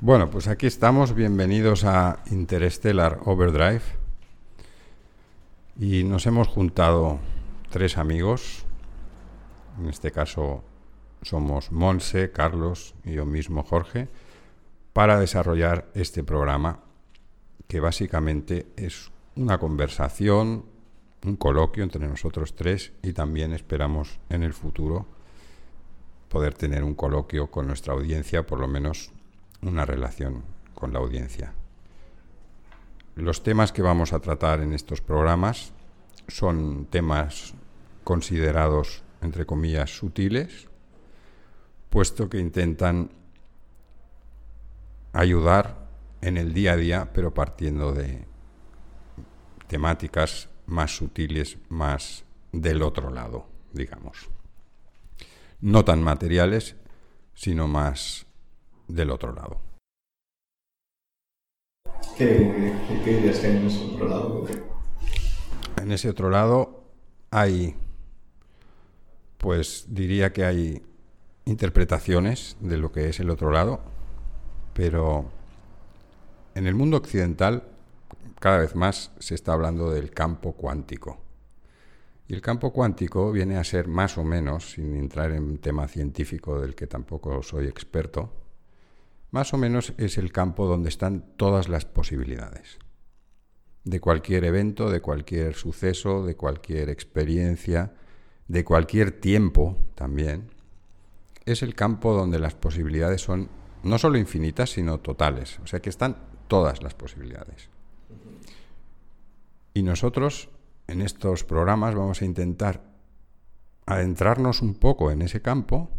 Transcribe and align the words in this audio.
Bueno, 0.00 0.30
pues 0.30 0.48
aquí 0.48 0.66
estamos, 0.66 1.14
bienvenidos 1.14 1.84
a 1.84 2.20
Interstellar 2.30 3.20
Overdrive. 3.24 3.82
Y 5.78 6.04
nos 6.04 6.26
hemos 6.26 6.48
juntado 6.48 7.18
tres 7.70 7.98
amigos, 7.98 8.64
en 9.78 9.88
este 9.88 10.10
caso 10.10 10.64
somos 11.20 11.70
Monse, 11.70 12.30
Carlos 12.30 12.94
y 13.04 13.12
yo 13.12 13.26
mismo 13.26 13.62
Jorge, 13.62 14.08
para 14.94 15.20
desarrollar 15.20 15.90
este 15.94 16.24
programa 16.24 16.80
que 17.68 17.80
básicamente 17.80 18.68
es 18.76 19.10
una 19.34 19.58
conversación, 19.58 20.75
un 21.24 21.36
coloquio 21.36 21.82
entre 21.82 22.06
nosotros 22.06 22.54
tres 22.54 22.92
y 23.02 23.12
también 23.12 23.52
esperamos 23.52 24.18
en 24.28 24.42
el 24.42 24.52
futuro 24.52 25.06
poder 26.28 26.54
tener 26.54 26.84
un 26.84 26.94
coloquio 26.94 27.50
con 27.50 27.66
nuestra 27.66 27.94
audiencia, 27.94 28.46
por 28.46 28.60
lo 28.60 28.68
menos 28.68 29.10
una 29.62 29.84
relación 29.84 30.44
con 30.74 30.92
la 30.92 30.98
audiencia. 30.98 31.54
Los 33.14 33.42
temas 33.42 33.72
que 33.72 33.82
vamos 33.82 34.12
a 34.12 34.20
tratar 34.20 34.60
en 34.60 34.72
estos 34.72 35.00
programas 35.00 35.72
son 36.28 36.86
temas 36.86 37.54
considerados, 38.04 39.02
entre 39.22 39.46
comillas, 39.46 39.96
sutiles, 39.96 40.68
puesto 41.88 42.28
que 42.28 42.38
intentan 42.38 43.10
ayudar 45.12 45.86
en 46.20 46.36
el 46.36 46.52
día 46.52 46.72
a 46.72 46.76
día, 46.76 47.10
pero 47.14 47.32
partiendo 47.32 47.92
de 47.92 48.26
temáticas 49.66 50.48
más 50.66 50.96
sutiles, 50.96 51.58
más 51.68 52.24
del 52.52 52.82
otro 52.82 53.10
lado, 53.10 53.46
digamos. 53.72 54.28
No 55.60 55.84
tan 55.84 56.02
materiales, 56.02 56.76
sino 57.34 57.68
más 57.68 58.26
del 58.88 59.10
otro 59.10 59.32
lado. 59.32 59.60
¿Qué, 62.16 62.72
que 63.04 63.10
hay 63.10 63.16
en 63.16 63.66
ese 63.66 63.84
otro 63.84 64.08
lado? 64.08 64.46
En 65.76 65.92
ese 65.92 66.08
otro 66.08 66.30
lado 66.30 66.84
hay, 67.30 67.74
pues 69.38 69.86
diría 69.88 70.32
que 70.32 70.44
hay 70.44 70.82
interpretaciones 71.44 72.56
de 72.60 72.78
lo 72.78 72.90
que 72.90 73.08
es 73.08 73.20
el 73.20 73.30
otro 73.30 73.50
lado, 73.50 73.80
pero 74.72 75.26
en 76.54 76.66
el 76.66 76.74
mundo 76.74 76.96
occidental 76.96 77.64
cada 78.46 78.58
vez 78.58 78.76
más 78.76 79.10
se 79.18 79.34
está 79.34 79.54
hablando 79.54 79.90
del 79.90 80.12
campo 80.12 80.52
cuántico. 80.52 81.18
Y 82.28 82.34
el 82.34 82.40
campo 82.40 82.72
cuántico 82.72 83.32
viene 83.32 83.56
a 83.56 83.64
ser 83.64 83.88
más 83.88 84.18
o 84.18 84.22
menos, 84.22 84.70
sin 84.70 84.94
entrar 84.94 85.32
en 85.32 85.58
tema 85.58 85.88
científico 85.88 86.60
del 86.60 86.76
que 86.76 86.86
tampoco 86.86 87.42
soy 87.42 87.66
experto, 87.66 88.32
más 89.32 89.52
o 89.52 89.58
menos 89.58 89.94
es 89.98 90.16
el 90.16 90.30
campo 90.30 90.68
donde 90.68 90.90
están 90.90 91.24
todas 91.36 91.68
las 91.68 91.86
posibilidades. 91.86 92.78
De 93.82 93.98
cualquier 93.98 94.44
evento, 94.44 94.90
de 94.90 95.00
cualquier 95.00 95.54
suceso, 95.54 96.24
de 96.24 96.36
cualquier 96.36 96.88
experiencia, 96.88 97.94
de 98.46 98.62
cualquier 98.62 99.10
tiempo 99.10 99.76
también, 99.96 100.52
es 101.46 101.64
el 101.64 101.74
campo 101.74 102.14
donde 102.14 102.38
las 102.38 102.54
posibilidades 102.54 103.22
son 103.22 103.48
no 103.82 103.98
solo 103.98 104.18
infinitas, 104.18 104.70
sino 104.70 105.00
totales. 105.00 105.58
O 105.64 105.66
sea 105.66 105.80
que 105.80 105.90
están 105.90 106.16
todas 106.46 106.80
las 106.80 106.94
posibilidades. 106.94 107.70
Y 109.76 109.82
nosotros 109.82 110.48
en 110.86 111.02
estos 111.02 111.44
programas 111.44 111.94
vamos 111.94 112.22
a 112.22 112.24
intentar 112.24 112.82
adentrarnos 113.84 114.62
un 114.62 114.74
poco 114.74 115.10
en 115.10 115.20
ese 115.20 115.42
campo 115.42 115.90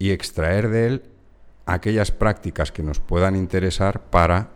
y 0.00 0.10
extraer 0.10 0.68
de 0.68 0.86
él 0.88 1.02
aquellas 1.64 2.10
prácticas 2.10 2.72
que 2.72 2.82
nos 2.82 2.98
puedan 2.98 3.36
interesar 3.36 4.10
para 4.10 4.50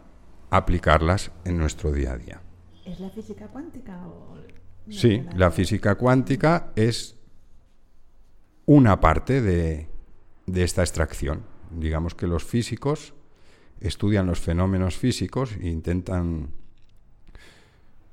aplicarlas 0.50 1.30
en 1.44 1.56
nuestro 1.56 1.92
día 1.92 2.14
a 2.14 2.18
día. 2.18 2.40
¿Es 2.84 2.98
la 2.98 3.10
física 3.10 3.46
cuántica 3.46 4.08
o...? 4.08 4.38
Sí, 4.90 5.24
la 5.36 5.52
física 5.52 5.94
cuántica 5.94 6.72
es 6.74 7.16
una 8.66 8.98
parte 8.98 9.40
de, 9.40 9.88
de 10.46 10.64
esta 10.64 10.82
extracción. 10.82 11.44
Digamos 11.70 12.16
que 12.16 12.26
los 12.26 12.42
físicos 12.42 13.14
estudian 13.78 14.26
los 14.26 14.40
fenómenos 14.40 14.96
físicos 14.96 15.52
e 15.60 15.68
intentan 15.68 16.58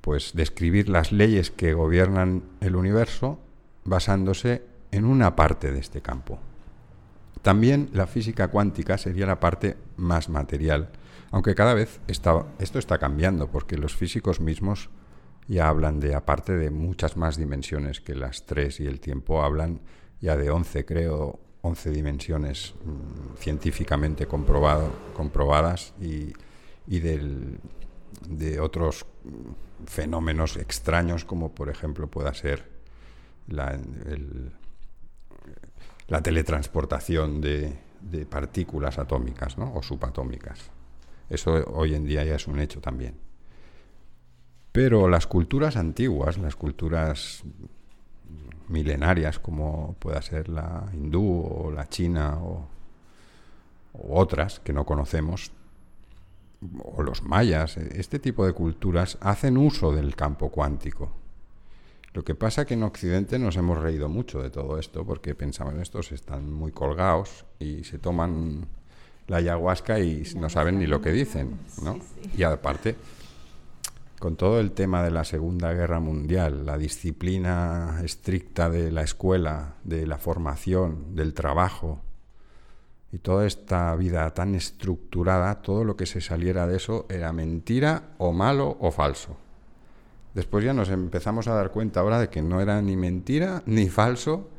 pues 0.06 0.34
describir 0.36 0.88
las 0.88 1.12
leyes 1.12 1.50
que 1.50 1.74
gobiernan 1.74 2.44
el 2.62 2.76
universo 2.76 3.40
basándose 3.86 4.62
en 4.92 5.04
una 5.04 5.36
parte 5.36 5.72
de 5.72 5.80
este 5.80 6.02
campo. 6.02 6.38
También 7.42 7.90
la 7.92 8.06
física 8.06 8.50
cuántica 8.50 9.00
sería 9.00 9.26
la 9.26 9.40
parte 9.40 9.78
más 9.98 10.30
material, 10.30 10.92
aunque 11.32 11.56
cada 11.56 11.74
vez 11.74 12.02
está, 12.06 12.46
esto 12.60 12.78
está 12.78 13.00
cambiando 13.00 13.50
porque 13.50 13.80
los 13.80 13.96
físicos 13.96 14.40
mismos 14.40 14.92
ya 15.48 15.70
hablan 15.70 16.00
de, 16.00 16.14
aparte 16.14 16.54
de 16.54 16.70
muchas 16.70 17.18
más 17.18 17.36
dimensiones 17.36 18.00
que 18.00 18.14
las 18.14 18.46
tres 18.46 18.80
y 18.80 18.86
el 18.86 19.00
tiempo, 19.00 19.42
hablan 19.42 19.82
ya 20.22 20.38
de 20.38 20.52
once, 20.52 20.86
creo, 20.86 21.40
11 21.64 21.90
dimensiones 21.90 22.76
mm, 22.86 23.38
científicamente 23.40 24.28
comprobado, 24.28 24.92
comprobadas 25.16 25.96
y, 26.00 26.34
de 26.86 28.60
otros 28.60 29.08
fenómenos 29.86 30.58
extraños 30.58 31.26
como 31.26 31.54
por 31.54 31.70
ejemplo 31.70 32.08
pueda 32.08 32.34
ser 32.34 32.70
la, 33.48 33.78
teletransportación 36.22 37.42
de, 37.42 37.78
de, 38.02 38.26
partículas 38.26 38.98
atómicas 38.98 39.56
o 39.58 39.82
subatómicas. 39.84 40.72
Eso 41.30 41.54
hoy 41.74 41.96
en 41.96 42.06
día 42.06 42.24
ya 42.24 42.36
es 42.36 42.48
un 42.48 42.60
hecho 42.60 42.82
también. 42.82 43.16
Pero 44.72 45.08
las 45.08 45.26
culturas 45.26 45.78
antiguas, 45.78 46.38
las 46.38 46.56
culturas 46.56 47.44
milenarias 48.68 49.40
como 49.40 49.96
pueda 50.00 50.22
ser 50.22 50.50
la 50.50 50.90
hindú 50.94 51.44
o 51.44 51.72
la 51.72 51.88
china 51.88 52.38
o, 52.42 52.68
otras 53.98 54.60
que 54.60 54.74
no 54.74 54.86
conocemos, 54.86 55.54
o 56.84 57.04
los 57.04 57.24
mayas, 57.24 57.78
este 57.78 58.20
tipo 58.20 58.46
de 58.46 58.54
culturas 58.54 59.18
hacen 59.22 59.58
uso 59.58 59.92
del 59.92 60.16
campo 60.16 60.50
cuántico. 60.50 61.12
Lo 62.14 62.24
que 62.24 62.34
pasa 62.34 62.62
es 62.62 62.68
que 62.68 62.76
en 62.76 62.84
Occidente 62.84 63.38
nos 63.40 63.58
hemos 63.58 63.78
reído 63.78 64.08
mucho 64.08 64.42
de 64.42 64.50
todo 64.50 64.80
esto 64.80 65.06
porque 65.06 65.36
pensaban 65.36 65.82
estos 65.82 66.14
están 66.14 66.52
muy 66.52 66.72
colgados 66.72 67.46
y 67.60 67.84
se 67.84 68.00
toman 68.00 68.68
la 69.28 69.38
ayahuasca 69.38 70.00
y 70.00 70.24
no 70.38 70.50
saben 70.50 70.80
ni 70.80 70.88
lo 70.88 71.02
que 71.02 71.12
dicen, 71.12 71.60
¿no? 71.84 72.00
Y 72.38 72.44
aparte, 72.44 72.96
con 74.20 74.38
todo 74.38 74.60
el 74.60 74.72
tema 74.72 75.04
de 75.04 75.12
la 75.12 75.26
Segunda 75.26 75.74
Guerra 75.74 76.00
Mundial, 76.00 76.66
la 76.66 76.78
disciplina 76.78 78.00
estricta 78.04 78.70
de 78.70 78.92
la 78.92 79.02
escuela, 79.02 79.76
de 79.84 80.08
la 80.08 80.18
formación, 80.18 81.16
del 81.16 81.34
trabajo, 81.34 82.02
y 83.12 83.20
toda 83.20 83.46
esta 83.46 83.96
vida 83.96 84.30
tan 84.34 84.56
estructurada, 84.56 85.62
todo 85.62 85.84
lo 85.84 85.96
que 85.96 86.06
se 86.06 86.22
saliera 86.22 86.68
de 86.68 86.78
eso 86.78 87.06
era 87.10 87.32
mentira 87.32 88.16
o 88.18 88.34
malo 88.34 88.78
o 88.80 88.92
falso. 88.92 89.38
Después 90.34 90.66
ya 90.66 90.74
nos 90.74 90.90
empezamos 90.90 91.48
a 91.48 91.54
dar 91.54 91.72
cuenta 91.72 92.02
ahora 92.02 92.20
de 92.20 92.30
que 92.30 92.42
no 92.42 92.60
era 92.60 92.82
ni 92.82 92.98
mentira, 92.98 93.64
ni 93.66 93.90
falso, 93.90 94.50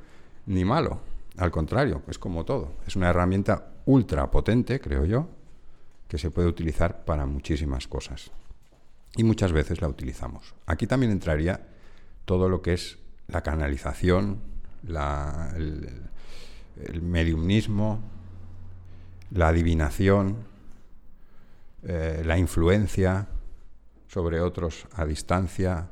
ni 0.46 0.64
malo. 0.64 1.00
Al 1.36 1.50
contrario, 1.50 2.02
es 2.08 2.18
como 2.18 2.44
todo. 2.44 2.72
Es 2.86 2.96
una 2.96 3.10
herramienta 3.10 3.72
ultra 3.84 4.30
potente, 4.30 4.80
creo 4.80 5.04
yo, 5.04 5.28
que 6.08 6.16
se 6.16 6.30
puede 6.30 6.48
utilizar 6.48 7.04
para 7.04 7.26
muchísimas 7.26 7.86
cosas 7.88 8.30
y 9.16 9.24
muchas 9.24 9.52
veces 9.52 9.80
la 9.80 9.88
utilizamos. 9.88 10.54
Aquí 10.66 10.86
también 10.86 11.10
entraría 11.10 11.66
todo 12.24 12.48
lo 12.48 12.62
que 12.62 12.74
es 12.74 12.98
la 13.28 13.42
canalización, 13.42 14.40
el, 14.86 16.02
mediumnismo, 17.02 18.00
la 19.30 19.48
adivinación, 19.48 20.36
eh, 21.82 22.22
la 22.24 22.38
influencia 22.38 23.28
sobre 24.08 24.40
otros 24.40 24.86
a 24.94 25.04
distancia, 25.04 25.88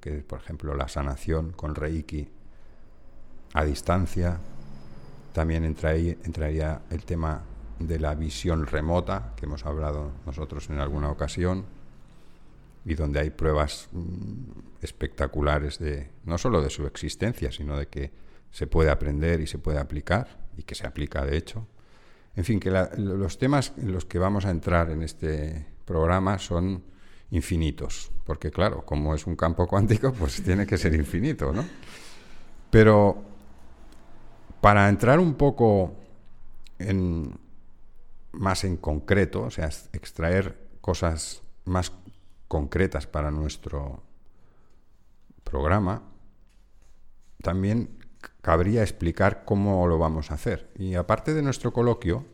que 0.00 0.12
por 0.22 0.40
ejemplo 0.40 0.74
la 0.74 0.88
sanación 0.88 1.52
con 1.52 1.74
Reiki 1.74 2.28
a 3.52 3.64
distancia. 3.64 4.38
También 5.32 5.64
entraría 5.64 6.82
el 6.90 7.04
tema 7.04 7.42
de 7.78 7.98
la 7.98 8.14
visión 8.14 8.66
remota, 8.66 9.34
que 9.36 9.46
hemos 9.46 9.66
hablado 9.66 10.12
nosotros 10.24 10.70
en 10.70 10.78
alguna 10.78 11.10
ocasión 11.10 11.64
y 12.84 12.94
donde 12.94 13.20
hay 13.20 13.30
pruebas 13.30 13.88
mm, 13.92 14.80
espectaculares 14.80 15.78
de 15.78 16.10
no 16.24 16.38
solo 16.38 16.62
de 16.62 16.70
su 16.70 16.86
existencia, 16.86 17.50
sino 17.50 17.76
de 17.76 17.88
que 17.88 18.12
se 18.50 18.66
puede 18.66 18.90
aprender 18.90 19.40
y 19.40 19.46
se 19.46 19.58
puede 19.58 19.78
aplicar 19.78 20.38
y 20.56 20.62
que 20.62 20.74
se 20.74 20.86
aplica 20.86 21.24
de 21.24 21.36
hecho. 21.36 21.66
En 22.36 22.44
fin, 22.44 22.60
que 22.60 22.70
los 22.70 23.38
temas 23.38 23.72
en 23.78 23.92
los 23.92 24.04
que 24.04 24.18
vamos 24.18 24.44
a 24.44 24.50
entrar 24.50 24.90
en 24.90 25.02
este 25.02 25.66
programa 25.86 26.38
son 26.38 26.84
infinitos, 27.30 28.12
porque 28.24 28.50
claro, 28.50 28.84
como 28.84 29.14
es 29.14 29.26
un 29.26 29.36
campo 29.36 29.66
cuántico, 29.68 30.12
pues 30.12 30.42
tiene 30.42 30.66
que 30.66 30.76
ser 30.76 30.94
infinito, 30.94 31.52
¿no? 31.52 31.64
Pero 32.70 33.22
para 34.60 34.88
entrar 34.88 35.18
un 35.18 35.34
poco 35.34 35.94
en, 36.78 37.38
más 38.32 38.64
en 38.64 38.76
concreto, 38.76 39.44
o 39.44 39.50
sea, 39.50 39.70
extraer 39.92 40.58
cosas 40.80 41.42
más 41.64 41.92
concretas 42.48 43.06
para 43.06 43.30
nuestro 43.30 44.02
programa, 45.42 46.02
también 47.42 47.95
cabría 48.42 48.82
explicar 48.82 49.44
cómo 49.44 49.86
lo 49.86 49.98
vamos 49.98 50.30
a 50.30 50.34
hacer. 50.34 50.70
Y 50.76 50.94
aparte 50.94 51.34
de 51.34 51.42
nuestro 51.42 51.72
coloquio, 51.72 52.24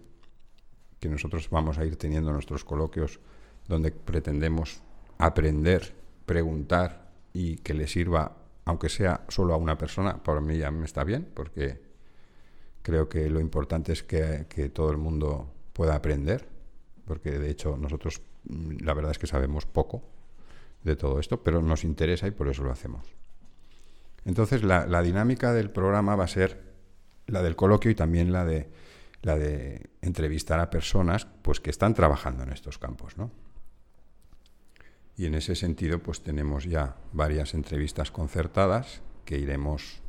que 1.01 1.09
nosotros 1.09 1.51
vamos 1.51 1.79
a 1.79 1.85
ir 1.85 1.97
teniendo 1.97 2.33
nuestros 2.33 2.65
coloquios 2.65 3.19
donde 3.67 3.91
pretendemos 3.91 4.83
aprender, 5.19 5.95
preguntar 6.27 7.11
y 7.33 7.57
que 7.57 7.75
le 7.75 7.87
sirva, 7.89 8.37
aunque 8.65 8.89
sea 8.89 9.25
solo 9.29 9.55
a 9.55 9.57
una 9.57 9.79
persona, 9.79 10.23
para 10.23 10.41
mí 10.41 10.59
ya 10.59 10.71
me 10.71 10.85
está 10.85 11.05
bien, 11.05 11.29
porque 11.35 11.81
creo 12.83 13.09
que 13.09 13.31
lo 13.31 13.41
importante 13.41 13.93
es 13.93 14.03
que, 14.03 14.47
que 14.49 14.69
todo 14.69 14.91
el 14.91 14.99
mundo 14.99 15.51
pueda 15.73 15.95
aprender, 15.95 16.49
porque 17.07 17.39
de 17.39 17.51
hecho 17.51 17.77
nosotros 17.77 18.21
mm, 18.45 18.85
la 18.85 18.95
verdad 18.95 19.13
es 19.13 19.19
que 19.19 19.27
sabemos 19.27 19.67
poco 19.67 20.03
de 20.85 20.97
todo 20.97 21.19
esto, 21.21 21.43
pero 21.43 21.63
nos 21.63 21.85
interesa 21.85 22.27
y 22.27 22.33
por 22.33 22.49
eso 22.49 22.65
lo 22.65 22.73
hacemos. 22.73 23.22
Entonces 24.25 24.63
la, 24.63 25.03
dinámica 25.03 25.53
del 25.53 25.71
programa 25.71 26.17
va 26.17 26.25
a 26.25 26.29
ser 26.29 26.73
la 27.27 27.43
del 27.43 27.57
coloquio 27.57 27.91
y 27.91 27.95
también 27.95 28.33
la 28.33 28.45
de 28.45 28.71
la 29.23 29.37
de 29.37 29.91
entrevistar 30.01 30.59
a 30.59 30.69
personas 30.69 31.27
pues 31.43 31.61
que 31.61 31.71
están 31.71 31.95
trabajando 31.95 32.43
en 32.43 32.53
estos 32.53 32.79
campos, 32.79 33.17
¿no? 33.17 33.31
Y 35.17 35.27
en 35.27 35.35
ese 35.35 35.55
sentido, 35.55 36.01
pues 36.01 36.23
tenemos 36.23 36.65
ya 36.65 36.97
varias 37.13 37.55
entrevistas 37.55 38.11
concertadas 38.11 39.03
que 39.25 39.39
iremos 39.39 40.01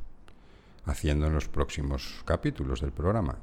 haciendo 0.86 1.28
en 1.28 1.34
los 1.34 1.48
próximos 1.48 2.24
capítulos 2.26 2.82
del 2.82 2.92
programa. 2.92 3.38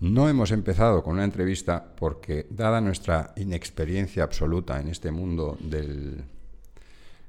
No 0.00 0.28
hemos 0.28 0.50
empezado 0.50 1.02
con 1.02 1.14
una 1.14 1.24
entrevista 1.24 1.94
porque, 1.96 2.46
dada 2.50 2.80
nuestra 2.80 3.32
inexperiencia 3.36 4.24
absoluta 4.24 4.80
en 4.80 4.88
este 4.88 5.10
mundo 5.10 5.56
del, 5.60 6.24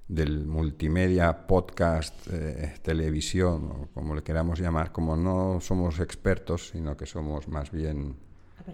del 0.07 0.45
multimedia, 0.45 1.47
podcast, 1.47 2.15
eh, 2.31 2.75
televisión, 2.81 3.71
o 3.71 3.87
como 3.93 4.15
le 4.15 4.23
queramos 4.23 4.59
llamar, 4.59 4.91
como 4.91 5.15
no 5.15 5.59
somos 5.61 5.99
expertos, 5.99 6.69
sino 6.69 6.95
que 6.95 7.05
somos 7.05 7.47
más 7.47 7.71
bien 7.71 8.15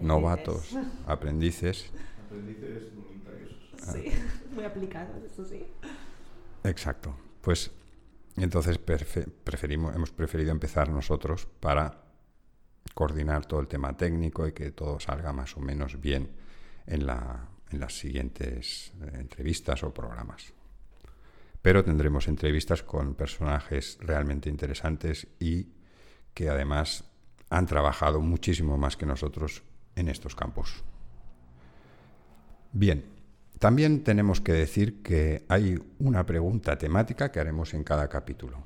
novatos, 0.00 0.76
aprendices. 1.06 1.90
Aprendices 2.26 2.92
Sí, 3.90 4.12
muy 4.54 4.64
aplicados, 4.64 5.22
eso 5.24 5.44
sí. 5.44 5.66
Exacto. 6.64 7.16
Pues 7.40 7.70
entonces 8.36 8.78
preferimos, 8.78 9.94
hemos 9.94 10.12
preferido 10.12 10.52
empezar 10.52 10.88
nosotros 10.88 11.46
para 11.60 12.02
coordinar 12.94 13.46
todo 13.46 13.60
el 13.60 13.68
tema 13.68 13.96
técnico 13.96 14.46
y 14.46 14.52
que 14.52 14.70
todo 14.70 15.00
salga 15.00 15.32
más 15.32 15.56
o 15.56 15.60
menos 15.60 16.00
bien 16.00 16.30
en, 16.86 17.06
la, 17.06 17.48
en 17.70 17.80
las 17.80 17.98
siguientes 17.98 18.92
eh, 19.00 19.18
entrevistas 19.18 19.82
o 19.82 19.92
programas. 19.92 20.52
Pero 21.62 21.84
tendremos 21.84 22.28
entrevistas 22.28 22.82
con 22.82 23.14
personajes 23.14 23.98
realmente 24.00 24.50
interesantes 24.50 25.28
y 25.38 25.68
que 26.34 26.48
además 26.48 27.04
han 27.50 27.66
trabajado 27.66 28.20
muchísimo 28.20 28.76
más 28.78 28.96
que 28.96 29.06
nosotros 29.06 29.62
en 29.94 30.08
estos 30.08 30.34
campos. 30.34 30.82
Bien, 32.72 33.04
también 33.58 34.02
tenemos 34.02 34.40
que 34.40 34.52
decir 34.52 35.02
que 35.02 35.44
hay 35.48 35.78
una 35.98 36.26
pregunta 36.26 36.78
temática 36.78 37.30
que 37.30 37.38
haremos 37.38 37.74
en 37.74 37.84
cada 37.84 38.08
capítulo. 38.08 38.64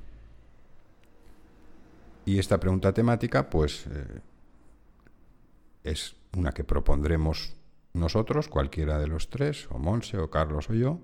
Y 2.25 2.39
esta 2.39 2.59
pregunta 2.59 2.93
temática, 2.93 3.49
pues, 3.49 3.85
eh, 3.87 4.21
es 5.83 6.15
una 6.35 6.51
que 6.51 6.63
propondremos 6.63 7.55
nosotros, 7.93 8.47
cualquiera 8.47 8.97
de 8.97 9.07
los 9.07 9.29
tres, 9.29 9.67
o 9.69 9.77
Monse, 9.77 10.17
o 10.17 10.29
Carlos, 10.29 10.69
o 10.69 10.73
yo, 10.73 10.99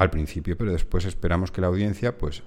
al 0.00 0.08
principio, 0.08 0.56
pero 0.56 0.72
después 0.72 1.04
esperamos 1.04 1.52
que 1.52 1.60
la 1.60 1.66
audiencia, 1.66 2.16
pues, 2.16 2.42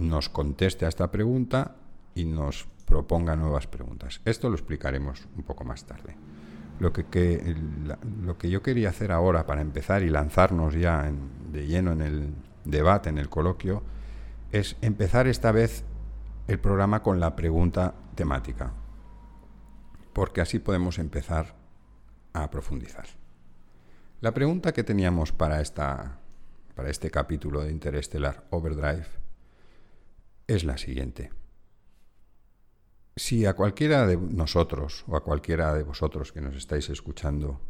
nos 0.00 0.28
conteste 0.28 0.86
a 0.86 0.88
esta 0.88 1.10
pregunta 1.10 1.74
y 2.14 2.24
nos 2.24 2.68
proponga 2.86 3.34
nuevas 3.34 3.66
preguntas. 3.66 4.20
Esto 4.24 4.48
lo 4.48 4.54
explicaremos 4.54 5.26
un 5.36 5.42
poco 5.42 5.64
más 5.64 5.86
tarde. 5.86 6.14
Lo 6.78 6.92
que, 6.92 7.56
lo 8.22 8.38
que 8.38 8.48
yo 8.48 8.62
quería 8.62 8.90
hacer 8.90 9.10
ahora 9.10 9.44
para 9.44 9.60
empezar 9.60 10.04
y 10.04 10.08
lanzarnos 10.08 10.74
ya 10.74 11.10
de 11.50 11.66
lleno 11.66 11.90
en 11.90 12.00
el 12.00 12.32
debate, 12.64 13.08
en 13.08 13.18
el 13.18 13.28
coloquio, 13.28 13.82
es 14.52 14.76
empezar 14.80 15.26
esta 15.26 15.50
vez 15.50 15.82
el 16.46 16.60
programa 16.60 17.02
con 17.02 17.18
la 17.18 17.34
pregunta 17.34 17.94
temática, 18.14 18.72
porque 20.12 20.40
así 20.40 20.60
podemos 20.60 21.00
empezar 21.00 21.56
a 22.34 22.48
profundizar. 22.52 23.06
La 24.20 24.32
pregunta 24.32 24.72
que 24.72 24.84
teníamos 24.84 25.32
para, 25.32 25.60
esta, 25.60 26.20
para 26.74 26.90
este 26.90 27.10
capítulo 27.10 27.62
de 27.62 27.70
Interestelar 27.70 28.44
Overdrive 28.50 29.06
es 30.46 30.64
la 30.64 30.76
siguiente. 30.76 31.30
Si 33.16 33.46
a 33.46 33.54
cualquiera 33.54 34.06
de 34.06 34.16
nosotros 34.16 35.04
o 35.06 35.16
a 35.16 35.22
cualquiera 35.22 35.72
de 35.72 35.84
vosotros 35.84 36.32
que 36.32 36.40
nos 36.40 36.56
estáis 36.56 36.90
escuchando 36.90 37.60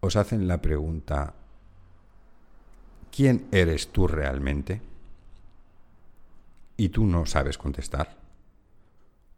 os 0.00 0.16
hacen 0.16 0.48
la 0.48 0.62
pregunta, 0.62 1.34
¿quién 3.14 3.48
eres 3.52 3.88
tú 3.88 4.08
realmente? 4.08 4.80
Y 6.78 6.88
tú 6.88 7.04
no 7.04 7.26
sabes 7.26 7.58
contestar. 7.58 8.16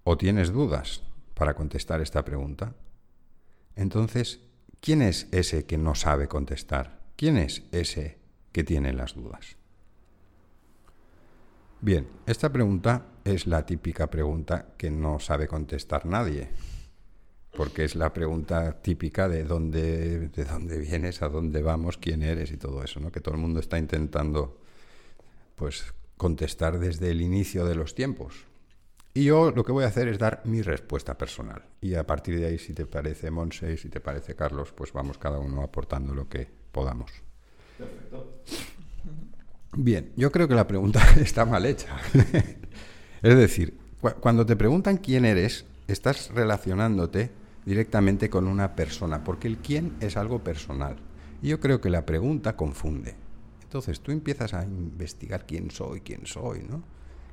¿O 0.05 0.17
tienes 0.17 0.53
dudas 0.53 1.03
para 1.35 1.55
contestar 1.55 2.01
esta 2.01 2.25
pregunta? 2.25 2.75
Entonces, 3.75 4.41
¿quién 4.81 5.03
es 5.03 5.27
ese 5.33 5.67
que 5.67 5.79
no 5.79 5.97
sabe 5.97 6.29
contestar? 6.29 7.01
¿Quién 7.17 7.37
es 7.37 7.65
ese 7.73 8.22
que 8.53 8.65
tiene 8.65 8.93
las 8.93 9.15
dudas? 9.15 9.57
Bien, 11.81 12.07
esta 12.27 12.53
pregunta 12.53 13.07
es 13.25 13.47
la 13.47 13.67
típica 13.67 14.09
pregunta 14.09 14.75
que 14.77 14.91
no 14.91 15.19
sabe 15.19 15.49
contestar 15.49 16.07
nadie, 16.07 16.49
porque 17.57 17.85
es 17.85 17.97
la 17.97 18.13
pregunta 18.13 18.81
típica 18.81 19.29
de 19.29 19.43
dónde, 19.43 20.29
de 20.29 20.45
dónde 20.45 20.79
vienes, 20.79 21.23
a 21.23 21.29
dónde 21.29 21.61
vamos, 21.61 21.99
quién 21.99 22.23
eres 22.23 22.53
y 22.53 22.57
todo 22.57 22.85
eso, 22.85 23.01
¿no? 23.01 23.11
que 23.11 23.21
todo 23.21 23.35
el 23.35 23.41
mundo 23.41 23.59
está 23.59 23.79
intentando 23.79 24.61
pues, 25.57 25.93
contestar 26.17 26.79
desde 26.79 27.11
el 27.11 27.21
inicio 27.21 27.65
de 27.65 27.75
los 27.75 27.97
tiempos. 27.97 28.47
Y 29.15 29.25
yo 29.25 29.51
lo 29.51 29.65
que 29.65 29.73
voy 29.73 29.85
a 29.85 29.89
hacer 29.89 30.09
es 30.09 30.19
dar 30.19 30.41
mi 30.45 30.63
respuesta 30.63 31.19
personal. 31.19 31.65
Y 31.81 31.95
a 31.95 32.07
partir 32.07 32.39
de 32.39 32.47
ahí, 32.47 32.59
si 32.59 32.73
te 32.73 32.87
parece 32.87 33.31
Monse 33.31 33.73
y 33.73 33.77
si 33.77 33.91
te 33.91 34.01
parece 34.01 34.35
Carlos, 34.35 34.73
pues 34.73 34.93
vamos 34.93 35.19
cada 35.19 35.39
uno 35.39 35.63
aportando 35.63 36.15
lo 36.15 36.29
que 36.29 36.49
podamos. 36.71 37.11
Perfecto. 37.83 38.43
Bien, 39.77 40.13
yo 40.17 40.31
creo 40.31 40.49
que 40.49 40.55
la 40.55 40.67
pregunta 40.67 41.01
está 41.21 41.45
mal 41.45 41.67
hecha. 41.67 41.97
es 43.23 43.37
decir, 43.37 43.79
cuando 44.21 44.45
te 44.47 44.57
preguntan 44.57 44.99
quién 44.99 45.25
eres, 45.25 45.65
estás 45.87 46.31
relacionándote 46.31 47.31
directamente 47.65 48.29
con 48.29 48.49
una 48.49 48.75
persona, 48.75 49.25
porque 49.25 49.49
el 49.49 49.59
quién 49.59 49.95
es 50.01 50.17
algo 50.17 50.43
personal. 50.43 50.97
Y 51.41 51.49
yo 51.49 51.61
creo 51.61 51.81
que 51.81 51.91
la 51.91 52.05
pregunta 52.05 52.57
confunde. 52.57 53.15
Entonces 53.63 54.01
tú 54.01 54.13
empiezas 54.13 54.55
a 54.55 54.65
investigar 54.65 55.47
quién 55.47 55.71
soy, 55.71 56.01
quién 56.01 56.27
soy, 56.27 56.61
¿no? 56.69 56.83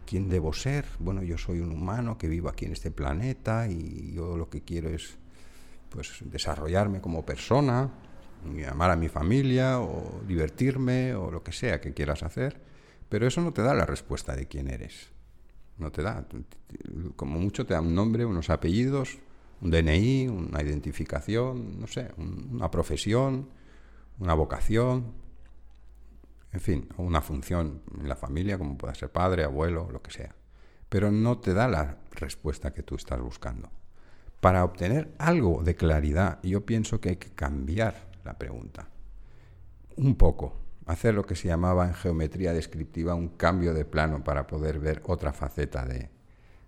¿Quién 0.06 0.30
debo 0.30 0.54
ser? 0.54 0.86
Bueno, 1.00 1.22
yo 1.22 1.38
soy 1.38 1.60
un 1.60 1.72
humano 1.72 2.18
que 2.18 2.28
vivo 2.28 2.50
aquí 2.50 2.66
en 2.66 2.72
este 2.72 2.90
planeta 2.90 3.68
y 3.68 4.14
yo 4.14 4.38
lo 4.38 4.50
que 4.50 4.62
quiero 4.62 4.90
es 4.90 5.18
pues 5.90 6.20
desarrollarme 6.22 7.02
como 7.02 7.26
persona, 7.26 7.92
amar 8.70 8.92
a 8.92 8.96
mi 8.96 9.10
familia 9.10 9.80
o 9.80 10.22
divertirme 10.28 11.14
o 11.16 11.32
lo 11.32 11.44
que 11.44 11.52
sea 11.52 11.82
que 11.82 11.94
quieras 11.94 12.24
hacer, 12.24 12.62
pero 13.10 13.28
eso 13.28 13.42
no 13.42 13.54
te 13.54 13.62
da 13.62 13.74
la 13.74 13.86
respuesta 13.86 14.36
de 14.36 14.48
quién 14.48 14.70
eres. 14.70 15.12
No 15.78 15.92
te 15.92 16.02
da. 16.02 16.26
Como 17.16 17.40
mucho 17.40 17.66
te 17.66 17.74
da 17.74 17.82
un 17.82 17.96
nombre, 17.96 18.26
unos 18.26 18.50
apellidos, 18.50 19.18
un 19.62 19.72
DNI, 19.72 20.28
una 20.28 20.62
identificación, 20.62 21.80
no 21.80 21.88
sé, 21.88 22.12
una 22.18 22.70
profesión, 22.70 23.50
una 24.20 24.34
vocación, 24.34 25.14
en 26.52 26.60
fin, 26.60 26.90
una 26.98 27.22
función 27.22 27.82
en 28.00 28.10
la 28.10 28.16
familia, 28.16 28.58
como 28.58 28.78
pueda 28.78 28.96
ser 28.96 29.12
padre, 29.12 29.44
abuelo, 29.44 29.90
lo 29.92 30.02
que 30.02 30.12
sea. 30.12 30.36
Pero 30.90 31.12
no 31.12 31.40
te 31.40 31.54
da 31.54 31.68
la 31.68 31.98
respuesta 32.12 32.74
que 32.74 32.84
tú 32.84 32.96
estás 32.96 33.22
buscando. 33.22 33.70
Para 34.40 34.64
obtener 34.64 35.14
algo 35.18 35.64
de 35.64 35.76
claridad, 35.76 36.40
yo 36.44 36.66
pienso 36.66 37.00
que 37.00 37.10
hay 37.10 37.16
que 37.18 37.30
cambiar 37.30 38.09
la 38.24 38.38
pregunta. 38.38 38.90
Un 39.96 40.16
poco, 40.16 40.56
hacer 40.86 41.14
lo 41.14 41.26
que 41.26 41.36
se 41.36 41.48
llamaba 41.48 41.88
en 41.88 41.94
geometría 41.94 42.54
descriptiva 42.54 43.16
un 43.16 43.30
cambio 43.30 43.74
de 43.74 43.86
plano 43.86 44.24
para 44.24 44.48
poder 44.48 44.80
ver 44.80 45.02
otra 45.06 45.34
faceta 45.34 45.86
de, 45.86 46.10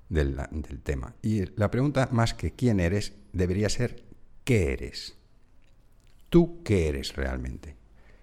del, 0.09 0.35
del 0.51 0.81
tema. 0.81 1.15
Y 1.21 1.45
la 1.57 1.71
pregunta 1.71 2.09
más 2.11 2.33
que 2.33 2.51
quién 2.51 2.79
eres 2.79 3.13
debería 3.33 3.69
ser 3.69 4.03
qué 4.43 4.73
eres. 4.73 5.17
¿Tú 6.29 6.61
qué 6.63 6.87
eres 6.89 7.15
realmente? 7.15 7.75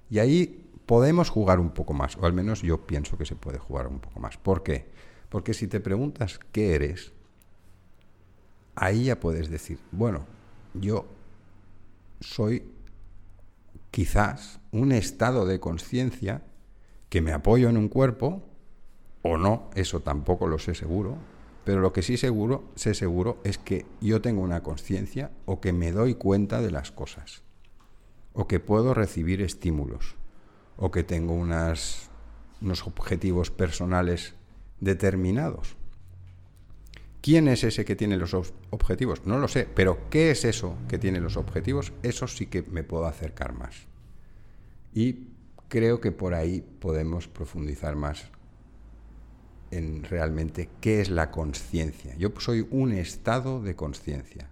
Y 0.09 0.19
ahí 0.19 0.71
podemos 0.87 1.31
jugar 1.31 1.61
un 1.61 1.71
poco 1.71 1.93
más, 1.93 2.17
o 2.17 2.25
al 2.25 2.33
menos 2.33 2.63
yo 2.63 2.87
pienso 2.87 3.19
que 3.19 3.27
se 3.27 3.37
puede 3.37 3.59
jugar 3.59 3.87
un 3.89 4.01
poco 4.01 4.21
más. 4.21 4.39
¿Por 4.39 4.63
qué? 4.63 4.87
Porque 5.29 5.53
si 5.53 5.67
te 5.67 5.81
preguntas 5.81 6.41
qué 6.53 6.75
eres, 6.75 7.13
ahí 8.75 9.05
ya 9.05 9.21
puedes 9.21 9.51
decir, 9.51 9.79
bueno, 9.91 10.25
yo 10.75 11.07
soy 12.21 12.63
quizás 13.91 14.61
un 14.71 14.93
estado 14.93 15.47
de 15.47 15.61
conciencia 15.61 16.43
que 17.09 17.21
me 17.21 17.33
apoyo 17.33 17.69
en 17.69 17.77
un 17.77 17.89
cuerpo, 17.89 18.43
o 19.23 19.39
no, 19.39 19.71
eso 19.75 20.01
tampoco 20.01 20.47
lo 20.47 20.59
sé 20.59 20.75
seguro, 20.75 21.17
pero 21.65 21.81
lo 21.81 21.93
que 21.93 22.03
sí 22.03 22.17
seguro, 22.17 22.65
sé 22.77 22.95
seguro 22.95 23.41
es 23.45 23.59
que 23.59 23.87
yo 24.01 24.21
tengo 24.21 24.43
una 24.43 24.63
conciencia 24.63 25.31
o 25.47 25.61
que 25.61 25.73
me 25.73 25.93
doy 25.93 26.15
cuenta 26.15 26.61
de 26.61 26.71
las 26.71 26.93
cosas, 26.93 27.43
o 28.33 28.47
que 28.47 28.61
puedo 28.61 28.95
recibir 28.95 29.43
estímulos, 29.43 30.17
o 30.77 30.91
que 30.91 31.03
tengo 31.03 31.33
unos 31.35 32.09
objetivos 32.85 33.51
personales 33.51 34.35
determinados. 34.81 35.78
¿Quién 37.21 37.49
es 37.49 37.65
ese 37.65 37.85
que 37.85 37.97
tiene 37.97 38.17
los 38.17 38.35
objetivos? 38.35 39.27
No 39.27 39.39
lo 39.39 39.49
sé, 39.49 39.69
pero 39.75 40.09
¿qué 40.09 40.31
es 40.31 40.45
eso 40.45 40.77
que 40.89 40.99
tiene 40.99 41.21
los 41.21 41.37
objetivos? 41.37 41.93
Eso 42.03 42.29
sí 42.29 42.47
que 42.47 42.63
me 42.63 42.85
puedo 42.85 43.07
acercar 43.07 43.53
más. 43.53 43.87
Y 44.95 45.29
creo 45.69 46.01
que 46.01 46.13
por 46.13 46.35
ahí 46.35 46.65
podemos 46.81 47.29
profundizar 47.29 47.97
más 47.97 48.31
en 49.71 50.05
realmente 50.05 50.71
qué 50.81 51.01
es 51.01 51.11
la 51.11 51.31
conciencia. 51.31 52.15
Yo 52.17 52.33
soy 52.39 52.67
un 52.71 52.93
estado 52.93 53.61
de 53.63 53.77
conciencia. 53.77 54.51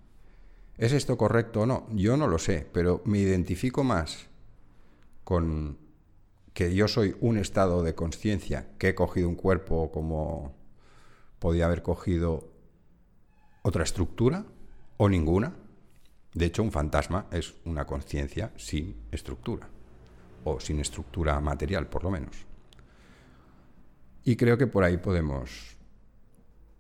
¿Es 0.76 0.92
esto 0.92 1.16
correcto 1.16 1.62
o 1.62 1.66
no? 1.66 1.87
Yo 1.94 2.16
no 2.16 2.26
lo 2.26 2.38
sé, 2.38 2.66
pero 2.73 3.00
me 3.06 3.18
identifico 3.18 3.82
más 3.82 4.26
con 5.25 5.78
que 6.52 6.75
yo 6.75 6.88
soy 6.88 7.16
un 7.20 7.38
estado 7.38 7.82
de 7.82 7.94
conciencia, 7.94 8.68
que 8.78 8.90
he 8.90 8.94
cogido 8.94 9.28
un 9.28 9.35
cuerpo 9.35 9.90
como 9.90 10.54
podía 11.38 11.66
haber 11.66 11.82
cogido 11.82 12.55
otra 13.66 13.82
estructura 13.82 14.44
o 14.96 15.08
ninguna. 15.08 15.52
De 16.35 16.46
hecho, 16.46 16.62
un 16.62 16.70
fantasma 16.70 17.26
es 17.32 17.54
una 17.64 17.85
conciencia 17.85 18.52
sin 18.56 18.94
estructura, 19.11 19.66
o 20.44 20.61
sin 20.61 20.78
estructura 20.78 21.40
material, 21.40 21.88
por 21.88 22.04
lo 22.04 22.12
menos. 22.12 22.37
Y 24.23 24.37
creo 24.37 24.56
que 24.56 24.68
por 24.68 24.85
ahí 24.85 24.99
podemos 24.99 25.76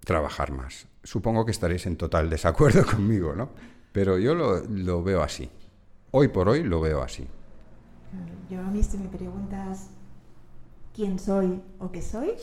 trabajar 0.04 0.52
más. 0.52 0.86
Supongo 1.02 1.44
que 1.44 1.50
estaréis 1.50 1.86
en 1.86 1.96
total 1.96 2.30
desacuerdo 2.30 2.86
conmigo, 2.94 3.34
¿no? 3.34 3.50
Pero 3.90 4.18
yo 4.18 4.36
lo, 4.36 5.02
veo 5.02 5.22
así. 5.22 5.50
Hoy 6.12 6.28
por 6.28 6.48
hoy 6.48 6.62
lo 6.62 6.80
veo 6.80 7.02
así. 7.02 7.26
Yo 8.48 8.60
a 8.60 8.70
mí 8.70 8.84
si 8.84 8.96
me 8.96 9.08
preguntas 9.08 9.90
quién 10.94 11.18
soy 11.18 11.60
o 11.80 11.90
qué 11.90 12.00
soy, 12.00 12.34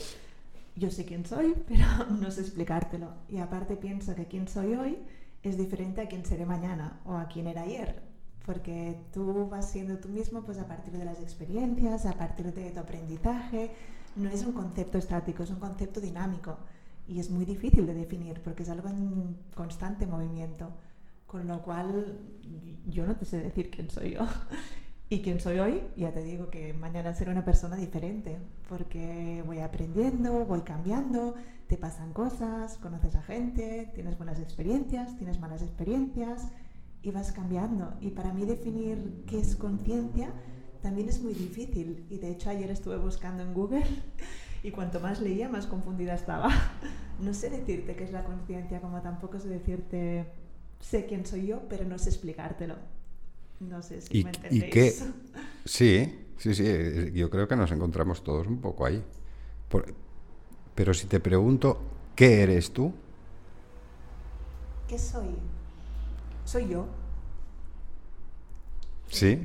yo 0.76 0.90
sé 0.90 1.04
quién 1.04 1.24
soy, 1.26 1.54
pero 1.68 1.86
no 2.10 2.30
sé 2.30 2.42
explicártelo. 2.42 3.12
Y 3.28 3.38
aparte 3.38 3.76
pienso 3.76 4.14
que 4.14 4.26
quién 4.26 4.48
soy 4.48 4.74
hoy 4.74 4.98
es 5.42 5.56
diferente 5.58 6.00
a 6.00 6.08
quién 6.08 6.24
seré 6.24 6.46
mañana 6.46 7.00
o 7.04 7.14
a 7.14 7.28
quién 7.28 7.46
era 7.46 7.62
ayer. 7.62 8.02
Porque 8.46 8.98
tú 9.12 9.48
vas 9.48 9.70
siendo 9.70 9.98
tú 9.98 10.08
mismo 10.08 10.42
pues 10.42 10.58
a 10.58 10.66
partir 10.66 10.92
de 10.92 11.04
las 11.04 11.20
experiencias, 11.20 12.04
a 12.06 12.12
partir 12.12 12.52
de 12.52 12.70
tu 12.70 12.80
aprendizaje, 12.80 13.70
no 14.16 14.28
es 14.28 14.44
un 14.44 14.52
concepto 14.52 14.98
estático, 14.98 15.42
es 15.42 15.50
un 15.50 15.60
concepto 15.60 16.00
dinámico 16.00 16.58
y 17.06 17.20
es 17.20 17.30
muy 17.30 17.44
difícil 17.44 17.86
de 17.86 17.94
definir 17.94 18.40
porque 18.42 18.62
es 18.62 18.68
algo 18.68 18.88
en 18.88 19.36
constante 19.54 20.06
movimiento. 20.06 20.70
Con 21.26 21.48
lo 21.48 21.62
cual, 21.62 22.18
yo 22.86 23.06
no 23.06 23.16
te 23.16 23.24
sé 23.24 23.38
decir 23.38 23.70
quién 23.70 23.90
soy 23.90 24.14
yo. 24.14 24.20
Y 25.14 25.20
quién 25.22 25.38
soy 25.38 25.60
hoy, 25.60 25.80
ya 25.96 26.12
te 26.12 26.24
digo 26.24 26.50
que 26.50 26.74
mañana 26.74 27.14
seré 27.14 27.30
una 27.30 27.44
persona 27.44 27.76
diferente, 27.76 28.36
porque 28.68 29.44
voy 29.46 29.60
aprendiendo, 29.60 30.44
voy 30.44 30.62
cambiando, 30.62 31.36
te 31.68 31.76
pasan 31.76 32.12
cosas, 32.12 32.78
conoces 32.78 33.14
a 33.14 33.22
gente, 33.22 33.92
tienes 33.94 34.16
buenas 34.16 34.40
experiencias, 34.40 35.16
tienes 35.16 35.38
malas 35.38 35.62
experiencias 35.62 36.48
y 37.00 37.12
vas 37.12 37.30
cambiando. 37.30 37.94
Y 38.00 38.10
para 38.10 38.32
mí 38.32 38.44
definir 38.44 39.22
qué 39.28 39.38
es 39.38 39.54
conciencia 39.54 40.32
también 40.82 41.08
es 41.08 41.22
muy 41.22 41.32
difícil. 41.32 42.06
Y 42.10 42.18
de 42.18 42.32
hecho 42.32 42.50
ayer 42.50 42.72
estuve 42.72 42.96
buscando 42.96 43.44
en 43.44 43.54
Google 43.54 43.84
y 44.64 44.72
cuanto 44.72 44.98
más 44.98 45.20
leía, 45.20 45.48
más 45.48 45.68
confundida 45.68 46.14
estaba. 46.14 46.50
No 47.20 47.32
sé 47.34 47.50
decirte 47.50 47.94
qué 47.94 48.02
es 48.02 48.10
la 48.10 48.24
conciencia, 48.24 48.80
como 48.80 49.00
tampoco 49.00 49.38
sé 49.38 49.48
decirte, 49.48 50.26
sé 50.80 51.06
quién 51.06 51.24
soy 51.24 51.46
yo, 51.46 51.68
pero 51.68 51.84
no 51.84 51.98
sé 51.98 52.10
explicártelo. 52.10 52.74
No 53.60 53.82
sé 53.82 54.00
si 54.00 54.24
me 54.24 54.30
entendéis. 54.30 54.64
¿Y 54.64 54.70
qué? 54.70 54.94
Sí, 55.64 56.18
sí, 56.38 56.54
sí, 56.54 57.12
yo 57.12 57.30
creo 57.30 57.48
que 57.48 57.56
nos 57.56 57.70
encontramos 57.70 58.22
todos 58.22 58.46
un 58.46 58.60
poco 58.60 58.86
ahí. 58.86 59.02
pero 60.74 60.94
si 60.94 61.06
te 61.06 61.20
pregunto, 61.20 61.80
¿qué 62.14 62.42
eres 62.42 62.72
tú? 62.72 62.92
¿Qué 64.88 64.98
soy? 64.98 65.36
Soy 66.44 66.68
yo. 66.68 66.86
Sí, 69.08 69.40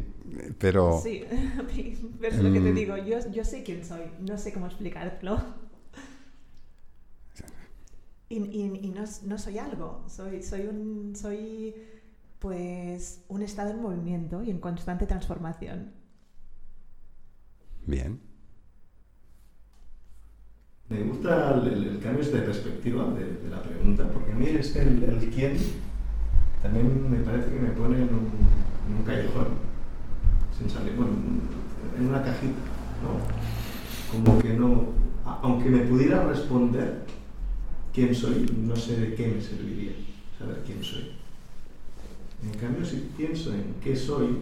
pero... 0.57 0.99
Sí, 1.01 1.23
pero 2.19 2.35
es 2.35 2.43
lo 2.43 2.51
que 2.51 2.59
te 2.59 2.71
mm. 2.71 2.75
digo, 2.75 2.97
yo, 2.97 3.19
yo 3.31 3.43
sé 3.43 3.63
quién 3.63 3.85
soy, 3.85 4.01
no 4.19 4.37
sé 4.37 4.53
cómo 4.53 4.67
explicarlo. 4.67 5.39
Y, 8.31 8.35
y, 8.37 8.91
no, 8.91 9.05
no, 9.25 9.39
soy 9.39 9.57
algo, 9.57 10.03
soy, 10.07 10.43
soy, 10.43 10.67
un, 10.67 11.15
soy 11.15 11.73
pues 12.39 13.25
un 13.27 13.41
estado 13.41 13.71
en 13.71 13.81
movimiento 13.81 14.41
y 14.43 14.49
en 14.49 14.59
constante 14.59 15.05
transformación. 15.05 15.91
Bien. 17.85 18.19
Me 20.87 21.03
gusta 21.03 21.55
el, 21.55 21.99
cambio 22.01 22.25
de 22.25 22.41
perspectiva 22.41 23.05
de, 23.11 23.49
la 23.49 23.61
pregunta, 23.61 24.09
porque 24.11 24.31
a 24.31 24.35
mí 24.35 24.47
este, 24.47 24.81
el, 24.81 25.03
el 25.03 25.29
quién 25.29 25.57
también 26.63 27.11
me 27.11 27.19
parece 27.19 27.51
que 27.51 27.59
me 27.59 27.69
pone 27.69 27.97
en 27.97 28.09
un, 28.09 28.31
en 28.87 28.95
un 28.97 29.03
callejón 29.05 29.47
sin 30.57 30.69
salir, 30.69 30.95
bueno, 30.95 31.11
en 31.97 32.07
una 32.07 32.23
cajita, 32.23 32.59
¿no? 33.03 33.19
Como 34.11 34.41
que 34.41 34.53
no, 34.53 34.87
aunque 35.25 35.69
me 35.69 35.85
pudiera 35.85 36.25
responder 36.25 37.05
quién 37.93 38.13
soy, 38.13 38.45
no 38.57 38.75
sé 38.75 38.99
de 38.99 39.15
qué 39.15 39.27
me 39.27 39.41
serviría 39.41 39.91
saber 40.37 40.63
quién 40.65 40.83
soy. 40.83 41.18
En 42.43 42.57
cambio, 42.59 42.85
si 42.85 43.11
pienso 43.17 43.53
en 43.53 43.75
qué 43.81 43.95
soy, 43.95 44.39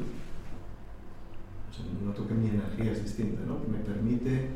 noto 2.03 2.27
que 2.27 2.33
mi 2.33 2.49
energía 2.49 2.91
es 2.91 3.03
distinta, 3.03 3.41
¿no? 3.45 3.61
Que 3.61 3.67
me 3.67 3.79
permite, 3.79 4.49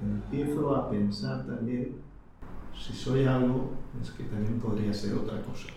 empiezo 0.00 0.74
a 0.76 0.90
pensar 0.90 1.46
también, 1.46 1.96
si 2.76 2.92
soy 2.92 3.24
algo, 3.24 3.72
es 4.00 4.10
que 4.10 4.24
también 4.24 4.58
podría 4.58 4.92
ser 4.92 5.14
otra 5.14 5.40
cosa. 5.42 5.68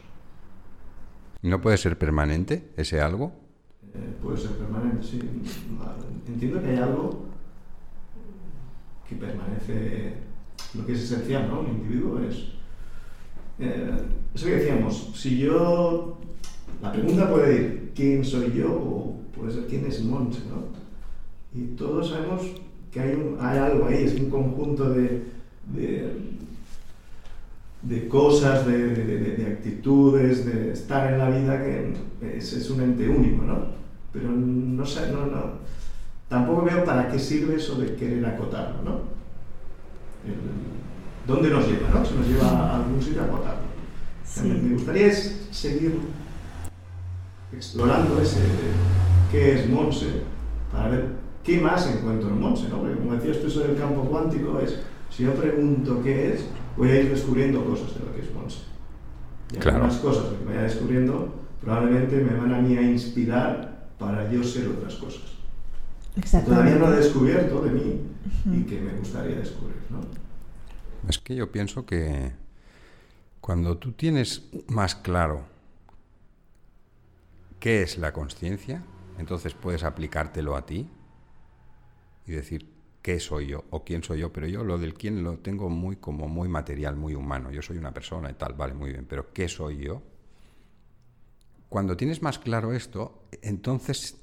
¿No 1.41 1.61
puede 1.61 1.77
ser 1.77 1.97
permanente 1.97 2.71
ese 2.75 3.01
algo? 3.01 3.31
Eh, 3.93 4.17
puede 4.21 4.37
ser 4.37 4.51
permanente, 4.51 5.03
sí. 5.03 5.19
Entiendo 6.27 6.61
que 6.61 6.69
hay 6.69 6.77
algo 6.77 7.25
que 9.07 9.15
permanece, 9.15 10.17
lo 10.73 10.85
que 10.85 10.93
es 10.93 11.03
esencial, 11.03 11.47
¿no? 11.47 11.59
Un 11.61 11.67
individuo 11.67 12.19
es... 12.19 12.54
Eh, 13.59 13.91
eso 14.33 14.45
que 14.45 14.55
decíamos, 14.55 15.11
si 15.15 15.37
yo... 15.37 16.17
La 16.81 16.91
pregunta 16.91 17.29
puede 17.29 17.55
ir, 17.55 17.91
¿quién 17.95 18.23
soy 18.23 18.51
yo? 18.53 18.71
O 18.71 19.19
puede 19.35 19.53
ser, 19.53 19.65
¿quién 19.67 19.85
es 19.85 20.03
Monse? 20.03 20.41
¿no? 20.49 20.65
Y 21.59 21.67
todos 21.75 22.09
sabemos 22.09 22.41
que 22.91 22.99
hay, 22.99 23.35
hay 23.39 23.57
algo 23.57 23.85
ahí, 23.87 24.03
es 24.03 24.19
un 24.19 24.29
conjunto 24.29 24.89
de, 24.89 25.23
de, 27.81 28.07
cosas, 28.07 28.67
de, 28.67 28.93
de, 28.93 29.45
actitudes, 29.47 30.45
de 30.45 30.73
estar 30.73 31.11
en 31.11 31.17
la 31.17 31.29
vida 31.29 31.63
que 31.63 31.93
es 32.37 32.69
un 32.69 32.81
ente 32.81 33.07
único, 33.09 33.43
¿no? 33.43 33.75
pero 34.15 34.29
no 34.29 34.85
sé, 34.85 35.11
no, 35.11 35.25
no, 35.25 35.43
tampoco 36.29 36.61
veo 36.63 36.85
para 36.85 37.09
qué 37.09 37.19
sirve 37.19 37.55
eso 37.57 37.75
de 37.75 37.95
querer 37.95 38.25
acotarlo, 38.25 38.81
¿no? 38.81 39.01
¿Dónde 41.27 41.49
nos 41.49 41.67
lleva, 41.67 41.89
no? 41.89 42.05
Se 42.05 42.15
nos 42.15 42.27
lleva 42.27 42.47
a 42.47 42.75
algún 42.77 43.01
sitio 43.01 43.21
a 43.21 43.25
acotarlo. 43.25 43.65
Me 44.43 44.73
gustaría 44.73 45.11
seguir 45.13 45.99
explorando 47.53 48.21
ese, 48.21 48.41
qué 49.31 49.53
es 49.53 49.69
Monse, 49.69 50.23
para 50.71 50.89
ver 50.89 51.07
qué 51.43 51.59
más 51.59 51.87
encuentro 51.87 52.29
en 52.29 52.39
Monse, 52.39 52.67
¿no? 52.69 52.79
Porque 52.79 52.95
como 52.95 53.13
decías 53.13 53.39
tú, 53.39 53.47
eso 53.47 53.61
del 53.61 53.77
campo 53.77 54.01
cuántico 54.01 54.59
es, 54.59 54.79
si 55.09 55.23
yo 55.23 55.33
pregunto 55.33 56.01
qué 56.03 56.33
es, 56.33 56.45
voy 56.75 56.89
a 56.89 57.01
ir 57.01 57.09
descubriendo 57.09 57.63
cosas 57.63 57.93
de 57.93 58.05
lo 58.05 58.13
que 58.13 58.21
es 58.21 58.33
Monse. 58.33 58.59
Y 59.53 59.57
claro. 59.57 59.77
algunas 59.77 59.97
cosas 59.99 60.25
que 60.25 60.45
vaya 60.45 60.63
descubriendo 60.63 61.33
probablemente 61.61 62.17
me 62.17 62.37
van 62.37 62.53
a 62.53 62.59
mí 62.59 62.77
a 62.77 62.81
inspirar 62.81 63.89
para 63.97 64.29
yo 64.31 64.43
ser 64.43 64.67
otras 64.67 64.95
cosas. 64.95 65.23
Todavía 66.45 66.75
no 66.75 66.91
he 66.91 66.97
descubierto 66.97 67.61
de 67.61 67.71
mí 67.71 68.01
y 68.53 68.63
que 68.63 68.79
me 68.79 68.93
gustaría 68.93 69.37
descubrir. 69.37 69.77
¿no? 69.89 69.99
Es 71.07 71.19
que 71.19 71.35
yo 71.35 71.51
pienso 71.51 71.85
que 71.85 72.31
cuando 73.41 73.77
tú 73.77 73.91
tienes 73.91 74.49
más 74.67 74.95
claro 74.95 75.45
qué 77.59 77.83
es 77.83 77.97
la 77.97 78.11
conciencia, 78.11 78.83
entonces 79.19 79.53
puedes 79.53 79.83
aplicártelo 79.83 80.55
a 80.55 80.65
ti 80.65 80.89
y 82.25 82.31
decir, 82.31 82.73
qué 83.03 83.19
soy 83.19 83.47
yo 83.47 83.65
o 83.69 83.83
quién 83.83 84.01
soy 84.01 84.21
yo, 84.21 84.33
pero 84.33 84.47
yo 84.47 84.63
lo 84.63 84.79
del 84.79 84.95
quién 84.95 85.23
lo 85.23 85.37
tengo 85.37 85.69
muy 85.69 85.97
como 85.97 86.27
muy 86.27 86.49
material, 86.49 86.95
muy 86.95 87.13
humano. 87.13 87.51
Yo 87.51 87.61
soy 87.61 87.77
una 87.77 87.93
persona 87.93 88.31
y 88.31 88.33
tal, 88.33 88.53
vale, 88.53 88.73
muy 88.73 88.89
bien, 88.89 89.05
pero 89.05 89.31
¿qué 89.31 89.47
soy 89.47 89.77
yo? 89.77 90.01
Cuando 91.69 91.95
tienes 91.97 92.23
más 92.23 92.39
claro 92.39 92.73
esto, 92.73 93.27
entonces 93.43 94.17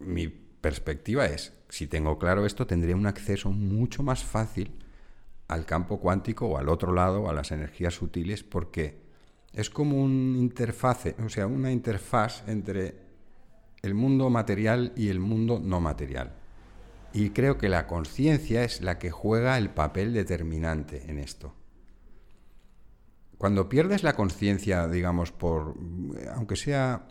mi 0.00 0.26
perspectiva 0.26 1.26
es, 1.26 1.52
si 1.68 1.86
tengo 1.86 2.18
claro 2.18 2.46
esto, 2.46 2.66
tendré 2.66 2.94
un 2.94 3.06
acceso 3.06 3.52
mucho 3.52 4.02
más 4.02 4.24
fácil 4.24 4.79
al 5.50 5.66
campo 5.66 5.98
cuántico 5.98 6.46
o 6.46 6.58
al 6.58 6.68
otro 6.68 6.92
lado, 6.92 7.28
a 7.28 7.34
las 7.34 7.50
energías 7.50 7.94
sutiles, 7.94 8.44
porque 8.44 9.00
es 9.52 9.68
como 9.68 10.00
un 10.00 10.36
interfase, 10.38 11.16
o 11.24 11.28
sea, 11.28 11.48
una 11.48 11.72
interfaz 11.72 12.46
entre 12.48 12.94
el 13.82 13.94
mundo 13.94 14.30
material 14.30 14.92
y 14.96 15.08
el 15.08 15.18
mundo 15.18 15.60
no 15.62 15.80
material. 15.80 16.34
Y 17.12 17.30
creo 17.30 17.58
que 17.58 17.68
la 17.68 17.88
conciencia 17.88 18.62
es 18.62 18.80
la 18.80 18.98
que 18.98 19.10
juega 19.10 19.58
el 19.58 19.70
papel 19.70 20.12
determinante 20.12 21.10
en 21.10 21.18
esto. 21.18 21.52
Cuando 23.36 23.68
pierdes 23.68 24.04
la 24.04 24.12
conciencia, 24.12 24.86
digamos, 24.86 25.32
por, 25.32 25.74
aunque 26.32 26.54
sea, 26.54 27.08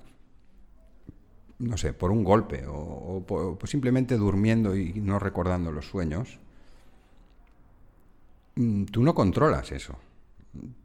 no 1.58 1.76
sé, 1.76 1.92
por 1.92 2.12
un 2.12 2.24
golpe 2.24 2.64
o, 2.68 3.58
simplemente 3.66 4.16
durmiendo 4.16 4.78
y 4.78 4.94
no 5.02 5.20
recordando 5.20 5.74
los 5.74 5.90
sueños, 5.90 6.40
tú 8.92 9.04
no 9.04 9.14
controlas 9.14 9.72
eso. 9.72 9.98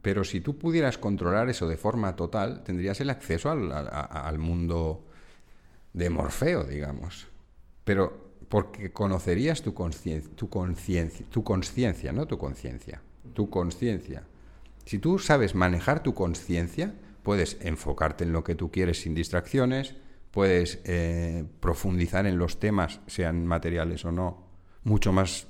Pero 0.01 0.23
si 0.23 0.41
tú 0.41 0.57
pudieras 0.57 0.97
controlar 0.97 1.49
eso 1.49 1.67
de 1.67 1.77
forma 1.77 2.15
total, 2.15 2.63
tendrías 2.63 3.01
el 3.01 3.09
acceso 3.09 3.49
al, 3.49 4.37
mundo 4.39 5.05
de 5.93 6.09
Morfeo, 6.09 6.63
digamos. 6.63 7.27
Pero 7.83 8.25
porque 8.47 8.91
conocerías 8.91 9.63
tu 9.63 9.73
conciencia, 9.73 10.31
tu 10.35 10.49
conciencia, 10.49 11.25
tu 11.29 11.43
conciencia, 11.43 12.13
no 12.13 12.27
tu 12.27 12.37
conciencia, 12.37 13.01
tu 13.33 13.49
conciencia. 13.49 14.23
Si 14.85 14.99
tú 14.99 15.17
sabes 15.17 15.55
manejar 15.55 16.03
tu 16.03 16.13
conciencia, 16.13 16.93
puedes 17.23 17.57
enfocarte 17.61 18.23
en 18.23 18.33
lo 18.33 18.43
que 18.43 18.53
tú 18.53 18.71
quieres 18.71 19.01
sin 19.01 19.15
distracciones, 19.15 19.95
puedes 20.29 20.79
eh, 20.85 21.43
profundizar 21.59 22.27
en 22.27 22.37
los 22.37 22.59
temas, 22.59 22.99
sean 23.07 23.47
materiales 23.47 24.05
o 24.05 24.11
no, 24.11 24.45
mucho 24.83 25.11
más 25.11 25.47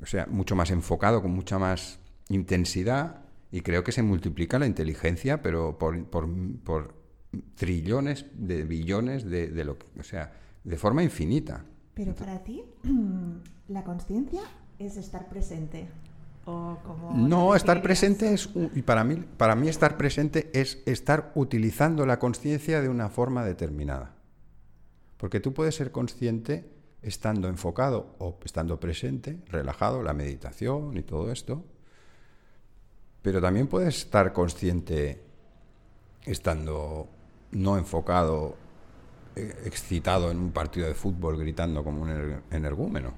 o 0.00 0.06
sea, 0.06 0.26
mucho 0.26 0.56
más 0.56 0.70
enfocado, 0.70 1.22
con 1.22 1.30
mucha 1.30 1.58
más 1.58 1.98
intensidad, 2.28 3.24
y 3.50 3.60
creo 3.60 3.84
que 3.84 3.92
se 3.92 4.02
multiplica 4.02 4.58
la 4.58 4.66
inteligencia, 4.66 5.42
pero 5.42 5.78
por, 5.78 6.04
por, 6.06 6.94
trillones 7.54 8.26
de 8.34 8.64
billones 8.64 9.24
de, 9.24 9.48
de, 9.48 9.64
lo 9.64 9.78
que, 9.78 9.86
o 9.98 10.02
sea, 10.02 10.32
de 10.64 10.76
forma 10.76 11.02
infinita. 11.02 11.64
Pero 11.94 12.14
para 12.14 12.42
ti, 12.42 12.64
la 13.68 13.84
conciencia 13.84 14.42
es 14.78 14.96
estar 14.96 15.28
presente. 15.28 15.88
¿O 16.46 16.78
como 16.84 17.12
no, 17.16 17.54
estar 17.54 17.80
presente 17.80 18.34
es, 18.34 18.50
y 18.74 18.82
para 18.82 19.02
mí, 19.02 19.24
para 19.36 19.54
mí 19.54 19.68
estar 19.68 19.96
presente 19.96 20.50
es 20.52 20.82
estar 20.84 21.32
utilizando 21.34 22.04
la 22.04 22.18
conciencia 22.18 22.82
de 22.82 22.90
una 22.90 23.08
forma 23.08 23.44
determinada. 23.44 24.14
Porque 25.16 25.40
tú 25.40 25.54
puedes 25.54 25.74
ser 25.74 25.90
consciente 25.90 26.68
estando 27.04 27.48
enfocado 27.48 28.14
o 28.18 28.38
estando 28.44 28.80
presente, 28.80 29.38
relajado, 29.48 30.02
la 30.02 30.14
meditación 30.14 30.96
y 30.96 31.02
todo 31.02 31.30
esto. 31.30 31.64
Pero 33.22 33.40
también 33.40 33.66
puedes 33.66 33.96
estar 33.98 34.32
consciente 34.32 35.22
estando 36.24 37.08
no 37.52 37.76
enfocado, 37.78 38.56
eh, 39.36 39.62
excitado 39.64 40.30
en 40.30 40.38
un 40.38 40.52
partido 40.52 40.86
de 40.86 40.94
fútbol 40.94 41.38
gritando 41.38 41.84
como 41.84 42.02
un 42.02 42.42
energúmeno. 42.50 43.14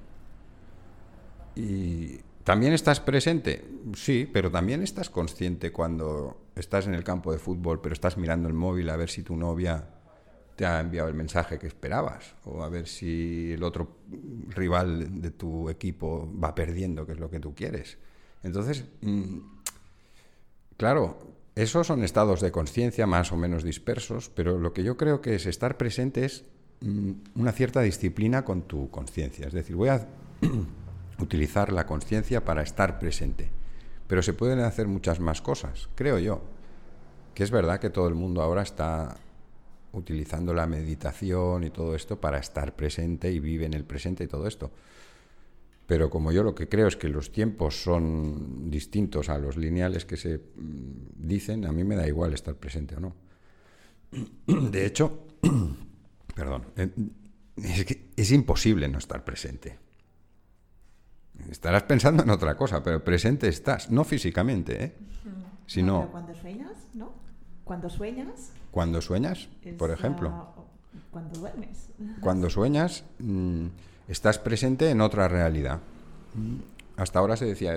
Y 1.55 2.19
también 2.43 2.73
estás 2.73 2.99
presente, 2.99 3.65
sí, 3.95 4.29
pero 4.31 4.51
también 4.51 4.83
estás 4.83 5.09
consciente 5.09 5.71
cuando 5.71 6.39
estás 6.55 6.87
en 6.87 6.93
el 6.93 7.03
campo 7.03 7.31
de 7.31 7.39
fútbol, 7.39 7.81
pero 7.81 7.93
estás 7.93 8.17
mirando 8.17 8.47
el 8.47 8.53
móvil 8.53 8.89
a 8.89 8.95
ver 8.95 9.09
si 9.09 9.23
tu 9.23 9.35
novia 9.35 9.96
te 10.57 10.65
ha 10.65 10.79
enviado 10.79 11.07
el 11.07 11.13
mensaje 11.13 11.59
que 11.59 11.67
esperabas, 11.67 12.33
o 12.43 12.63
a 12.63 12.69
ver 12.69 12.87
si 12.87 13.51
el 13.53 13.61
otro 13.61 13.97
rival 14.49 15.21
de 15.21 15.29
tu 15.29 15.69
equipo 15.69 16.27
va 16.43 16.55
perdiendo, 16.55 17.05
que 17.05 17.11
es 17.11 17.19
lo 17.19 17.29
que 17.29 17.39
tú 17.39 17.53
quieres. 17.53 17.99
Entonces, 18.41 18.83
mm, 19.01 19.37
claro, 20.75 21.19
esos 21.53 21.85
son 21.85 22.03
estados 22.03 22.41
de 22.41 22.51
conciencia 22.51 23.05
más 23.05 23.31
o 23.31 23.37
menos 23.37 23.63
dispersos, 23.63 24.31
pero 24.33 24.57
lo 24.57 24.73
que 24.73 24.83
yo 24.83 24.97
creo 24.97 25.21
que 25.21 25.35
es 25.35 25.45
estar 25.45 25.77
presente 25.77 26.25
es 26.25 26.43
mm, 26.81 27.11
una 27.35 27.51
cierta 27.51 27.81
disciplina 27.81 28.43
con 28.43 28.63
tu 28.63 28.89
conciencia. 28.89 29.45
Es 29.45 29.53
decir, 29.53 29.75
voy 29.75 29.89
a 29.89 30.07
utilizar 31.19 31.71
la 31.71 31.85
conciencia 31.85 32.43
para 32.43 32.63
estar 32.63 32.97
presente. 32.97 33.51
Pero 34.07 34.23
se 34.23 34.33
pueden 34.33 34.59
hacer 34.61 34.87
muchas 34.87 35.19
más 35.19 35.39
cosas, 35.39 35.87
creo 35.93 36.17
yo. 36.17 36.41
Que 37.35 37.43
es 37.43 37.51
verdad 37.51 37.79
que 37.79 37.91
todo 37.91 38.07
el 38.07 38.15
mundo 38.15 38.41
ahora 38.41 38.63
está 38.63 39.17
utilizando 39.93 40.53
la 40.53 40.67
meditación 40.67 41.63
y 41.63 41.69
todo 41.69 41.95
esto 41.95 42.19
para 42.19 42.37
estar 42.37 42.75
presente 42.75 43.31
y 43.31 43.39
vive 43.39 43.65
en 43.65 43.73
el 43.73 43.83
presente 43.83 44.23
y 44.23 44.27
todo 44.27 44.47
esto. 44.47 44.71
Pero 45.87 46.09
como 46.09 46.33
yo 46.33 46.43
lo 46.43 46.53
que 46.53 46.67
creo 46.67 46.87
es 46.87 46.97
que 46.97 47.07
los 47.07 47.31
tiempos 47.31 47.81
son 47.81 48.69
distintos 48.69 49.29
a 49.29 49.37
los 49.37 49.55
lineales 49.55 50.05
que 50.05 50.17
se 50.17 50.37
mm, 50.37 51.27
dicen, 51.27 51.65
a 51.65 51.71
mí 51.71 51.83
me 51.85 51.95
da 51.95 52.05
igual 52.05 52.33
estar 52.33 52.55
presente 52.55 52.95
o 52.95 52.99
no. 52.99 53.15
De 54.69 54.85
hecho, 54.85 55.27
perdón, 56.35 56.65
eh, 56.75 56.89
es, 57.55 57.85
que 57.85 58.09
es 58.15 58.31
imposible 58.31 58.87
no 58.89 58.97
estar 58.97 59.23
presente. 59.23 59.79
Estarás 61.49 61.83
pensando 61.83 62.23
en 62.23 62.31
otra 62.31 62.57
cosa, 62.57 62.83
pero 62.83 63.01
presente 63.03 63.47
estás, 63.47 63.89
no 63.89 64.03
físicamente, 64.03 64.83
¿eh? 64.83 64.95
Sino... 65.67 66.09
cuando 66.11 66.33
sueñas, 66.33 66.89
¿no? 66.93 67.13
Cuando 67.63 67.89
sueñas, 67.89 68.51
cuando 68.77 69.01
sueñas, 69.01 69.49
por 69.79 69.89
ejemplo. 69.89 70.53
Cuando 71.09 71.39
duermes. 71.39 71.89
Cuando 72.21 72.47
sueñas, 72.47 73.05
mm, 73.17 73.65
estás 74.07 74.37
presente 74.37 74.91
en 74.91 75.01
otra 75.01 75.27
realidad. 75.27 75.79
Mm, 76.35 76.57
hasta 76.97 77.17
ahora 77.17 77.35
se 77.37 77.45
decía, 77.45 77.75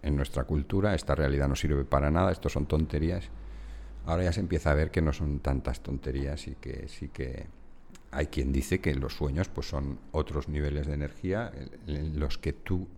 en 0.00 0.16
nuestra 0.16 0.44
cultura, 0.44 0.94
esta 0.94 1.14
realidad 1.14 1.48
no 1.48 1.54
sirve 1.54 1.84
para 1.84 2.10
nada, 2.10 2.32
esto 2.32 2.48
son 2.48 2.64
tonterías. 2.64 3.26
Ahora 4.06 4.24
ya 4.24 4.32
se 4.32 4.40
empieza 4.40 4.70
a 4.70 4.74
ver 4.74 4.90
que 4.90 5.02
no 5.02 5.12
son 5.12 5.40
tantas 5.40 5.80
tonterías 5.80 6.48
y 6.48 6.54
que 6.54 6.88
sí 6.88 7.08
que 7.08 7.48
hay 8.10 8.28
quien 8.28 8.52
dice 8.52 8.80
que 8.80 8.94
los 8.94 9.12
sueños 9.12 9.50
pues 9.50 9.68
son 9.68 9.98
otros 10.12 10.48
niveles 10.48 10.86
de 10.86 10.94
energía 10.94 11.52
en 11.86 12.18
los 12.18 12.38
que 12.38 12.54
tu 12.54 12.88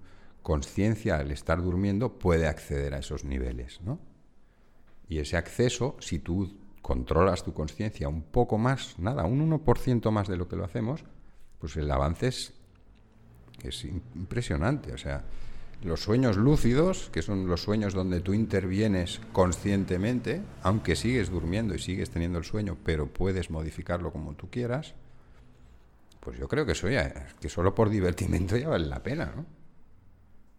conciencia 0.44 1.16
al 1.16 1.33
estar 1.33 1.61
durmiendo 1.61 2.16
puede 2.16 2.47
acceder 2.47 2.94
a 2.94 2.99
esos 2.99 3.25
niveles, 3.25 3.81
¿no? 3.81 3.99
Y 5.09 5.18
ese 5.18 5.37
acceso, 5.37 5.97
si 5.99 6.20
tú 6.20 6.63
controlas 6.85 7.42
tu 7.42 7.55
conciencia 7.55 8.11
un 8.11 8.20
poco 8.20 8.59
más, 8.59 8.99
nada, 8.99 9.25
un 9.25 9.40
1% 9.51 10.11
más 10.11 10.29
de 10.29 10.37
lo 10.37 10.49
que 10.49 10.57
lo 10.57 10.66
hacemos, 10.66 11.03
pues 11.59 11.77
el 11.77 11.90
avance 11.90 12.27
es, 12.29 12.53
impresionante. 14.14 14.92
O 14.92 14.99
sea, 14.99 15.25
los 15.83 16.03
sueños 16.03 16.37
lúcidos, 16.37 17.09
que 17.11 17.23
son 17.23 17.47
los 17.47 17.62
sueños 17.62 17.94
donde 17.94 18.20
tú 18.20 18.35
intervienes 18.35 19.23
conscientemente, 19.33 20.42
aunque 20.62 20.94
sigues 20.94 21.31
durmiendo 21.31 21.75
y 21.75 21.79
sigues 21.79 22.11
teniendo 22.11 22.37
el 22.37 22.44
sueño, 22.44 22.77
pero 22.85 23.07
puedes 23.07 23.51
modificarlo 23.51 24.12
como 24.12 24.35
tú 24.35 24.51
quieras, 24.51 24.92
pues 26.20 26.38
yo 26.38 26.49
creo 26.49 26.66
que 26.66 26.73
eso 26.73 26.90
ya, 26.90 27.29
que 27.40 27.49
solo 27.49 27.75
por 27.75 27.88
divertimento 27.88 28.59
ya 28.59 28.68
vale 28.68 28.85
la 28.88 29.03
pena, 29.03 29.33
¿no? 29.35 29.47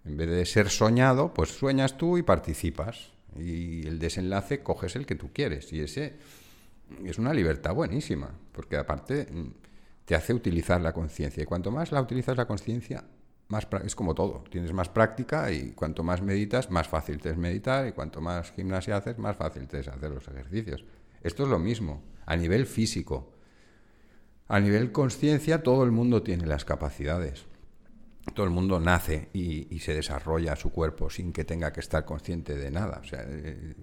En 0.05 0.17
vez 0.17 0.29
de 0.31 0.45
ser 0.47 0.71
soñado, 0.71 1.35
pues 1.35 1.51
sueñas 1.51 1.99
tú 1.99 2.17
y 2.17 2.23
participas. 2.23 3.14
Y 3.37 3.85
el 3.87 3.99
desenlace 3.99 4.61
coges 4.61 4.95
el 4.95 5.05
que 5.05 5.15
tú 5.15 5.31
quieres. 5.33 5.71
Y 5.73 5.81
ese 5.81 6.13
es 7.03 7.17
una 7.17 7.33
libertad 7.33 7.73
buenísima, 7.73 8.31
porque 8.51 8.77
aparte 8.77 9.27
mm, 9.31 9.47
te 10.05 10.15
hace 10.15 10.33
utilizar 10.33 10.81
la 10.81 10.93
conciencia. 10.93 11.43
Y 11.43 11.45
cuanto 11.45 11.71
más 11.71 11.91
la 11.91 12.01
utilizas 12.01 12.37
la 12.37 12.47
conciencia, 12.47 13.03
más 13.47 13.67
es 13.83 13.95
como 13.95 14.15
todo. 14.15 14.43
Tienes 14.49 14.73
más 14.73 14.89
práctica 14.89 15.51
y 15.51 15.71
cuanto 15.71 16.03
más 16.03 16.21
meditas, 16.21 16.71
más 16.71 16.87
fácil 16.87 17.19
te 17.19 17.29
es 17.29 17.37
meditar. 17.37 17.87
Y 17.87 17.91
cuanto 17.91 18.21
más 18.21 18.51
gimnasia 18.51 18.97
haces, 18.97 19.17
más 19.17 19.35
fácil 19.35 19.67
te 19.67 19.79
es 19.79 19.87
hacer 19.87 20.11
los 20.11 20.27
ejercicios. 20.27 20.85
Esto 21.21 21.43
es 21.43 21.49
lo 21.49 21.59
mismo, 21.59 22.03
a 22.25 22.35
nivel 22.35 22.65
físico. 22.65 23.31
A 24.47 24.59
nivel 24.59 24.91
conciencia, 24.91 25.63
todo 25.63 25.83
el 25.83 25.91
mundo 25.91 26.21
tiene 26.21 26.45
las 26.45 26.65
capacidades 26.65 27.45
todo 28.33 28.45
el 28.45 28.51
mundo 28.51 28.79
nace 28.79 29.29
y, 29.33 29.79
se 29.79 29.93
desarrolla 29.93 30.55
su 30.55 30.71
cuerpo 30.71 31.09
sin 31.09 31.31
que 31.31 31.45
tenga 31.45 31.71
que 31.71 31.79
estar 31.79 32.05
consciente 32.05 32.55
de 32.55 32.71
nada. 32.71 32.99
O 33.03 33.05
sea, 33.05 33.23
eh, 33.27 33.75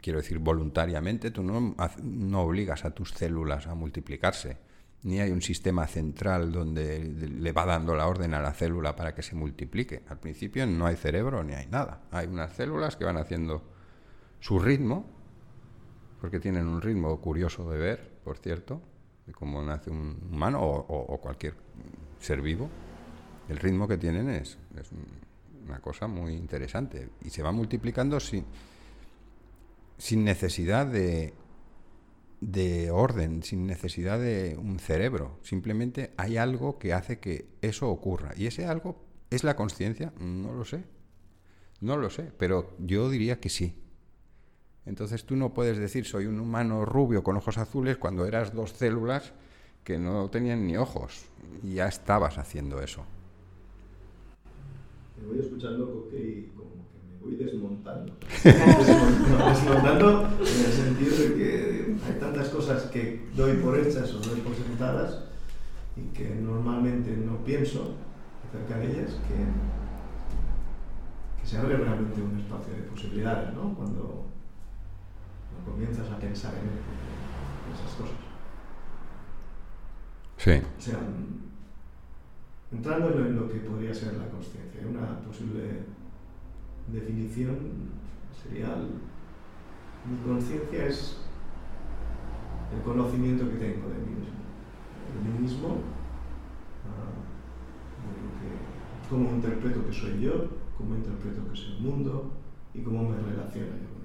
quiero 0.00 0.20
decir, 0.20 0.38
voluntariamente 0.38 1.30
tú 1.30 1.42
no, 1.42 1.74
no, 2.02 2.40
obligas 2.42 2.84
a 2.84 2.92
tus 2.92 3.10
células 3.10 3.66
a 3.66 3.74
multiplicarse, 3.74 4.58
ni 5.02 5.20
hay 5.20 5.30
un 5.30 5.42
sistema 5.42 5.86
central 5.86 6.52
donde 6.52 7.02
le 7.02 7.52
va 7.52 7.66
dando 7.66 7.94
la 7.96 8.06
orden 8.06 8.34
a 8.34 8.40
la 8.40 8.52
célula 8.52 8.94
para 8.94 9.14
que 9.14 9.22
se 9.22 9.34
multiplique. 9.34 10.02
Al 10.08 10.18
principio 10.18 10.66
no 10.66 10.86
hay 10.86 10.96
cerebro 10.96 11.42
ni 11.42 11.54
hay 11.54 11.66
nada. 11.66 12.02
Hay 12.10 12.26
unas 12.26 12.52
células 12.52 12.96
que 12.96 13.04
van 13.04 13.16
haciendo 13.16 13.62
su 14.40 14.58
ritmo, 14.58 15.06
porque 16.20 16.38
tienen 16.38 16.66
un 16.66 16.80
ritmo 16.80 17.18
curioso 17.20 17.70
de 17.70 17.78
ver, 17.78 18.10
por 18.22 18.36
cierto, 18.36 18.82
de 19.26 19.32
cómo 19.32 19.62
nace 19.62 19.90
un 19.90 20.18
humano 20.30 20.60
o 20.62 21.20
cualquier 21.20 21.54
ser 22.20 22.42
vivo 22.42 22.68
el 23.50 23.58
ritmo 23.58 23.88
que 23.88 23.98
tienen 23.98 24.30
es, 24.30 24.58
una 25.66 25.80
cosa 25.80 26.06
muy 26.06 26.34
interesante 26.34 27.10
y 27.22 27.30
se 27.30 27.42
va 27.42 27.52
multiplicando 27.52 28.18
sin, 28.18 28.44
sin 29.98 30.24
necesidad 30.24 30.86
de, 30.86 31.34
de 32.40 32.90
orden, 32.90 33.42
sin 33.42 33.66
necesidad 33.66 34.18
de 34.18 34.56
un 34.56 34.78
cerebro. 34.78 35.38
Simplemente 35.42 36.12
hay 36.16 36.36
algo 36.36 36.78
que 36.78 36.92
hace 36.92 37.18
que 37.18 37.46
eso 37.60 37.88
ocurra. 37.88 38.32
Y 38.36 38.46
ese 38.46 38.66
algo 38.66 39.04
es 39.30 39.44
la 39.44 39.56
conciencia, 39.56 40.12
no 40.18 40.52
lo 40.52 40.64
sé. 40.64 40.84
No 41.80 41.96
lo 41.96 42.10
sé, 42.10 42.32
pero 42.36 42.76
yo 42.78 43.10
diría 43.10 43.40
que 43.40 43.48
sí. 43.48 43.74
Entonces 44.86 45.24
tú 45.24 45.36
no 45.36 45.54
puedes 45.54 45.78
decir 45.78 46.06
soy 46.06 46.26
un 46.26 46.40
humano 46.40 46.84
rubio 46.84 47.22
con 47.22 47.36
ojos 47.36 47.58
azules 47.58 47.96
cuando 47.96 48.26
eras 48.26 48.54
dos 48.54 48.72
células 48.72 49.32
que 49.84 49.98
no 49.98 50.28
tenían 50.30 50.66
ni 50.66 50.76
ojos 50.76 51.26
y 51.62 51.74
ya 51.74 51.88
estabas 51.88 52.38
haciendo 52.38 52.80
eso. 52.80 53.04
Me 55.20 55.26
voy 55.26 55.38
escuchando 55.38 56.08
y 56.12 56.50
como 56.56 56.70
que 56.90 56.98
me 57.08 57.18
voy 57.20 57.36
desmontando. 57.36 58.12
desmontando 58.44 60.28
en 60.38 60.64
el 60.64 60.72
sentido 60.72 61.16
de 61.16 61.34
que 61.34 61.96
hay 62.06 62.18
tantas 62.18 62.48
cosas 62.48 62.84
que 62.84 63.26
doy 63.36 63.56
por 63.58 63.78
hechas 63.78 64.12
o 64.14 64.18
doy 64.18 64.40
por 64.40 64.54
sentadas 64.54 65.24
y 65.96 66.02
que 66.16 66.34
normalmente 66.34 67.16
no 67.16 67.44
pienso 67.44 67.94
acerca 68.48 68.78
de 68.78 68.86
ellas 68.86 69.10
que, 69.28 69.36
que 71.40 71.46
se 71.46 71.58
abre 71.58 71.76
realmente 71.76 72.20
un 72.22 72.38
espacio 72.38 72.74
de 72.74 72.82
posibilidades, 72.82 73.54
¿no? 73.54 73.74
Cuando 73.74 74.30
comienzas 75.64 76.10
a 76.10 76.18
pensar 76.18 76.54
en, 76.54 76.70
esas 77.72 77.94
cosas. 77.94 78.16
Sí. 80.38 80.52
O 80.78 80.80
sea, 80.80 80.98
entrando 82.72 83.08
en 83.26 83.36
lo 83.36 83.48
que 83.48 83.58
podría 83.60 83.94
ser 83.94 84.14
la 84.14 84.28
conciencia, 84.28 84.80
una 84.88 85.20
posible 85.20 85.84
definición 86.92 87.56
sería 88.42 88.76
mi 90.08 90.16
conciencia 90.24 90.86
es 90.86 91.16
el 92.74 92.82
conocimiento 92.82 93.48
que 93.50 93.56
tengo 93.56 93.88
de 93.88 93.98
mí 93.98 94.14
mismo. 94.16 94.40
De 95.12 95.20
mí 95.28 95.38
mismo, 95.40 95.68
uh, 95.68 95.80
cómo 99.10 99.30
interpreto 99.30 99.84
que 99.86 99.92
soy 99.92 100.20
yo, 100.20 100.48
cómo 100.78 100.94
interpreto 100.94 101.46
que 101.48 101.52
es 101.52 101.66
el 101.66 101.80
mundo 101.80 102.30
y 102.72 102.80
cómo 102.80 103.08
me 103.10 103.16
relaciono 103.16 103.66
yo 103.66 104.00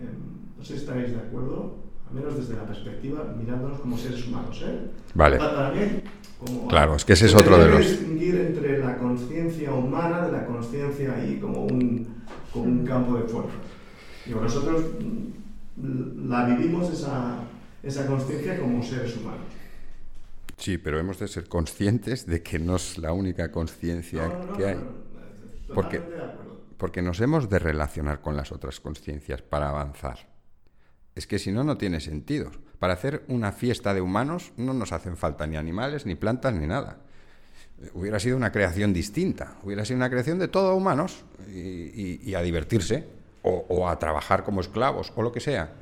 Em, 0.00 0.50
no 0.58 0.64
sé 0.64 0.74
si 0.74 0.80
estaréis 0.80 1.12
de 1.12 1.18
acuerdo, 1.18 1.76
menos 2.14 2.36
desde 2.36 2.54
la 2.54 2.64
perspectiva, 2.64 3.34
mirándonos 3.36 3.80
como 3.80 3.98
seres 3.98 4.26
humanos. 4.26 4.62
¿eh? 4.64 4.90
Vale. 5.14 5.38
Para 5.38 5.70
mí, 5.72 6.02
como 6.38 6.68
claro, 6.68 6.94
es 6.94 7.04
que 7.04 7.14
ese 7.14 7.26
es 7.26 7.34
otro 7.34 7.58
de 7.58 7.68
los... 7.68 7.80
distinguir 7.80 8.36
entre 8.36 8.78
la 8.78 8.96
conciencia 8.96 9.72
humana 9.72 10.26
de 10.26 10.32
la 10.32 10.46
conciencia 10.46 11.14
ahí 11.14 11.38
como 11.40 11.64
un, 11.64 12.06
como 12.52 12.64
un 12.64 12.86
campo 12.86 13.16
de 13.16 13.24
fuerza. 13.24 13.56
Digo, 14.24 14.40
nosotros 14.40 14.84
mm, 15.76 16.28
la 16.28 16.44
vivimos 16.46 16.92
esa, 16.92 17.38
esa 17.82 18.06
conciencia 18.06 18.58
como 18.58 18.82
seres 18.82 19.16
humanos. 19.16 19.46
Sí, 20.56 20.78
pero 20.78 20.98
hemos 20.98 21.18
de 21.18 21.28
ser 21.28 21.48
conscientes 21.48 22.26
de 22.26 22.42
que 22.42 22.58
no 22.58 22.76
es 22.76 22.96
la 22.98 23.12
única 23.12 23.50
conciencia 23.50 24.30
que 24.56 24.66
hay. 24.66 24.78
Porque, 25.74 26.00
porque 26.76 27.02
nos 27.02 27.20
hemos 27.20 27.48
de 27.48 27.58
relacionar 27.58 28.20
con 28.20 28.36
las 28.36 28.52
otras 28.52 28.78
conciencias 28.78 29.42
para 29.42 29.70
avanzar. 29.70 30.33
Es 31.14 31.26
que 31.26 31.38
si 31.38 31.52
no, 31.52 31.64
no 31.64 31.76
tiene 31.76 32.00
sentido. 32.00 32.50
Para 32.78 32.94
hacer 32.94 33.24
una 33.28 33.52
fiesta 33.52 33.94
de 33.94 34.00
humanos 34.00 34.52
no 34.56 34.74
nos 34.74 34.92
hacen 34.92 35.16
falta 35.16 35.46
ni 35.46 35.56
animales, 35.56 36.06
ni 36.06 36.16
plantas, 36.16 36.54
ni 36.54 36.66
nada. 36.66 36.98
Hubiera 37.94 38.18
sido 38.18 38.36
una 38.36 38.52
creación 38.52 38.92
distinta, 38.92 39.56
hubiera 39.62 39.84
sido 39.84 39.96
una 39.96 40.10
creación 40.10 40.38
de 40.38 40.48
todos 40.48 40.76
humanos 40.76 41.24
y, 41.48 42.34
a 42.34 42.42
divertirse 42.42 43.06
o, 43.42 43.88
a 43.88 43.98
trabajar 43.98 44.42
como 44.42 44.60
esclavos 44.60 45.12
o 45.14 45.22
lo 45.22 45.32
que 45.32 45.40
sea. 45.40 45.72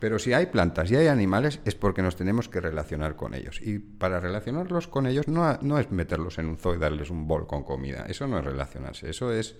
Pero 0.00 0.18
si 0.18 0.32
hay 0.32 0.46
plantas 0.46 0.90
y 0.90 0.96
hay 0.96 1.06
animales 1.06 1.60
es 1.64 1.74
porque 1.74 2.02
nos 2.02 2.16
tenemos 2.16 2.48
que 2.48 2.60
relacionar 2.60 3.16
con 3.16 3.32
ellos. 3.32 3.60
Y 3.62 3.78
para 3.78 4.20
relacionarlos 4.20 4.86
con 4.86 5.06
ellos 5.06 5.26
no, 5.28 5.56
no, 5.62 5.78
es 5.78 5.90
meterlos 5.90 6.38
en 6.38 6.46
un 6.46 6.58
zoo 6.58 6.74
y 6.74 6.78
darles 6.78 7.10
un 7.10 7.26
bol 7.26 7.46
con 7.46 7.62
comida. 7.62 8.04
Eso 8.08 8.26
no 8.26 8.38
es 8.38 8.44
relacionarse. 8.44 9.08
Eso 9.08 9.32
es 9.32 9.56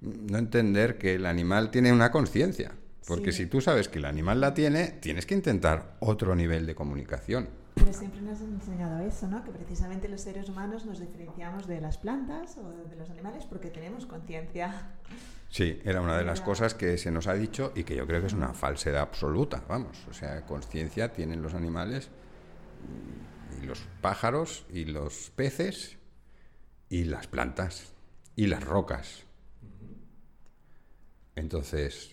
no 0.00 0.38
entender 0.38 0.98
que 0.98 1.14
el 1.14 1.26
animal 1.26 1.70
tiene 1.70 1.92
una 1.92 2.12
conciencia. 2.12 2.72
Porque 3.06 3.32
si 3.32 3.46
tú 3.46 3.60
sabes 3.60 3.88
que 3.88 3.98
el 3.98 4.04
animal 4.04 4.40
la 4.40 4.54
tiene, 4.54 4.88
tienes 5.00 5.26
que 5.26 5.34
intentar 5.34 5.96
otro 6.00 6.34
nivel 6.34 6.66
de 6.66 6.74
comunicación. 6.74 7.48
Pero 7.74 7.92
siempre 7.92 8.20
nos 8.20 8.40
han 8.40 8.54
enseñado 8.54 9.04
eso, 9.04 9.26
¿no? 9.26 9.42
Que 9.42 9.50
precisamente 9.50 10.08
los 10.08 10.20
seres 10.20 10.48
humanos 10.48 10.84
nos 10.84 11.00
diferenciamos 11.00 11.66
de 11.66 11.80
las 11.80 11.98
plantas 11.98 12.56
o 12.58 12.70
de 12.88 12.96
los 12.96 13.10
animales 13.10 13.44
porque 13.46 13.70
tenemos 13.70 14.06
conciencia. 14.06 14.92
Sí, 15.48 15.80
era 15.84 16.00
una 16.00 16.16
de 16.16 16.24
las 16.24 16.40
cosas 16.40 16.74
que 16.74 16.96
se 16.96 17.10
nos 17.10 17.26
ha 17.26 17.34
dicho 17.34 17.72
y 17.74 17.84
que 17.84 17.96
yo 17.96 18.06
creo 18.06 18.20
que 18.20 18.26
es 18.28 18.32
una 18.32 18.54
falsedad 18.54 19.02
absoluta, 19.02 19.64
vamos. 19.68 19.98
O 20.08 20.12
sea, 20.12 20.44
conciencia 20.46 21.12
tienen 21.12 21.42
los 21.42 21.54
animales 21.54 22.08
y 23.60 23.66
los 23.66 23.80
pájaros 24.00 24.64
y 24.70 24.84
los 24.84 25.30
peces 25.34 25.98
y 26.88 27.04
las 27.04 27.26
plantas 27.26 27.92
y 28.36 28.46
las 28.46 28.62
rocas. 28.62 29.24
Entonces, 31.34 32.11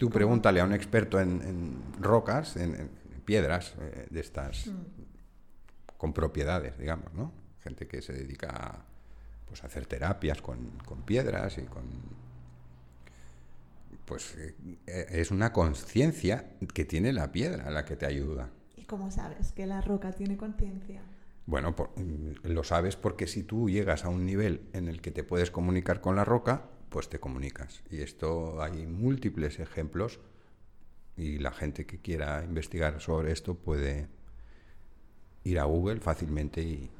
tú 0.00 0.08
pregúntale 0.08 0.60
a 0.60 0.64
un 0.64 0.72
experto 0.72 1.20
en, 1.20 1.82
rocas, 2.00 2.56
en, 2.56 2.88
piedras 3.26 3.74
eh, 3.78 4.06
de 4.08 4.20
estas, 4.20 4.66
mm. 4.66 5.98
con 5.98 6.14
propiedades, 6.14 6.78
digamos, 6.78 7.12
¿no? 7.12 7.32
Gente 7.62 7.86
que 7.86 8.00
se 8.00 8.14
dedica 8.14 8.48
a, 8.48 8.84
pues, 9.46 9.62
hacer 9.62 9.84
terapias 9.84 10.40
con, 10.40 10.80
piedras 11.04 11.58
y 11.58 11.64
con... 11.64 11.84
Pues 14.06 14.36
eh, 14.38 15.06
es 15.10 15.30
una 15.30 15.52
conciencia 15.52 16.46
que 16.72 16.86
tiene 16.86 17.12
la 17.12 17.30
piedra 17.30 17.70
la 17.70 17.84
que 17.84 17.94
te 17.94 18.06
ayuda. 18.06 18.48
¿Y 18.76 18.84
cómo 18.84 19.10
sabes 19.10 19.52
que 19.52 19.66
la 19.66 19.82
roca 19.82 20.12
tiene 20.12 20.38
conciencia? 20.38 21.02
Bueno, 21.44 21.76
lo 22.42 22.64
sabes 22.64 22.96
porque 22.96 23.26
si 23.26 23.42
tú 23.42 23.68
llegas 23.68 24.06
a 24.06 24.08
un 24.08 24.24
nivel 24.24 24.62
en 24.72 24.88
el 24.88 25.02
que 25.02 25.10
te 25.10 25.24
puedes 25.24 25.50
comunicar 25.50 26.00
con 26.00 26.16
la 26.16 26.24
roca, 26.24 26.69
pues 26.90 27.08
te 27.08 27.18
comunicas. 27.18 27.82
Y 27.90 28.02
esto 28.02 28.62
hay 28.62 28.86
múltiples 28.86 29.58
ejemplos 29.60 30.20
y 31.16 31.38
la 31.38 31.52
gente 31.52 31.86
que 31.86 31.98
quiera 31.98 32.44
investigar 32.44 33.00
sobre 33.00 33.32
esto 33.32 33.54
puede 33.54 34.08
ir 35.44 35.58
a 35.58 35.64
Google 35.64 36.00
fácilmente 36.00 36.62
y, 36.62 36.90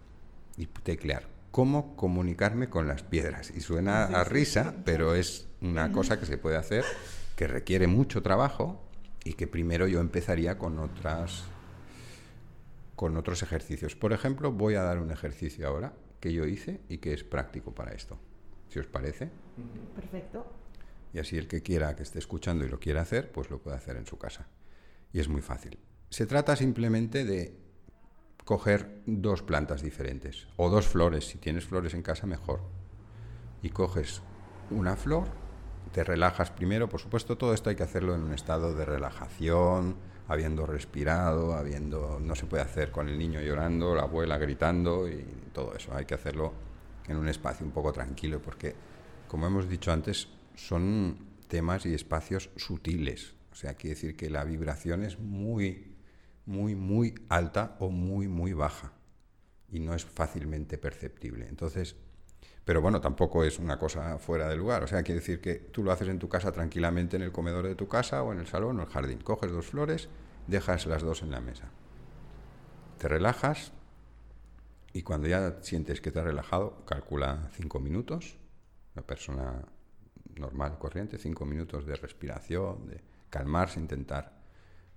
teclear 0.82 1.26
cómo 1.50 1.96
comunicarme 1.96 2.68
con 2.68 2.86
las 2.86 3.02
piedras. 3.02 3.50
Y 3.56 3.60
suena 3.60 4.04
a 4.04 4.24
risa, 4.24 4.74
pero 4.84 5.14
es 5.14 5.48
una 5.62 5.90
cosa 5.90 6.20
que 6.20 6.26
se 6.26 6.36
puede 6.36 6.56
hacer, 6.56 6.84
que 7.34 7.46
requiere 7.46 7.86
mucho 7.86 8.22
trabajo 8.22 8.82
y 9.24 9.32
que 9.32 9.46
primero 9.46 9.88
yo 9.88 10.00
empezaría 10.00 10.58
con 10.58 10.78
otras 10.78 11.44
con 12.94 13.16
otros 13.16 13.42
ejercicios. 13.42 13.96
Por 13.96 14.12
ejemplo, 14.12 14.52
voy 14.52 14.74
a 14.74 14.82
dar 14.82 14.98
un 14.98 15.10
ejercicio 15.10 15.66
ahora 15.66 15.94
que 16.20 16.34
yo 16.34 16.44
hice 16.44 16.82
y 16.90 16.98
que 16.98 17.14
es 17.14 17.24
práctico 17.24 17.74
para 17.74 17.92
esto 17.92 18.18
si 18.70 18.78
os 18.78 18.86
parece. 18.86 19.30
Perfecto. 19.94 20.46
Y 21.12 21.18
así 21.18 21.36
el 21.36 21.48
que 21.48 21.62
quiera, 21.62 21.94
que 21.96 22.02
esté 22.02 22.18
escuchando 22.18 22.64
y 22.64 22.68
lo 22.68 22.78
quiera 22.78 23.02
hacer, 23.02 23.30
pues 23.32 23.50
lo 23.50 23.58
puede 23.58 23.76
hacer 23.76 23.96
en 23.96 24.06
su 24.06 24.16
casa. 24.16 24.46
Y 25.12 25.20
es 25.20 25.28
muy 25.28 25.42
fácil. 25.42 25.78
Se 26.08 26.26
trata 26.26 26.56
simplemente 26.56 27.24
de 27.24 27.56
coger 28.44 29.02
dos 29.06 29.42
plantas 29.42 29.82
diferentes 29.82 30.46
o 30.56 30.70
dos 30.70 30.86
flores. 30.86 31.26
Si 31.28 31.38
tienes 31.38 31.64
flores 31.64 31.94
en 31.94 32.02
casa, 32.02 32.26
mejor. 32.26 32.60
Y 33.62 33.70
coges 33.70 34.22
una 34.70 34.96
flor, 34.96 35.26
te 35.92 36.04
relajas 36.04 36.50
primero. 36.50 36.88
Por 36.88 37.00
supuesto, 37.00 37.36
todo 37.36 37.52
esto 37.52 37.70
hay 37.70 37.76
que 37.76 37.82
hacerlo 37.82 38.14
en 38.14 38.22
un 38.22 38.32
estado 38.32 38.74
de 38.74 38.84
relajación, 38.84 39.96
habiendo 40.28 40.64
respirado, 40.64 41.54
habiendo 41.54 42.20
no 42.20 42.36
se 42.36 42.46
puede 42.46 42.62
hacer 42.62 42.92
con 42.92 43.08
el 43.08 43.18
niño 43.18 43.40
llorando, 43.40 43.96
la 43.96 44.02
abuela 44.02 44.38
gritando 44.38 45.08
y 45.08 45.24
todo 45.52 45.74
eso. 45.74 45.92
Hay 45.94 46.04
que 46.04 46.14
hacerlo 46.14 46.52
en 47.10 47.16
un 47.16 47.28
espacio 47.28 47.66
un 47.66 47.72
poco 47.72 47.92
tranquilo, 47.92 48.40
porque, 48.40 48.74
como 49.28 49.46
hemos 49.46 49.68
dicho 49.68 49.92
antes, 49.92 50.28
son 50.54 51.18
temas 51.48 51.84
y 51.86 51.94
espacios 51.94 52.50
sutiles. 52.56 53.34
O 53.52 53.54
sea, 53.54 53.74
quiere 53.74 53.94
decir 53.94 54.16
que 54.16 54.30
la 54.30 54.44
vibración 54.44 55.02
es 55.02 55.18
muy, 55.18 55.96
muy, 56.46 56.74
muy 56.74 57.14
alta 57.28 57.76
o 57.80 57.90
muy, 57.90 58.28
muy 58.28 58.52
baja 58.52 58.92
y 59.72 59.80
no 59.80 59.94
es 59.94 60.04
fácilmente 60.04 60.78
perceptible. 60.78 61.48
Entonces, 61.48 61.96
pero 62.64 62.80
bueno, 62.80 63.00
tampoco 63.00 63.44
es 63.44 63.58
una 63.58 63.78
cosa 63.78 64.18
fuera 64.18 64.48
de 64.48 64.56
lugar. 64.56 64.84
O 64.84 64.86
sea, 64.86 65.02
quiere 65.02 65.20
decir 65.20 65.40
que 65.40 65.56
tú 65.56 65.82
lo 65.82 65.92
haces 65.92 66.08
en 66.08 66.18
tu 66.18 66.28
casa 66.28 66.52
tranquilamente 66.52 67.16
en 67.16 67.22
el 67.22 67.32
comedor 67.32 67.66
de 67.66 67.74
tu 67.74 67.88
casa 67.88 68.22
o 68.22 68.32
en 68.32 68.38
el 68.38 68.46
salón 68.46 68.78
o 68.78 68.82
el 68.82 68.88
jardín. 68.88 69.18
Coges 69.18 69.50
dos 69.50 69.66
flores, 69.66 70.08
dejas 70.46 70.86
las 70.86 71.02
dos 71.02 71.22
en 71.22 71.32
la 71.32 71.40
mesa. 71.40 71.70
Te 72.98 73.08
relajas, 73.08 73.72
y 74.92 75.02
cuando 75.02 75.28
ya 75.28 75.58
sientes 75.62 76.00
que 76.00 76.10
te 76.10 76.22
relajado, 76.22 76.84
calcula 76.84 77.50
cinco 77.52 77.78
minutos, 77.80 78.36
una 78.94 79.06
persona 79.06 79.64
normal, 80.36 80.78
corriente, 80.78 81.18
cinco 81.18 81.44
minutos 81.44 81.86
de 81.86 81.96
respiración, 81.96 82.86
de 82.86 83.00
calmarse, 83.28 83.78
intentar. 83.78 84.40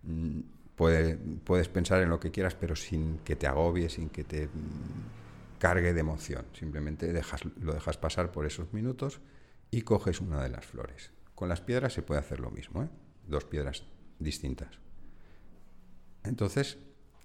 Mm, 0.04 0.40
puedes 0.76 1.70
pensar 1.70 2.02
en 2.02 2.10
lo 2.10 2.20
que 2.20 2.32
quieras, 2.32 2.56
pero 2.56 2.76
sin 2.76 3.20
que 3.20 3.36
te 3.36 3.48
agobie, 3.48 3.90
sin 3.90 4.10
que 4.10 4.24
te 4.24 4.48
mm, 4.48 5.60
cargue 5.60 5.94
de 5.94 6.00
emoción. 6.00 6.46
Simplemente 6.54 7.14
lo 7.62 7.74
dejas 7.74 7.98
pasar 7.98 8.32
por 8.32 8.46
esos 8.46 8.74
minutos 8.74 9.22
y 9.70 9.82
coges 9.82 10.22
una 10.22 10.42
de 10.42 10.50
las 10.50 10.66
flores. 10.66 11.12
Con 11.36 11.50
las 11.50 11.62
piedras 11.62 11.94
se 11.94 12.02
puede 12.02 12.20
hacer 12.20 12.40
lo 12.40 12.52
mismo, 12.52 12.84
¿eh? 12.84 12.90
dos 13.28 13.46
piedras 13.46 13.84
distintas. 14.20 14.80
Entonces, 16.24 16.78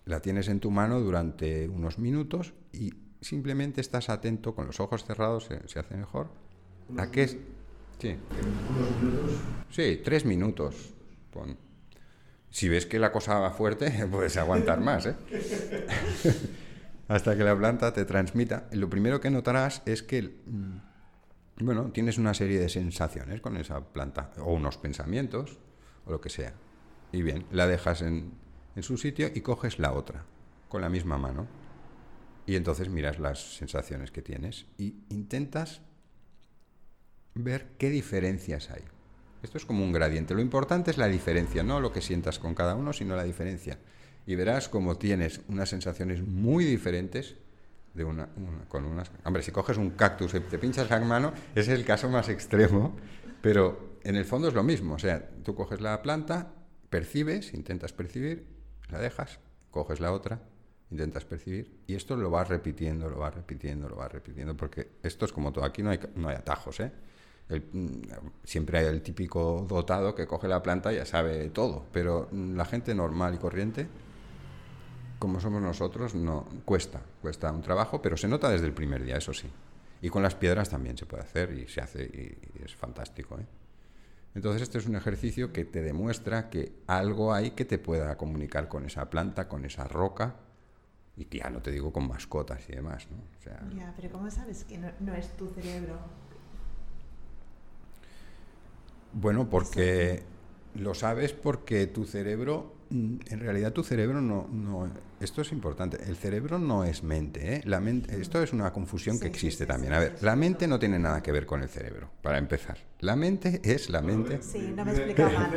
la 0.09 0.21
tienes 0.21 0.49
en 0.49 0.59
tu 0.59 0.71
mano 0.71 1.01
durante 1.01 1.69
unos 1.69 1.99
minutos 1.99 2.55
y 2.73 2.95
simplemente 3.21 3.83
estás 3.83 4.09
atento 4.09 4.55
con 4.55 4.67
los 4.67 4.81
ojos 4.81 5.05
cerrados, 5.05 5.45
se, 5.67 5.79
hace 5.79 5.97
mejor. 5.97 6.31
¿A 6.97 7.11
qué 7.11 7.25
es? 7.25 7.37
Sí. 7.99 8.17
¿Unos 8.71 9.03
minutos? 9.03 9.31
Sí, 9.71 10.01
tres 10.03 10.25
minutos. 10.25 10.95
Si 12.51 12.71
ves 12.71 12.87
que 12.87 12.99
la 12.99 13.13
cosa 13.13 13.39
va 13.39 13.51
fuerte, 13.51 14.07
puedes 14.11 14.39
aguantar 14.39 14.81
más, 14.81 15.07
¿eh? 15.07 15.15
Hasta 17.09 17.37
que 17.37 17.45
la 17.45 17.57
planta 17.57 17.93
te 17.93 18.07
transmita. 18.07 18.67
Lo 18.73 18.89
primero 18.89 19.21
que 19.21 19.31
notarás 19.31 19.83
es 19.85 20.03
que, 20.03 20.23
mm, 20.23 21.65
bueno, 21.65 21.91
tienes 21.93 22.17
una 22.17 22.33
serie 22.33 22.59
de 22.59 22.71
sensaciones 22.71 23.43
con 23.43 23.59
esa 23.59 23.81
planta, 23.81 24.33
o 24.39 24.55
unos 24.55 24.79
pensamientos, 24.79 25.59
o 26.07 26.13
lo 26.13 26.21
que 26.21 26.31
sea. 26.31 26.55
Y 27.13 27.23
bien, 27.23 27.45
la 27.51 27.67
dejas 27.67 28.03
en, 28.03 28.33
en 28.79 28.85
su 28.85 28.97
sitio 28.97 29.29
y 29.35 29.41
coges 29.41 29.81
la 29.81 29.93
otra, 29.93 30.25
con 30.69 30.81
la 30.81 30.89
misma 30.89 31.19
mano. 31.19 31.49
Y 32.47 32.55
entonces 32.55 32.89
miras 32.89 33.19
las 33.19 33.57
sensaciones 33.57 34.13
que 34.13 34.23
tienes 34.23 34.67
y 34.79 34.95
intentas 35.11 35.83
ver 37.35 37.73
qué 37.77 37.91
diferencias 37.91 38.71
hay. 38.71 38.83
Esto 39.43 39.59
es 39.59 39.67
como 39.67 39.85
un 39.85 39.91
gradiente. 39.93 40.33
Lo 40.33 40.41
importante 40.41 40.93
es 40.93 40.97
la 40.97 41.09
diferencia, 41.09 41.65
no 41.65 41.81
lo 41.81 41.93
que 41.93 42.01
sientas 42.01 42.39
con 42.39 42.55
cada 42.55 42.77
uno, 42.77 42.93
sino 42.93 43.17
la 43.17 43.25
diferencia. 43.25 43.81
Y 44.27 44.37
verás 44.37 44.69
como 44.69 44.97
tienes 44.97 45.41
unas 45.49 45.69
sensaciones 45.69 46.23
muy 46.23 46.65
diferentes 46.65 47.35
de 47.95 48.05
una, 48.05 48.29
con 48.69 48.85
unas... 48.85 49.11
Hombre, 49.25 49.43
si 49.43 49.51
coges 49.51 49.77
un 49.77 49.91
cactus 49.91 50.35
y 50.35 50.41
te 50.41 50.59
pinchas 50.59 50.89
la 50.89 51.01
mano, 51.01 51.33
ese 51.57 51.73
es 51.73 51.81
el 51.81 51.85
caso 51.85 52.09
más 52.09 52.29
extremo, 52.29 52.97
pero 53.43 53.99
en 54.05 54.15
el 54.15 54.25
fondo 54.25 54.47
es 54.47 54.55
lo 54.55 54.63
mismo. 54.63 54.95
O 54.95 54.99
sea, 55.01 55.29
tú 55.43 55.57
coges 55.57 55.81
la 55.81 56.01
planta, 56.01 56.53
percibes, 56.91 57.55
intentas 57.55 57.93
percibir, 57.93 58.58
la 58.91 58.99
dejas, 58.99 59.39
coges 59.71 60.01
la 60.01 60.13
otra, 60.13 60.41
intentas 60.91 61.25
percibir, 61.25 61.83
y 61.87 61.95
esto 61.95 62.17
lo 62.17 62.31
vas 62.31 62.49
repitiendo, 62.49 63.09
lo 63.09 63.19
vas 63.19 63.35
repitiendo, 63.35 63.89
lo 63.89 63.97
vas 63.97 64.13
repitiendo, 64.13 64.57
porque 64.57 64.89
esto 65.03 65.25
es 65.25 65.33
como 65.33 65.53
todo. 65.53 65.65
Aquí 65.65 65.83
no 65.83 65.91
hay, 65.91 66.01
no 66.15 66.29
hay 66.29 66.37
atajos, 66.37 66.81
¿eh? 66.81 66.93
Mm, 67.51 68.03
siempre 68.45 68.79
hay 68.79 68.87
el 68.87 69.01
típico 69.01 69.65
dotado 69.67 70.15
que 70.15 70.27
coge 70.27 70.49
la 70.49 70.63
planta 70.63 70.93
y 70.93 70.97
ya 70.97 71.07
sabe 71.07 71.49
todo, 71.51 71.87
pero 71.93 72.29
la 72.33 72.65
gente 72.67 72.95
normal 72.95 73.35
y 73.35 73.39
corriente, 73.39 73.87
como 75.19 75.41
somos 75.41 75.63
nosotros, 75.63 76.15
no 76.15 76.47
cuesta, 76.65 77.01
cuesta 77.23 77.51
un 77.51 77.63
trabajo, 77.63 78.03
pero 78.03 78.17
se 78.17 78.29
nota 78.29 78.51
desde 78.51 78.67
el 78.67 78.73
primer 78.73 79.03
día, 79.03 79.17
eso 79.17 79.33
sí. 79.33 79.49
Y 80.01 80.11
con 80.11 80.23
las 80.23 80.35
piedras 80.35 80.69
también 80.69 80.97
se 80.97 81.07
puede 81.07 81.23
hacer 81.23 81.53
y 81.53 81.67
se 81.67 81.81
hace 81.81 82.05
y, 82.05 82.63
es 82.65 82.75
fantástico. 82.75 83.39
¿eh? 83.39 83.47
Entonces 84.39 84.63
este 84.63 84.79
es 84.79 84.87
un 84.87 84.95
ejercicio 84.95 85.53
que 85.53 85.65
te 85.65 85.83
demuestra 85.83 86.49
que 86.49 86.71
algo 86.87 87.35
hay 87.35 87.51
que 87.51 87.65
te 87.65 87.77
pueda 87.77 88.17
comunicar 88.17 88.69
con 88.69 88.87
esa 88.87 89.11
planta, 89.11 89.49
con 89.49 89.65
esa 89.65 89.83
roca, 89.83 90.37
y 91.17 91.25
que 91.25 91.39
ya 91.39 91.51
no 91.51 91.61
te 91.61 91.73
digo 91.73 91.93
con 91.93 92.07
mascotas 92.07 92.61
y 92.69 92.73
demás. 92.77 93.09
¿no? 93.11 93.17
ya, 93.77 93.93
pero 93.97 94.13
¿cómo 94.13 94.31
sabes 94.31 94.63
que 94.63 94.79
no 94.79 95.13
es 95.13 95.37
tu 95.37 95.49
cerebro? 95.49 95.99
Bueno, 99.13 99.51
porque 99.51 100.23
lo 100.77 100.95
sabes 100.95 101.33
porque 101.33 101.89
tu 101.89 102.05
cerebro, 102.05 102.77
en 102.91 103.41
realidad 103.41 103.73
tu 103.73 103.83
cerebro 103.83 104.21
no, 104.21 104.49
no 104.51 104.91
esto 105.21 105.43
es 105.43 105.53
importante, 105.53 105.99
el 106.07 106.17
cerebro 106.17 106.59
no 106.59 106.85
es 106.85 107.03
mente, 107.03 107.57
¿eh? 107.57 107.63
la 107.65 107.81
mente 107.81 108.21
esto 108.21 108.43
es 108.43 108.53
una 108.53 108.73
confusión 108.73 109.19
que 109.19 109.27
existe 109.27 109.67
también. 109.67 109.93
A 109.93 109.99
ver, 109.99 110.17
la 110.23 110.37
mente 110.37 110.67
no 110.67 110.79
tiene 110.79 110.99
nada 110.99 111.23
que 111.23 111.33
ver 111.33 111.45
con 111.45 111.63
el 111.63 111.69
cerebro, 111.69 112.09
para 112.23 112.39
empezar. 112.39 112.79
La 113.01 113.17
mente 113.17 113.61
es 113.65 113.91
la 113.91 114.01
mente. 114.01 114.41
Sí, 114.43 114.73
no 114.75 114.85
me 114.85 114.93
explica 114.93 115.29
mal. 115.31 115.53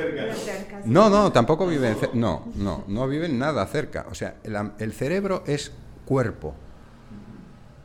No, 0.86 1.10
no, 1.10 1.32
tampoco 1.32 1.68
vive 1.68 1.90
en 1.90 2.20
no, 2.20 2.52
no, 2.56 2.84
no 2.88 3.08
viven 3.08 3.38
nada 3.38 3.66
cerca. 3.68 4.08
O 4.10 4.16
sea, 4.16 4.38
el 4.80 4.94
cerebro 4.94 5.44
es 5.46 5.72
cuerpo 6.06 6.56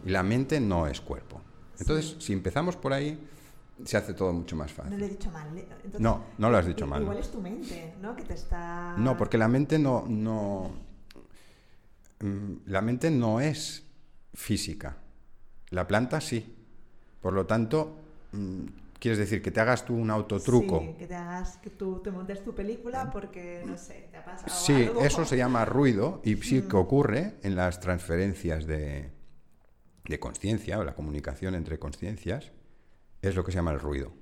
y 0.05 0.11
la 0.11 0.23
mente 0.23 0.61
no 0.61 0.87
es 0.87 1.01
cuerpo. 1.01 1.41
Entonces, 1.79 2.17
si 2.21 2.33
empezamos 2.33 2.77
por 2.77 2.93
ahí, 2.93 3.19
se 3.85 3.97
hace 3.97 4.15
todo 4.15 4.33
mucho 4.33 4.57
más 4.57 4.73
fácil. 4.73 4.93
No 4.93 4.99
lo 4.99 5.05
he 5.05 5.09
dicho 5.09 5.31
mal. 5.31 5.49
no, 5.99 6.25
no 6.39 6.51
lo 6.51 6.57
has 6.57 6.67
dicho 6.67 6.87
mal. 6.87 7.03
Igual 7.03 7.19
es 7.19 7.31
tu 7.31 7.41
mente, 7.41 7.95
¿no? 8.01 8.17
Que 8.17 8.23
te 8.23 8.35
está... 8.35 8.95
No, 8.97 9.17
porque 9.17 9.37
la 9.39 9.49
mente 9.49 9.79
no, 9.79 10.05
no... 10.09 10.71
Mm, 12.21 12.55
la 12.67 12.81
mente 12.81 13.11
no 13.11 13.41
es 13.41 13.85
física. 14.33 14.97
La 15.71 15.87
planta 15.87 16.21
sí. 16.21 16.55
Por 17.21 17.35
lo 17.35 17.45
tanto, 17.45 17.99
mm, 18.33 18.65
quieres 18.99 19.19
decir 19.19 19.43
que 19.43 19.51
te 19.51 19.61
hagas 19.61 19.85
tú 19.85 19.95
un 19.95 20.11
autotruco. 20.11 20.81
Sí, 20.81 20.95
que 20.99 21.07
te 21.07 21.15
hagas, 21.15 21.59
que 21.59 21.71
tú 21.71 22.01
te 22.03 22.11
montes 22.11 22.43
tu 22.43 22.55
película 22.55 23.11
porque, 23.12 23.62
no 23.67 23.77
sé, 23.77 24.09
te 24.11 24.17
ha 24.17 24.25
pasado 24.25 24.49
Sí, 24.49 24.89
eso 25.03 25.27
se 25.27 25.37
llama 25.37 25.67
ruido 25.67 26.23
y 26.25 26.37
sí 26.37 26.62
que 26.62 26.77
mm. 26.77 26.81
ocurre 26.81 27.35
en 27.43 27.57
las 27.57 27.81
transferencias 27.81 28.67
de, 28.67 29.11
de 30.05 30.19
conciencia 30.19 30.79
o 30.79 30.85
la 30.85 30.95
comunicación 30.95 31.55
entre 31.55 31.79
conciencias 31.79 32.53
es 33.22 33.35
lo 33.35 33.44
que 33.44 33.52
se 33.52 33.57
llama 33.57 33.72
el 33.72 33.81
ruido. 33.81 34.12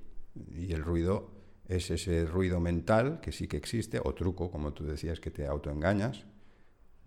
Y 0.52 0.72
el 0.72 0.83
ruido 0.83 1.30
es 1.68 1.90
ese 1.90 2.26
ruido 2.26 2.61
mental 2.61 3.20
que 3.20 3.33
sí 3.33 3.48
que 3.48 3.57
existe, 3.57 4.00
o 4.02 4.14
truco, 4.14 4.50
como 4.50 4.72
tú 4.72 4.85
decías, 4.85 5.20
que 5.20 5.30
te 5.30 5.46
autoengañas, 5.46 6.24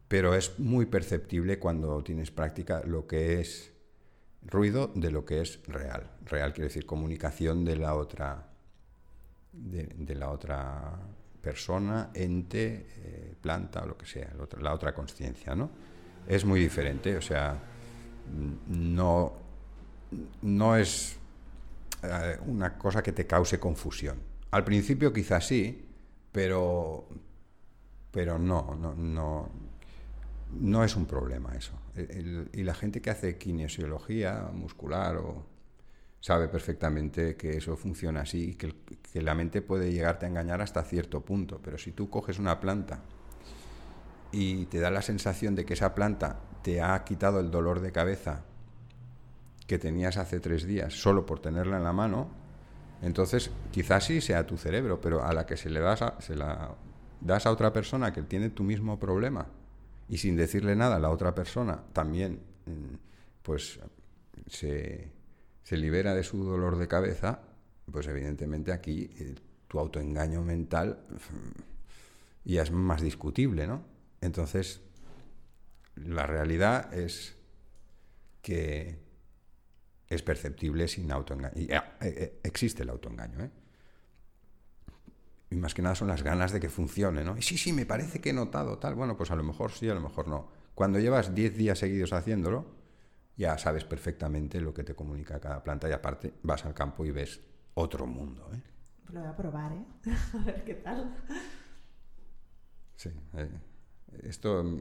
pero 0.07 0.33
es 0.33 0.57
muy 0.59 0.85
perceptible 0.85 1.59
cuando 1.59 2.03
tienes 2.03 2.31
práctica 2.31 2.81
lo 2.85 3.07
que 3.07 3.39
es 3.39 3.73
ruido 4.41 4.91
de 4.95 5.11
lo 5.11 5.25
que 5.25 5.41
es 5.41 5.61
real. 5.67 6.09
Real 6.25 6.53
quiere 6.53 6.69
decir 6.69 6.85
comunicación 6.85 7.65
de 7.65 7.75
la 7.75 7.95
otra, 7.95 8.47
de, 9.51 10.15
la 10.15 10.29
otra 10.29 10.99
persona, 11.41 12.11
ente, 12.13 12.87
eh, 12.97 13.35
planta 13.39 13.83
o 13.83 13.87
lo 13.87 13.97
que 13.97 14.05
sea, 14.05 14.33
la 14.59 14.73
otra 14.73 14.93
conciencia, 14.93 15.55
¿no? 15.55 15.69
Es 16.27 16.45
muy 16.45 16.59
diferente, 16.59 17.15
o 17.15 17.21
sea, 17.21 17.57
no, 18.67 19.33
no 20.41 20.75
es 20.75 21.17
eh, 22.07 22.39
una 22.45 22.77
cosa 22.77 23.03
que 23.03 23.11
te 23.11 23.27
cause 23.27 23.59
confusión. 23.59 24.17
Al 24.51 24.63
principio 24.63 25.11
quizás 25.11 25.45
sí, 25.47 25.85
pero, 26.31 27.07
pero 28.11 28.39
no, 28.39 28.75
no, 28.75 28.93
no, 28.95 29.49
no 30.59 30.83
es 30.83 30.95
un 30.95 31.05
problema 31.05 31.55
eso. 31.55 31.73
y 32.53 32.63
la 32.63 32.73
gente 32.73 33.01
que 33.01 33.09
hace 33.09 33.37
kinesiología 33.37 34.49
muscular 34.53 35.17
o, 35.17 35.45
sabe 36.19 36.47
perfectamente 36.47 37.35
que 37.35 37.57
eso 37.57 37.75
funciona 37.77 38.21
así 38.21 38.49
y 38.49 38.55
que, 38.55 38.73
que, 39.13 39.21
la 39.21 39.35
mente 39.35 39.61
puede 39.61 39.91
llegarte 39.91 40.25
a 40.25 40.29
engañar 40.29 40.61
hasta 40.61 40.83
cierto 40.83 41.21
punto. 41.23 41.61
Pero 41.63 41.77
si 41.77 41.91
tú 41.91 42.09
coges 42.09 42.39
una 42.39 42.59
planta 42.59 43.01
y 44.31 44.65
te 44.65 44.79
da 44.79 44.91
la 44.91 45.01
sensación 45.01 45.55
de 45.55 45.65
que 45.65 45.73
esa 45.73 45.95
planta 45.95 46.39
te 46.63 46.81
ha 46.81 47.03
quitado 47.03 47.39
el 47.39 47.51
dolor 47.51 47.79
de 47.79 47.91
cabeza 47.91 48.43
que 49.67 49.77
tenías 49.77 50.17
hace 50.17 50.39
tres 50.39 50.65
días 50.65 50.93
solo 50.93 51.25
por 51.25 51.39
tenerla 51.39 51.77
en 51.77 51.83
la 51.83 51.93
mano, 51.93 52.29
entonces 53.01 53.51
quizás 53.71 54.05
sí 54.05 54.21
sea 54.21 54.47
tu 54.47 54.57
cerebro, 54.57 54.99
pero 55.01 55.23
a 55.23 55.33
la 55.33 55.45
que 55.45 55.57
se 55.57 55.69
le 55.69 55.81
das 55.81 56.01
a, 56.01 56.19
se 56.21 56.35
la 56.35 56.75
das 57.21 57.45
a 57.45 57.51
otra 57.51 57.73
persona 57.73 58.13
que 58.13 58.23
tiene 58.23 58.49
tu 58.49 58.63
mismo 58.63 58.97
problema 58.99 59.47
y 60.09 60.17
sin 60.17 60.35
decirle 60.35 60.75
nada 60.75 60.99
la 60.99 61.09
otra 61.09 61.35
persona 61.35 61.83
también 61.93 62.39
mm, 62.65 62.95
pues 63.43 63.79
se, 64.47 65.11
se 65.63 65.77
libera 65.77 66.13
de 66.13 66.23
su 66.23 66.43
dolor 66.43 66.77
de 66.77 66.87
cabeza, 66.87 67.41
pues 67.91 68.07
evidentemente 68.07 68.71
aquí 68.71 69.09
eh, 69.19 69.35
tu 69.67 69.79
autoengaño 69.79 70.41
mental 70.41 70.99
mm, 71.09 72.49
ya 72.49 72.63
es 72.63 72.71
más 72.71 73.01
discutible, 73.01 73.67
¿no? 73.67 73.83
Entonces, 74.21 74.81
la 75.95 76.25
realidad 76.25 76.93
es 76.93 77.35
que 78.41 79.06
es 80.09 80.21
perceptible 80.23 80.87
sin 80.87 81.11
autoengaño. 81.11 81.53
Y, 81.55 81.71
eh, 81.71 81.81
eh, 82.01 82.39
existe 82.43 82.83
el 82.83 82.89
autoengaño. 82.89 83.43
¿eh? 83.43 83.51
Y 85.49 85.55
más 85.55 85.73
que 85.73 85.81
nada 85.81 85.95
son 85.95 86.07
las 86.07 86.23
ganas 86.23 86.51
de 86.51 86.59
que 86.59 86.69
funcione. 86.69 87.23
¿no? 87.23 87.37
Y 87.37 87.41
sí, 87.41 87.57
sí, 87.57 87.73
me 87.73 87.85
parece 87.85 88.21
que 88.21 88.29
he 88.29 88.33
notado 88.33 88.77
tal. 88.77 88.95
Bueno, 88.95 89.17
pues 89.17 89.31
a 89.31 89.35
lo 89.35 89.43
mejor 89.43 89.71
sí, 89.71 89.89
a 89.89 89.93
lo 89.93 90.01
mejor 90.01 90.27
no. 90.27 90.49
Cuando 90.75 90.99
llevas 90.99 91.33
10 91.33 91.57
días 91.57 91.79
seguidos 91.79 92.13
haciéndolo, 92.13 92.65
ya 93.35 93.57
sabes 93.57 93.83
perfectamente 93.83 94.61
lo 94.61 94.73
que 94.73 94.83
te 94.83 94.95
comunica 94.95 95.39
cada 95.39 95.63
planta 95.63 95.89
y 95.89 95.91
aparte 95.91 96.33
vas 96.43 96.65
al 96.65 96.73
campo 96.73 97.05
y 97.05 97.11
ves 97.11 97.41
otro 97.73 98.05
mundo. 98.07 98.49
¿eh? 98.53 98.61
Lo 99.11 99.21
voy 99.21 99.29
a 99.29 99.35
probar, 99.35 99.73
¿eh? 99.73 99.85
a 100.33 100.37
ver 100.43 100.63
qué 100.63 100.75
tal. 100.75 101.15
Sí. 102.95 103.11
esto 104.23 104.63
mm, 104.63 104.79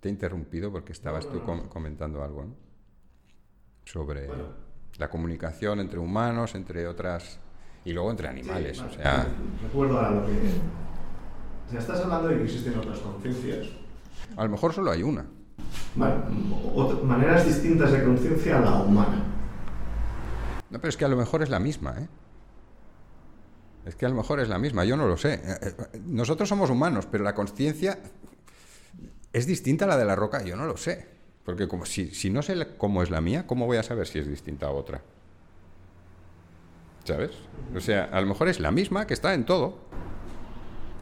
te 0.00 0.08
he 0.08 0.12
interrumpido 0.12 0.70
porque 0.70 0.92
estabas 0.92 1.28
tú 1.30 1.42
comentando 1.70 2.22
algo, 2.22 2.44
¿no? 2.44 2.67
Sobre 3.92 4.28
la 4.98 5.08
comunicación 5.08 5.80
entre 5.80 5.98
humanos, 5.98 6.54
entre 6.54 6.86
otras 6.86 7.38
y 7.84 7.92
luego 7.92 8.10
entre 8.10 8.28
animales. 8.28 8.80
o 8.80 8.90
sea... 8.90 9.26
Recuerdo 9.62 9.96
ahora 9.96 10.10
lo 10.10 10.26
que. 10.26 10.32
O 10.32 11.70
sea, 11.70 11.80
estás 11.80 12.00
hablando 12.00 12.28
de 12.28 12.38
que 12.38 12.44
existen 12.44 12.78
otras 12.78 12.98
conciencias. 12.98 13.68
A 14.36 14.44
lo 14.44 14.50
mejor 14.50 14.74
solo 14.74 14.90
hay 14.90 15.02
una. 15.02 15.26
maneras 17.04 17.46
distintas 17.46 17.92
de 17.92 18.04
conciencia 18.04 18.58
a 18.58 18.60
la 18.60 18.74
humana. 18.82 19.22
No, 20.70 20.78
pero 20.78 20.88
es 20.90 20.96
que 20.96 21.04
a 21.04 21.08
lo 21.08 21.16
mejor 21.16 21.42
es 21.42 21.48
la 21.48 21.58
misma, 21.58 21.94
¿eh? 21.98 22.08
Es 23.86 23.94
que 23.94 24.04
a 24.04 24.08
lo 24.10 24.16
mejor 24.16 24.40
es 24.40 24.50
la 24.50 24.58
misma, 24.58 24.84
yo 24.84 24.98
no 24.98 25.08
lo 25.08 25.16
sé. 25.16 25.34
Eh, 25.34 25.58
eh, 25.62 26.00
nosotros 26.04 26.46
somos 26.46 26.68
humanos, 26.68 27.08
pero 27.10 27.24
la 27.24 27.34
conciencia 27.34 27.98
es 29.32 29.46
distinta 29.46 29.86
a 29.86 29.88
la 29.88 29.96
de 29.96 30.04
la 30.04 30.14
roca, 30.14 30.42
yo 30.42 30.56
no 30.56 30.66
lo 30.66 30.76
sé. 30.76 31.17
Porque 31.48 31.66
como, 31.66 31.86
si, 31.86 32.08
si 32.08 32.28
no 32.28 32.42
sé 32.42 32.54
cómo 32.76 33.02
es 33.02 33.08
la 33.08 33.22
mía, 33.22 33.46
¿cómo 33.46 33.64
voy 33.64 33.78
a 33.78 33.82
saber 33.82 34.06
si 34.06 34.18
es 34.18 34.28
distinta 34.28 34.66
a 34.66 34.70
otra? 34.70 35.00
¿Sabes? 37.04 37.30
O 37.74 37.80
sea, 37.80 38.04
a 38.04 38.20
lo 38.20 38.26
mejor 38.26 38.48
es 38.48 38.60
la 38.60 38.70
misma 38.70 39.06
que 39.06 39.14
está 39.14 39.32
en 39.32 39.46
todo. 39.46 39.78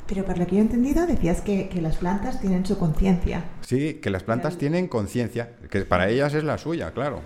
Pero 0.07 0.25
por 0.25 0.39
lo 0.39 0.47
que 0.47 0.53
yo 0.53 0.59
he 0.59 0.61
entendido, 0.61 1.05
decías 1.05 1.41
que, 1.41 1.69
las 1.83 1.97
plantas 1.97 2.41
tienen 2.41 2.65
su 2.65 2.79
conciencia. 2.79 3.43
Sí, 3.63 3.95
que 3.95 4.09
las 4.09 4.23
plantas 4.23 4.57
tienen 4.57 4.87
conciencia, 4.87 5.57
que 5.69 5.81
para 5.81 6.09
ellas 6.09 6.33
es 6.33 6.45
la 6.45 6.59
suya, 6.59 6.93
claro. 6.93 7.23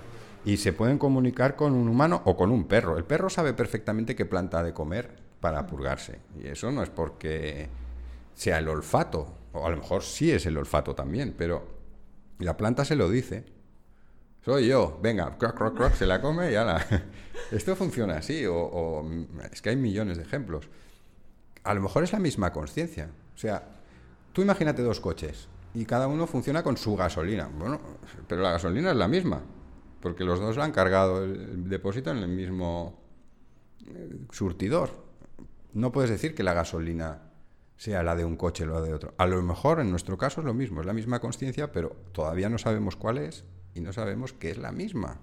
Y 0.46 0.56
se 0.56 0.72
pueden 0.72 0.96
comunicar 0.96 1.56
con 1.56 1.74
un 1.74 1.88
humano 1.90 2.22
o 2.24 2.38
con 2.38 2.50
un 2.50 2.64
perro. 2.64 2.96
El 2.96 3.04
perro 3.04 3.28
sabe 3.28 3.52
perfectamente 3.52 4.16
qué 4.16 4.24
planta 4.24 4.60
ha 4.60 4.62
de 4.62 4.72
comer 4.72 5.10
para 5.40 5.66
purgarse. 5.66 6.20
Y 6.42 6.46
eso 6.46 6.72
no 6.72 6.82
es 6.82 6.88
porque 6.88 7.68
sea 8.32 8.56
el 8.56 8.68
olfato, 8.68 9.26
o 9.52 9.66
a 9.66 9.68
lo 9.68 9.76
mejor 9.76 10.04
sí 10.04 10.32
es 10.32 10.46
el 10.46 10.56
olfato 10.56 10.94
también, 10.94 11.34
pero 11.36 11.79
la 12.44 12.56
planta 12.56 12.84
se 12.84 12.96
lo 12.96 13.10
dice. 13.10 13.44
Soy 14.44 14.68
yo, 14.68 14.98
venga, 15.02 15.36
croc, 15.36 15.54
croc, 15.54 15.76
croc, 15.76 15.94
se 15.94 16.06
la 16.06 16.20
come 16.20 16.50
y 16.50 16.54
ala. 16.54 16.84
Esto 17.50 17.76
funciona 17.76 18.16
así, 18.16 18.44
o, 18.46 19.04
es 19.52 19.60
que 19.60 19.70
hay 19.70 19.76
millones 19.76 20.16
de 20.16 20.22
ejemplos. 20.22 20.68
A 21.62 21.74
lo 21.74 21.82
mejor 21.82 22.04
es 22.04 22.12
la 22.12 22.18
misma 22.18 22.52
conciencia. 22.52 23.10
O 23.34 23.38
sea, 23.38 23.62
tú 24.32 24.40
imagínate 24.40 24.82
dos 24.82 25.00
coches 25.00 25.48
y 25.74 25.84
cada 25.84 26.08
uno 26.08 26.26
funciona 26.26 26.62
con 26.62 26.76
su 26.76 26.96
gasolina. 26.96 27.50
Bueno, 27.52 27.80
pero 28.26 28.40
la 28.40 28.52
gasolina 28.52 28.90
es 28.92 28.96
la 28.96 29.08
misma, 29.08 29.42
porque 30.00 30.24
los 30.24 30.40
dos 30.40 30.56
han 30.56 30.72
cargado 30.72 31.22
el 31.22 31.68
depósito 31.68 32.10
en 32.10 32.18
el 32.18 32.28
mismo 32.28 32.98
eh, 33.86 34.20
surtidor. 34.30 34.90
No 35.74 35.92
puedes 35.92 36.10
decir 36.10 36.34
que 36.34 36.42
la 36.42 36.54
gasolina 36.54 37.29
sea 37.80 38.02
la 38.02 38.14
de 38.14 38.26
un 38.26 38.36
coche 38.36 38.64
o 38.64 38.66
la 38.66 38.82
de 38.82 38.92
otro. 38.92 39.14
A 39.16 39.26
lo 39.26 39.40
mejor 39.40 39.80
en 39.80 39.90
nuestro 39.90 40.18
caso 40.18 40.42
es 40.42 40.44
lo 40.44 40.52
mismo, 40.52 40.82
es 40.82 40.86
la 40.86 40.92
misma 40.92 41.18
conciencia, 41.18 41.72
pero 41.72 41.96
todavía 42.12 42.50
no 42.50 42.58
sabemos 42.58 42.94
cuál 42.94 43.16
es 43.16 43.42
y 43.74 43.80
no 43.80 43.94
sabemos 43.94 44.34
qué 44.34 44.50
es 44.50 44.58
la 44.58 44.70
misma. 44.70 45.16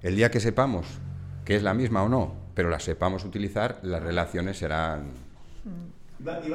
El 0.00 0.16
día 0.16 0.30
que 0.30 0.40
sepamos 0.40 0.86
que 1.44 1.54
es 1.54 1.62
la 1.62 1.74
misma 1.74 2.02
o 2.02 2.08
no, 2.08 2.32
pero 2.54 2.70
la 2.70 2.80
sepamos 2.80 3.26
utilizar, 3.26 3.78
las 3.82 4.02
relaciones 4.02 4.56
serán... 4.56 5.10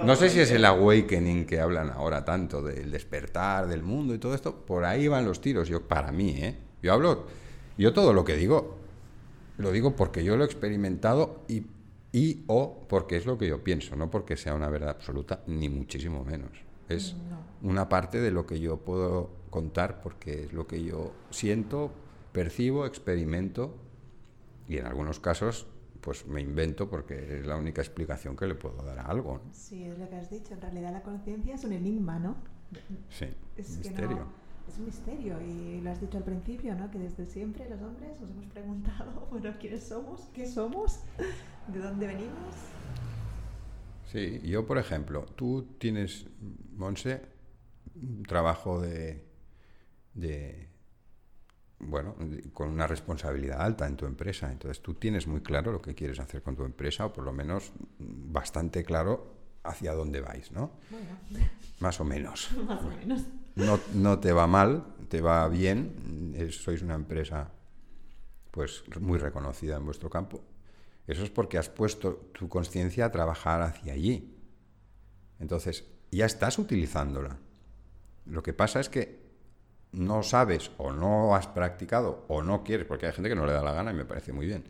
No 0.04 0.15
sé 0.15 0.32
si 0.32 0.39
es 0.39 0.50
el 0.50 0.65
awakening 0.65 1.45
que 1.45 1.60
hablan 1.60 1.91
ahora 1.91 2.26
tanto, 2.26 2.63
del 2.63 2.89
despertar 2.89 3.67
del 3.67 3.84
mundo 3.84 4.15
y 4.15 4.17
todo 4.17 4.34
esto, 4.34 4.65
por 4.65 4.86
ahí 4.86 5.08
van 5.08 5.26
los 5.26 5.39
tiros, 5.39 5.67
yo 5.67 5.88
para 5.88 6.12
mí, 6.12 6.32
¿eh? 6.32 6.58
Yo 6.82 6.93
hablo, 6.93 7.28
yo 7.78 7.93
todo 7.93 8.12
lo 8.12 8.26
que 8.26 8.38
digo, 8.38 8.80
lo 9.60 9.71
digo 9.71 9.95
porque 9.95 10.23
yo 10.23 10.36
lo 10.36 10.45
he 10.45 10.47
experimentado 10.47 11.43
y, 11.47 11.67
y 12.12 12.43
o 12.48 12.86
porque 12.88 13.17
es 13.17 13.26
lo 13.26 13.38
que 13.38 13.48
yo 13.48 13.63
pienso, 13.63 13.96
no 13.96 14.10
porque 14.10 14.38
sea 14.38 14.56
una 14.56 14.70
verdad 14.70 14.89
absoluta, 14.89 15.43
ni 15.48 15.70
muchísimo 15.70 16.24
menos. 16.24 16.52
Es 16.89 17.15
una 17.62 17.89
parte 17.89 18.22
de 18.22 18.32
lo 18.32 18.46
que 18.46 18.60
yo 18.60 18.78
puedo 18.78 19.30
contar 19.50 20.02
porque 20.02 20.46
es 20.46 20.54
lo 20.54 20.67
que 20.67 20.84
yo 20.84 21.13
siento, 21.32 21.91
percibo, 22.32 22.86
experimento 22.86 23.76
y 24.67 24.78
en 24.78 24.86
algunos 24.86 25.20
casos 25.20 25.67
pues 26.02 26.26
me 26.26 26.39
invento 26.41 26.89
porque 26.89 27.39
es 27.39 27.46
la 27.46 27.58
única 27.58 27.82
explicación 27.82 28.38
que 28.38 28.48
le 28.48 28.56
puedo 28.56 28.82
dar 28.84 29.00
a 29.00 29.04
algo. 29.04 29.41
Sí, 29.52 29.84
es 29.84 30.00
lo 30.00 30.08
que 30.08 30.15
has 30.15 30.30
dicho. 30.30 30.54
En 30.54 30.62
realidad 30.62 30.93
la 30.93 31.02
conciencia 31.02 31.56
es 31.56 31.63
un 31.65 31.74
enigma, 31.74 32.17
¿no? 32.17 32.38
Sí, 33.10 33.26
es 33.58 33.72
un 33.72 33.80
misterio. 33.80 34.28
es 34.70 34.78
un 34.78 34.86
misterio 34.86 35.41
y 35.41 35.82
lo 35.82 35.91
has 35.91 36.00
dicho 36.00 36.17
al 36.17 36.24
principio, 36.24 36.76
¿no? 36.76 36.89
Que 36.91 37.00
desde 37.00 37.26
siempre 37.26 37.70
los 37.70 37.82
hombres 37.82 38.20
nos 38.22 38.30
hemos 38.30 38.46
preguntado, 38.46 39.28
bueno, 39.32 39.54
¿quiénes 39.60 39.84
somos? 39.84 40.30
¿Qué 40.34 40.46
somos? 40.46 41.02
¿De 41.67 41.80
dónde 41.80 42.08
venimos? 42.08 42.56
Sí, 44.12 44.41
yo 44.43 44.65
por 44.65 44.77
ejemplo, 44.77 45.25
tú 45.36 45.75
tienes, 45.77 46.25
Monse, 46.75 47.21
un 47.95 48.23
trabajo 48.23 48.82
de 48.82 49.27
de, 50.17 50.67
bueno, 51.80 52.15
con 52.53 52.69
una 52.69 52.88
responsabilidad 52.88 53.62
alta 53.62 53.88
en 53.88 53.95
tu 53.95 54.06
empresa. 54.06 54.51
Entonces 54.51 54.82
tú 54.82 54.95
tienes 54.95 55.27
muy 55.27 55.41
claro 55.41 55.71
lo 55.71 55.82
que 55.82 55.95
quieres 55.95 56.19
hacer 56.19 56.41
con 56.41 56.56
tu 56.56 56.65
empresa 56.65 57.06
o 57.06 57.13
por 57.13 57.23
lo 57.23 57.32
menos 57.32 57.71
bastante 57.99 58.84
claro 58.84 59.36
hacia 59.63 59.93
dónde 59.93 60.21
vais, 60.21 60.51
¿no? 60.51 60.71
Más 61.80 61.99
o 61.99 62.03
menos. 62.06 62.49
Más 62.67 62.82
o 62.82 62.89
menos. 62.89 63.25
No, 63.56 63.80
no, 63.93 64.19
te 64.19 64.34
va 64.34 64.45
mal, 64.47 64.84
te 65.10 65.21
va 65.21 65.47
bien, 65.47 66.36
sois 66.51 66.82
una 66.84 66.93
empresa 66.93 67.49
pues 68.51 68.84
muy 68.99 69.17
reconocida 69.17 69.77
en 69.77 69.86
vuestro 69.86 70.10
campo. 70.10 70.43
Eso 71.08 71.24
es 71.24 71.30
porque 71.30 71.58
has 71.58 71.70
puesto 71.70 72.30
tu 72.34 72.50
conciencia 72.50 73.06
a 73.06 73.12
trabajar 73.12 73.62
hacia 73.62 73.93
allí. 73.93 74.36
Entonces, 75.39 75.86
ya 76.12 76.26
estás 76.26 76.60
utilizándola. 76.60 77.38
Lo 78.26 78.43
que 78.43 78.54
pasa 78.54 78.82
es 78.82 78.89
que 78.89 79.26
no 79.93 80.22
sabes 80.22 80.72
o 80.78 80.91
no 80.91 81.34
has 81.36 81.48
practicado 81.48 82.26
o 82.28 82.43
no 82.43 82.63
quieres, 82.63 82.86
porque 82.86 83.06
hay 83.06 83.13
gente 83.13 83.30
que 83.30 83.36
no 83.36 83.46
le 83.46 83.54
da 83.54 83.63
la 83.63 83.72
gana 83.72 83.91
y 83.91 83.96
me 83.96 84.06
parece 84.06 84.34
muy 84.34 84.46
bien, 84.46 84.65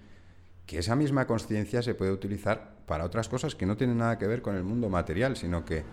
que 0.68 0.78
esa 0.78 0.96
misma 0.96 1.26
conciencia 1.26 1.82
se 1.82 1.96
puede 1.96 2.12
utilizar 2.12 2.76
para 2.86 3.06
otras 3.06 3.30
cosas 3.30 3.56
que 3.56 3.66
no 3.66 3.76
tienen 3.76 3.98
nada 3.98 4.18
que 4.18 4.28
ver 4.28 4.42
con 4.42 4.56
el 4.56 4.64
mundo 4.64 4.90
material, 4.90 5.36
sino 5.36 5.66
que 5.66 5.84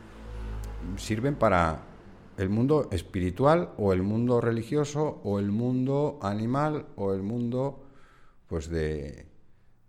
sirven 0.96 1.36
para 1.36 1.80
el 2.36 2.50
mundo 2.50 2.88
espiritual 2.92 3.70
o 3.78 3.92
el 3.92 4.02
mundo 4.02 4.40
religioso 4.40 5.20
o 5.24 5.38
el 5.38 5.50
mundo 5.50 6.18
animal 6.20 6.86
o 6.96 7.14
el 7.14 7.22
mundo 7.22 7.86
pues 8.48 8.68
de, 8.68 9.26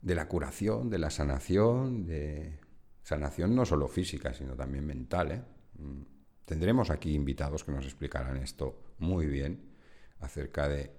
de 0.05 0.13
la 0.13 0.27
curación, 0.27 0.91
de 0.91 0.99
la 0.99 1.09
sanación, 1.09 2.05
de 2.05 2.59
sanación 3.01 3.55
no 3.55 3.65
solo 3.65 3.87
física, 3.87 4.35
sino 4.35 4.55
también 4.55 4.85
mental. 4.85 5.31
¿eh? 5.31 5.41
Mm. 5.79 6.01
Tendremos 6.45 6.91
aquí 6.91 7.15
invitados 7.15 7.63
que 7.63 7.71
nos 7.71 7.85
explicarán 7.85 8.37
esto 8.37 8.93
muy 8.99 9.25
bien 9.25 9.71
acerca 10.19 10.69
de 10.69 10.93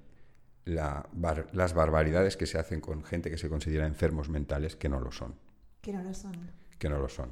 las 0.65 1.73
barbaridades 1.73 2.37
que 2.37 2.47
se 2.47 2.59
hacen 2.59 2.81
con 2.81 3.05
gente 3.05 3.31
que 3.31 3.39
se 3.39 3.49
considera 3.49 3.87
enfermos 3.87 4.29
mentales 4.29 4.75
que 4.75 4.89
no 4.89 4.99
lo 4.99 5.13
son. 5.13 5.37
Que 5.81 5.93
no 5.93 6.03
lo 6.03 6.13
son. 6.13 6.51
Que 6.77 6.89
no 6.89 6.99
lo 6.99 7.09
son. 7.09 7.31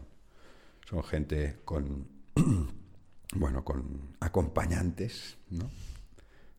Son 0.88 1.02
gente 1.02 1.58
con, 1.64 2.06
bueno, 3.34 3.64
con 3.64 4.14
acompañantes, 4.20 5.38
¿no? 5.50 5.68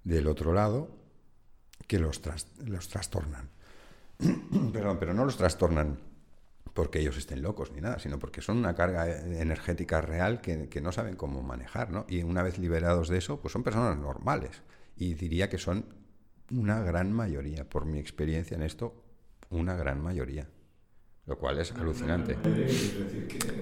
Del 0.03 0.27
otro 0.27 0.51
lado 0.51 0.89
que 1.87 1.99
los, 1.99 2.21
los 2.65 2.89
trastornan. 2.89 3.54
Perdón, 4.73 4.97
pero 4.99 5.13
no 5.13 5.25
los 5.25 5.37
trastornan 5.37 5.97
porque 6.75 6.99
ellos 6.99 7.15
estén 7.15 7.41
locos 7.41 7.71
ni 7.71 7.79
nada, 7.79 7.99
sino 7.99 8.19
porque 8.19 8.41
son 8.41 8.57
una 8.57 8.75
carga 8.75 9.09
energética 9.09 10.01
real 10.01 10.41
que, 10.41 10.81
no 10.81 10.91
saben 10.91 11.15
cómo 11.15 11.41
manejar, 11.41 11.89
¿no? 11.89 12.05
Y 12.09 12.21
una 12.23 12.43
vez 12.43 12.59
liberados 12.59 13.07
de 13.07 13.17
eso, 13.17 13.39
pues 13.39 13.53
son 13.53 13.63
personas 13.63 13.97
normales. 13.97 14.61
Y 14.97 15.13
diría 15.13 15.49
que 15.49 15.57
son 15.57 15.85
una 16.51 16.81
gran 16.81 17.13
mayoría, 17.13 17.67
por 17.69 17.85
mi 17.85 17.97
experiencia 17.97 18.55
en 18.55 18.61
esto, 18.61 19.01
una 19.49 19.75
gran 19.77 20.03
mayoría. 20.03 20.49
Lo 21.25 21.37
cual 21.37 21.59
es 21.59 21.71
alucinante. 21.71 22.37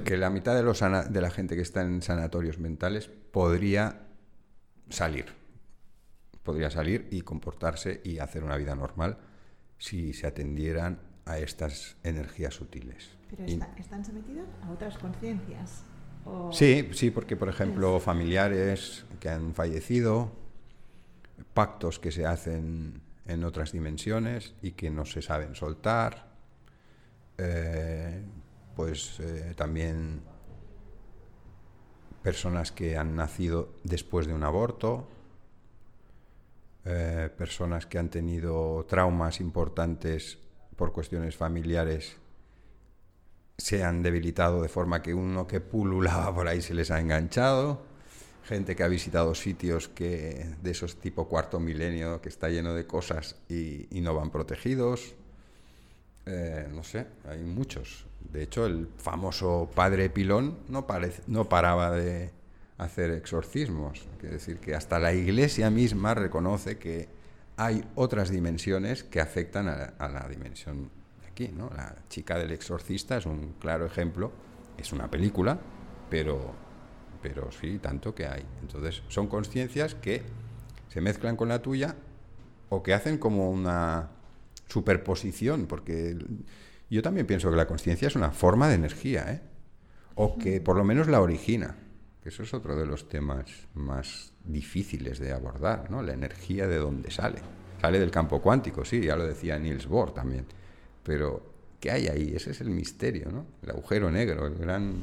Que 0.04 0.18
la 0.18 0.32
mitad 0.32 0.56
de, 0.56 0.63
los 0.63 0.80
de 0.80 1.22
la 1.22 1.30
gente 1.30 1.56
que 1.56 1.62
está 1.62 1.84
en 1.84 2.02
sanatorios 2.02 2.58
mentales 2.58 3.10
podría 3.32 4.08
salir. 4.89 5.28
Podría 6.42 6.72
salir 6.72 7.08
y 7.12 7.22
comportarse 7.22 8.02
y 8.04 8.18
hacer 8.18 8.44
una 8.44 8.58
vida 8.58 8.76
normal 8.76 9.20
si 9.84 10.13
se 10.13 10.28
atendieran 10.28 10.98
a 11.26 11.39
estas 11.39 11.98
energías 12.03 12.53
sutiles. 12.53 13.10
Pero 13.30 13.43
están 13.78 14.05
sometidos 14.05 14.47
a 14.62 14.72
otras 14.72 14.97
conciencias. 14.97 15.84
Sí, 16.51 16.88
sí, 16.93 17.12
porque 17.12 17.36
por 17.36 17.49
ejemplo 17.49 17.99
familiares 17.99 19.05
que 19.20 19.28
han 19.28 19.53
fallecido, 19.53 20.32
pactos 21.53 21.99
que 21.99 22.14
se 22.14 22.26
hacen 22.26 23.01
en 23.26 23.43
otras 23.43 23.74
dimensiones 23.74 24.53
y 24.62 24.72
que 24.72 24.89
no 24.89 25.03
se 25.03 25.22
saben 25.22 25.53
soltar, 25.53 26.32
eh, 27.38 28.24
pues 28.78 29.20
eh, 29.20 29.53
también 29.58 30.22
personas 32.22 32.72
que 32.72 32.97
han 32.97 33.18
nacido 33.18 33.74
después 33.84 34.28
de 34.28 34.34
un 34.34 34.43
aborto, 34.43 35.10
eh, 36.86 37.30
personas 37.38 37.86
que 37.86 37.98
han 37.98 38.10
tenido 38.10 38.86
traumas 38.86 39.40
importantes 39.40 40.38
por 40.76 40.92
cuestiones 40.92 41.36
familiares 41.36 42.18
se 43.58 43.84
han 43.84 44.04
debilitado 44.04 44.62
de 44.62 44.68
forma 44.68 45.02
que 45.02 45.14
uno 45.14 45.48
que 45.48 45.62
pululaba 45.62 46.34
por 46.34 46.48
ahí 46.48 46.62
se 46.62 46.74
les 46.74 46.92
ha 46.92 47.00
enganchado, 47.00 47.86
gente 48.44 48.76
que 48.76 48.84
ha 48.84 48.88
visitado 48.88 49.36
sitios 49.36 49.88
que 49.88 50.56
de 50.62 50.72
esos 50.72 50.98
tipo 50.98 51.30
cuarto 51.30 51.60
milenio 51.60 52.20
que 52.22 52.30
está 52.30 52.50
lleno 52.50 52.74
de 52.74 52.86
cosas 52.86 53.38
y, 53.48 53.88
no 54.02 54.14
van 54.16 54.32
protegidos. 54.32 55.16
Eh, 56.26 56.68
no 56.74 56.84
sé, 56.84 57.08
hay 57.30 57.40
muchos. 57.44 58.06
De 58.20 58.44
hecho, 58.44 58.66
el 58.66 58.90
famoso 58.98 59.70
padre 59.74 60.10
Pilón 60.10 60.60
no, 60.68 60.86
no 61.28 61.50
paraba 61.50 61.92
de 61.92 62.32
hacer 62.84 63.12
exorcismos. 63.12 64.08
Quiere 64.20 64.36
decir 64.36 64.58
que 64.58 64.76
hasta 64.76 65.00
la 65.00 65.14
iglesia 65.14 65.70
misma 65.70 66.14
reconoce 66.14 66.78
que 66.78 67.10
hay 67.58 67.84
otras 67.96 68.30
dimensiones 68.30 69.04
que 69.04 69.20
afectan 69.20 69.68
a, 69.68 70.10
la 70.10 70.28
dimensión 70.30 70.90
de 71.22 71.28
aquí. 71.28 71.48
¿no? 71.56 71.70
La 71.76 71.96
chica 72.10 72.38
del 72.38 72.52
exorcista 72.52 73.18
es 73.18 73.26
un 73.26 73.54
claro 73.60 73.86
ejemplo. 73.86 74.32
Es 74.78 74.92
una 74.92 75.10
película, 75.10 75.60
pero, 76.10 76.54
pero 77.22 77.52
sí, 77.52 77.80
tanto 77.80 78.16
que 78.16 78.26
hay. 78.26 78.44
Entonces, 78.62 79.04
son 79.08 79.28
conciencias 79.28 79.96
que 79.96 80.24
se 80.90 81.02
mezclan 81.02 81.36
con 81.36 81.50
la 81.50 81.62
tuya 81.62 81.96
o 82.70 82.82
que 82.82 82.94
hacen 82.94 83.18
como 83.18 83.52
una 83.52 84.10
superposición, 84.68 85.68
porque 85.68 86.18
yo 86.90 87.02
también 87.02 87.28
pienso 87.28 87.50
que 87.52 87.56
la 87.56 87.68
conciencia 87.68 88.08
es 88.08 88.16
una 88.16 88.32
forma 88.32 88.68
de 88.68 88.76
energía, 88.76 89.32
¿eh? 89.32 89.42
o 90.16 90.38
que 90.38 90.62
por 90.62 90.76
lo 90.76 90.84
menos 90.84 91.08
la 91.08 91.22
origina. 91.22 91.76
Eso 92.26 92.43
es 92.43 92.53
otro 92.53 92.76
de 92.76 92.86
los 92.86 93.09
temas 93.09 93.67
más 93.76 94.34
difíciles 94.45 95.19
de 95.19 95.34
abordar, 95.34 95.91
¿no? 95.91 96.01
La 96.01 96.13
energía 96.13 96.67
de 96.67 96.78
dónde 96.78 97.11
sale. 97.11 97.39
Sale 97.82 97.99
del 97.99 98.11
campo 98.11 98.41
cuántico, 98.41 98.86
sí, 98.86 99.01
ya 99.01 99.17
lo 99.17 99.26
decía 99.26 99.59
Niels 99.59 99.88
Bohr 99.88 100.13
también. 100.13 100.45
Pero, 101.03 101.43
¿qué 101.82 101.91
hay 101.91 102.07
ahí? 102.07 102.34
Ese 102.34 102.51
es 102.51 102.61
el 102.61 102.69
misterio, 102.69 103.30
¿no? 103.30 103.45
El 103.61 103.71
agujero 103.71 104.09
negro, 104.09 104.47
el 104.47 104.55
gran... 104.55 104.95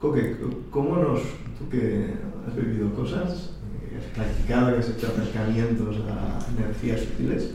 Coque, 0.00 0.36
¿cómo 0.70 0.96
nos... 0.96 1.20
tú 1.56 1.68
que 1.70 2.14
has 2.46 2.56
vivido 2.56 2.92
cosas, 2.94 3.52
has 3.96 4.04
practicado, 4.16 4.74
y 4.74 4.80
has 4.80 4.88
hecho 4.88 5.06
acercamientos 5.06 5.96
a 6.08 6.38
energías 6.58 7.00
sutiles, 7.00 7.54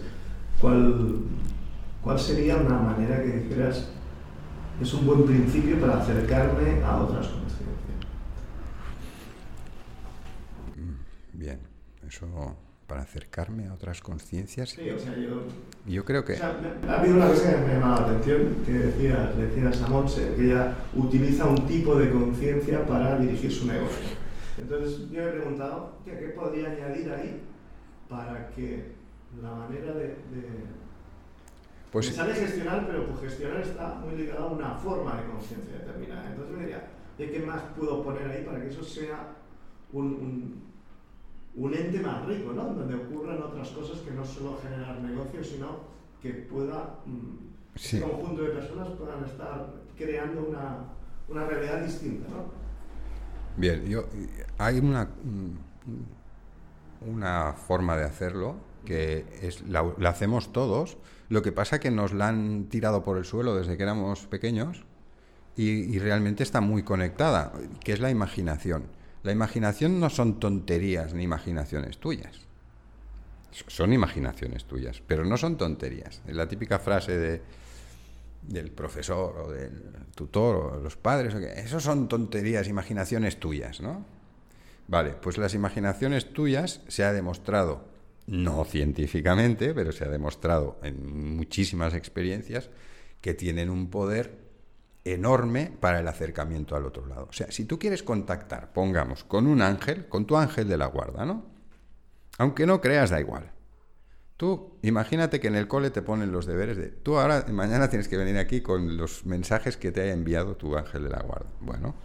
¿cuál, 0.62 1.20
cuál 2.02 2.18
sería 2.18 2.56
una 2.56 2.78
manera 2.80 3.22
que 3.22 3.40
dijeras 3.40 3.90
es 4.82 4.94
un 4.94 5.06
buen 5.06 5.26
principio 5.26 5.80
para 5.82 6.00
acercarme 6.00 6.82
a 6.82 7.02
otras 7.02 7.28
conciencias? 7.28 7.79
Bien, 11.40 11.62
eso 12.06 12.28
para 12.86 13.04
acercarme 13.04 13.68
a 13.68 13.74
otras 13.74 14.02
conciencias. 14.02 14.72
Sí, 14.72 14.90
o 14.90 15.00
sea, 15.00 15.16
yo. 15.16 15.44
Yo 15.86 16.04
creo 16.04 16.26
que. 16.26 16.34
O 16.34 16.36
sea, 16.36 16.60
ha 16.90 17.00
habido 17.00 17.16
una 17.16 17.28
cosa 17.28 17.52
que 17.52 17.62
me 17.62 17.72
ha 17.72 17.74
llamado 17.76 18.02
la 18.02 18.08
atención, 18.08 18.56
que 18.66 18.74
decía, 18.74 19.34
le 19.38 19.46
decías 19.46 19.82
a 19.82 19.88
Monse, 19.88 20.34
que 20.36 20.46
ella 20.48 20.76
utiliza 20.96 21.46
un 21.46 21.66
tipo 21.66 21.96
de 21.96 22.12
conciencia 22.12 22.86
para 22.86 23.18
dirigir 23.20 23.54
su 23.54 23.68
negocio. 23.68 24.06
Entonces, 24.58 25.10
yo 25.10 25.22
he 25.22 25.32
preguntado, 25.32 26.00
¿qué, 26.04 26.18
¿qué, 26.18 26.28
podría 26.30 26.72
añadir 26.72 27.10
ahí 27.10 27.42
para 28.10 28.50
que 28.50 28.92
la 29.42 29.52
manera 29.54 29.94
de. 29.94 30.08
de 30.08 30.44
pues, 31.90 32.08
me 32.08 32.14
sale 32.14 32.34
gestionar, 32.34 32.86
pero 32.86 33.08
pues 33.08 33.22
gestionar 33.22 33.62
está 33.62 33.96
muy 33.96 34.18
ligado 34.18 34.50
a 34.50 34.52
una 34.52 34.76
forma 34.76 35.16
de 35.16 35.30
conciencia 35.30 35.78
determinada. 35.78 36.32
Entonces 36.32 36.54
me 36.54 36.64
diría, 36.64 36.90
¿qué 37.18 37.40
más 37.46 37.62
puedo 37.78 38.04
poner 38.04 38.30
ahí 38.30 38.44
para 38.44 38.60
que 38.60 38.68
eso 38.68 38.84
sea 38.84 39.36
un, 39.94 40.06
un 40.06 40.69
un 41.56 41.74
ente 41.74 42.00
más 42.00 42.26
rico, 42.26 42.54
¿no? 42.54 42.74
Donde 42.74 42.96
ocurran 42.96 43.42
otras 43.42 43.70
cosas 43.70 44.00
que 44.00 44.12
no 44.12 44.26
solo 44.26 44.60
generar 44.62 45.00
negocios, 45.02 45.48
sino 45.48 45.80
que 46.22 46.32
pueda, 46.32 47.00
mm, 47.06 47.96
un 47.96 48.02
conjunto 48.02 48.44
de 48.44 48.50
personas 48.50 48.90
puedan 48.90 49.24
estar 49.24 49.68
creando 49.98 50.48
una, 50.50 50.78
una 51.28 51.46
realidad 51.46 51.84
distinta, 51.84 52.28
¿no? 52.30 52.60
Bien, 53.58 53.86
yo, 53.86 54.06
hay 54.58 54.80
una, 54.80 55.06
mm, 55.06 57.10
una 57.10 57.54
forma 57.54 57.98
de 57.98 58.06
hacerlo 58.06 58.56
que 58.86 59.26
es, 59.42 59.68
la, 59.68 59.94
la 59.98 60.10
hacemos 60.10 60.54
todos, 60.54 60.98
lo 61.30 61.42
que 61.42 61.52
pasa 61.52 61.80
que 61.80 61.92
nos 61.92 62.14
la 62.14 62.30
han 62.30 62.66
tirado 62.70 63.04
por 63.04 63.18
el 63.18 63.26
suelo 63.26 63.56
desde 63.56 63.78
que 63.78 63.84
éramos 63.84 64.26
pequeños 64.28 64.86
y, 65.56 65.70
y 65.70 66.00
realmente 66.00 66.44
está 66.44 66.62
muy 66.62 66.84
conectada, 66.84 67.52
que 67.84 67.94
es 67.94 68.00
la 68.00 68.10
imaginación. 68.10 68.84
La 69.24 69.32
imaginación 69.32 70.00
no 70.00 70.10
son 70.10 70.40
tonterías 70.40 71.14
ni 71.14 71.24
imaginaciones 71.24 71.98
tuyas. 71.98 72.48
Son 73.68 73.92
imaginaciones 73.92 74.66
tuyas, 74.66 75.02
pero 75.06 75.26
no 75.26 75.36
son 75.38 75.58
tonterías. 75.58 76.22
Es 76.28 76.36
la 76.36 76.48
típica 76.48 76.80
frase 76.80 77.18
de, 77.18 77.42
del 78.44 78.72
profesor 78.72 79.38
o 79.42 79.52
del 79.52 79.72
tutor 80.16 80.56
o 80.56 80.80
los 80.80 80.96
padres. 80.96 81.34
Eso 81.34 81.80
son 81.80 82.08
tonterías, 82.08 82.68
imaginaciones 82.68 83.40
tuyas, 83.40 83.82
¿no? 83.82 84.06
Vale, 84.88 85.12
pues 85.12 85.38
las 85.38 85.54
imaginaciones 85.54 86.34
tuyas 86.34 86.82
se 86.88 87.04
ha 87.04 87.14
demostrado, 87.14 87.86
no 88.26 88.66
científicamente, 88.66 89.74
pero 89.74 89.92
se 89.92 90.06
ha 90.06 90.10
demostrado 90.10 90.80
en 90.82 91.36
muchísimas 91.36 91.94
experiencias, 91.94 92.70
que 93.22 93.34
tienen 93.34 93.70
un 93.70 93.90
poder 93.90 94.49
enorme 95.06 95.72
para 95.80 96.00
el 96.00 96.08
acercamiento 96.08 96.76
al 96.76 96.86
otro 96.86 97.06
lado. 97.06 97.28
O 97.30 97.34
sea, 97.34 97.52
si 97.52 97.66
tú 97.66 97.80
quieres 97.80 98.04
contactar, 98.04 98.74
pongamos, 98.74 99.24
con 99.24 99.48
un 99.48 99.62
ángel, 99.62 100.08
con 100.08 100.26
tu 100.26 100.38
ángel 100.38 100.68
de 100.68 100.78
la 100.78 100.88
guarda, 100.88 101.26
¿no? 101.26 101.46
Aunque 102.38 102.66
no 102.66 102.82
creas, 102.82 103.10
da 103.10 103.20
igual. 103.20 103.52
Tú 104.38 104.78
imagínate 104.84 105.40
que 105.40 105.48
en 105.48 105.56
el 105.56 105.68
cole 105.68 105.90
te 105.90 106.02
ponen 106.02 106.32
los 106.32 106.46
deberes 106.46 106.78
de, 106.78 106.88
tú 106.88 107.18
ahora, 107.18 107.46
mañana 107.52 107.90
tienes 107.90 108.08
que 108.08 108.16
venir 108.16 108.38
aquí 108.38 108.62
con 108.62 108.96
los 108.96 109.26
mensajes 109.26 109.76
que 109.76 109.92
te 109.92 110.02
haya 110.02 110.14
enviado 110.14 110.56
tu 110.56 110.78
ángel 110.78 111.04
de 111.04 111.10
la 111.10 111.22
guarda. 111.22 111.50
Bueno, 111.60 111.96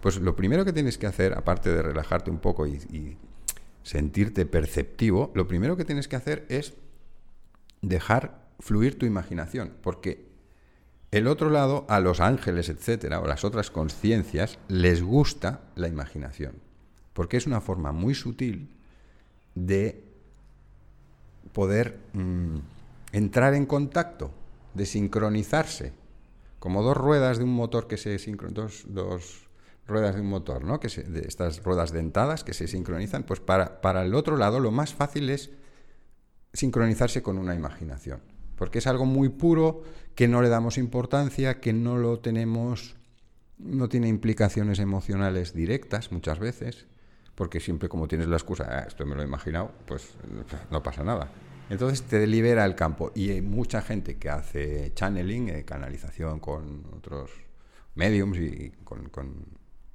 pues 0.00 0.16
lo 0.16 0.36
primero 0.36 0.64
que 0.64 0.72
tienes 0.72 0.98
que 0.98 1.06
hacer, 1.06 1.34
aparte 1.36 1.70
de 1.70 1.82
relajarte 1.82 2.30
un 2.30 2.38
poco 2.38 2.66
y, 2.66 2.74
y 2.92 3.18
sentirte 3.82 4.46
perceptivo, 4.46 5.32
lo 5.34 5.48
primero 5.48 5.76
que 5.76 5.84
tienes 5.84 6.06
que 6.06 6.16
hacer 6.16 6.46
es 6.48 6.74
dejar 7.82 8.46
fluir 8.60 8.98
tu 8.98 9.06
imaginación, 9.06 9.72
porque 9.82 10.29
el 11.10 11.26
otro 11.26 11.50
lado, 11.50 11.86
a 11.88 11.98
los 11.98 12.20
ángeles, 12.20 12.68
etcétera, 12.68 13.20
o 13.20 13.26
las 13.26 13.44
otras 13.44 13.70
conciencias, 13.70 14.58
les 14.68 15.02
gusta 15.02 15.60
la 15.74 15.88
imaginación, 15.88 16.54
porque 17.14 17.36
es 17.36 17.46
una 17.46 17.60
forma 17.60 17.90
muy 17.90 18.14
sutil 18.14 18.70
de 19.56 20.04
poder 21.52 21.98
mm, 22.12 22.58
entrar 23.12 23.54
en 23.54 23.66
contacto, 23.66 24.30
de 24.74 24.86
sincronizarse, 24.86 25.92
como 26.60 26.82
dos 26.82 26.96
ruedas 26.96 27.38
de 27.38 27.44
un 27.44 27.54
motor 27.54 27.88
que 27.88 27.96
se 27.96 28.16
dos, 28.50 28.84
dos 28.86 29.48
ruedas 29.88 30.14
de 30.14 30.20
un 30.20 30.28
motor, 30.28 30.62
¿no? 30.62 30.78
Que 30.78 30.88
de 30.88 31.26
estas 31.26 31.64
ruedas 31.64 31.90
dentadas 31.90 32.44
que 32.44 32.54
se 32.54 32.68
sincronizan, 32.68 33.24
pues 33.24 33.40
para, 33.40 33.80
para 33.80 34.04
el 34.04 34.14
otro 34.14 34.36
lado 34.36 34.60
lo 34.60 34.70
más 34.70 34.94
fácil 34.94 35.28
es 35.30 35.50
sincronizarse 36.52 37.20
con 37.20 37.36
una 37.36 37.56
imaginación 37.56 38.20
porque 38.60 38.80
es 38.80 38.86
algo 38.86 39.06
muy 39.06 39.30
puro, 39.30 39.84
que 40.20 40.28
no 40.28 40.42
le 40.42 40.50
damos 40.50 40.76
importancia, 40.76 41.60
que 41.60 41.72
no 41.72 41.96
lo 41.96 42.18
tenemos, 42.18 42.94
no 43.56 43.88
tiene 43.88 44.06
implicaciones 44.06 44.78
emocionales 44.78 45.54
directas 45.54 46.12
muchas 46.12 46.38
veces, 46.38 46.86
porque 47.34 47.58
siempre 47.58 47.88
como 47.88 48.06
tienes 48.06 48.28
la 48.28 48.36
excusa, 48.36 48.66
ah, 48.68 48.84
esto 48.86 49.06
me 49.06 49.14
lo 49.14 49.22
he 49.22 49.24
imaginado, 49.24 49.72
pues 49.86 50.10
no 50.70 50.82
pasa 50.82 51.02
nada. 51.04 51.30
Entonces 51.70 52.02
te 52.02 52.26
libera 52.26 52.66
el 52.66 52.74
campo 52.74 53.12
y 53.14 53.30
hay 53.30 53.40
mucha 53.40 53.80
gente 53.80 54.18
que 54.18 54.28
hace 54.28 54.92
channeling, 54.92 55.48
eh, 55.48 55.64
canalización 55.64 56.38
con 56.38 56.84
otros 56.94 57.30
mediums 57.94 58.36
y 58.36 58.72
con, 58.84 59.10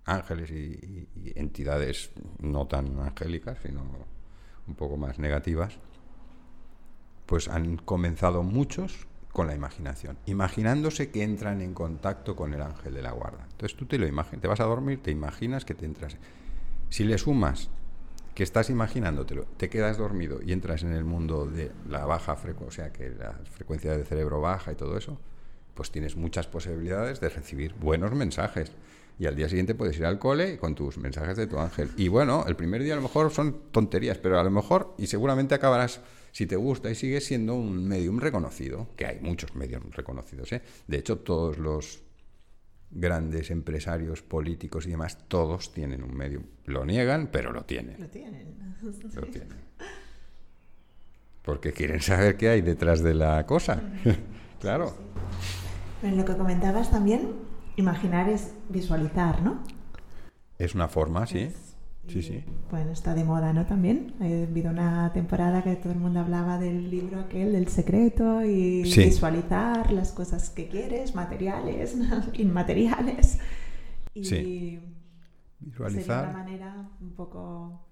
ángeles 0.05 0.49
y 0.49 1.07
entidades 1.36 2.09
no 2.39 2.65
tan 2.65 2.99
angélicas, 2.99 3.59
sino 3.61 3.84
un 4.67 4.73
poco 4.73 4.97
más 4.97 5.19
negativas 5.19 5.78
pues 7.26 7.47
han 7.47 7.78
comenzado 7.78 8.43
muchos 8.43 9.07
con 9.36 9.47
la 9.47 9.53
imaginación, 9.53 10.17
imaginándose 10.25 11.11
que 11.11 11.21
entran 11.21 11.61
en 11.61 11.73
contacto 11.73 12.38
con 12.38 12.53
el 12.53 12.61
ángel 12.61 12.93
de 12.93 13.01
la 13.01 13.11
guarda. 13.11 13.45
Entonces 13.51 13.77
tú 13.77 13.86
te 13.86 13.97
lo 13.97 14.07
imaginas, 14.07 14.41
te 14.41 14.47
vas 14.47 14.61
a 14.61 14.63
dormir, 14.63 15.03
te 15.03 15.11
imaginas 15.11 15.65
que 15.65 15.75
te 15.75 15.86
entras. 15.86 16.15
Si 16.89 17.03
le 17.03 17.17
sumas 17.17 17.69
que 18.33 18.43
estás 18.43 18.69
imaginándotelo, 18.69 19.43
te 19.57 19.69
quedas 19.69 19.97
dormido 19.97 20.39
y 20.41 20.53
entras 20.53 20.83
en 20.83 20.93
el 20.93 21.03
mundo 21.03 21.45
de 21.45 21.73
la 21.89 22.05
baja 22.05 22.38
frecuencia, 22.38 22.86
o 22.86 22.88
sea, 22.88 22.93
que 22.93 23.09
la 23.09 23.33
frecuencia 23.51 23.91
del 23.91 24.05
cerebro 24.05 24.39
baja 24.39 24.71
y 24.71 24.75
todo 24.75 24.97
eso, 24.97 25.19
pues 25.73 25.91
tienes 25.91 26.15
muchas 26.15 26.47
posibilidades 26.47 27.19
de 27.19 27.27
recibir 27.27 27.73
buenos 27.73 28.13
mensajes. 28.13 28.71
Y 29.19 29.25
al 29.25 29.36
día 29.36 29.49
siguiente 29.49 29.75
puedes 29.75 29.97
ir 29.97 30.05
al 30.05 30.17
cole 30.17 30.57
con 30.57 30.75
tus 30.75 30.97
mensajes 30.97 31.36
de 31.36 31.47
tu 31.47 31.59
ángel. 31.59 31.91
Y 31.97 32.07
bueno, 32.07 32.45
el 32.47 32.55
primer 32.55 32.83
día 32.83 32.93
a 32.93 32.95
lo 32.97 33.01
mejor 33.01 33.31
son 33.31 33.63
tonterías, 33.71 34.17
pero 34.17 34.39
a 34.39 34.43
lo 34.43 34.51
mejor, 34.51 34.93
y 34.97 35.07
seguramente 35.07 35.55
acabarás 35.55 35.99
si 36.36 36.47
te 36.47 36.57
gusta 36.57 36.91
y 36.91 36.95
sigues 36.95 37.25
siendo 37.25 37.55
un 37.55 37.88
medium 37.88 38.19
reconocido, 38.19 38.89
que 38.97 39.05
hay 39.05 39.21
muchos 39.21 39.55
mediums 39.55 39.95
reconocidos, 39.95 40.51
¿eh? 40.51 40.61
de 40.86 40.97
hecho 40.97 41.19
todos 41.19 41.57
los 41.57 42.03
grandes 42.91 43.51
empresarios 43.51 44.21
políticos 44.21 44.86
y 44.86 44.89
demás, 44.89 45.17
todos 45.29 45.71
tienen 45.71 46.03
un 46.03 46.13
medium. 46.13 46.43
Lo 46.65 46.86
niegan, 46.86 47.29
pero 47.31 47.53
lo 47.53 47.63
tienen. 47.63 48.01
Lo 48.01 48.09
tienen. 48.09 48.53
Lo 48.81 49.21
tienen. 49.31 49.57
Porque 51.41 51.71
quieren 51.71 52.01
saber 52.01 52.36
qué 52.36 52.49
hay 52.49 52.61
detrás 52.61 53.01
de 53.01 53.13
la 53.13 53.45
cosa. 53.45 53.81
claro. 54.59 54.93
En 56.03 56.17
lo 56.17 56.25
que 56.25 56.36
comentabas 56.36 56.91
también, 56.91 57.31
imaginar 57.77 58.27
es 58.27 58.53
visualizar, 58.67 59.41
¿no? 59.41 59.63
Es 60.57 60.75
una 60.75 60.89
forma, 60.89 61.27
sí. 61.27 61.49
Sí, 62.08 62.22
sí. 62.22 62.43
Bueno, 62.70 62.91
está 62.91 63.16
de 63.16 63.24
moda, 63.24 63.51
¿no? 63.53 63.66
También. 63.66 64.14
Ha 64.20 64.26
habido 64.26 64.70
una 64.70 65.12
temporada 65.14 65.64
que 65.64 65.76
todo 65.76 65.93
el 65.93 65.99
mundo 65.99 66.20
hablaba 66.20 66.60
del 66.60 66.89
libro 66.89 67.20
aquel, 67.20 67.53
del 67.53 67.68
secreto, 67.68 68.43
y 68.43 68.84
visualizar 68.84 69.91
las 69.91 70.12
cosas 70.12 70.49
que 70.49 70.68
quieres, 70.68 71.16
materiales, 71.16 71.97
inmateriales. 72.34 73.39
Y, 74.14 74.24
sí. 74.24 74.80
Visualizar. 75.60 76.26
Sería 76.26 76.30
una 76.30 76.43
manera 76.43 76.89
un 77.01 77.16
poco 77.16 77.88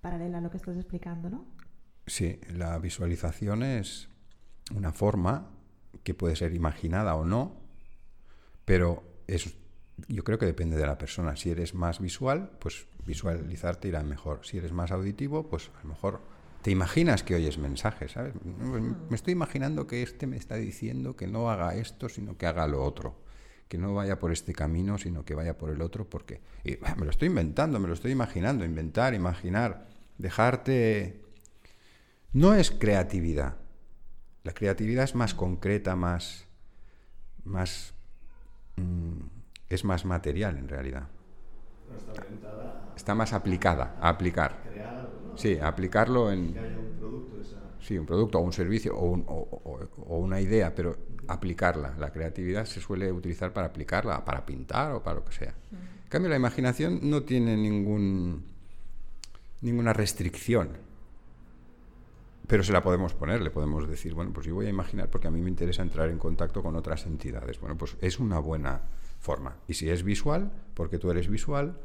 paralela 0.00 0.38
a 0.38 0.40
lo 0.40 0.50
que 0.50 0.56
estás 0.56 0.76
explicando, 0.76 1.28
¿no? 1.28 1.44
Sí, 2.06 2.40
la 2.54 2.78
visualización 2.78 3.62
es 3.62 4.08
una 4.74 4.92
forma 4.92 5.50
que 6.02 6.14
puede 6.14 6.36
ser 6.36 6.54
imaginada 6.54 7.14
o 7.16 7.24
no, 7.24 7.56
pero 8.64 9.02
es, 9.26 9.54
yo 10.06 10.22
creo 10.22 10.38
que 10.38 10.46
depende 10.46 10.76
de 10.76 10.86
la 10.86 10.98
persona. 10.98 11.36
Si 11.36 11.50
eres 11.50 11.74
más 11.74 12.00
visual, 12.00 12.50
pues 12.60 12.86
visualizarte 13.04 13.88
irá 13.88 14.02
mejor. 14.02 14.40
Si 14.44 14.58
eres 14.58 14.72
más 14.72 14.92
auditivo, 14.92 15.48
pues 15.48 15.70
a 15.78 15.82
lo 15.82 15.88
mejor 15.90 16.20
te 16.62 16.70
imaginas 16.70 17.22
que 17.22 17.34
oyes 17.34 17.58
mensajes, 17.58 18.12
¿sabes? 18.12 18.34
Me 18.44 19.14
estoy 19.14 19.32
imaginando 19.32 19.86
que 19.86 20.02
este 20.02 20.26
me 20.26 20.36
está 20.36 20.56
diciendo 20.56 21.16
que 21.16 21.26
no 21.26 21.50
haga 21.50 21.74
esto, 21.74 22.08
sino 22.08 22.36
que 22.36 22.46
haga 22.46 22.66
lo 22.66 22.84
otro. 22.84 23.16
Que 23.68 23.78
no 23.78 23.94
vaya 23.94 24.18
por 24.18 24.32
este 24.32 24.52
camino, 24.52 24.98
sino 24.98 25.24
que 25.24 25.34
vaya 25.34 25.58
por 25.58 25.70
el 25.70 25.82
otro, 25.82 26.08
porque 26.08 26.40
y, 26.64 26.78
me 26.96 27.04
lo 27.04 27.10
estoy 27.10 27.28
inventando, 27.28 27.78
me 27.78 27.88
lo 27.88 27.94
estoy 27.94 28.12
imaginando, 28.12 28.64
inventar, 28.64 29.14
imaginar, 29.14 29.88
dejarte... 30.16 31.22
No 32.32 32.54
es 32.54 32.70
creatividad. 32.70 33.56
La 34.42 34.52
creatividad 34.52 35.04
es 35.04 35.14
más 35.14 35.34
concreta, 35.34 35.96
más... 35.96 36.46
más 37.44 37.94
mm, 38.76 39.37
es 39.68 39.84
más 39.84 40.04
material 40.04 40.56
en 40.58 40.68
realidad. 40.68 41.08
Está 41.96 42.12
orientada 42.22 42.64
Está 42.96 43.14
más 43.14 43.32
aplicada, 43.32 43.96
a 44.00 44.08
aplicar. 44.08 44.56
Sí, 45.34 45.56
a 45.58 45.68
aplicarlo 45.68 46.32
en... 46.32 46.52
Que 46.52 46.58
haya 46.60 46.78
un 46.78 46.90
producto, 46.98 47.40
esa... 47.40 47.58
Sí, 47.80 47.96
un 47.96 48.06
producto 48.06 48.38
o 48.38 48.42
un 48.42 48.52
servicio 48.52 48.96
o, 48.96 49.04
un- 49.10 49.24
o- 49.28 49.48
o- 49.64 49.88
o 50.08 50.18
una 50.18 50.40
idea, 50.40 50.74
pero 50.74 50.96
aplicarla. 51.28 51.94
La 51.98 52.10
creatividad 52.12 52.64
se 52.64 52.80
suele 52.80 53.12
utilizar 53.12 53.52
para 53.52 53.68
aplicarla, 53.68 54.24
para 54.24 54.44
pintar 54.44 54.92
o 54.92 55.02
para 55.02 55.16
lo 55.20 55.24
que 55.24 55.32
sea. 55.32 55.54
En 55.70 56.08
cambio, 56.08 56.28
la 56.30 56.36
imaginación 56.36 57.00
no 57.08 57.22
tiene 57.22 57.56
ningún, 57.56 58.44
ninguna 59.60 59.92
restricción. 59.92 60.70
Pero 62.46 62.62
se 62.64 62.72
la 62.72 62.82
podemos 62.82 63.12
poner, 63.14 63.42
le 63.42 63.50
podemos 63.50 63.86
decir, 63.88 64.14
bueno, 64.14 64.32
pues 64.32 64.46
yo 64.46 64.54
voy 64.54 64.66
a 64.66 64.70
imaginar, 64.70 65.10
porque 65.10 65.28
a 65.28 65.30
mí 65.30 65.40
me 65.42 65.50
interesa 65.50 65.82
entrar 65.82 66.08
en 66.08 66.18
contacto 66.18 66.62
con 66.62 66.76
otras 66.76 67.04
entidades. 67.06 67.60
Bueno, 67.60 67.76
pues 67.76 67.96
es 68.00 68.18
una 68.18 68.38
buena 68.38 68.80
forma. 69.18 69.56
Y 69.68 69.74
si 69.74 69.88
es 69.90 70.02
visual, 70.02 70.50
porque 70.74 70.98
tú 70.98 71.10
eres 71.10 71.28
visual, 71.28 71.78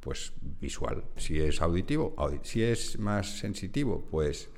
pues 0.00 0.32
visual. 0.60 1.04
Si 1.16 1.38
es 1.40 1.60
auditivo, 1.60 2.14
audi- 2.16 2.40
si 2.42 2.62
es 2.62 2.98
más 2.98 3.38
sensitivo, 3.38 4.06
pues 4.10 4.48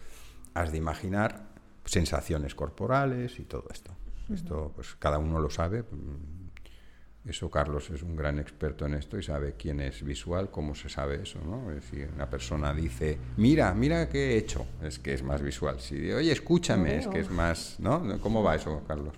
has 0.54 0.70
de 0.70 0.78
imaginar 0.78 1.48
sensaciones 1.84 2.54
corporales 2.54 3.38
y 3.40 3.44
todo 3.44 3.64
esto. 3.70 3.92
Esto, 4.32 4.72
pues 4.74 4.94
cada 4.98 5.18
uno 5.18 5.40
lo 5.40 5.50
sabe. 5.50 5.82
mm, 5.82 6.42
Eso 7.28 7.48
Carlos 7.50 7.88
es 7.90 8.02
un 8.02 8.16
gran 8.16 8.40
experto 8.40 8.84
en 8.84 8.94
esto 8.94 9.16
y 9.16 9.22
sabe 9.22 9.54
quién 9.56 9.78
es 9.78 10.02
visual, 10.02 10.50
cómo 10.50 10.74
se 10.74 10.88
sabe 10.88 11.22
eso, 11.22 11.38
¿no? 11.44 11.70
Decir, 11.70 12.10
una 12.14 12.28
persona 12.28 12.74
dice, 12.74 13.16
mira, 13.36 13.72
mira 13.74 14.08
qué 14.08 14.32
he 14.32 14.36
hecho, 14.38 14.66
es 14.82 14.98
que 14.98 15.14
es 15.14 15.22
más 15.22 15.40
visual. 15.40 15.78
Si 15.78 15.94
dice, 15.94 16.14
oye, 16.16 16.32
escúchame, 16.32 16.98
es 16.98 17.06
que 17.06 17.20
es 17.20 17.30
más, 17.30 17.76
¿no? 17.78 18.18
¿Cómo 18.20 18.42
va 18.42 18.56
eso, 18.56 18.82
Carlos? 18.88 19.14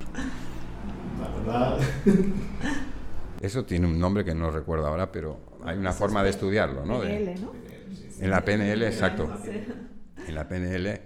La 1.20 1.28
verdad, 1.28 1.78
Eso 3.40 3.64
tiene 3.64 3.86
un 3.86 3.98
nombre 3.98 4.24
que 4.24 4.34
no 4.34 4.50
recuerdo 4.50 4.86
ahora, 4.86 5.12
pero 5.12 5.38
hay 5.64 5.76
una 5.76 5.92
forma 5.92 6.22
de 6.22 6.30
estudiarlo, 6.30 6.86
¿no? 6.86 7.00
De- 7.02 7.08
PNL, 7.08 7.40
¿no? 7.40 7.52
En 8.20 8.30
la 8.30 8.44
PNL, 8.44 8.86
exacto. 8.86 9.30
Sí. 9.44 9.50
En 10.28 10.34
la 10.34 10.48
PNL, 10.48 11.00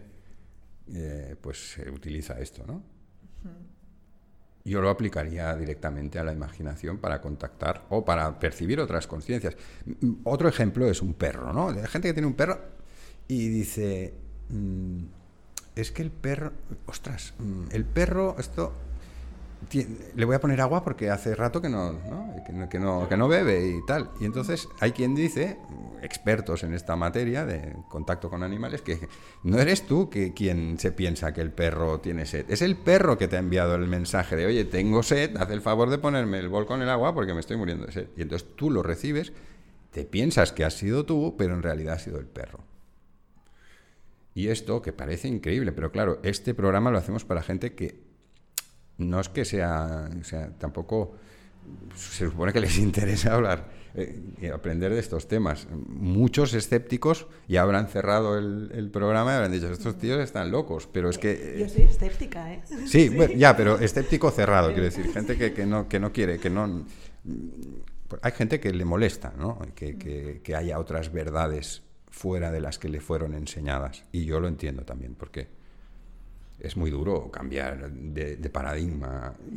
eh, 0.95 1.37
pues 1.41 1.73
se 1.73 1.91
utiliza 1.91 2.39
esto, 2.39 2.65
¿no? 2.67 2.83
Yo 4.65 4.83
lo 4.83 4.91
aplicaría 4.91 5.57
directamente 5.57 6.19
a 6.19 6.25
la 6.25 6.33
imaginación 6.33 6.99
para 6.99 7.21
contactar 7.23 7.87
o 7.89 8.05
para 8.05 8.39
percibir 8.39 8.79
otras 8.81 9.07
conciencias. 9.07 9.57
Mm, 10.01 10.13
Otro 10.25 10.47
ejemplo 10.49 10.87
es 10.91 11.01
un 11.01 11.15
perro, 11.15 11.53
¿no? 11.55 11.71
Hay 11.71 11.87
gente 11.87 12.09
que 12.09 12.13
tiene 12.13 12.27
un 12.27 12.35
perro 12.35 12.61
y 13.27 13.49
dice, 13.49 14.13
mm, 14.51 14.99
es 15.75 15.91
que 15.91 16.03
el 16.03 16.11
perro, 16.11 16.53
ostras, 16.87 17.33
mm, 17.39 17.63
el 17.73 17.85
perro, 17.87 18.37
esto, 18.39 18.75
le 20.15 20.25
voy 20.25 20.37
a 20.37 20.41
poner 20.41 20.61
agua 20.61 20.83
porque 20.83 21.11
hace 21.11 21.35
rato 21.35 21.61
que 21.61 21.69
no, 21.69 21.93
¿no? 21.93 22.35
Que, 22.47 22.53
no, 22.79 23.09
que, 23.09 23.17
no, 23.17 23.29
bebe 23.29 23.69
y 23.69 23.85
tal. 23.87 24.11
Y 24.21 24.25
entonces 24.25 24.69
hay 24.81 24.93
quien 24.93 25.15
dice, 25.15 25.59
expertos 26.03 26.63
en 26.63 26.75
esta 26.75 26.97
materia 26.97 27.45
de 27.45 27.75
contacto 27.89 28.31
con 28.31 28.43
animales, 28.43 28.83
que 28.83 29.09
no 29.43 29.59
eres 29.59 29.87
tú 29.87 30.09
que 30.09 30.33
quien 30.33 30.79
se 30.79 30.93
piensa 30.93 31.33
que 31.33 31.41
el 31.41 31.53
perro 31.53 32.01
tiene 32.01 32.25
sed. 32.25 32.47
Es 32.49 32.63
el 32.63 32.77
perro 32.77 33.19
que 33.19 33.29
te 33.29 33.37
ha 33.37 33.41
enviado 33.41 33.75
el 33.75 33.89
mensaje 33.89 34.37
de, 34.37 34.47
oye, 34.47 34.65
tengo 34.65 35.03
sed, 35.03 35.37
haz 35.37 35.51
el 35.51 35.61
favor 35.61 35.91
de 35.91 35.99
ponerme 35.99 36.39
el 36.39 36.49
bol 36.49 36.67
con 36.67 36.81
el 36.81 36.89
agua 36.89 37.15
porque 37.15 37.35
me 37.35 37.41
estoy 37.41 37.57
muriendo 37.57 37.87
de 37.87 37.93
sed. 37.93 38.09
Y 38.17 38.23
entonces 38.23 38.49
tú 38.57 38.71
lo 38.71 38.83
recibes, 38.83 39.33
te 39.91 40.05
piensas 40.05 40.53
que 40.53 40.65
has 40.65 40.75
sido 40.75 41.05
tú, 41.05 41.35
pero 41.37 41.55
en 41.55 41.63
realidad 41.63 41.95
ha 41.95 41.99
sido 41.99 42.19
el 42.19 42.27
perro. 42.27 42.65
Y 44.35 44.49
esto, 44.49 44.81
que 44.83 44.93
parece 44.93 45.27
increíble, 45.27 45.73
pero 45.73 45.91
claro, 45.91 46.21
este 46.23 46.55
programa 46.55 46.93
lo 46.93 46.99
hacemos 46.99 47.25
para 47.25 47.43
gente 47.43 47.75
que 47.75 48.08
no 48.99 49.21
es 49.21 49.29
que 49.29 49.45
sea, 49.45 50.09
o 50.21 50.25
sea, 50.25 50.51
tampoco 50.59 51.15
se 51.97 52.27
supone 52.27 52.53
que 52.53 52.61
les 52.61 52.79
interesa 52.89 53.35
hablar 53.35 53.69
eh, 53.95 54.21
y 54.41 54.47
aprender 54.47 54.93
de 54.93 55.01
estos 55.01 55.29
temas. 55.29 55.67
Muchos 55.89 56.55
escépticos 56.55 57.27
ya 57.49 57.63
habrán 57.63 57.89
cerrado 57.89 58.39
el, 58.39 58.71
el 58.75 58.91
programa 58.91 59.33
y 59.33 59.35
habrán 59.37 59.53
dicho, 59.53 59.71
estos 59.71 59.99
tíos 59.99 60.21
están 60.21 60.51
locos, 60.51 60.89
pero 60.93 61.11
es 61.11 61.19
que... 61.19 61.33
eh, 61.33 61.57
Yo 61.61 61.69
soy 61.69 61.83
escéptica, 61.83 62.53
¿eh? 62.53 62.63
Sí, 62.87 63.09
bueno, 63.09 63.35
ya, 63.35 63.57
pero 63.57 63.79
escéptico 63.79 64.31
cerrado, 64.31 64.69
quiero 64.69 64.85
decir, 64.85 65.11
gente 65.13 65.37
que, 65.37 65.53
que 65.53 65.67
no, 65.67 65.89
que 65.89 65.99
no 66.01 66.13
quiere, 66.13 66.39
que 66.39 66.51
no... 66.51 66.85
pues 68.09 68.21
Hay 68.25 68.33
gente 68.33 68.61
que 68.61 68.73
le 68.73 68.85
molesta, 68.85 69.33
¿no? 69.39 69.59
Que, 69.75 69.97
que- 69.99 70.41
que 70.43 70.57
haya 70.57 70.79
otras 70.79 71.13
verdades 71.13 71.83
fuera 72.11 72.51
de 72.51 72.61
las 72.61 72.79
que 72.79 72.89
le 72.89 73.01
fueron 73.01 73.35
enseñadas. 73.35 74.05
Y 74.13 74.25
yo 74.25 74.41
lo 74.41 74.49
entiendo 74.49 74.83
también, 74.85 75.15
porque 75.15 75.49
es 76.61 76.77
muy 76.77 76.91
duro 76.91 77.31
cambiar 77.31 77.91
de, 77.93 78.37
de 78.37 78.51
paradigma. 78.51 79.35
Y, 79.51 79.57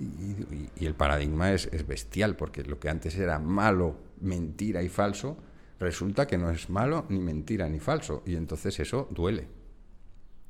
y- 0.56 0.70
y 0.80 0.86
el 0.86 0.93
paradigma 0.95 1.52
es, 1.52 1.68
es 1.72 1.86
bestial, 1.88 2.36
porque 2.36 2.64
lo 2.64 2.80
que 2.80 2.89
antes 2.89 3.16
era 3.18 3.39
malo, 3.39 3.95
mentira 4.22 4.84
y 4.84 4.89
falso, 4.89 5.38
resulta 5.80 6.28
que 6.28 6.38
no 6.38 6.49
es 6.52 6.70
malo, 6.70 7.06
ni 7.10 7.20
mentira, 7.20 7.68
ni 7.70 7.80
falso. 7.80 8.22
Y 8.26 8.36
entonces 8.36 8.80
eso 8.80 9.08
duele. 9.12 9.47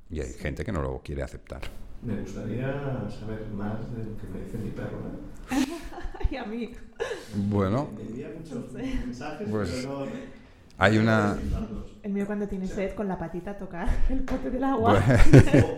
Y 0.10 0.20
hay 0.20 0.34
gente 0.34 0.66
que 0.66 0.72
no 0.74 0.82
lo 0.82 1.02
quiere 1.04 1.24
aceptar. 1.24 1.62
me 2.02 2.20
gustaría 2.22 3.10
saber 3.10 3.48
más 3.54 3.80
de 3.96 4.04
lo 4.04 4.18
que 4.18 4.28
me 4.28 4.44
dice 4.44 4.58
mi 4.58 4.72
perro. 4.72 5.00
¿eh? 5.52 5.68
Y 6.32 6.36
a 6.36 6.46
mí. 6.46 6.72
Bueno, 7.36 7.92
Me 7.96 8.02
envía 8.04 8.32
muchos 8.38 8.72
mensajes, 8.74 9.48
Pues, 9.50 9.70
pero 9.86 10.06
no... 10.06 10.41
hay 10.82 10.98
una... 10.98 11.38
El 12.02 12.12
mío 12.12 12.26
cuando 12.26 12.48
tiene 12.48 12.68
sed 12.68 12.96
con 12.96 13.08
la 13.08 13.16
patita 13.20 13.56
tocar 13.56 13.88
el 14.10 14.22
pote 14.24 14.50
del 14.50 14.64
agua. 14.64 14.94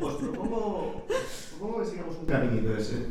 O- 0.01 0.05
Os 0.05 0.13
propongo, 0.15 1.05
propongo 1.59 1.79
que 1.81 1.85
sigamos 1.85 2.15
un 2.17 2.25
caminito 2.25 2.77
ese. 2.77 3.07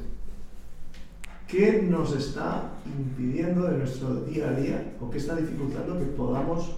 ¿Qué 1.47 1.83
nos 1.83 2.17
está 2.17 2.71
impidiendo 2.87 3.65
de 3.69 3.77
nuestro 3.77 4.15
día 4.23 4.49
a 4.49 4.53
día 4.55 4.95
o 5.01 5.11
qué 5.11 5.19
está 5.19 5.37
dificultando 5.37 5.99
que 5.99 6.07
podamos 6.07 6.77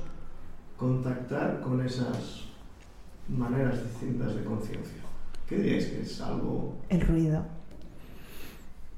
contactar 0.77 1.61
con 1.61 1.81
esas 1.87 2.47
maneras 3.29 3.81
distintas 3.85 4.35
de 4.35 4.43
conciencia? 4.43 4.99
¿Qué 5.49 5.59
diríais 5.59 5.87
que 5.87 6.01
es 6.01 6.21
algo... 6.21 6.77
El 6.89 7.01
ruido. 7.03 7.45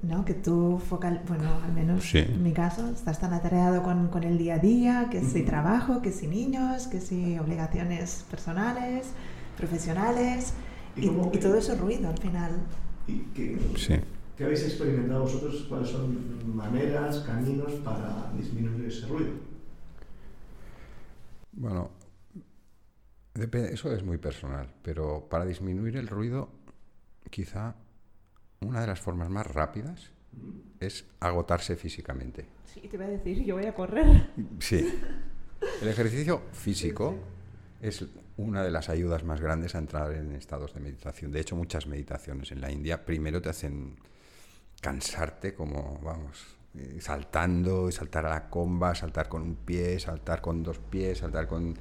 ¿No? 0.02 0.24
Que 0.24 0.34
tú 0.34 0.78
focal... 0.78 1.22
Bueno, 1.26 1.50
al 1.64 1.72
menos 1.72 2.04
Sí. 2.04 2.18
en 2.18 2.42
mi 2.42 2.52
caso, 2.52 2.88
estás 2.90 3.18
tan 3.18 3.32
atareado 3.32 3.82
con, 3.82 4.08
con 4.08 4.22
el 4.24 4.38
día 4.38 4.54
a 4.54 4.58
día, 4.58 5.08
que 5.10 5.22
si 5.22 5.42
trabajo, 5.42 6.00
que 6.02 6.12
si 6.12 6.26
niños, 6.28 6.86
que 6.86 7.00
si 7.00 7.38
obligaciones 7.38 8.24
personales, 8.30 9.08
profesionales, 9.56 10.52
¿Y 10.96 11.04
y, 11.04 11.06
cómo- 11.08 11.30
y 11.34 11.38
todo 11.38 11.56
eso 11.56 11.72
es 11.72 11.80
ruido 11.80 12.08
al 12.10 12.18
final. 12.18 12.52
y 13.08 13.18
qué, 13.34 13.58
sí. 13.76 13.94
qué 14.36 14.44
habéis 14.44 14.62
experimentado 14.64 15.22
vosotros? 15.22 15.64
¿Cuáles 15.68 15.88
son 15.88 16.54
maneras, 16.56 17.20
caminos 17.20 17.72
para 17.84 18.30
disminuir 18.36 18.86
ese 18.86 19.06
ruido? 19.06 19.32
Bueno, 21.52 21.90
eso 23.34 23.92
es 23.92 24.02
muy 24.04 24.18
personal, 24.18 24.68
pero 24.82 25.26
para 25.28 25.44
disminuir 25.44 25.96
el 25.96 26.08
ruido, 26.08 26.50
quizá 27.30 27.74
una 28.66 28.80
de 28.80 28.86
las 28.86 29.00
formas 29.00 29.30
más 29.30 29.46
rápidas 29.46 30.10
es 30.80 31.06
agotarse 31.20 31.76
físicamente. 31.76 32.46
Sí, 32.64 32.80
te 32.80 32.96
iba 32.96 33.04
a 33.04 33.08
decir, 33.08 33.42
yo 33.44 33.54
voy 33.54 33.66
a 33.66 33.74
correr. 33.74 34.30
Sí. 34.58 35.00
El 35.82 35.88
ejercicio 35.88 36.42
físico 36.52 37.16
es 37.80 38.04
una 38.36 38.62
de 38.62 38.70
las 38.70 38.88
ayudas 38.88 39.24
más 39.24 39.40
grandes 39.40 39.74
a 39.74 39.78
entrar 39.78 40.12
en 40.12 40.32
estados 40.32 40.74
de 40.74 40.80
meditación. 40.80 41.32
De 41.32 41.40
hecho, 41.40 41.56
muchas 41.56 41.86
meditaciones 41.86 42.52
en 42.52 42.60
la 42.60 42.70
India 42.70 43.04
primero 43.04 43.40
te 43.40 43.48
hacen 43.48 43.96
cansarte 44.80 45.54
como, 45.54 45.98
vamos, 46.02 46.44
eh, 46.74 46.98
saltando, 47.00 47.88
y 47.88 47.92
saltar 47.92 48.26
a 48.26 48.30
la 48.30 48.50
comba, 48.50 48.94
saltar 48.94 49.28
con 49.28 49.42
un 49.42 49.56
pie, 49.56 49.98
saltar 49.98 50.42
con 50.42 50.62
dos 50.62 50.78
pies, 50.78 51.18
saltar 51.18 51.46
con 51.46 51.74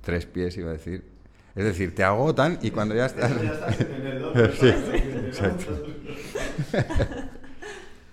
tres 0.00 0.26
pies, 0.26 0.56
iba 0.56 0.70
a 0.70 0.74
decir. 0.74 1.17
Es 1.58 1.64
decir, 1.64 1.92
te 1.92 2.04
agotan 2.04 2.60
y 2.62 2.70
cuando 2.70 2.94
ya 2.94 3.06
estás... 3.06 3.32
Ya 3.42 3.52
estás 3.52 3.80
en 3.80 4.06
el 4.06 4.52
Sí, 4.52 4.68
exacto. 5.26 5.84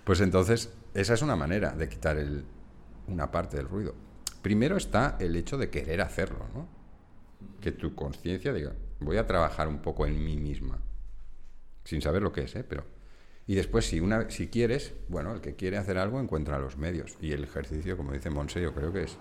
Pues 0.02 0.20
entonces, 0.20 0.72
esa 0.94 1.14
es 1.14 1.22
una 1.22 1.36
manera 1.36 1.70
de 1.70 1.88
quitar 1.88 2.16
el- 2.18 2.44
una 3.06 3.30
parte 3.30 3.56
del 3.56 3.68
ruido. 3.68 3.94
primero 4.42 4.76
está 4.76 5.16
el 5.20 5.36
hecho 5.36 5.58
de 5.58 5.70
querer 5.70 6.00
hacerlo, 6.00 6.46
¿no? 6.54 6.68
Que 7.60 7.70
tu 7.70 7.94
conciencia 7.94 8.52
diga, 8.52 8.72
voy 8.98 9.16
a 9.16 9.26
trabajar 9.28 9.68
un 9.68 9.78
poco 9.78 10.06
en 10.06 10.24
mí 10.24 10.36
misma, 10.36 10.78
sin 11.84 12.02
saber 12.02 12.22
lo 12.22 12.32
que 12.32 12.42
es, 12.42 12.56
¿eh? 12.56 12.64
Pero 12.68 12.84
y 13.46 13.54
después, 13.54 13.86
si, 13.86 14.00
una, 14.00 14.28
si 14.28 14.48
quieres, 14.48 14.92
bueno, 15.08 15.32
el 15.32 15.40
que 15.40 15.54
quiere 15.54 15.76
hacer 15.76 15.98
algo 15.98 16.18
encuentra 16.20 16.58
los 16.58 16.76
medios. 16.78 17.16
Y 17.20 17.30
el 17.30 17.44
ejercicio, 17.44 17.96
como 17.96 18.10
dice 18.12 18.28
Monse, 18.28 18.60
yo 18.60 18.74
creo 18.74 18.92
que 18.92 19.04
es 19.04 19.16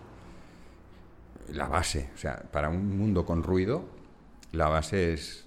la 1.54 1.68
base. 1.68 2.10
O 2.16 2.18
sea, 2.18 2.38
para 2.52 2.70
un 2.70 2.98
mundo 2.98 3.24
con 3.24 3.44
ruido, 3.44 3.86
la 4.56 4.68
base 4.68 5.14
es 5.14 5.46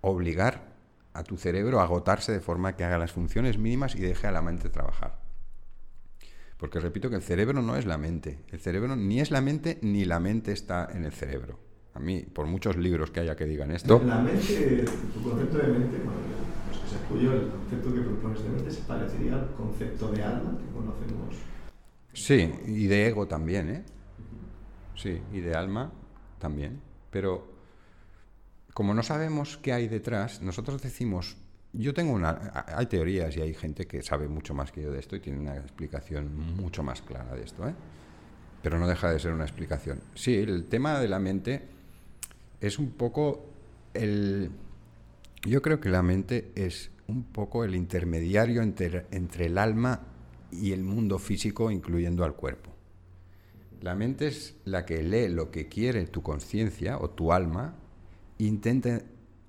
obligar 0.00 0.74
a 1.14 1.22
tu 1.24 1.36
cerebro 1.36 1.80
a 1.80 1.84
agotarse 1.84 2.32
de 2.32 2.40
forma 2.40 2.76
que 2.76 2.84
haga 2.84 2.98
las 2.98 3.12
funciones 3.12 3.58
mínimas 3.58 3.94
y 3.94 4.00
deje 4.00 4.26
a 4.26 4.32
la 4.32 4.42
mente 4.42 4.68
trabajar. 4.68 5.18
Porque 6.58 6.80
repito 6.80 7.10
que 7.10 7.16
el 7.16 7.22
cerebro 7.22 7.62
no 7.62 7.76
es 7.76 7.86
la 7.86 7.98
mente. 7.98 8.38
El 8.48 8.60
cerebro 8.60 8.96
ni 8.96 9.20
es 9.20 9.30
la 9.30 9.40
mente 9.40 9.78
ni 9.82 10.04
la 10.04 10.20
mente 10.20 10.52
está 10.52 10.88
en 10.92 11.04
el 11.04 11.12
cerebro. 11.12 11.58
A 11.94 11.98
mí, 11.98 12.22
por 12.22 12.46
muchos 12.46 12.76
libros 12.76 13.10
que 13.10 13.20
haya 13.20 13.36
que 13.36 13.46
digan 13.46 13.70
esto. 13.70 14.02
La 14.04 14.18
mente, 14.18 14.84
tu 15.14 15.22
concepto 15.22 15.58
de 15.58 15.68
mente, 15.68 15.96
el 15.96 17.50
concepto 17.50 17.94
que 17.94 18.00
propones 18.00 18.42
de 18.42 18.48
mente 18.50 18.70
se 18.70 18.82
parecería 18.82 19.34
al 19.34 19.54
concepto 19.54 20.10
de 20.12 20.22
alma 20.22 20.58
que 20.58 20.72
conocemos. 20.72 21.36
Sí, 22.12 22.52
y 22.66 22.86
de 22.86 23.06
ego 23.06 23.26
también, 23.26 23.70
¿eh? 23.70 23.84
Sí, 24.94 25.20
y 25.32 25.40
de 25.40 25.54
alma 25.54 25.92
también. 26.38 26.80
Pero 27.10 27.55
como 28.76 28.92
no 28.92 29.02
sabemos 29.02 29.56
qué 29.56 29.72
hay 29.72 29.88
detrás, 29.88 30.42
nosotros 30.42 30.82
decimos, 30.82 31.38
yo 31.72 31.94
tengo 31.94 32.12
una, 32.12 32.62
hay 32.66 32.84
teorías 32.84 33.34
y 33.34 33.40
hay 33.40 33.54
gente 33.54 33.86
que 33.86 34.02
sabe 34.02 34.28
mucho 34.28 34.52
más 34.52 34.70
que 34.70 34.82
yo 34.82 34.92
de 34.92 34.98
esto 34.98 35.16
y 35.16 35.20
tiene 35.20 35.38
una 35.40 35.56
explicación 35.56 36.36
mucho 36.56 36.82
más 36.82 37.00
clara 37.00 37.34
de 37.34 37.42
esto, 37.42 37.66
¿eh? 37.66 37.72
Pero 38.62 38.78
no 38.78 38.86
deja 38.86 39.10
de 39.10 39.18
ser 39.18 39.32
una 39.32 39.44
explicación. 39.44 40.00
Sí, 40.14 40.34
el 40.34 40.66
tema 40.66 41.00
de 41.00 41.08
la 41.08 41.18
mente 41.18 41.62
es 42.60 42.78
un 42.78 42.90
poco 42.90 43.46
el 43.94 44.50
yo 45.46 45.62
creo 45.62 45.80
que 45.80 45.88
la 45.88 46.02
mente 46.02 46.52
es 46.54 46.90
un 47.06 47.22
poco 47.22 47.64
el 47.64 47.74
intermediario 47.74 48.60
entre, 48.60 49.06
el 49.10 49.56
alma 49.56 50.02
y 50.52 50.72
el 50.72 50.82
mundo 50.84 51.18
físico, 51.18 51.70
incluyendo 51.70 52.24
al 52.24 52.34
cuerpo. 52.34 52.72
La 53.80 53.94
mente 53.94 54.26
es 54.26 54.54
la 54.66 54.84
que 54.84 55.02
lee 55.02 55.30
lo 55.30 55.50
que 55.50 55.66
quiere 55.66 56.06
tu 56.08 56.20
conciencia 56.20 56.98
o 56.98 57.08
tu 57.08 57.32
alma 57.32 57.85
intenta 58.38 59.02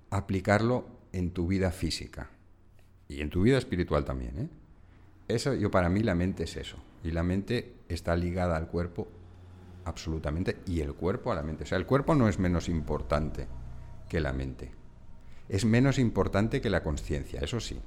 aplicarlo 0.09 0.85
en 1.11 1.31
tu 1.31 1.47
vida 1.47 1.71
física 1.71 2.29
y 3.07 3.21
en 3.21 3.29
tu 3.29 3.41
vida 3.41 3.57
espiritual 3.57 4.05
también. 4.05 4.39
¿eh? 4.39 4.49
Eso, 5.27 5.53
yo 5.53 5.71
para 5.71 5.89
mí 5.89 6.03
la 6.03 6.15
mente 6.15 6.43
es 6.43 6.55
eso. 6.57 6.77
Y 7.03 7.11
la 7.11 7.23
mente 7.23 7.75
está 7.89 8.15
ligada 8.15 8.57
al 8.57 8.67
cuerpo 8.67 9.07
absolutamente 9.85 10.57
y 10.65 10.81
el 10.81 10.93
cuerpo 10.93 11.31
a 11.31 11.35
la 11.35 11.43
mente. 11.43 11.63
O 11.63 11.67
sea, 11.67 11.77
el 11.77 11.85
cuerpo 11.85 12.15
no 12.15 12.27
es 12.27 12.39
menos 12.39 12.69
importante 12.69 13.47
que 14.09 14.19
la 14.19 14.33
mente 14.33 14.71
es 15.49 15.65
menos 15.65 15.99
importante 15.99 16.61
que 16.61 16.69
la 16.69 16.83
conciencia, 16.83 17.39
eso 17.41 17.59
sí. 17.59 17.79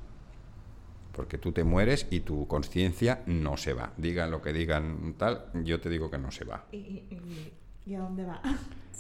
Porque 1.13 1.39
tú 1.39 1.53
te 1.53 1.65
mueres 1.65 2.07
y 2.11 2.21
tu 2.21 2.47
conciencia 2.47 3.23
no 3.27 3.57
se 3.57 3.75
va. 3.75 3.93
Digan 3.97 4.31
lo 4.31 4.41
que 4.41 4.53
digan 4.53 5.15
tal, 5.19 5.51
yo 5.65 5.81
te 5.81 5.91
digo 5.91 6.11
que 6.11 6.19
no 6.19 6.31
se 6.31 6.45
va. 6.45 6.67
¿Y, 6.73 7.95
a 7.95 8.01
dónde 8.01 8.25
va? 8.25 8.41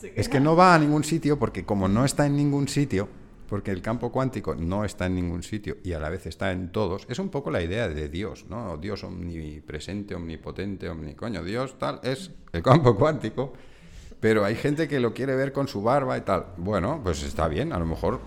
Es 0.02 0.28
que 0.28 0.40
no 0.40 0.56
va 0.56 0.74
a 0.74 0.78
ningún 0.78 1.04
sitio 1.04 1.38
porque 1.38 1.64
como 1.64 1.88
no 1.88 2.04
está 2.04 2.26
en 2.26 2.36
ningún 2.36 2.68
sitio, 2.68 3.08
porque 3.48 3.72
el 3.72 3.82
campo 3.82 4.12
cuántico 4.12 4.54
no 4.54 4.84
está 4.84 5.06
en 5.06 5.16
ningún 5.16 5.42
sitio 5.42 5.78
y 5.82 5.92
a 5.92 5.98
la 5.98 6.08
vez 6.08 6.26
está 6.26 6.52
en 6.52 6.70
todos, 6.70 7.06
es 7.08 7.18
un 7.18 7.30
poco 7.30 7.50
la 7.50 7.62
idea 7.62 7.88
de 7.88 8.08
Dios, 8.08 8.46
¿no? 8.48 8.76
Dios 8.76 9.02
omnipresente, 9.02 10.14
omnipotente, 10.14 10.88
omnicoño, 10.88 11.42
Dios 11.42 11.78
tal, 11.78 12.00
es 12.02 12.30
el 12.52 12.62
campo 12.62 12.96
cuántico, 12.96 13.52
pero 14.20 14.44
hay 14.44 14.54
gente 14.54 14.86
que 14.86 15.00
lo 15.00 15.12
quiere 15.12 15.34
ver 15.34 15.52
con 15.52 15.66
su 15.66 15.82
barba 15.82 16.16
y 16.16 16.20
tal. 16.20 16.46
Bueno, 16.58 17.00
pues 17.02 17.22
está 17.22 17.48
bien, 17.48 17.72
a 17.72 17.78
lo 17.78 17.86
mejor 17.86 18.20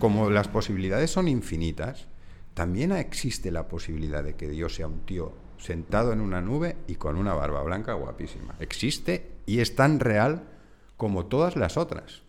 como 0.00 0.30
las 0.30 0.48
posibilidades 0.48 1.12
son 1.12 1.28
infinitas, 1.28 2.08
también 2.54 2.90
existe 2.92 3.50
la 3.50 3.68
posibilidad 3.68 4.24
de 4.24 4.34
que 4.34 4.48
Dios 4.48 4.74
sea 4.74 4.88
un 4.88 5.00
tío 5.00 5.32
sentado 5.58 6.12
en 6.12 6.20
una 6.20 6.40
nube 6.40 6.76
y 6.86 6.96
con 6.96 7.16
una 7.16 7.34
barba 7.34 7.62
blanca 7.62 7.94
guapísima. 7.94 8.56
Existe 8.60 9.30
y 9.46 9.60
es 9.60 9.76
tan 9.76 10.00
real 10.00 10.55
como 10.96 11.26
todas 11.26 11.56
las 11.56 11.76
otras. 11.76 12.22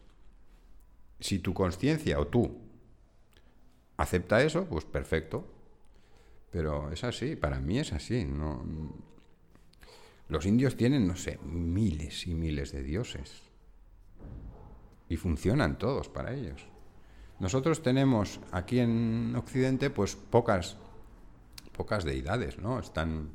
Si 1.20 1.40
tu 1.40 1.54
conciencia 1.54 2.20
o 2.20 2.28
tú 2.28 2.60
acepta 3.98 4.44
eso, 4.44 4.66
pues 4.66 4.86
perfecto. 4.86 5.46
Pero 6.52 6.92
es 6.92 7.04
así, 7.04 7.36
para 7.36 7.60
mí 7.60 7.80
es 7.80 7.94
así. 7.94 8.26
No... 8.26 8.64
Los 10.30 10.46
indios 10.46 10.76
tienen, 10.76 11.08
no 11.08 11.16
sé, 11.16 11.40
miles 11.44 12.28
y 12.28 12.34
miles 12.34 12.72
de 12.72 12.84
dioses. 12.84 13.42
Y 15.10 15.16
funcionan 15.16 15.78
todos 15.78 16.10
para 16.10 16.34
ellos. 16.34 16.68
Nosotros 17.40 17.82
tenemos 17.82 18.40
aquí 18.52 18.80
en 18.80 19.36
Occidente 19.36 19.90
pues 19.90 20.16
pocas, 20.16 20.78
pocas 21.72 22.04
deidades, 22.04 22.58
¿no? 22.58 22.80
Están 22.80 23.24
mm, 23.24 23.30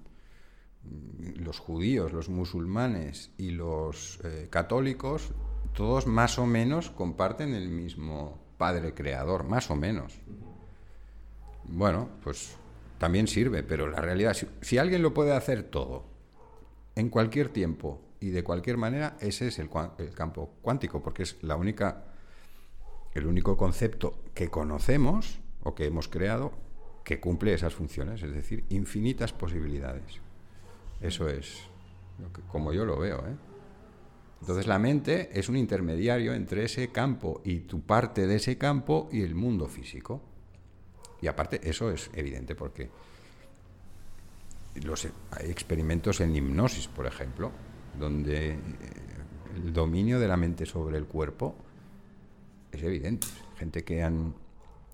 los 1.37 1.59
judíos, 1.59 2.12
los 2.12 2.28
musulmanes 2.28 3.30
y 3.39 3.51
los 3.51 4.20
eh, 4.24 4.49
católicos, 4.51 5.33
todos 5.74 6.07
más 6.07 6.39
o 6.39 6.47
menos 6.47 6.91
comparten 6.91 7.55
el 7.55 7.68
mismo 7.68 8.43
Padre 8.59 8.95
Creador, 8.95 9.45
más 9.45 9.70
o 9.70 9.76
menos. 9.76 10.18
Bueno, 11.64 12.09
pues 12.22 12.57
también 12.99 13.26
sirve, 13.26 13.62
pero 13.62 13.89
la 13.89 14.01
realidad, 14.01 14.37
si, 14.61 14.78
alguien 14.78 15.03
lo 15.03 15.14
puede 15.14 15.33
hacer 15.33 15.64
todo, 15.64 16.05
en 16.95 17.09
cualquier 17.09 17.49
tiempo 17.49 18.01
y 18.20 18.30
de 18.30 18.45
cualquier 18.45 18.76
manera, 18.76 19.16
ese 19.20 19.49
es 19.49 19.59
el, 19.59 19.70
el 19.99 20.14
campo 20.14 20.55
cuántico, 20.62 21.03
porque 21.03 21.22
es 21.22 21.43
la 21.43 21.57
única 21.57 22.05
el 23.14 23.26
único 23.26 23.57
concepto 23.57 24.22
que 24.35 24.49
conocemos 24.49 25.41
o 25.62 25.74
que 25.74 25.85
hemos 25.85 26.09
creado 26.09 26.53
que 27.05 27.20
cumple 27.20 27.53
esas 27.53 27.74
funciones, 27.74 28.22
es 28.22 28.33
decir, 28.33 28.64
infinitas 28.68 29.33
posibilidades. 29.33 30.20
Eso 31.03 31.28
es 31.28 31.68
como 32.48 32.72
yo 32.72 32.84
lo 32.84 32.98
veo. 32.98 33.18
¿eh? 33.26 33.36
Entonces 34.40 34.66
la 34.66 34.78
mente 34.78 35.30
es 35.38 35.48
un 35.48 35.57
intermediario 35.57 36.32
entre 36.32 36.64
ese 36.64 36.90
campo 36.90 37.42
y 37.44 37.61
tu 37.61 37.82
parte 37.82 38.26
de 38.26 38.36
ese 38.36 38.57
campo 38.57 39.09
y 39.12 39.22
el 39.22 39.34
mundo 39.34 39.66
físico. 39.66 40.22
Y 41.20 41.26
aparte, 41.26 41.61
eso 41.62 41.90
es 41.90 42.11
evidente 42.14 42.55
porque 42.55 42.90
los, 44.84 45.07
hay 45.30 45.50
experimentos 45.50 46.20
en 46.20 46.34
hipnosis, 46.34 46.88
por 46.88 47.07
ejemplo, 47.07 47.53
donde 47.98 48.50
eh, 48.50 48.59
el 49.57 49.72
dominio 49.72 50.18
de 50.18 50.28
la 50.28 50.36
mente 50.36 50.66
sobre 50.66 50.98
el 50.98 51.07
cuerpo 51.07 51.55
es 52.70 52.82
evidente. 52.82 53.26
Gente 53.57 53.84
que 53.84 54.03
han 54.03 54.34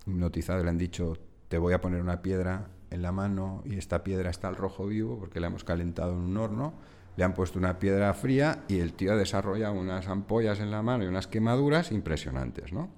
hipnotizado 0.06 0.60
y 0.60 0.64
le 0.64 0.70
han 0.70 0.78
dicho, 0.78 1.16
te 1.48 1.58
voy 1.58 1.72
a 1.72 1.80
poner 1.80 2.02
una 2.02 2.20
piedra 2.20 2.68
en 2.90 3.02
la 3.02 3.12
mano 3.12 3.62
y 3.64 3.76
esta 3.76 4.02
piedra 4.02 4.30
está 4.30 4.48
al 4.48 4.56
rojo 4.56 4.86
vivo 4.86 5.18
porque 5.18 5.40
la 5.40 5.48
hemos 5.48 5.64
calentado 5.64 6.12
en 6.12 6.18
un 6.18 6.36
horno, 6.36 6.74
le 7.16 7.24
han 7.24 7.34
puesto 7.34 7.58
una 7.58 7.78
piedra 7.78 8.14
fría 8.14 8.64
y 8.68 8.78
el 8.78 8.92
tío 8.94 9.12
ha 9.12 9.16
desarrollado 9.16 9.74
unas 9.74 10.08
ampollas 10.08 10.60
en 10.60 10.70
la 10.70 10.82
mano 10.82 11.04
y 11.04 11.08
unas 11.08 11.26
quemaduras 11.26 11.90
impresionantes, 11.92 12.72
¿no? 12.72 12.90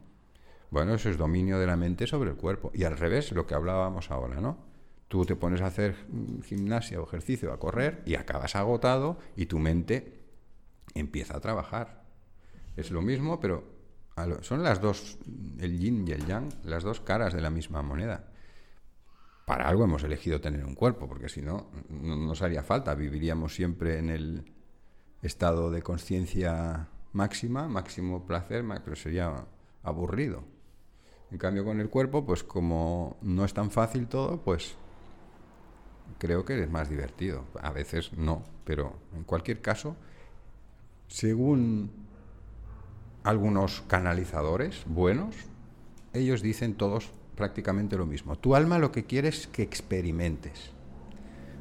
Bueno, 0.70 0.95
eso 0.95 1.11
es 1.11 1.16
dominio 1.16 1.59
de 1.59 1.66
la 1.66 1.76
mente 1.76 2.07
sobre 2.07 2.30
el 2.30 2.36
cuerpo. 2.36 2.70
Y 2.74 2.84
al 2.84 2.97
revés, 2.97 3.32
lo 3.32 3.47
que 3.47 3.55
hablábamos 3.55 4.11
ahora, 4.11 4.41
¿no? 4.41 4.59
Tú 5.09 5.24
te 5.24 5.34
pones 5.34 5.61
a 5.62 5.66
hacer 5.66 5.97
gimnasia 6.45 7.01
o 7.01 7.05
ejercicio, 7.05 7.53
a 7.53 7.59
correr, 7.59 8.03
y 8.07 8.14
acabas 8.14 8.55
agotado 8.55 9.18
y 9.34 9.47
tu 9.47 9.59
mente 9.59 10.20
empieza 10.95 11.36
a 11.36 11.41
trabajar. 11.41 12.05
Es 12.76 12.93
lo 12.93 13.03
mismo, 13.03 13.41
pero 13.41 13.64
son 14.43 14.62
las 14.62 14.80
dos, 14.80 15.18
el 15.59 15.78
yin 15.78 16.07
y 16.07 16.12
el 16.12 16.26
yang, 16.26 16.49
las 16.62 16.82
dos 16.82 17.01
caras 17.01 17.32
de 17.32 17.41
la 17.41 17.51
misma 17.51 17.82
moneda. 17.82 18.29
Para 19.47 19.68
algo 19.68 19.84
hemos 19.84 20.05
elegido 20.05 20.41
tener 20.41 20.64
un 20.64 20.74
cuerpo, 20.74 21.09
porque 21.09 21.28
si 21.28 21.43
no, 21.43 21.70
no 21.88 22.16
nos 22.16 22.43
haría 22.43 22.62
falta. 22.62 22.95
Viviríamos 22.95 23.55
siempre 23.55 23.99
en 23.99 24.11
el 24.11 24.53
estado 25.22 25.70
de 25.70 25.82
conciencia 25.82 26.88
máxima, 27.12 27.68
máximo 27.68 28.26
placer, 28.26 28.64
pero 28.84 28.97
sería 28.97 29.47
aburrido. 29.82 30.45
En 31.30 31.38
cambio, 31.38 31.64
con 31.64 31.80
el 31.80 31.88
cuerpo, 31.88 32.24
pues 32.24 32.43
como 32.43 33.16
no 33.22 33.45
es 33.45 33.55
tan 33.55 33.70
fácil 33.70 34.09
todo, 34.09 34.41
pues 34.43 34.74
creo 36.18 36.45
que 36.45 36.61
es 36.62 36.70
más 36.70 36.88
divertido. 36.88 37.45
A 37.61 37.70
veces 37.70 38.12
no, 38.12 38.45
pero 38.64 38.95
en 39.14 39.24
cualquier 39.24 39.61
caso, 39.61 39.97
según 41.09 41.91
algunos 43.22 43.82
canalizadores 43.82 44.84
buenos, 44.86 45.36
ellos 46.12 46.43
dicen 46.43 46.74
todos 46.74 47.12
prácticamente 47.41 47.97
lo 47.97 48.05
mismo. 48.05 48.36
Tu 48.36 48.55
alma 48.55 48.78
lo 48.78 48.93
que 48.93 49.05
quiere 49.05 49.28
es 49.28 49.47
que 49.47 49.62
experimentes. 49.62 50.72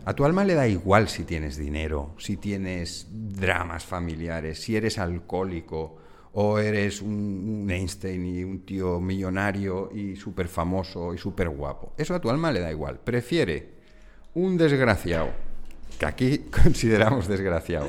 A 0.04 0.14
tu 0.14 0.26
alma 0.26 0.44
le 0.44 0.54
da 0.54 0.68
igual 0.68 1.08
si 1.08 1.24
tienes 1.24 1.56
dinero, 1.56 2.16
si 2.18 2.36
tienes 2.36 3.08
dramas 3.10 3.86
familiares, 3.86 4.62
si 4.62 4.76
eres 4.76 5.00
alcohólico 5.00 5.96
o 6.34 6.60
eres 6.60 7.02
un, 7.02 7.66
Einstein 7.70 8.26
y 8.26 8.44
un 8.44 8.66
tío 8.66 9.00
millonario 9.00 9.90
y 9.96 10.18
súper 10.18 10.50
famoso 10.50 11.14
y 11.14 11.18
súper 11.18 11.48
guapo. 11.48 11.94
Eso 11.98 12.14
a 12.14 12.20
tu 12.20 12.30
alma 12.30 12.52
le 12.52 12.60
da 12.60 12.72
igual. 12.72 13.00
Prefiere 13.00 13.76
un 14.34 14.58
desgraciado, 14.58 15.30
que 15.98 16.06
aquí 16.06 16.38
consideramos 16.64 17.30
desgraciado, 17.30 17.88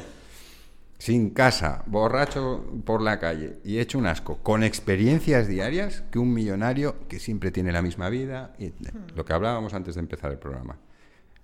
sin 1.01 1.31
casa, 1.31 1.83
borracho 1.87 2.63
por 2.85 3.01
la 3.01 3.19
calle 3.19 3.59
y 3.65 3.79
hecho 3.79 3.97
un 3.97 4.07
asco, 4.07 4.37
con 4.43 4.63
experiencias 4.63 5.49
diarias, 5.49 6.05
que 6.11 6.19
un 6.19 6.35
millonario 6.35 7.09
que 7.09 7.19
siempre 7.19 7.51
tiene 7.51 7.73
la 7.73 7.81
misma 7.81 8.11
vida, 8.11 8.55
y 8.59 8.75
lo 9.15 9.25
que 9.25 9.33
hablábamos 9.33 9.73
antes 9.73 9.95
de 9.95 10.03
empezar 10.03 10.31
el 10.31 10.39
programa. 10.39 10.77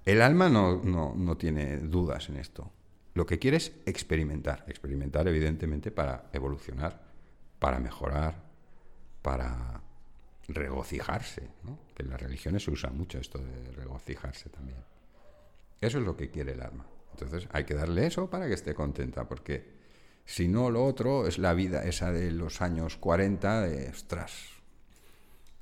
El 0.05 0.21
alma 0.21 0.51
no, 0.51 0.83
no, 0.85 1.15
no 1.17 1.39
tiene 1.39 1.79
dudas 1.79 2.29
en 2.29 2.37
esto. 2.37 2.71
Lo 3.15 3.25
que 3.25 3.39
quiere 3.39 3.57
es 3.57 3.73
experimentar, 3.87 4.63
experimentar 4.69 5.27
evidentemente 5.27 5.91
para 5.91 6.29
evolucionar, 6.35 7.01
para 7.59 7.81
mejorar, 7.81 8.35
para 9.23 9.81
regocijarse, 10.49 11.49
¿no? 11.65 11.79
que 11.95 12.03
en 12.03 12.11
las 12.11 12.21
religiones 12.21 12.63
se 12.63 12.71
usa 12.71 12.91
mucho 12.91 13.19
esto 13.19 13.39
de 13.39 13.73
regocijarse 13.73 14.51
también. 14.51 14.85
Eso 15.81 15.99
es 15.99 16.05
lo 16.05 16.15
que 16.15 16.31
quiere 16.31 16.53
el 16.53 16.61
alma. 16.61 16.85
Entonces 17.19 17.49
hay 17.53 17.64
que 17.64 17.75
darle 17.75 18.07
eso 18.07 18.29
para 18.29 18.47
que 18.47 18.55
esté 18.55 18.75
contenta, 18.75 19.27
porque 19.27 19.75
si 20.25 20.49
no 20.49 20.71
lo 20.71 20.85
otro 20.85 21.27
es 21.27 21.39
la 21.39 21.55
vida 21.55 21.85
esa 21.85 22.12
de 22.12 22.31
los 22.31 22.61
años 22.61 22.97
40, 22.97 23.62
de, 23.62 23.89
ostras, 23.89 24.33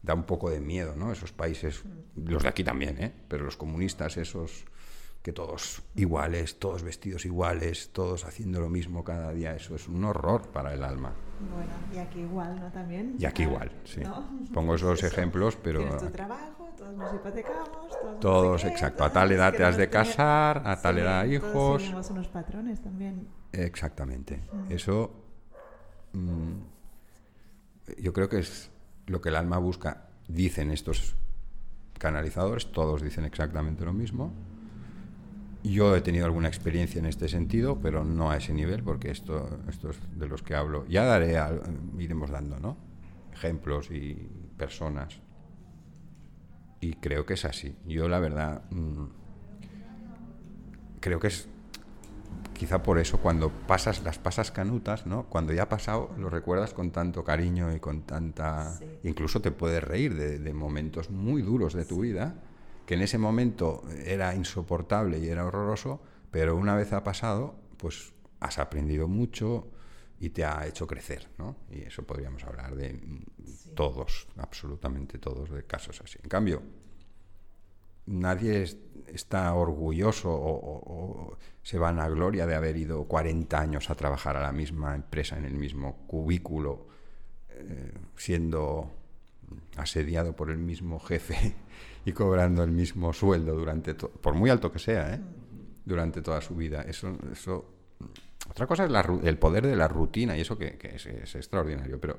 da 0.02 0.14
un 0.14 0.24
poco 0.24 0.50
de 0.50 0.60
miedo, 0.60 0.96
¿no? 0.96 1.12
Esos 1.12 1.32
países, 1.32 1.82
los 2.16 2.42
de 2.42 2.48
aquí 2.48 2.64
también, 2.64 3.02
¿eh? 3.02 3.12
Pero 3.28 3.44
los 3.44 3.56
comunistas 3.56 4.16
esos 4.16 4.64
que 5.22 5.32
todos 5.32 5.82
iguales, 5.94 6.58
todos 6.58 6.82
vestidos 6.82 7.24
iguales, 7.24 7.90
todos 7.92 8.26
haciendo 8.26 8.60
lo 8.60 8.68
mismo 8.68 9.04
cada 9.04 9.32
día, 9.32 9.54
eso 9.54 9.74
es 9.74 9.88
un 9.88 10.04
horror 10.04 10.48
para 10.48 10.74
el 10.74 10.82
alma. 10.84 11.14
Bueno, 11.40 11.72
y 11.94 11.98
aquí 11.98 12.20
igual, 12.20 12.60
¿no? 12.60 12.70
También. 12.70 13.16
Y 13.18 13.24
aquí 13.24 13.44
igual, 13.44 13.72
sí. 13.84 14.02
Pongo 14.52 14.74
esos 14.74 15.02
ejemplos, 15.04 15.56
pero... 15.56 15.96
Tu 15.96 16.10
trabajo, 16.10 16.63
todos 16.84 16.96
nos 16.96 17.14
hipotecamos, 17.14 17.68
todos... 17.88 18.20
Todos, 18.20 18.64
exacto. 18.64 19.04
A 19.04 19.08
todos 19.08 19.12
tal 19.22 19.32
edad 19.32 19.54
te 19.54 19.64
has 19.64 19.76
de 19.76 19.88
casar, 19.88 20.62
a 20.66 20.80
tal 20.80 20.96
Sí, 20.96 21.00
edad 21.00 21.22
todos 21.24 21.34
hijos. 21.34 21.82
seguimos 21.82 22.10
unos 22.10 22.28
patrones 22.28 22.80
también. 22.82 23.26
Exactamente. 23.52 24.40
Eso 24.68 25.10
mm, 26.12 26.52
yo 28.02 28.12
creo 28.12 28.28
que 28.28 28.38
es 28.38 28.70
lo 29.06 29.20
que 29.20 29.28
el 29.30 29.36
alma 29.36 29.58
busca. 29.58 30.08
Dicen 30.28 30.70
estos 30.70 31.16
canalizadores, 31.98 32.72
todos 32.72 33.02
dicen 33.02 33.24
exactamente 33.24 33.84
lo 33.84 33.92
mismo. 33.92 34.32
Yo 35.62 35.96
he 35.96 36.00
tenido 36.02 36.26
alguna 36.26 36.48
experiencia 36.48 36.98
en 36.98 37.06
este 37.06 37.28
sentido, 37.28 37.78
pero 37.80 38.04
no 38.04 38.30
a 38.30 38.36
ese 38.36 38.52
nivel, 38.52 38.82
porque 38.82 39.10
esto, 39.10 39.58
estos 39.68 39.96
de 40.14 40.26
los 40.28 40.42
que 40.42 40.54
hablo, 40.54 40.86
ya 40.88 41.04
daré, 41.04 41.38
iremos 41.98 42.30
dando, 42.30 42.58
¿no? 42.58 42.76
Ejemplos 43.32 43.90
y 43.90 44.14
personas. 44.58 45.20
Y 46.84 46.96
creo 46.96 47.24
que 47.24 47.32
es 47.32 47.46
así. 47.46 47.74
Yo 47.86 48.10
la 48.10 48.18
verdad 48.18 48.62
mm, 48.70 49.06
creo 51.00 51.18
que 51.18 51.28
es 51.28 51.48
quizá 52.52 52.82
por 52.82 52.98
eso 52.98 53.20
cuando 53.20 53.48
pasas 53.48 54.04
las 54.04 54.18
pasas 54.18 54.50
canutas, 54.50 55.06
¿no? 55.06 55.24
Cuando 55.30 55.54
ya 55.54 55.62
ha 55.62 55.68
pasado, 55.70 56.10
lo 56.18 56.28
recuerdas 56.28 56.74
con 56.74 56.90
tanto 56.90 57.24
cariño 57.24 57.74
y 57.74 57.80
con 57.80 58.02
tanta... 58.02 58.74
Sí. 58.74 58.84
Incluso 59.04 59.40
te 59.40 59.50
puedes 59.50 59.82
reír 59.82 60.14
de, 60.14 60.38
de 60.38 60.52
momentos 60.52 61.08
muy 61.08 61.40
duros 61.40 61.72
de 61.72 61.86
tu 61.86 62.00
vida, 62.00 62.34
que 62.84 62.94
en 62.94 63.00
ese 63.00 63.16
momento 63.16 63.82
era 64.04 64.34
insoportable 64.34 65.18
y 65.20 65.28
era 65.28 65.46
horroroso, 65.46 66.02
pero 66.30 66.54
una 66.54 66.76
vez 66.76 66.92
ha 66.92 67.02
pasado, 67.02 67.54
pues 67.78 68.12
has 68.40 68.58
aprendido 68.58 69.08
mucho 69.08 69.68
y 70.24 70.30
te 70.30 70.44
ha 70.44 70.66
hecho 70.66 70.86
crecer, 70.86 71.28
¿no? 71.38 71.56
Y 71.70 71.82
eso 71.82 72.02
podríamos 72.04 72.42
hablar 72.44 72.74
de 72.74 72.98
todos, 73.74 74.26
absolutamente 74.36 75.18
todos, 75.18 75.50
de 75.50 75.64
casos 75.64 76.00
así. 76.00 76.18
En 76.22 76.28
cambio, 76.28 76.62
nadie 78.06 78.62
es- 78.62 78.76
está 79.06 79.52
orgulloso 79.54 80.30
o, 80.32 80.52
o- 80.54 81.30
o 81.32 81.38
se 81.62 81.78
van 81.78 81.98
a 81.98 82.08
gloria 82.08 82.46
de 82.46 82.54
haber 82.54 82.76
ido 82.76 83.04
40 83.04 83.58
años 83.60 83.90
a 83.90 83.94
trabajar 83.94 84.36
a 84.36 84.42
la 84.42 84.52
misma 84.52 84.94
empresa, 84.94 85.36
en 85.38 85.44
el 85.44 85.54
mismo 85.54 86.06
cubículo, 86.06 86.86
eh, 87.50 87.92
siendo 88.16 88.90
asediado 89.76 90.34
por 90.34 90.50
el 90.50 90.58
mismo 90.58 90.98
jefe 91.00 91.54
y 92.04 92.12
cobrando 92.12 92.62
el 92.64 92.70
mismo 92.72 93.12
sueldo 93.12 93.54
durante, 93.54 93.94
por 93.94 94.34
muy 94.34 94.50
alto 94.50 94.70
que 94.72 94.78
sea, 94.78 95.14
¿eh? 95.14 95.20
durante 95.84 96.22
toda 96.22 96.40
su 96.40 96.54
vida. 96.54 96.82
Eso, 96.82 97.16
eso, 97.32 97.70
otra 98.48 98.66
cosa 98.66 98.84
es 98.84 99.24
el 99.24 99.38
poder 99.38 99.66
de 99.66 99.76
la 99.76 99.88
rutina 99.88 100.36
y 100.36 100.42
eso 100.42 100.58
que, 100.58 100.78
es, 100.82 101.34
extraordinario, 101.34 102.00
pero 102.00 102.18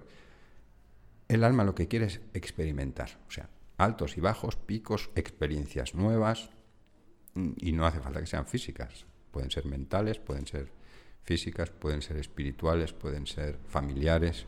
el 1.27 1.43
alma 1.43 1.63
lo 1.63 1.75
que 1.75 1.87
quiere 1.87 2.05
es 2.05 2.21
experimentar, 2.33 3.19
o 3.27 3.31
sea, 3.31 3.49
altos 3.77 4.17
y 4.17 4.21
bajos, 4.21 4.55
picos, 4.55 5.09
experiencias 5.15 5.93
nuevas, 5.93 6.49
y 7.57 7.73
no 7.73 7.85
hace 7.85 7.99
falta 7.99 8.21
que 8.21 8.27
sean 8.27 8.45
físicas, 8.45 9.05
pueden 9.31 9.51
ser 9.51 9.65
mentales, 9.65 10.19
pueden 10.19 10.47
ser 10.47 10.71
físicas, 11.23 11.69
pueden 11.69 12.01
ser 12.01 12.17
espirituales, 12.17 12.93
pueden 12.93 13.27
ser 13.27 13.59
familiares, 13.67 14.45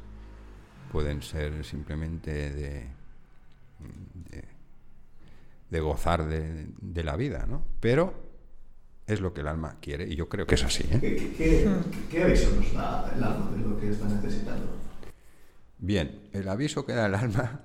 pueden 0.91 1.21
ser 1.21 1.65
simplemente 1.65 2.51
de, 2.51 2.87
de, 4.29 4.43
de 5.69 5.79
gozar 5.79 6.27
de, 6.27 6.67
de 6.79 7.03
la 7.03 7.17
vida, 7.17 7.45
¿no? 7.45 7.65
Pero 7.81 8.26
es 9.07 9.21
lo 9.21 9.33
que 9.33 9.41
el 9.41 9.47
alma 9.47 9.77
quiere 9.81 10.05
y 10.07 10.15
yo 10.15 10.27
creo 10.29 10.45
que 10.45 10.55
es 10.55 10.63
así. 10.63 10.83
¿eh? 10.91 10.97
¿Qué, 10.99 11.15
qué, 11.15 11.33
qué, 11.37 11.69
qué 12.11 12.23
aviso 12.23 12.51
nos 12.55 12.73
da 12.73 13.11
el 13.15 13.23
alma 13.23 13.51
de 13.51 13.57
lo 13.63 13.79
que 13.79 13.89
está 13.89 14.05
necesitando? 14.07 14.65
Bien, 15.79 16.21
el 16.33 16.47
aviso 16.49 16.85
que 16.85 16.93
da 16.93 17.05
el 17.05 17.15
alma. 17.15 17.61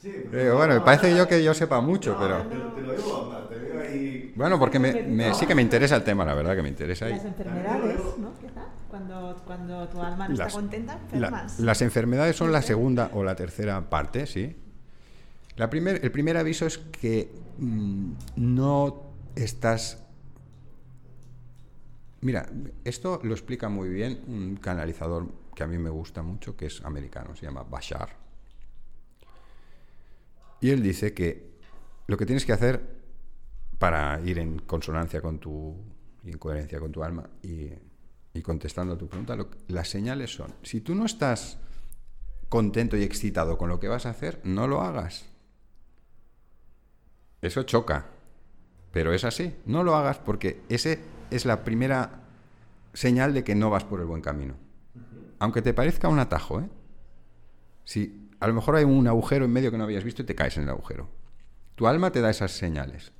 Sí, 0.00 0.10
eh, 0.32 0.50
bueno, 0.54 0.74
me 0.74 0.80
parece 0.80 1.14
yo 1.16 1.28
que 1.28 1.42
yo 1.44 1.54
sepa 1.54 1.80
mucho, 1.80 2.16
pero. 2.18 2.42
Te, 2.44 2.56
lo- 2.56 2.64
te 2.72 2.80
lo 2.82 2.92
digo, 2.92 3.46
te 3.48 3.54
veo 3.56 3.80
ahí. 3.80 4.32
Bueno, 4.34 4.58
porque 4.58 4.78
me, 4.80 4.92
me- 5.04 5.32
sí 5.32 5.46
que 5.46 5.54
me 5.54 5.62
interesa 5.62 5.94
el 5.96 6.02
tema, 6.02 6.24
la 6.24 6.34
verdad 6.34 6.56
que 6.56 6.62
me 6.62 6.68
interesa. 6.68 7.08
Y 7.08 7.12
Las 7.14 7.24
enfermedades, 7.24 8.00
¿no? 8.18 8.32
Quizá, 8.40 8.66
cuando, 8.90 9.40
cuando 9.46 9.88
tu 9.88 10.02
alma 10.02 10.26
no 10.28 10.34
las, 10.34 10.48
está 10.48 10.60
contenta, 10.60 10.98
la- 11.12 11.28
enfermas. 11.28 11.60
las 11.60 11.82
enfermedades 11.82 12.34
son 12.36 12.50
la 12.50 12.62
segunda 12.62 13.10
o 13.14 13.22
la 13.22 13.36
tercera 13.36 13.88
parte, 13.88 14.26
sí. 14.26 14.56
La 15.56 15.70
primer, 15.70 16.00
el 16.04 16.10
primer 16.10 16.36
aviso 16.36 16.66
es 16.66 16.78
que 16.78 17.30
mm, 17.58 18.12
no 18.36 19.04
estás. 19.36 20.02
Mira, 22.22 22.48
esto 22.84 23.20
lo 23.24 23.32
explica 23.32 23.68
muy 23.68 23.88
bien 23.88 24.22
un 24.28 24.56
canalizador 24.56 25.26
que 25.56 25.64
a 25.64 25.66
mí 25.66 25.76
me 25.76 25.90
gusta 25.90 26.22
mucho, 26.22 26.56
que 26.56 26.66
es 26.66 26.80
americano, 26.84 27.34
se 27.34 27.46
llama 27.46 27.64
Bashar. 27.64 28.16
Y 30.60 30.70
él 30.70 30.82
dice 30.82 31.12
que 31.12 31.58
lo 32.06 32.16
que 32.16 32.24
tienes 32.24 32.46
que 32.46 32.52
hacer 32.52 32.80
para 33.78 34.20
ir 34.20 34.38
en 34.38 34.60
consonancia 34.60 35.20
con 35.20 35.40
tu 35.40 35.74
y 36.22 36.30
en 36.30 36.38
coherencia 36.38 36.78
con 36.78 36.92
tu 36.92 37.02
alma 37.02 37.28
y, 37.42 37.70
y 38.32 38.40
contestando 38.40 38.94
a 38.94 38.98
tu 38.98 39.08
pregunta, 39.08 39.36
las 39.66 39.88
señales 39.88 40.32
son, 40.32 40.54
si 40.62 40.80
tú 40.80 40.94
no 40.94 41.06
estás 41.06 41.58
contento 42.48 42.96
y 42.96 43.02
excitado 43.02 43.58
con 43.58 43.68
lo 43.68 43.80
que 43.80 43.88
vas 43.88 44.06
a 44.06 44.10
hacer, 44.10 44.40
no 44.44 44.68
lo 44.68 44.82
hagas. 44.82 45.24
Eso 47.40 47.64
choca, 47.64 48.06
pero 48.92 49.12
es 49.12 49.24
así. 49.24 49.56
No 49.66 49.82
lo 49.82 49.96
hagas 49.96 50.18
porque 50.18 50.60
ese 50.68 51.00
es 51.34 51.44
la 51.46 51.64
primera 51.64 52.20
señal 52.92 53.34
de 53.34 53.44
que 53.44 53.54
no 53.54 53.70
vas 53.70 53.84
por 53.84 54.00
el 54.00 54.06
buen 54.06 54.20
camino. 54.22 54.54
Aunque 55.38 55.62
te 55.62 55.74
parezca 55.74 56.08
un 56.08 56.18
atajo, 56.18 56.60
¿eh? 56.60 56.68
Si 57.84 58.28
a 58.40 58.46
lo 58.46 58.54
mejor 58.54 58.76
hay 58.76 58.84
un 58.84 59.06
agujero 59.08 59.44
en 59.44 59.52
medio 59.52 59.70
que 59.70 59.78
no 59.78 59.84
habías 59.84 60.04
visto 60.04 60.22
y 60.22 60.24
te 60.24 60.34
caes 60.34 60.56
en 60.56 60.64
el 60.64 60.68
agujero. 60.70 61.08
Tu 61.74 61.86
alma 61.86 62.10
te 62.12 62.20
da 62.20 62.30
esas 62.30 62.52
señales. 62.52 63.12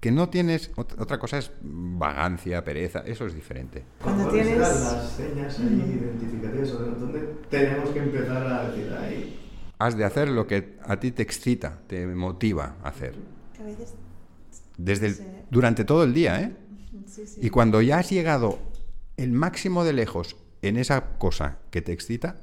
Que 0.00 0.10
no 0.12 0.28
tienes, 0.30 0.72
ot- 0.76 0.98
otra 1.00 1.18
cosa 1.18 1.38
es 1.38 1.50
vagancia, 1.62 2.64
pereza, 2.64 3.00
eso 3.00 3.26
es 3.26 3.34
diferente. 3.34 3.84
Cuando 4.02 4.24
¿Cuáles 4.28 4.46
tienes- 4.46 4.60
las 4.60 5.10
señas 5.10 5.58
ahí 5.58 5.98
identificativas? 6.00 6.72
¿Dónde 6.72 7.20
tenemos 7.50 7.90
que 7.90 7.98
empezar 7.98 8.46
a 8.46 8.68
decir 8.70 8.92
ahí? 8.94 9.36
Has 9.78 9.96
de 9.96 10.04
hacer 10.04 10.28
lo 10.28 10.46
que 10.46 10.78
a 10.84 10.98
ti 11.00 11.10
te 11.10 11.22
excita, 11.22 11.78
te 11.86 12.06
motiva 12.06 12.76
a 12.82 12.88
hacer. 12.88 13.14
Que 13.54 13.62
a 13.62 13.66
veces, 13.66 13.94
Desde 14.78 15.06
el- 15.08 15.18
durante 15.50 15.84
todo 15.84 16.04
el 16.04 16.14
día, 16.14 16.40
¿eh? 16.40 16.56
Sí, 17.10 17.26
sí. 17.26 17.40
Y 17.42 17.50
cuando 17.50 17.82
ya 17.82 17.98
has 17.98 18.10
llegado 18.10 18.58
el 19.16 19.32
máximo 19.32 19.84
de 19.84 19.92
lejos 19.92 20.36
en 20.62 20.76
esa 20.76 21.18
cosa 21.18 21.58
que 21.70 21.82
te 21.82 21.92
excita, 21.92 22.36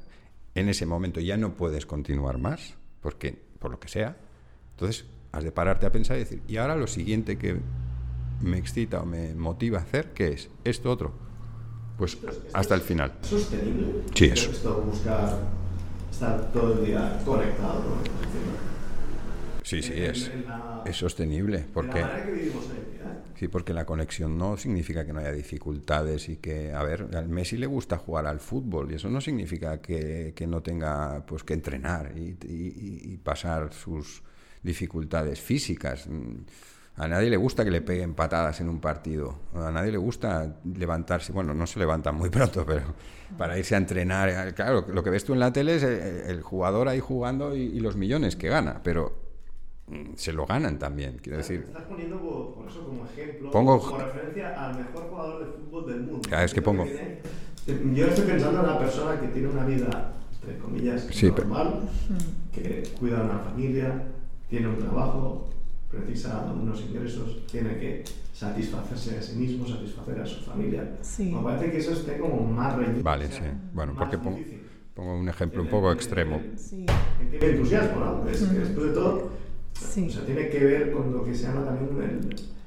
en 0.54 0.68
ese 0.68 0.86
momento 0.86 1.20
ya 1.20 1.36
no 1.36 1.54
puedes 1.54 1.86
continuar 1.86 2.38
más, 2.38 2.74
porque 3.00 3.38
por 3.58 3.70
lo 3.70 3.80
que 3.80 3.88
sea. 3.88 4.16
Entonces 4.72 5.06
has 5.32 5.44
de 5.44 5.52
pararte 5.52 5.86
a 5.86 5.92
pensar 5.92 6.16
y 6.16 6.20
decir, 6.20 6.42
y 6.48 6.56
ahora 6.56 6.76
lo 6.76 6.86
siguiente 6.86 7.38
que 7.38 7.58
me 8.40 8.58
excita 8.58 9.00
o 9.00 9.06
me 9.06 9.34
motiva 9.34 9.78
a 9.78 9.82
hacer, 9.82 10.12
¿qué 10.12 10.28
es? 10.28 10.48
Esto 10.64 10.90
otro. 10.90 11.12
Pues 11.96 12.16
hasta 12.52 12.74
el 12.74 12.80
final. 12.80 13.12
¿Sostenible? 13.22 14.02
Sí, 14.14 14.26
eso. 14.26 14.50
Esto 14.50 14.82
buscar 14.82 15.38
estar 16.10 16.52
todo 16.52 16.78
el 16.78 16.86
día 16.86 17.20
conectado. 17.24 17.80
¿no? 17.80 18.77
Sí, 19.68 19.82
sí, 19.82 19.94
En- 19.94 20.10
es, 20.10 20.30
en 20.30 20.44
la- 20.46 20.90
es 20.90 20.96
sostenible, 20.96 21.58
en 21.58 21.66
porque... 21.72 22.04
la 22.04 22.18
que 22.20 22.32
vivimos 22.32 22.64
hoy. 22.68 22.76
¿eh? 22.78 23.06
Sí, 23.34 23.48
porque 23.48 23.72
la 23.72 23.84
conexión 23.86 24.36
no 24.36 24.56
significa 24.56 25.04
que 25.06 25.12
no 25.12 25.20
haya 25.20 25.32
dificultades 25.32 26.28
y 26.28 26.36
que, 26.38 26.72
a 26.72 26.82
ver, 26.82 27.08
al 27.14 27.28
Messi 27.28 27.56
le 27.56 27.66
gusta 27.66 27.96
jugar 27.98 28.26
al 28.26 28.40
fútbol 28.40 28.90
y 28.90 28.94
eso 28.96 29.08
no 29.10 29.20
significa 29.20 29.80
que, 29.80 30.32
que 30.34 30.46
no 30.46 30.60
tenga 30.62 31.24
pues 31.26 31.44
que 31.44 31.54
entrenar 31.54 32.12
y, 32.16 32.36
y- 32.46 33.12
y 33.12 33.16
pasar 33.18 33.72
sus 33.72 34.22
dificultades 34.62 35.40
físicas. 35.40 36.08
A 36.96 37.06
nadie 37.06 37.30
le 37.30 37.36
gusta 37.36 37.64
que 37.64 37.70
le 37.70 37.80
peguen 37.80 38.14
patadas 38.14 38.60
en 38.60 38.68
un 38.68 38.80
partido. 38.80 39.38
A 39.54 39.70
nadie 39.70 39.92
le 39.92 39.98
gusta 39.98 40.56
levantarse. 40.64 41.32
Bueno, 41.32 41.54
no 41.54 41.66
se 41.66 41.78
levantan 41.78 42.16
muy 42.16 42.28
pronto, 42.30 42.64
pero 42.66 42.94
para 43.36 43.56
irse 43.56 43.74
a 43.76 43.78
entrenar. 43.78 44.52
Claro, 44.54 44.84
lo 44.88 45.02
que 45.04 45.10
ves 45.10 45.24
tú 45.24 45.32
en 45.32 45.38
la 45.40 45.52
tele 45.52 45.76
es 45.76 45.82
el, 45.84 46.42
jugador 46.42 46.88
ahí 46.88 46.98
jugando 47.00 47.54
y, 47.54 47.78
los 47.80 47.96
millones 47.96 48.34
que 48.34 48.48
gana, 48.48 48.80
pero 48.82 49.27
se 50.16 50.32
lo 50.32 50.46
ganan 50.46 50.78
también, 50.78 51.18
quiero 51.22 51.38
decir. 51.38 51.64
Estás 51.66 51.84
poniendo 51.84 52.18
por 52.18 52.66
eso 52.66 52.84
como 52.84 53.04
ejemplo, 53.04 53.50
pongo, 53.50 53.80
como 53.80 53.98
referencia 53.98 54.66
al 54.66 54.76
mejor 54.76 55.08
jugador 55.08 55.44
de 55.44 55.52
fútbol 55.52 55.86
del 55.86 56.00
mundo. 56.02 56.28
es 56.30 56.54
que 56.54 56.62
pongo. 56.62 56.84
yo 56.86 58.06
estoy 58.06 58.26
pensando 58.26 58.60
en 58.60 58.64
una 58.64 58.78
persona 58.78 59.20
que 59.20 59.28
tiene 59.28 59.48
una 59.48 59.64
vida, 59.64 60.12
entre 60.40 60.58
comillas, 60.58 61.22
normal, 61.22 61.80
que 62.52 62.82
cuida 62.98 63.20
de 63.20 63.24
una 63.24 63.38
familia, 63.38 64.02
tiene 64.48 64.68
un 64.68 64.78
trabajo, 64.78 65.48
precisa 65.90 66.52
unos 66.52 66.80
ingresos, 66.82 67.46
tiene 67.46 67.78
que 67.78 68.04
satisfacerse 68.32 69.18
a 69.18 69.22
sí 69.22 69.36
mismo, 69.36 69.66
satisfacer 69.66 70.20
a 70.20 70.26
su 70.26 70.44
familia. 70.44 70.96
Me 71.18 71.42
parece 71.42 71.70
que 71.70 71.78
eso 71.78 71.92
esté 71.92 72.18
como 72.18 72.44
más 72.44 72.76
reñido. 72.76 73.02
Vale, 73.02 73.26
sí. 73.30 73.42
Bueno, 73.72 73.94
porque 73.98 74.18
pongo, 74.18 74.38
pongo, 74.94 75.18
un 75.18 75.28
ejemplo 75.28 75.62
un 75.62 75.68
poco 75.68 75.90
extremo. 75.92 76.40
Sí. 76.56 76.86
Tiene 77.30 77.46
entusiasmo, 77.46 78.00
¿no? 78.00 78.28
Es 78.28 78.42
que 78.42 78.58
después 78.58 78.86
de 78.88 78.92
todo, 78.92 79.30
sí. 79.72 80.06
o 80.08 80.10
sea, 80.10 80.24
tiene 80.24 80.48
que 80.48 80.64
ver 80.64 80.92
con 80.92 81.12
lo 81.12 81.24
que 81.24 81.34
se 81.34 81.44
llama 81.44 81.64
también 81.64 81.90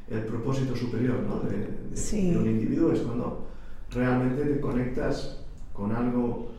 el, 0.10 0.18
el 0.18 0.26
propósito 0.26 0.76
superior, 0.76 1.22
¿no? 1.22 1.40
De, 1.40 1.58
de, 1.58 2.38
un 2.38 2.48
individuo 2.48 2.92
es 2.92 3.00
cuando 3.02 3.48
realmente 3.92 4.44
te 4.46 4.60
conectas 4.60 5.40
con 5.74 5.92
algo 5.92 6.52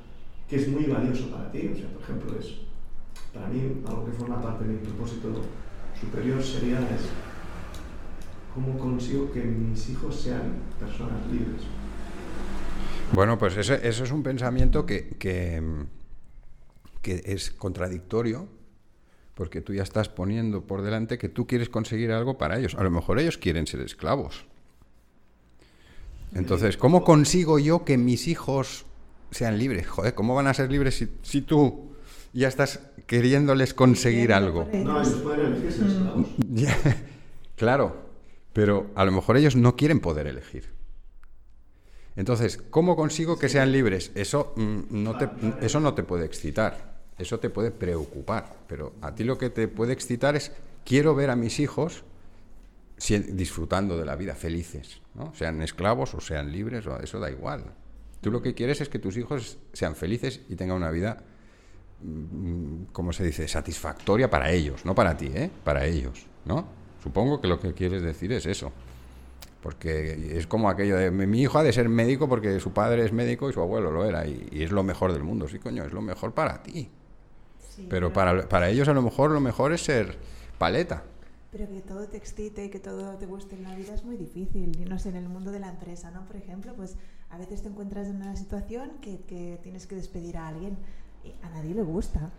que 0.49 0.57
es 0.57 0.69
muy 0.69 0.85
valioso 0.85 1.31
para 1.31 1.51
ti. 1.51 1.71
O 1.73 1.77
sea, 1.77 1.89
por 1.89 2.03
ejemplo, 2.03 2.39
es 2.39 2.55
para 3.33 3.49
mí 3.49 3.83
algo 3.87 4.05
que 4.05 4.13
forma 4.13 4.41
parte 4.41 4.65
de 4.65 4.75
mi 4.75 4.79
propósito 4.79 5.29
superior 5.99 6.43
sería 6.43 6.79
es 6.81 7.09
cómo 8.55 8.79
consigo 8.79 9.31
que 9.33 9.43
mis 9.43 9.89
hijos 9.91 10.15
sean 10.21 10.57
personas 10.79 11.27
libres. 11.31 11.63
Bueno, 13.13 13.39
pues 13.39 13.57
eso, 13.57 13.75
es 13.75 14.11
un 14.11 14.23
pensamiento 14.23 14.87
que, 14.87 15.17
que, 15.19 15.63
es 17.03 17.51
contradictorio, 17.51 18.49
porque 19.35 19.61
tú 19.61 19.73
ya 19.75 19.83
estás 19.83 20.09
poniendo 20.09 20.63
por 20.63 20.83
delante 20.83 21.19
que 21.19 21.29
tú 21.29 21.47
quieres 21.47 21.69
conseguir 21.69 22.13
algo 22.13 22.39
para 22.39 22.59
ellos. 22.59 22.75
A 22.75 22.83
lo 22.83 22.91
mejor 22.91 23.19
ellos 23.19 23.39
quieren 23.39 23.67
ser 23.67 23.81
esclavos. 23.81 24.45
Entonces, 26.35 26.77
¿cómo 26.77 27.05
consigo 27.05 27.59
yo 27.59 27.85
que 27.85 27.99
mis 27.99 28.27
hijos 28.29 28.87
sean 29.31 29.59
libres? 29.59 29.87
Joder, 29.87 30.15
¿cómo 30.15 30.35
van 30.35 30.47
a 30.47 30.55
ser 30.55 30.71
libres 30.71 30.97
si, 30.97 31.09
si 31.23 31.43
tú 31.43 31.93
ya 32.33 32.49
estás 32.49 32.81
queriéndoles 33.07 33.75
conseguir 33.75 34.33
algo. 34.33 34.69
No, 34.73 35.01
ellos 35.01 35.15
pueden 35.23 35.53
elegir 35.53 35.73
ser 35.73 35.87
esclavos. 35.87 36.27
claro, 37.57 37.97
pero 38.53 38.91
a 38.95 39.05
lo 39.05 39.13
mejor 39.13 39.37
ellos 39.37 39.57
no 39.57 39.77
quieren 39.77 40.01
poder 40.01 40.27
elegir. 40.27 40.71
Entonces, 42.17 42.59
¿cómo 42.71 42.97
consigo 42.97 43.39
que 43.39 43.49
sean 43.49 43.73
libres? 43.73 44.13
Eso, 44.15 44.53
mm, 44.57 44.81
no 44.91 45.17
te, 45.17 45.29
eso 45.61 45.81
no 45.81 45.95
te 45.95 46.03
puede 46.03 46.27
excitar, 46.27 46.92
eso 47.23 47.39
te 47.39 47.51
puede 47.51 47.71
preocupar, 47.71 48.57
pero 48.67 48.93
a 49.01 49.15
ti 49.15 49.25
lo 49.25 49.39
que 49.39 49.51
te 49.51 49.69
puede 49.69 49.93
excitar 49.93 50.37
es, 50.37 50.53
quiero 50.85 51.15
ver 51.15 51.31
a 51.31 51.37
mis 51.37 51.61
hijos 51.61 52.05
disfrutando 53.09 53.97
de 53.97 54.05
la 54.05 54.15
vida, 54.15 54.35
felices, 54.35 55.01
¿no? 55.15 55.35
sean 55.35 55.61
esclavos 55.63 56.15
o 56.15 56.21
sean 56.21 56.53
libres, 56.53 56.85
eso 57.03 57.19
da 57.19 57.31
igual. 57.31 57.65
Tú 58.21 58.31
lo 58.31 58.43
que 58.43 58.55
quieres 58.55 58.81
es 58.81 58.89
que 58.89 59.01
tus 59.01 59.17
hijos 59.17 59.59
sean 59.73 59.97
felices 59.97 60.43
y 60.49 60.55
tengan 60.55 60.77
una 60.77 60.91
vida 60.91 61.25
Mm, 62.03 62.87
¿cómo 62.93 63.13
se 63.13 63.25
dice? 63.25 63.47
Satisfactoria 63.47 64.29
para 64.29 64.51
ellos, 64.51 64.85
no 64.85 64.95
para 64.95 65.17
ti, 65.17 65.31
¿eh? 65.35 65.51
Para 65.65 65.87
ellos, 65.87 66.27
¿no? 66.45 66.67
Supongo 67.03 67.41
que 67.41 67.49
lo 67.49 67.61
que 67.61 67.73
quieres 67.75 68.03
decir 68.03 68.33
es 68.33 68.47
eso. 68.47 68.73
Porque 69.63 70.37
es 70.37 70.49
como 70.49 70.69
aquello 70.69 70.97
de 70.97 71.13
mi 71.13 71.41
hijo 71.41 71.59
ha 71.59 71.63
de 71.63 71.73
ser 71.73 71.89
médico 71.89 72.29
porque 72.29 72.59
su 72.59 72.73
padre 72.73 73.05
es 73.05 73.13
médico 73.13 73.49
y 73.49 73.53
su 73.53 73.61
abuelo 73.61 73.93
lo 73.93 74.05
era 74.05 74.27
y, 74.27 74.49
es 74.53 74.73
lo 74.73 74.83
mejor 74.83 75.13
del 75.13 75.23
mundo. 75.23 75.47
Sí, 75.47 75.61
coño, 75.61 75.85
es 75.85 75.93
lo 75.93 76.03
mejor 76.03 76.33
para 76.33 76.63
ti. 76.63 76.91
Pero, 77.89 78.13
Para, 78.13 78.49
para 78.49 78.69
ellos 78.69 78.89
a 78.89 78.93
lo 78.93 79.03
mejor 79.03 79.31
lo 79.31 79.41
mejor 79.41 79.73
es 79.73 79.83
ser 79.83 80.17
paleta. 80.59 81.05
Pero 81.51 81.69
que 81.69 81.81
todo 81.83 82.09
te 82.09 82.17
excite 82.17 82.65
y 82.65 82.71
que 82.71 82.81
todo 82.81 83.17
te 83.19 83.27
guste 83.27 83.57
en 83.57 83.65
la 83.65 83.75
vida 83.75 83.95
es 83.95 84.05
muy 84.05 84.17
difícil. 84.17 84.73
Y 84.81 84.85
no 84.87 84.99
sé, 84.99 85.11
en 85.11 85.17
el 85.17 85.29
mundo 85.29 85.51
de 85.51 85.61
la 85.61 85.69
empresa, 85.69 86.11
¿no? 86.11 86.25
Por 86.27 86.37
ejemplo, 86.37 86.75
pues 86.75 86.97
a 87.29 87.37
veces 87.37 87.63
te 87.63 87.69
encuentras 87.69 88.07
en 88.07 88.17
una 88.17 88.37
situación 88.37 88.93
que, 89.03 89.21
que 89.21 89.59
tienes 89.63 89.87
que 89.87 89.95
despedir 89.95 90.39
a 90.39 90.49
alguien 90.49 90.79
a 91.43 91.49
nadie 91.51 91.75
le 91.75 91.83
gusta. 91.83 92.31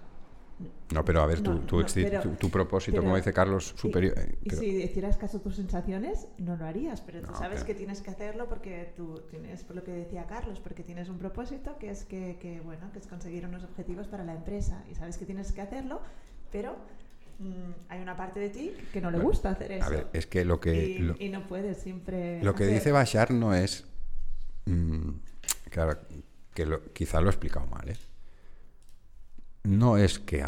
No, 0.94 1.04
pero 1.04 1.22
a 1.22 1.26
ver, 1.26 1.42
tu, 1.42 1.60
tu, 1.60 2.50
propósito, 2.50 3.02
como 3.02 3.16
dice 3.16 3.34
Carlos, 3.34 3.74
superior. 3.76 4.14
Y, 4.44 4.52
si 4.52 4.84
hicieras 4.84 5.18
caso 5.18 5.38
a 5.38 5.42
tus 5.42 5.56
sensaciones, 5.56 6.28
no 6.38 6.56
lo 6.56 6.66
harías, 6.66 7.02
pero 7.02 7.22
tú 7.22 7.34
sabes 7.36 7.64
que 7.64 7.74
tienes 7.74 8.02
que 8.02 8.12
hacerlo 8.12 8.48
porque 8.48 8.94
tú 8.96 9.22
tienes, 9.30 9.64
por 9.64 9.76
lo 9.76 9.84
que 9.84 9.92
decía 9.92 10.26
Carlos, 10.28 10.60
porque 10.60 10.84
tienes 10.84 11.10
un 11.10 11.18
propósito 11.18 11.78
que 11.80 11.90
es 11.90 12.04
que, 12.06 12.62
bueno, 12.64 12.92
que 12.92 13.00
es 13.00 13.08
conseguir 13.08 13.46
unos 13.46 13.64
objetivos 13.64 14.08
para 14.08 14.24
la 14.24 14.36
empresa 14.36 14.84
y 14.92 14.96
sabes 14.96 15.18
que 15.18 15.26
tienes 15.26 15.52
que 15.52 15.62
hacerlo, 15.62 16.02
pero 16.52 16.76
mm, 17.40 17.90
hay 17.90 18.02
una 18.02 18.16
parte 18.16 18.40
de 18.40 18.50
ti 18.50 18.72
que 18.92 19.02
no 19.02 19.10
le 19.10 19.20
gusta 19.20 19.50
hacer 19.50 19.72
eso. 19.72 19.86
A 19.86 19.90
ver, 19.90 20.08
es 20.14 20.28
que 20.28 20.46
lo 20.46 20.60
que. 20.60 21.16
Y, 21.20 21.30
no 21.30 21.48
puedes 21.48 21.78
siempre. 21.78 22.44
Lo 22.44 22.54
que 22.54 22.68
dice 22.68 22.92
Bashar 22.92 23.32
no 23.32 23.56
es. 23.56 23.86
Mm, 24.66 25.10
claro, 25.72 25.98
que 26.54 26.68
quizá 26.94 27.20
lo 27.20 27.28
he 27.28 27.32
explicado 27.32 27.66
mal, 27.66 27.90
¿eh? 27.90 27.98
No 29.64 29.98
es 29.98 30.20
que 30.20 30.46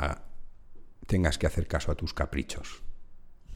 tengas 1.07 1.37
que 1.37 1.47
hacer 1.47 1.67
caso 1.67 1.91
a 1.91 1.95
tus 1.95 2.13
caprichos 2.13 2.83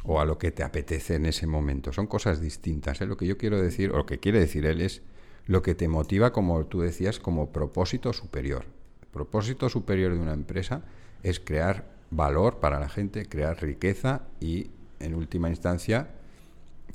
o 0.03 0.19
a 0.19 0.25
lo 0.25 0.37
que 0.37 0.51
te 0.51 0.63
apetece 0.63 1.15
en 1.15 1.25
ese 1.25 1.47
momento. 1.47 1.91
Son 1.91 2.07
cosas 2.07 2.39
distintas. 2.39 3.01
¿eh? 3.01 3.05
Lo 3.05 3.17
que 3.17 3.27
yo 3.27 3.37
quiero 3.37 3.61
decir, 3.61 3.91
o 3.91 3.97
lo 3.97 4.05
que 4.05 4.19
quiere 4.19 4.39
decir 4.39 4.65
él, 4.65 4.81
es 4.81 5.01
lo 5.45 5.61
que 5.61 5.75
te 5.75 5.87
motiva, 5.87 6.31
como 6.31 6.65
tú 6.65 6.81
decías, 6.81 7.19
como 7.19 7.51
propósito 7.51 8.13
superior. 8.13 8.65
El 9.01 9.07
propósito 9.09 9.67
superior 9.69 10.13
de 10.13 10.19
una 10.19 10.33
empresa 10.33 10.83
es 11.23 11.39
crear 11.39 11.89
valor 12.11 12.59
para 12.59 12.79
la 12.79 12.87
gente, 12.87 13.27
crear 13.27 13.61
riqueza 13.61 14.23
y, 14.39 14.71
en 14.99 15.15
última 15.15 15.49
instancia, 15.49 16.09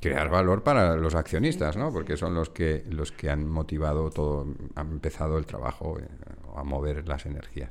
crear 0.01 0.31
valor 0.31 0.63
para 0.63 0.97
los 0.97 1.15
accionistas, 1.15 1.77
¿no? 1.77 1.93
Porque 1.93 2.17
son 2.17 2.35
los 2.35 2.51
que 2.51 2.85
los 2.89 3.13
que 3.13 3.31
han 3.31 3.49
motivado 3.49 4.11
todo, 4.11 4.47
han 4.75 4.91
empezado 4.93 5.39
el 5.39 5.47
trabajo 5.47 5.99
eh, 5.99 6.09
a 6.57 6.65
mover 6.65 7.07
las 7.07 7.27
energías. 7.27 7.71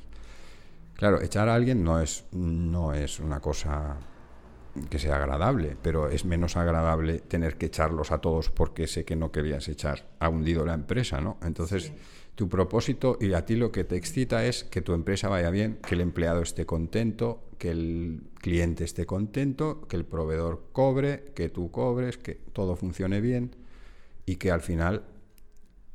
Claro, 0.94 1.20
echar 1.20 1.48
a 1.48 1.54
alguien 1.54 1.82
no 1.82 2.00
es, 2.00 2.24
no 2.32 2.94
es 2.94 3.20
una 3.20 3.40
cosa 3.40 3.96
que 4.90 4.98
sea 4.98 5.16
agradable, 5.16 5.76
pero 5.80 6.08
es 6.08 6.24
menos 6.24 6.56
agradable 6.56 7.20
tener 7.20 7.56
que 7.56 7.66
echarlos 7.66 8.10
a 8.10 8.18
todos 8.18 8.50
porque 8.50 8.86
sé 8.86 9.04
que 9.04 9.16
no 9.16 9.30
querías 9.30 9.68
echar, 9.68 10.08
ha 10.18 10.28
hundido 10.28 10.64
la 10.64 10.74
empresa, 10.74 11.20
¿no? 11.20 11.38
Entonces, 11.42 11.92
tu 12.34 12.48
propósito 12.48 13.16
y 13.20 13.32
a 13.34 13.46
ti 13.46 13.54
lo 13.54 13.70
que 13.70 13.84
te 13.84 13.96
excita 13.96 14.44
es 14.44 14.64
que 14.64 14.82
tu 14.82 14.92
empresa 14.92 15.28
vaya 15.28 15.50
bien, 15.50 15.78
que 15.86 15.94
el 15.94 16.00
empleado 16.00 16.42
esté 16.42 16.66
contento, 16.66 17.44
que 17.58 17.70
el 17.70 18.22
cliente 18.40 18.84
esté 18.84 19.06
contento, 19.06 19.86
que 19.88 19.96
el 19.96 20.04
proveedor 20.04 20.64
cobre, 20.72 21.26
que 21.34 21.48
tú 21.48 21.70
cobres, 21.70 22.18
que 22.18 22.34
todo 22.52 22.74
funcione 22.74 23.20
bien 23.20 23.54
y 24.26 24.36
que 24.36 24.50
al 24.50 24.60
final 24.60 25.04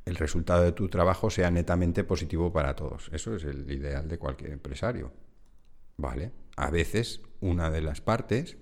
el 0.10 0.16
resultado 0.16 0.64
de 0.64 0.72
tu 0.72 0.89
trabajo 0.89 1.30
sea 1.30 1.51
netamente 1.51 2.03
positivo 2.03 2.51
para 2.51 2.76
todos. 2.76 3.10
Eso 3.14 3.36
es 3.36 3.43
el 3.43 3.70
ideal 3.72 4.07
de 4.07 4.18
cualquier 4.18 4.51
empresario. 4.51 5.14
¿Vale? 5.97 6.32
A 6.55 6.72
veces 6.72 7.22
una 7.41 7.70
de 7.70 7.82
las 7.82 8.01
partes 8.01 8.57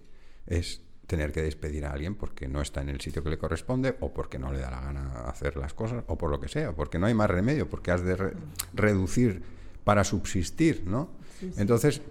es 0.45 0.81
tener 1.07 1.31
que 1.31 1.41
despedir 1.41 1.85
a 1.85 1.91
alguien 1.91 2.15
porque 2.15 2.49
no 2.49 2.61
está 2.61 2.81
en 2.81 2.89
el 2.89 2.99
sitio 2.99 3.23
que 3.23 3.29
le 3.29 3.37
corresponde 3.37 3.95
o 4.01 4.13
porque 4.13 4.37
no 4.37 4.51
le 4.51 4.59
da 4.59 4.69
la 4.69 4.81
gana 4.81 5.21
hacer 5.21 5.55
las 5.55 5.73
cosas 5.73 6.03
o 6.07 6.17
por 6.17 6.29
lo 6.29 6.39
que 6.39 6.49
sea, 6.49 6.73
porque 6.73 6.99
no 6.99 7.05
hay 7.05 7.13
más 7.13 7.29
remedio, 7.29 7.69
porque 7.69 7.91
has 7.91 8.03
de 8.03 8.33
reducir 8.73 9.41
para 9.85 10.03
subsistir, 10.03 10.83
¿no? 10.85 11.11
Entonces, 11.55 12.01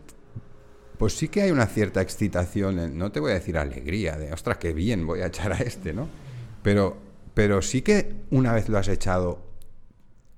pues 0.97 1.15
sí 1.15 1.29
que 1.29 1.43
hay 1.43 1.51
una 1.51 1.67
cierta 1.67 2.01
excitación, 2.01 2.97
no 2.97 3.13
te 3.13 3.21
voy 3.21 3.33
a 3.33 3.35
decir 3.35 3.59
alegría, 3.59 4.17
de, 4.17 4.33
ostras, 4.33 4.57
qué 4.57 4.73
bien 4.73 5.07
voy 5.07 5.21
a 5.21 5.27
echar 5.27 5.53
a 5.53 5.59
este, 5.59 5.93
¿no? 5.93 6.09
Pero 6.63 7.06
pero 7.37 7.61
sí 7.61 7.83
que 7.83 8.25
una 8.31 8.55
vez 8.55 8.71
lo 8.71 8.79
has 8.79 8.89
echado, 8.89 9.45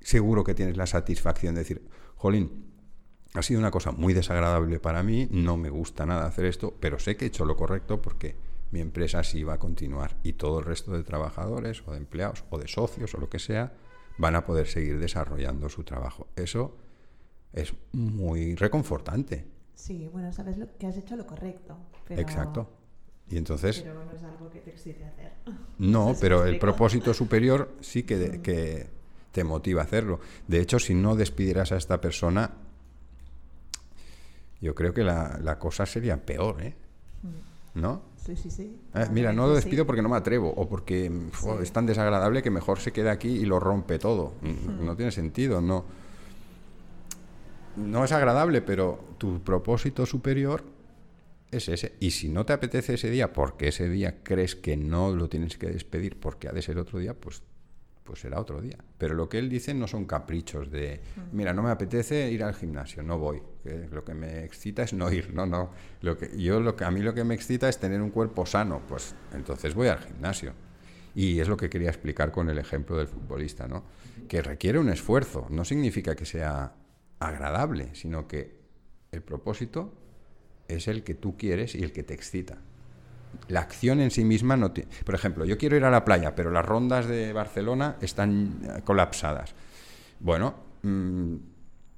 seguro 0.00 0.42
que 0.42 0.56
tienes 0.56 0.76
la 0.76 0.88
satisfacción 0.88 1.54
de 1.54 1.60
decir, 1.60 1.88
jolín, 2.16 2.72
ha 3.34 3.42
sido 3.42 3.60
una 3.60 3.70
cosa 3.70 3.92
muy 3.92 4.14
desagradable 4.14 4.80
para 4.80 5.04
mí, 5.04 5.28
no 5.30 5.56
me 5.56 5.70
gusta 5.70 6.06
nada 6.06 6.26
hacer 6.26 6.46
esto, 6.46 6.74
pero 6.80 6.98
sé 6.98 7.16
que 7.16 7.24
he 7.24 7.28
hecho 7.28 7.44
lo 7.44 7.54
correcto 7.54 8.02
porque 8.02 8.34
mi 8.72 8.80
empresa 8.80 9.22
sí 9.22 9.44
va 9.44 9.52
a 9.54 9.58
continuar 9.60 10.16
y 10.24 10.32
todo 10.32 10.58
el 10.58 10.64
resto 10.64 10.90
de 10.90 11.04
trabajadores 11.04 11.84
o 11.86 11.92
de 11.92 11.98
empleados 11.98 12.42
o 12.50 12.58
de 12.58 12.66
socios 12.66 13.14
o 13.14 13.18
lo 13.18 13.30
que 13.30 13.38
sea 13.38 13.74
van 14.18 14.34
a 14.34 14.44
poder 14.44 14.66
seguir 14.66 14.98
desarrollando 14.98 15.68
su 15.68 15.84
trabajo. 15.84 16.26
Eso 16.34 16.78
es 17.52 17.74
muy 17.92 18.56
reconfortante. 18.56 19.46
Sí, 19.76 20.08
bueno, 20.12 20.32
sabes 20.32 20.58
lo 20.58 20.76
que 20.76 20.88
has 20.88 20.96
hecho 20.96 21.14
lo 21.14 21.28
correcto. 21.28 21.78
Exacto. 22.08 22.77
Y 23.30 23.36
entonces... 23.36 23.80
Pero 23.80 24.04
no 24.04 24.12
es 24.12 24.22
algo 24.22 24.50
que 24.50 24.60
te 24.60 24.70
excite 24.70 25.04
hacer. 25.04 25.32
No, 25.78 26.14
pero 26.20 26.44
el 26.44 26.58
propósito 26.58 27.12
superior 27.14 27.72
sí 27.80 28.02
que, 28.02 28.40
que, 28.42 28.86
te 29.32 29.44
motiva 29.44 29.82
a 29.82 29.84
hacerlo. 29.84 30.20
De 30.46 30.60
hecho, 30.60 30.78
si 30.78 30.94
no 30.94 31.14
despidieras 31.14 31.72
a 31.72 31.76
esta 31.76 32.00
persona, 32.00 32.50
yo 34.60 34.74
creo 34.74 34.92
que 34.92 35.04
la, 35.04 35.38
la 35.42 35.58
cosa 35.58 35.86
sería 35.86 36.16
peor, 36.24 36.62
¿eh? 36.62 36.74
Mm. 37.22 37.80
¿No? 37.80 38.02
Sí, 38.16 38.36
sí, 38.36 38.50
sí. 38.50 38.76
Eh, 38.94 39.06
mira, 39.12 39.32
no 39.32 39.46
lo 39.46 39.54
despido 39.54 39.86
porque 39.86 40.02
no 40.02 40.08
me 40.08 40.16
atrevo 40.16 40.50
o 40.50 40.68
porque 40.68 41.08
mm, 41.08 41.62
es 41.62 41.72
tan 41.72 41.86
desagradable 41.86 42.42
que 42.42 42.50
mejor 42.50 42.80
se 42.80 42.92
quede 42.92 43.10
aquí 43.10 43.28
y 43.28 43.44
lo 43.46 43.60
rompe 43.60 43.98
todo. 43.98 44.34
Mm, 44.42 44.84
No 44.84 44.96
tiene 44.96 45.12
sentido, 45.12 45.60
no. 45.60 45.84
No 47.76 48.04
es 48.04 48.12
agradable, 48.12 48.60
pero 48.60 48.98
tu 49.18 49.40
propósito 49.40 50.04
superior 50.04 50.62
es 51.50 51.68
ese. 51.68 51.94
Y 52.00 52.10
si 52.10 52.28
no 52.28 52.44
te 52.44 52.52
apetece 52.52 52.94
ese 52.94 53.10
día, 53.10 53.32
porque 53.32 53.68
ese 53.68 53.88
día 53.88 54.22
crees 54.22 54.54
que 54.54 54.76
no 54.76 55.14
lo 55.14 55.28
tienes 55.28 55.56
que 55.56 55.68
despedir 55.68 56.18
porque 56.18 56.48
ha 56.48 56.52
de 56.52 56.62
ser 56.62 56.78
otro 56.78 56.98
día, 56.98 57.14
pues, 57.14 57.42
pues 58.04 58.20
será 58.20 58.40
otro 58.40 58.60
día. 58.60 58.78
Pero 58.98 59.14
lo 59.14 59.28
que 59.28 59.38
él 59.38 59.48
dice 59.48 59.74
no 59.74 59.86
son 59.86 60.04
caprichos 60.04 60.70
de, 60.70 61.00
mira, 61.32 61.52
no 61.52 61.62
me 61.62 61.70
apetece 61.70 62.30
ir 62.30 62.42
al 62.42 62.54
gimnasio, 62.54 63.02
no 63.02 63.18
voy. 63.18 63.42
lo 63.90 64.04
que 64.04 64.14
me 64.14 64.44
excita 64.44 64.82
es 64.82 64.92
no 64.92 65.10
ir, 65.12 65.32
no, 65.32 65.46
no. 65.46 65.70
Lo 66.02 66.16
que, 66.16 66.30
yo 66.38 66.60
lo 66.60 66.76
que, 66.76 66.84
a 66.84 66.90
mí 66.90 67.00
lo 67.00 67.14
que 67.14 67.24
me 67.24 67.34
excita 67.34 67.68
es 67.68 67.78
tener 67.78 68.00
un 68.00 68.10
cuerpo 68.10 68.46
sano, 68.46 68.82
pues 68.86 69.14
entonces 69.32 69.74
voy 69.74 69.88
al 69.88 70.00
gimnasio. 70.00 70.52
Y 71.14 71.40
es 71.40 71.48
lo 71.48 71.56
que 71.56 71.68
quería 71.68 71.88
explicar 71.88 72.30
con 72.30 72.48
el 72.48 72.58
ejemplo 72.58 72.96
del 72.96 73.08
futbolista, 73.08 73.66
¿no? 73.66 73.84
Que 74.28 74.42
requiere 74.42 74.78
un 74.78 74.88
esfuerzo, 74.88 75.46
no 75.50 75.64
significa 75.64 76.14
que 76.14 76.26
sea 76.26 76.74
agradable, 77.18 77.94
sino 77.94 78.28
que 78.28 78.58
el 79.10 79.22
propósito 79.22 79.92
es 80.68 80.88
el 80.88 81.02
que 81.02 81.14
tú 81.14 81.36
quieres 81.36 81.74
y 81.74 81.82
el 81.82 81.92
que 81.92 82.02
te 82.02 82.14
excita. 82.14 82.58
La 83.48 83.60
acción 83.60 84.00
en 84.00 84.10
sí 84.10 84.24
misma 84.24 84.56
no 84.56 84.72
tiene... 84.72 84.90
Por 85.04 85.14
ejemplo, 85.14 85.44
yo 85.44 85.58
quiero 85.58 85.76
ir 85.76 85.84
a 85.84 85.90
la 85.90 86.04
playa, 86.04 86.34
pero 86.34 86.50
las 86.50 86.64
rondas 86.64 87.06
de 87.06 87.32
Barcelona 87.32 87.96
están 88.00 88.60
eh, 88.62 88.82
colapsadas. 88.84 89.54
Bueno, 90.20 90.54
mm, 90.82 91.36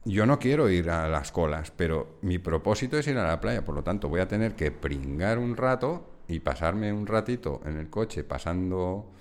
yo 0.05 0.27
no 0.27 0.39
quiero 0.39 0.69
ir 0.71 0.91
a 0.91 1.09
las 1.09 1.31
colas, 1.33 1.71
pero 1.71 2.19
mi 2.23 2.39
propósito 2.39 2.99
es 2.99 3.07
ir 3.07 3.19
a 3.19 3.27
la 3.27 3.41
playa, 3.41 3.65
por 3.65 3.75
lo 3.75 3.83
tanto 3.83 4.09
voy 4.09 4.21
a 4.21 4.29
tener 4.29 4.55
que 4.55 4.71
pringar 4.71 5.39
un 5.39 5.57
rato 5.57 6.23
y 6.27 6.41
pasarme 6.41 6.93
un 6.93 7.07
ratito 7.07 7.61
en 7.65 7.77
el 7.77 7.91
coche 7.91 8.25
pasando 8.25 9.13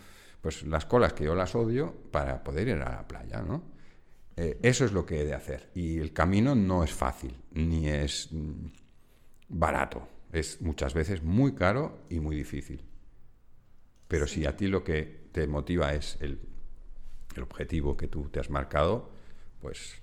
pues 0.42 0.64
las 0.64 0.86
colas 0.86 1.14
que 1.14 1.26
yo 1.26 1.36
las 1.36 1.54
odio 1.56 1.94
para 2.12 2.44
poder 2.44 2.70
ir 2.70 2.76
a 2.76 2.90
la 2.90 3.08
playa, 3.08 3.42
¿no? 3.42 3.64
Eh, 4.38 4.58
eso 4.62 4.86
es 4.86 4.94
lo 4.94 5.06
que 5.06 5.20
he 5.20 5.26
de 5.26 5.34
hacer. 5.34 5.70
Y 5.76 5.98
el 6.00 6.14
camino 6.14 6.56
no 6.56 6.84
es 6.84 6.94
fácil, 6.94 7.36
ni 7.52 7.90
es 7.90 8.30
mm, 8.32 8.68
barato. 9.50 10.08
Es 10.32 10.62
muchas 10.62 10.94
veces 10.94 11.24
muy 11.24 11.54
caro 11.56 12.00
y 12.10 12.20
muy 12.20 12.36
difícil. 12.36 12.84
Pero 14.08 14.28
si 14.28 14.46
a 14.46 14.56
ti 14.56 14.68
lo 14.68 14.84
que 14.84 15.28
te 15.32 15.48
motiva 15.48 15.94
es 15.94 16.18
el, 16.22 16.40
el 17.36 17.44
objetivo 17.44 17.98
que 17.98 18.08
tú 18.08 18.30
te 18.30 18.40
has 18.40 18.50
marcado, 18.50 19.10
pues 19.62 19.96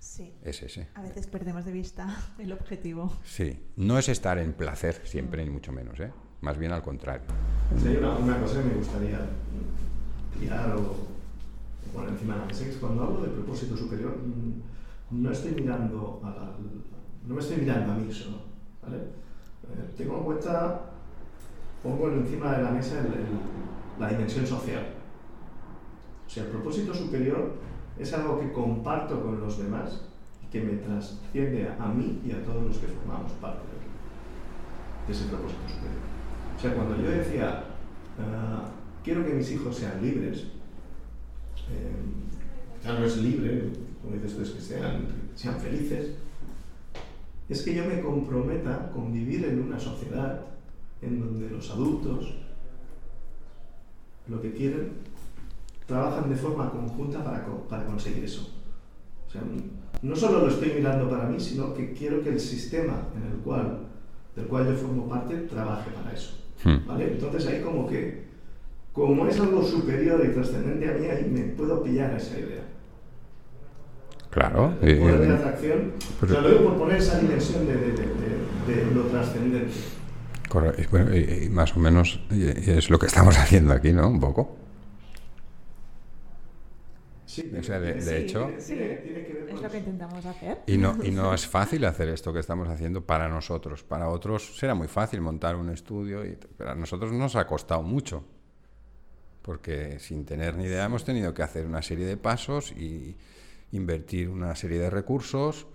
Sí. 0.00 0.32
es 0.42 0.62
ese. 0.62 0.88
A 0.94 1.02
veces 1.02 1.26
perdemos 1.26 1.64
de 1.64 1.72
vista 1.72 2.16
el 2.38 2.52
objetivo. 2.52 3.12
Sí, 3.24 3.60
no 3.76 3.98
es 3.98 4.08
estar 4.08 4.38
en 4.38 4.52
placer 4.52 5.00
siempre, 5.04 5.44
ni 5.44 5.50
mucho 5.50 5.72
menos, 5.72 5.98
¿eh? 6.00 6.12
Más 6.40 6.56
bien 6.56 6.72
al 6.72 6.82
contrario. 6.82 7.26
Hay 7.84 7.96
una, 7.96 8.14
una 8.16 8.40
cosa 8.40 8.62
que 8.62 8.68
me 8.68 8.74
gustaría 8.74 9.18
tirar 10.38 10.74
o, 10.76 11.08
poner 11.92 12.10
encima 12.10 12.34
de 12.34 12.40
la 12.40 12.46
mesa, 12.46 12.64
que 12.64 12.70
es 12.70 12.76
cuando 12.76 13.02
hablo 13.02 13.22
de 13.22 13.28
propósito 13.30 13.76
superior, 13.76 14.16
mm, 14.18 15.22
no 15.22 15.32
estoy 15.32 15.52
mirando 15.52 16.20
a 16.24 16.30
la- 16.30 16.56
no 17.28 17.34
me 17.34 17.40
estoy 17.40 17.58
mirando 17.58 17.92
a 17.92 17.96
mí 17.96 18.10
solo, 18.10 18.38
¿vale? 18.82 18.96
Eh, 18.96 19.92
tengo 19.96 20.16
en 20.16 20.24
cuenta, 20.24 20.80
pongo 21.82 22.08
encima 22.08 22.56
de 22.56 22.62
la 22.62 22.70
mesa 22.70 22.94
la 24.00 24.08
dimensión 24.08 24.46
social. 24.46 24.94
O 26.26 26.30
sea, 26.30 26.44
el 26.44 26.48
propósito 26.48 26.94
superior 26.94 27.52
es 27.98 28.12
algo 28.14 28.40
que 28.40 28.50
comparto 28.52 29.22
con 29.22 29.40
los 29.40 29.58
demás 29.58 30.00
y 30.42 30.46
que 30.50 30.62
me 30.62 30.76
trasciende 30.78 31.70
a 31.78 31.88
mí 31.88 32.22
y 32.24 32.32
a 32.32 32.42
todos 32.42 32.64
los 32.64 32.78
que 32.78 32.86
formamos 32.86 33.32
parte 33.32 33.58
de 33.58 33.76
aquí, 33.76 35.06
de 35.06 35.12
ese 35.12 35.24
propósito 35.26 35.68
superior. 35.68 36.02
O 36.56 36.60
sea, 36.60 36.74
cuando 36.74 36.96
yo 36.96 37.10
decía, 37.10 37.64
ah, 38.18 38.70
quiero 39.04 39.26
que 39.26 39.34
mis 39.34 39.50
hijos 39.52 39.76
sean 39.76 40.00
libres, 40.00 40.44
eh, 41.70 41.92
ya 42.82 42.98
no 42.98 43.04
es 43.04 43.18
libre, 43.18 43.70
como 44.00 44.14
dices 44.14 44.34
tú, 44.34 44.42
es 44.42 44.50
que 44.50 44.60
sean, 44.60 45.06
sean 45.34 45.60
felices, 45.60 46.14
es 47.48 47.62
que 47.62 47.74
yo 47.74 47.84
me 47.84 48.00
comprometa 48.00 48.90
con 48.90 49.12
vivir 49.12 49.44
en 49.46 49.62
una 49.62 49.78
sociedad 49.78 50.40
en 51.00 51.20
donde 51.20 51.48
los 51.50 51.70
adultos 51.70 52.34
lo 54.26 54.40
que 54.42 54.52
quieren 54.52 54.92
trabajan 55.86 56.28
de 56.28 56.36
forma 56.36 56.70
conjunta 56.70 57.24
para, 57.24 57.46
para 57.68 57.86
conseguir 57.86 58.24
eso. 58.24 58.50
O 59.26 59.30
sea, 59.30 59.42
no 60.02 60.14
solo 60.14 60.40
lo 60.40 60.48
estoy 60.48 60.72
mirando 60.74 61.08
para 61.08 61.24
mí, 61.24 61.40
sino 61.40 61.72
que 61.72 61.92
quiero 61.92 62.22
que 62.22 62.30
el 62.30 62.40
sistema 62.40 63.08
en 63.16 63.32
el 63.32 63.38
cual, 63.38 63.86
del 64.36 64.46
cual 64.46 64.66
yo 64.66 64.74
formo 64.74 65.08
parte 65.08 65.34
trabaje 65.36 65.90
para 65.90 66.12
eso. 66.12 66.34
Hmm. 66.62 66.86
¿Vale? 66.86 67.12
Entonces 67.12 67.46
ahí 67.46 67.62
como 67.62 67.86
que, 67.86 68.24
como 68.92 69.26
es 69.26 69.40
algo 69.40 69.62
superior 69.62 70.22
y 70.24 70.32
trascendente 70.32 70.90
a 70.90 70.94
mí, 70.94 71.06
ahí 71.06 71.30
me 71.30 71.54
puedo 71.54 71.82
pillar 71.82 72.12
a 72.12 72.18
esa 72.18 72.38
idea. 72.38 72.67
Claro. 74.30 74.76
Eh, 74.82 74.96
poder 74.96 75.20
de 75.20 75.34
atracción, 75.34 75.92
pero- 76.20 76.32
o 76.32 76.34
sea, 76.34 76.42
lo 76.42 76.48
digo 76.50 76.64
por 76.70 76.78
poner 76.78 76.96
esa 76.96 77.18
dimensión 77.18 77.66
de, 77.66 77.74
de- 77.76 77.92
de- 77.92 78.74
de- 78.74 78.84
de 78.84 78.94
lo 78.94 79.02
trascendente. 79.04 79.72
corre- 80.48 80.74
y 80.82 80.86
bueno, 80.86 81.16
y- 81.16 81.44
y 81.46 81.48
más 81.48 81.74
o 81.76 81.80
menos 81.80 82.20
es 82.30 82.90
lo 82.90 82.98
que 82.98 83.06
estamos 83.06 83.36
haciendo 83.38 83.72
aquí, 83.72 83.92
¿no? 83.92 84.08
Un 84.08 84.20
poco. 84.20 84.56
Sí, 87.26 87.52
O 87.58 87.62
sea, 87.62 87.78
de- 87.78 87.94
de 87.94 88.00
sí, 88.02 88.10
hecho- 88.14 88.48
Es 88.48 89.62
lo 89.62 89.70
que 89.70 89.78
intentamos 89.78 90.24
hacer. 90.24 90.58
Y 90.66 90.78
no, 90.78 90.96
y 91.02 91.10
no 91.10 91.34
es 91.34 91.46
fácil 91.46 91.84
hacer 91.84 92.08
esto 92.08 92.32
que 92.32 92.40
estamos 92.40 92.68
haciendo 92.68 93.04
para 93.04 93.28
nosotros. 93.28 93.82
Para 93.84 94.08
otros 94.08 94.56
será 94.58 94.74
muy 94.74 94.88
fácil 94.88 95.20
montar 95.20 95.54
un 95.56 95.68
estudio, 95.70 96.24
y, 96.24 96.38
pero 96.56 96.70
a 96.70 96.74
nosotros 96.74 97.12
nos 97.12 97.36
ha 97.36 97.46
costado 97.46 97.82
mucho. 97.82 98.24
Porque 99.42 99.98
sin 99.98 100.24
tener 100.24 100.56
ni 100.56 100.64
idea 100.64 100.84
hemos 100.86 101.04
tenido 101.04 101.32
que 101.34 101.42
hacer 101.42 101.66
una 101.66 101.82
serie 101.82 102.06
de 102.06 102.16
pasos 102.16 102.72
y 102.72 103.16
invertir 103.72 104.28
una 104.28 104.54
serie 104.54 104.78
de 104.78 104.90
recursos 104.90 105.66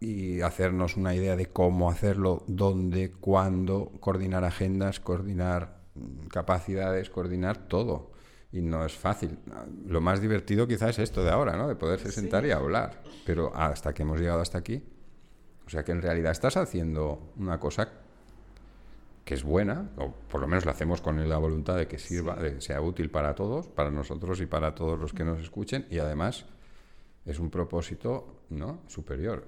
y 0.00 0.40
hacernos 0.40 0.96
una 0.96 1.14
idea 1.14 1.36
de 1.36 1.46
cómo 1.46 1.90
hacerlo, 1.90 2.42
dónde, 2.48 3.12
cuándo, 3.12 3.92
coordinar 4.00 4.44
agendas, 4.44 4.98
coordinar 4.98 5.78
capacidades, 6.30 7.10
coordinar 7.10 7.68
todo. 7.68 8.10
Y 8.50 8.60
no 8.60 8.84
es 8.84 8.94
fácil. 8.94 9.38
Lo 9.86 10.00
más 10.00 10.20
divertido 10.20 10.66
quizás 10.66 10.90
es 10.90 10.98
esto 10.98 11.22
de 11.24 11.30
ahora, 11.30 11.56
¿no? 11.56 11.68
De 11.68 11.76
poderse 11.76 12.10
sentar 12.10 12.44
y 12.44 12.50
hablar. 12.50 13.02
Pero 13.24 13.54
hasta 13.54 13.94
que 13.94 14.02
hemos 14.02 14.20
llegado 14.20 14.40
hasta 14.40 14.58
aquí, 14.58 14.82
o 15.66 15.70
sea 15.70 15.84
que 15.84 15.92
en 15.92 16.02
realidad 16.02 16.32
estás 16.32 16.56
haciendo 16.56 17.32
una 17.36 17.58
cosa 17.58 17.88
que 19.24 19.34
es 19.34 19.44
buena, 19.44 19.90
o 19.96 20.12
por 20.28 20.40
lo 20.40 20.48
menos 20.48 20.66
la 20.66 20.72
hacemos 20.72 21.00
con 21.00 21.28
la 21.28 21.38
voluntad 21.38 21.76
de 21.76 21.86
que 21.86 21.98
sirva, 21.98 22.34
de 22.34 22.56
que 22.56 22.60
sea 22.60 22.80
útil 22.80 23.08
para 23.08 23.34
todos, 23.34 23.68
para 23.68 23.90
nosotros 23.90 24.40
y 24.40 24.46
para 24.46 24.74
todos 24.74 24.98
los 24.98 25.12
que 25.12 25.24
nos 25.24 25.38
escuchen, 25.40 25.86
y 25.90 25.98
además 25.98 26.46
es 27.24 27.38
un 27.38 27.50
propósito 27.50 28.42
¿no? 28.50 28.80
superior. 28.86 29.44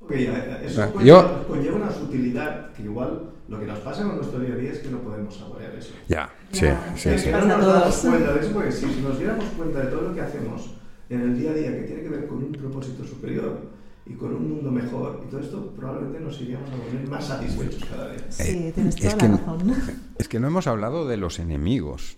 Ok, 0.00 0.12
eh, 0.12 0.60
eso 0.64 0.82
Ah, 0.82 0.90
conlleva, 0.92 1.22
yo- 1.42 1.48
conlleva 1.48 1.76
una 1.76 1.90
sutilidad 1.90 2.72
que 2.72 2.82
igual 2.84 3.30
lo 3.48 3.58
que 3.58 3.66
nos 3.66 3.78
pasa 3.80 4.04
con 4.04 4.16
nuestro 4.16 4.38
día 4.40 4.54
a 4.54 4.56
día 4.56 4.72
es 4.72 4.78
que 4.78 4.90
no 4.90 4.98
podemos 5.00 5.34
saborear 5.36 5.74
eso. 5.74 5.92
Ya, 6.08 6.30
Ya, 6.52 6.92
sí, 6.94 7.00
sí, 7.02 7.08
Es 7.10 7.20
sí. 7.22 7.26
que 7.26 7.32
no 7.32 7.38
a 7.38 7.44
nos 7.44 7.66
damos 7.66 7.96
cuenta 7.96 8.32
de 8.34 8.40
eso 8.40 8.52
porque 8.52 8.72
si 8.72 8.86
nos 9.02 9.18
diéramos 9.18 9.44
cuenta 9.56 9.80
de 9.80 9.86
todo 9.86 10.02
lo 10.02 10.14
que 10.14 10.20
hacemos 10.20 10.70
en 11.10 11.20
el 11.22 11.38
día 11.38 11.50
a 11.50 11.54
día 11.54 11.74
que 11.74 11.82
tiene 11.82 12.02
que 12.02 12.08
ver 12.10 12.26
con 12.28 12.38
un 12.44 12.52
propósito 12.52 13.04
superior 13.04 13.58
y 14.06 14.14
con 14.14 14.34
un 14.34 14.48
mundo 14.50 14.70
mejor 14.70 15.22
y 15.26 15.30
todo 15.30 15.40
esto, 15.40 15.72
probablemente 15.74 16.20
nos 16.20 16.40
iríamos 16.40 16.70
a 16.70 16.76
volver 16.76 17.08
más 17.08 17.26
satisfechos 17.26 17.84
cada 17.90 18.12
día. 18.12 18.24
Sí, 18.30 18.42
Eh, 18.68 18.72
tienes 18.74 18.94
es 18.96 19.00
toda 19.02 19.16
que- 19.18 19.28
la 19.28 19.36
razón. 19.36 19.74
Es 20.18 20.28
que 20.28 20.40
no 20.40 20.46
hemos 20.46 20.66
hablado 20.66 21.06
de 21.08 21.16
los 21.16 21.38
enemigos. 21.40 22.16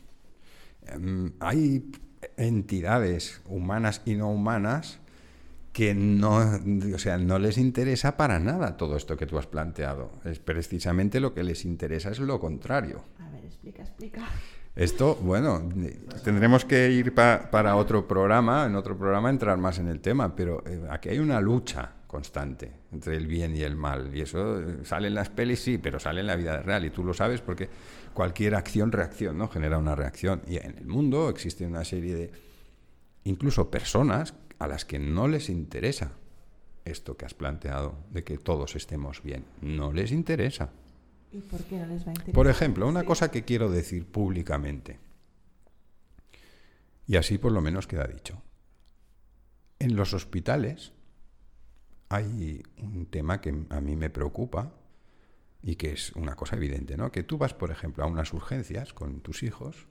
Em, 0.87 1.33
hay 1.41 1.91
entidades 2.37 3.41
humanas 3.47 4.03
y 4.05 4.15
no 4.15 4.31
humanas 4.31 4.99
que 5.73 5.95
no, 5.95 6.39
o 6.95 6.99
sea, 6.99 7.17
no 7.17 7.39
les 7.39 7.57
interesa 7.57 8.17
para 8.17 8.41
nada 8.41 8.77
todo 8.77 8.97
esto 8.97 9.17
que 9.17 9.27
tú 9.27 9.39
has 9.39 9.47
planteado. 9.47 10.11
Es 10.25 10.39
precisamente 10.41 11.21
lo 11.21 11.33
que 11.33 11.45
les 11.45 11.65
interesa 11.65 12.11
es 12.11 12.19
lo 12.19 12.41
contrario. 12.41 13.05
A 13.21 13.31
ver, 13.31 13.45
explica, 13.45 13.83
explica. 13.83 14.23
Esto, 14.75 15.17
bueno, 15.17 15.69
tendremos 16.25 16.65
que 16.65 16.91
ir 16.91 17.15
pa- 17.15 17.49
para 17.51 17.77
otro 17.77 18.07
programa, 18.09 18.67
en 18.67 18.75
otro 18.75 18.97
programa 18.97 19.31
entrar 19.31 19.59
más 19.59 19.79
en 19.79 19.89
el 19.89 20.01
tema, 20.01 20.35
pero 20.35 20.63
eh, 20.67 20.81
aquí 20.91 21.09
hay 21.11 21.19
una 21.19 21.41
lucha 21.41 21.93
constante 22.07 22.73
entre 22.93 23.17
el 23.17 23.27
bien 23.29 23.55
y 23.57 23.63
el 23.63 23.77
mal. 23.77 24.11
Y 24.15 24.23
eso 24.23 24.61
eh, 24.61 24.79
sale 24.85 25.09
en 25.09 25.15
las 25.15 25.29
pelis, 25.29 25.61
sí, 25.61 25.79
pero 25.79 26.01
sale 26.01 26.21
en 26.21 26.27
la 26.27 26.37
vida 26.37 26.63
real. 26.63 26.85
Y 26.85 26.91
tú 26.91 27.05
lo 27.05 27.15
sabes 27.15 27.41
porque 27.41 27.69
cualquier 28.15 28.55
acción-reacción 28.55 29.39
¿no? 29.39 29.49
genera 29.49 29.79
una 29.79 29.95
reacción. 29.95 30.43
Y 30.47 30.57
en 30.57 30.79
el 30.79 30.87
mundo 30.87 31.29
existe 31.29 31.67
una 31.67 31.85
serie 31.85 32.15
de, 32.15 32.33
incluso 33.25 33.71
personas 33.71 34.35
a 34.59 34.67
las 34.67 34.85
que 34.85 34.99
no 34.99 35.29
les 35.29 35.49
interesa 35.49 36.13
esto 36.85 37.17
que 37.17 37.25
has 37.27 37.35
planteado, 37.35 37.99
de 38.11 38.25
que 38.25 38.39
todos 38.39 38.75
estemos 38.77 39.23
bien. 39.23 39.45
No 39.61 39.93
les 39.93 40.13
interesa. 40.13 40.71
¿Y 41.33 41.39
por 41.41 41.63
qué 41.65 41.77
no 41.79 41.87
les 41.87 42.03
va 42.03 42.09
a 42.09 42.15
interesar? 42.15 42.35
Por 42.35 42.49
ejemplo, 42.49 42.89
una 42.89 43.01
Sí. 43.01 43.07
cosa 43.07 43.31
que 43.31 43.45
quiero 43.45 43.71
decir 43.71 44.05
públicamente, 44.07 44.99
y 47.07 47.17
así 47.17 47.39
por 47.39 47.53
lo 47.53 47.61
menos 47.61 47.87
queda 47.87 48.07
dicho. 48.07 48.43
En 49.79 49.97
los 49.97 50.13
hospitales 50.15 50.93
hay 52.09 52.63
un 52.79 53.07
tema 53.07 53.41
que 53.41 53.55
a 53.71 53.81
mí 53.81 53.97
me 53.97 54.11
preocupa, 54.11 54.73
y 55.63 55.77
que 55.77 55.93
es 55.93 56.13
una 56.13 56.37
cosa 56.37 56.57
evidente, 56.57 56.97
¿no? 56.97 57.11
Que 57.13 57.23
tú 57.23 57.39
vas, 57.39 57.55
por 57.55 57.71
ejemplo, 57.71 58.05
a 58.05 58.07
unas 58.07 58.33
urgencias 58.33 58.93
con 58.93 59.21
tus 59.21 59.43
hijos 59.43 59.87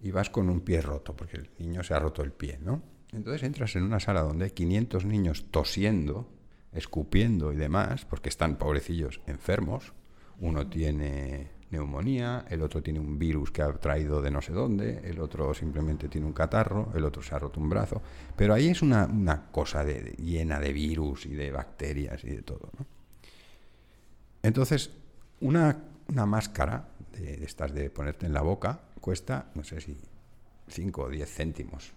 y 0.00 0.10
vas 0.10 0.30
con 0.30 0.48
un 0.48 0.60
pie 0.60 0.80
roto, 0.80 1.14
porque 1.14 1.36
el 1.36 1.50
niño 1.58 1.82
se 1.82 1.94
ha 1.94 1.98
roto 1.98 2.22
el 2.22 2.32
pie, 2.32 2.58
¿no? 2.62 2.82
Entonces 3.12 3.42
entras 3.42 3.74
en 3.76 3.84
una 3.84 4.00
sala 4.00 4.22
donde 4.22 4.46
hay 4.46 4.50
500 4.50 5.04
niños 5.04 5.46
tosiendo, 5.50 6.28
escupiendo 6.72 7.52
y 7.52 7.56
demás, 7.56 8.04
porque 8.04 8.28
están 8.28 8.56
pobrecillos 8.56 9.20
enfermos. 9.26 9.94
Uno 10.40 10.68
tiene 10.68 11.50
neumonía, 11.70 12.44
el 12.48 12.62
otro 12.62 12.82
tiene 12.82 13.00
un 13.00 13.18
virus 13.18 13.50
que 13.50 13.62
ha 13.62 13.72
traído 13.72 14.22
de 14.22 14.30
no 14.30 14.40
sé 14.40 14.52
dónde, 14.52 15.00
el 15.04 15.20
otro 15.20 15.52
simplemente 15.54 16.08
tiene 16.08 16.26
un 16.26 16.32
catarro, 16.32 16.90
el 16.94 17.04
otro 17.04 17.22
se 17.22 17.34
ha 17.34 17.38
roto 17.38 17.60
un 17.60 17.68
brazo. 17.68 18.02
Pero 18.36 18.54
ahí 18.54 18.68
es 18.68 18.82
una, 18.82 19.48
cosa 19.50 19.84
de, 19.84 20.14
llena 20.18 20.60
de 20.60 20.72
virus 20.72 21.26
y 21.26 21.34
de 21.34 21.50
bacterias 21.50 22.24
y 22.24 22.28
de 22.28 22.42
todo. 22.42 22.70
¿no? 22.78 22.97
Entonces, 24.42 24.90
una, 25.40 25.76
máscara 26.26 26.88
de, 27.12 27.44
estas 27.44 27.72
de 27.72 27.90
ponerte 27.90 28.26
en 28.26 28.32
la 28.32 28.42
boca 28.42 28.80
cuesta, 29.00 29.46
no 29.54 29.64
sé 29.64 29.80
si 29.80 29.96
5 30.68 31.02
o 31.02 31.08
10 31.08 31.28
céntimos. 31.28 31.92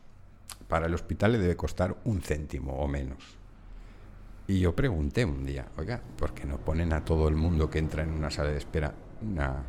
Para 0.68 0.88
el 0.88 0.94
hospital 0.94 1.34
le 1.34 1.39
debe 1.39 1.56
costar 1.56 1.98
un 2.06 2.22
céntimo 2.22 2.74
o 2.74 2.88
menos. 2.88 3.42
Y 4.48 4.60
yo 4.60 4.76
pregunté 4.76 5.24
un 5.24 5.46
día, 5.46 5.68
oiga, 5.78 6.02
¿por 6.18 6.34
qué 6.34 6.46
no 6.46 6.58
ponen 6.58 6.94
a 6.94 7.06
todo 7.06 7.28
el 7.28 7.36
mundo 7.36 7.70
que 7.70 7.80
entra 7.80 8.04
en 8.04 8.12
una 8.12 8.32
sala 8.32 8.50
de 8.50 8.58
espera 8.58 8.94
una, 9.22 9.64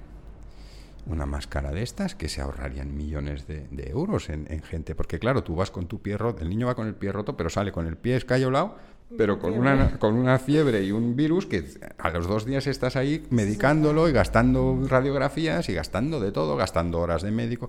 una 1.07 1.27
máscara 1.27 1.73
de 1.73 1.83
estas 1.83 2.14
que 2.14 2.29
se 2.29 2.41
ahorrarían 2.41 2.97
millones 2.97 3.47
de, 3.47 3.68
euros 3.91 4.29
en, 4.29 4.47
gente? 4.62 4.95
Porque 4.95 5.18
claro, 5.18 5.45
tú 5.45 5.55
vas 5.55 5.70
con 5.70 5.87
tu 5.87 6.01
pie 6.01 6.16
roto, 6.16 6.43
el 6.43 6.49
niño 6.49 6.66
va 6.66 6.75
con 6.75 6.87
el 6.87 6.95
pie 6.95 7.12
roto, 7.12 7.37
pero 7.37 7.51
sale 7.51 7.70
con 7.70 7.87
el 7.87 7.97
pie 7.97 8.16
escayolado 8.16 8.77
pero 9.17 9.39
con 9.39 9.53
una, 9.53 9.99
con 9.99 10.15
una 10.15 10.39
fiebre 10.39 10.83
y 10.83 10.93
un 10.93 11.17
virus 11.17 11.47
que 11.47 11.65
a 11.99 12.11
los 12.11 12.27
dos 12.27 12.45
días 12.45 12.67
estás 12.67 12.97
ahí 12.97 13.25
medicándolo 13.31 14.09
y 14.09 14.13
gastando 14.13 14.79
radiografías 14.87 15.69
y 15.69 15.75
gastando 15.75 16.21
de 16.21 16.33
todo, 16.33 16.57
gastando 16.57 17.01
horas 17.01 17.23
de 17.23 17.31
médico. 17.31 17.69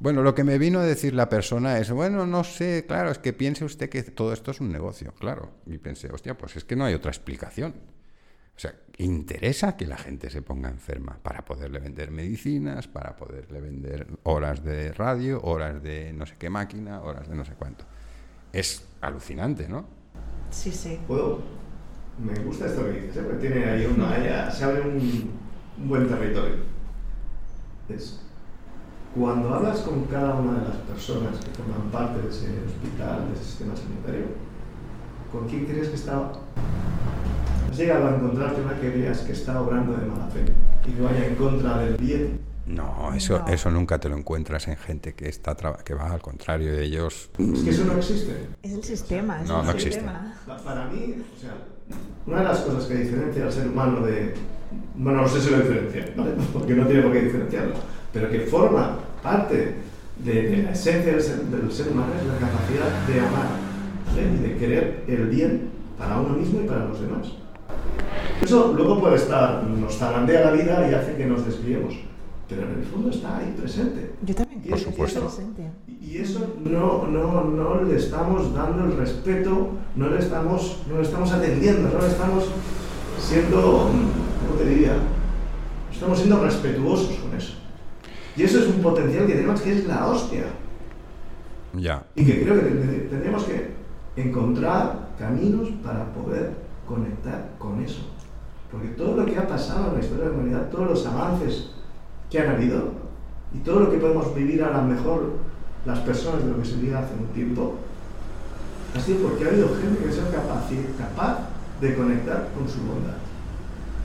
Bueno, 0.00 0.22
lo 0.22 0.34
que 0.34 0.44
me 0.44 0.58
vino 0.58 0.80
a 0.80 0.84
decir 0.84 1.14
la 1.14 1.28
persona 1.28 1.78
es, 1.78 1.90
bueno, 1.90 2.26
no 2.26 2.44
sé, 2.44 2.84
claro, 2.86 3.10
es 3.10 3.18
que 3.18 3.32
piense 3.32 3.64
usted 3.64 3.88
que 3.88 4.02
todo 4.02 4.32
esto 4.32 4.50
es 4.50 4.60
un 4.60 4.72
negocio, 4.72 5.12
claro. 5.18 5.50
Y 5.66 5.78
pensé, 5.78 6.10
hostia, 6.10 6.36
pues 6.36 6.56
es 6.56 6.64
que 6.64 6.76
no 6.76 6.84
hay 6.84 6.94
otra 6.94 7.10
explicación. 7.10 7.74
O 8.56 8.60
sea, 8.60 8.74
interesa 8.96 9.76
que 9.76 9.86
la 9.86 9.96
gente 9.96 10.30
se 10.30 10.42
ponga 10.42 10.68
enferma 10.68 11.18
para 11.22 11.44
poderle 11.44 11.78
vender 11.78 12.10
medicinas, 12.10 12.88
para 12.88 13.14
poderle 13.16 13.60
vender 13.60 14.08
horas 14.24 14.64
de 14.64 14.92
radio, 14.92 15.40
horas 15.42 15.80
de 15.82 16.12
no 16.12 16.26
sé 16.26 16.34
qué 16.38 16.50
máquina, 16.50 17.00
horas 17.02 17.28
de 17.28 17.36
no 17.36 17.44
sé 17.44 17.52
cuánto. 17.52 17.84
Es 18.52 18.84
alucinante, 19.00 19.68
¿no? 19.68 19.97
Sí, 20.50 20.70
sí. 20.70 20.98
¿Puedo? 21.06 21.40
Me 22.18 22.34
gusta 22.44 22.66
esto 22.66 22.84
que 22.84 23.00
dices, 23.00 23.24
porque 23.24 23.48
tiene 23.48 23.64
ahí 23.64 23.86
una, 23.86 24.50
se 24.50 24.64
abre 24.64 24.82
un, 24.82 25.30
buen 25.86 26.08
territorio. 26.08 26.56
Es, 27.88 28.20
cuando 29.14 29.54
hablas 29.54 29.80
con 29.80 30.04
cada 30.04 30.34
una 30.34 30.60
de 30.60 30.68
las 30.68 30.76
personas 30.78 31.38
que 31.38 31.50
forman 31.52 31.90
parte 31.90 32.20
de 32.20 32.28
ese 32.28 32.46
hospital, 32.66 33.28
de 33.28 33.34
ese 33.34 33.44
sistema 33.44 33.76
sanitario, 33.76 34.26
¿con 35.30 35.48
quién 35.48 35.66
crees 35.66 35.88
que 35.88 35.94
está? 35.94 36.32
¿Has 37.70 37.76
llegado 37.76 38.08
a 38.08 38.16
encontrarte 38.16 38.62
una 38.62 38.80
que 38.80 38.90
veas 38.90 39.20
que 39.20 39.32
está 39.32 39.60
obrando 39.60 39.92
de 39.92 40.06
mala 40.06 40.26
fe 40.26 40.44
y 40.86 40.92
que 40.92 41.02
vaya 41.02 41.26
en 41.26 41.34
contra 41.36 41.78
del 41.78 41.96
bien 41.96 42.47
no, 42.68 43.14
eso, 43.14 43.44
eso 43.48 43.70
nunca 43.70 43.98
te 43.98 44.10
lo 44.10 44.16
encuentras 44.16 44.68
en 44.68 44.76
gente 44.76 45.14
que 45.14 45.28
está 45.28 45.56
que 45.82 45.94
va 45.94 46.12
al 46.12 46.20
contrario 46.20 46.72
de 46.72 46.84
ellos. 46.84 47.30
Es 47.38 47.62
que 47.62 47.70
eso 47.70 47.84
no 47.84 47.94
existe. 47.94 48.48
Es 48.62 48.72
el 48.72 48.84
sistema. 48.84 49.38
no, 49.46 49.62
no 49.62 49.70
existe. 49.70 50.02
Para 50.64 50.86
mí, 50.86 51.14
o 51.34 51.40
sea, 51.40 51.56
una 52.26 52.38
de 52.38 52.44
las 52.44 52.58
cosas 52.60 52.84
que 52.84 52.94
diferencia 52.96 53.44
al 53.44 53.52
ser 53.52 53.68
humano 53.68 54.04
de. 54.04 54.34
Bueno, 54.96 55.22
no 55.22 55.28
sé 55.28 55.40
si 55.40 55.50
lo 55.50 55.60
diferencia, 55.60 56.12
¿vale? 56.14 56.32
porque 56.52 56.74
no 56.74 56.86
tiene 56.86 57.02
por 57.02 57.12
qué 57.12 57.22
diferenciarlo, 57.22 57.74
pero 58.12 58.30
que 58.30 58.40
forma 58.40 58.98
parte 59.22 59.74
de, 60.18 60.62
la 60.62 60.72
esencia 60.72 61.12
del 61.12 61.22
ser, 61.22 61.40
del 61.44 61.72
ser, 61.72 61.88
humano 61.88 62.12
es 62.20 62.26
la 62.26 62.34
capacidad 62.34 63.06
de 63.06 63.20
amar 63.20 63.46
y 64.14 64.42
de 64.42 64.56
querer 64.58 65.04
el 65.08 65.26
bien 65.28 65.70
para 65.96 66.20
uno 66.20 66.36
mismo 66.36 66.60
y 66.60 66.66
para 66.66 66.84
los 66.84 67.00
demás. 67.00 67.28
Eso 68.42 68.74
luego 68.76 69.00
puede 69.00 69.16
estar, 69.16 69.64
nos 69.64 69.96
zarandea 69.96 70.46
la 70.46 70.52
vida 70.52 70.88
y 70.90 70.94
hace 70.94 71.16
que 71.16 71.24
nos 71.24 71.46
desviemos 71.46 72.07
pero 72.48 72.62
en 72.62 72.78
el 72.78 72.84
fondo 72.84 73.10
está 73.10 73.38
ahí 73.38 73.54
presente. 73.56 74.14
Yo 74.22 74.34
también 74.34 74.62
Por 74.62 74.78
supuesto. 74.78 75.20
presente. 75.20 75.70
Y 76.00 76.18
eso 76.18 76.54
no, 76.64 77.06
no, 77.06 77.44
no 77.44 77.82
le 77.82 77.96
estamos 77.96 78.54
dando 78.54 78.84
el 78.84 78.96
respeto, 78.96 79.70
no 79.94 80.08
le 80.08 80.18
estamos, 80.18 80.82
no 80.88 80.96
le 80.96 81.02
estamos 81.02 81.30
atendiendo, 81.30 81.90
no 81.90 82.00
le 82.00 82.08
estamos 82.08 82.44
siendo, 83.20 83.60
¿cómo 83.60 84.58
te 84.58 84.68
diría? 84.68 84.96
Estamos 85.92 86.18
siendo 86.18 86.42
respetuosos 86.42 87.18
con 87.18 87.36
eso. 87.36 87.54
Y 88.36 88.44
eso 88.44 88.60
es 88.60 88.68
un 88.68 88.80
potencial 88.80 89.26
que 89.26 89.34
tenemos 89.34 89.60
que 89.60 89.72
es 89.72 89.86
la 89.86 90.06
hostia. 90.06 90.44
Ya. 91.74 92.06
Y 92.14 92.24
que 92.24 92.42
creo 92.44 92.54
que 92.54 92.60
tendríamos 93.10 93.44
que 93.44 93.72
encontrar 94.16 95.10
caminos 95.18 95.68
para 95.84 96.10
poder 96.12 96.52
conectar 96.86 97.50
con 97.58 97.82
eso. 97.82 98.00
Porque 98.70 98.88
todo 98.88 99.16
lo 99.16 99.26
que 99.26 99.36
ha 99.36 99.46
pasado 99.46 99.88
en 99.88 99.94
la 99.94 100.00
historia 100.00 100.24
de 100.26 100.30
la 100.30 100.36
humanidad, 100.36 100.70
todos 100.70 100.88
los 100.88 101.06
avances 101.06 101.70
que 102.30 102.40
han 102.40 102.50
habido 102.50 102.92
y 103.54 103.58
todo 103.58 103.80
lo 103.80 103.90
que 103.90 103.98
podemos 103.98 104.34
vivir 104.34 104.62
a 104.62 104.70
lo 104.70 104.82
mejor 104.82 105.32
las 105.86 106.00
personas 106.00 106.44
de 106.44 106.50
lo 106.50 106.60
que 106.60 106.68
se 106.68 106.76
vivía 106.76 106.98
hace 106.98 107.14
un 107.14 107.28
tiempo, 107.28 107.76
ha 108.94 109.00
sido 109.00 109.28
porque 109.28 109.44
ha 109.44 109.48
habido 109.48 109.68
gente 109.80 110.04
que 110.04 110.12
sido 110.12 110.30
capaz, 110.30 110.68
capaz 110.98 111.48
de 111.80 111.94
conectar 111.94 112.48
con 112.54 112.68
su 112.68 112.80
bondad. 112.80 113.16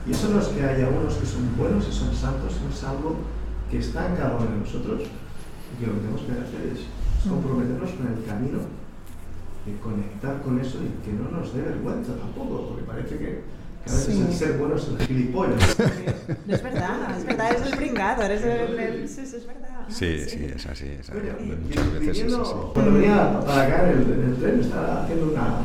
Y 0.06 0.12
eso 0.12 0.28
no 0.28 0.40
es 0.40 0.48
que 0.48 0.64
haya 0.64 0.88
unos 0.88 1.14
que 1.14 1.26
son 1.26 1.56
buenos 1.56 1.86
y 1.88 1.92
son 1.92 2.14
santos, 2.14 2.56
es 2.70 2.84
algo 2.84 3.16
que 3.70 3.78
está 3.78 4.08
en 4.08 4.16
cada 4.16 4.36
uno 4.36 4.46
de 4.46 4.58
nosotros 4.60 5.02
y 5.02 5.80
que 5.80 5.86
lo 5.86 5.94
que 5.94 6.00
tenemos 6.00 6.20
que 6.22 6.32
hacer 6.32 6.72
es 6.72 7.28
comprometernos 7.28 7.90
con 7.90 8.06
el 8.08 8.24
camino 8.24 8.58
de 9.64 9.76
conectar 9.80 10.42
con 10.42 10.60
eso 10.60 10.78
y 10.84 10.92
que 11.04 11.12
no 11.16 11.30
nos 11.30 11.54
dé 11.54 11.62
vergüenza 11.62 12.12
tampoco, 12.16 12.68
porque 12.68 12.84
parece 12.84 13.16
que 13.16 13.42
a 13.86 13.92
veces 13.92 14.18
el 14.18 14.32
ser 14.32 14.58
bueno 14.58 14.76
es 14.76 14.88
el 14.88 14.98
gilipollas. 15.06 15.76
No 16.46 16.54
es 16.54 16.62
verdad, 16.62 17.18
es 17.18 17.26
verdad, 17.26 17.54
es 17.54 17.66
el 17.66 17.76
pringado, 17.76 18.22
eres 18.22 18.42
el, 18.42 19.08
sí, 19.08 19.20
es 19.20 19.46
verdad. 19.46 19.84
Sí, 19.88 20.18
sí, 20.26 20.44
es 20.44 20.66
así, 20.66 20.86
es 20.86 21.10
así. 21.10 21.18
Muchas 21.18 21.92
veces 21.92 22.18
es 22.18 22.32
así. 22.32 22.54
Cuando 22.72 22.92
venía 22.94 23.40
para 23.40 23.62
acá 23.62 23.92
en 23.92 23.98
el, 23.98 24.36
tren 24.36 24.60
estaba 24.60 25.04
haciendo 25.04 25.32
una, 25.32 25.58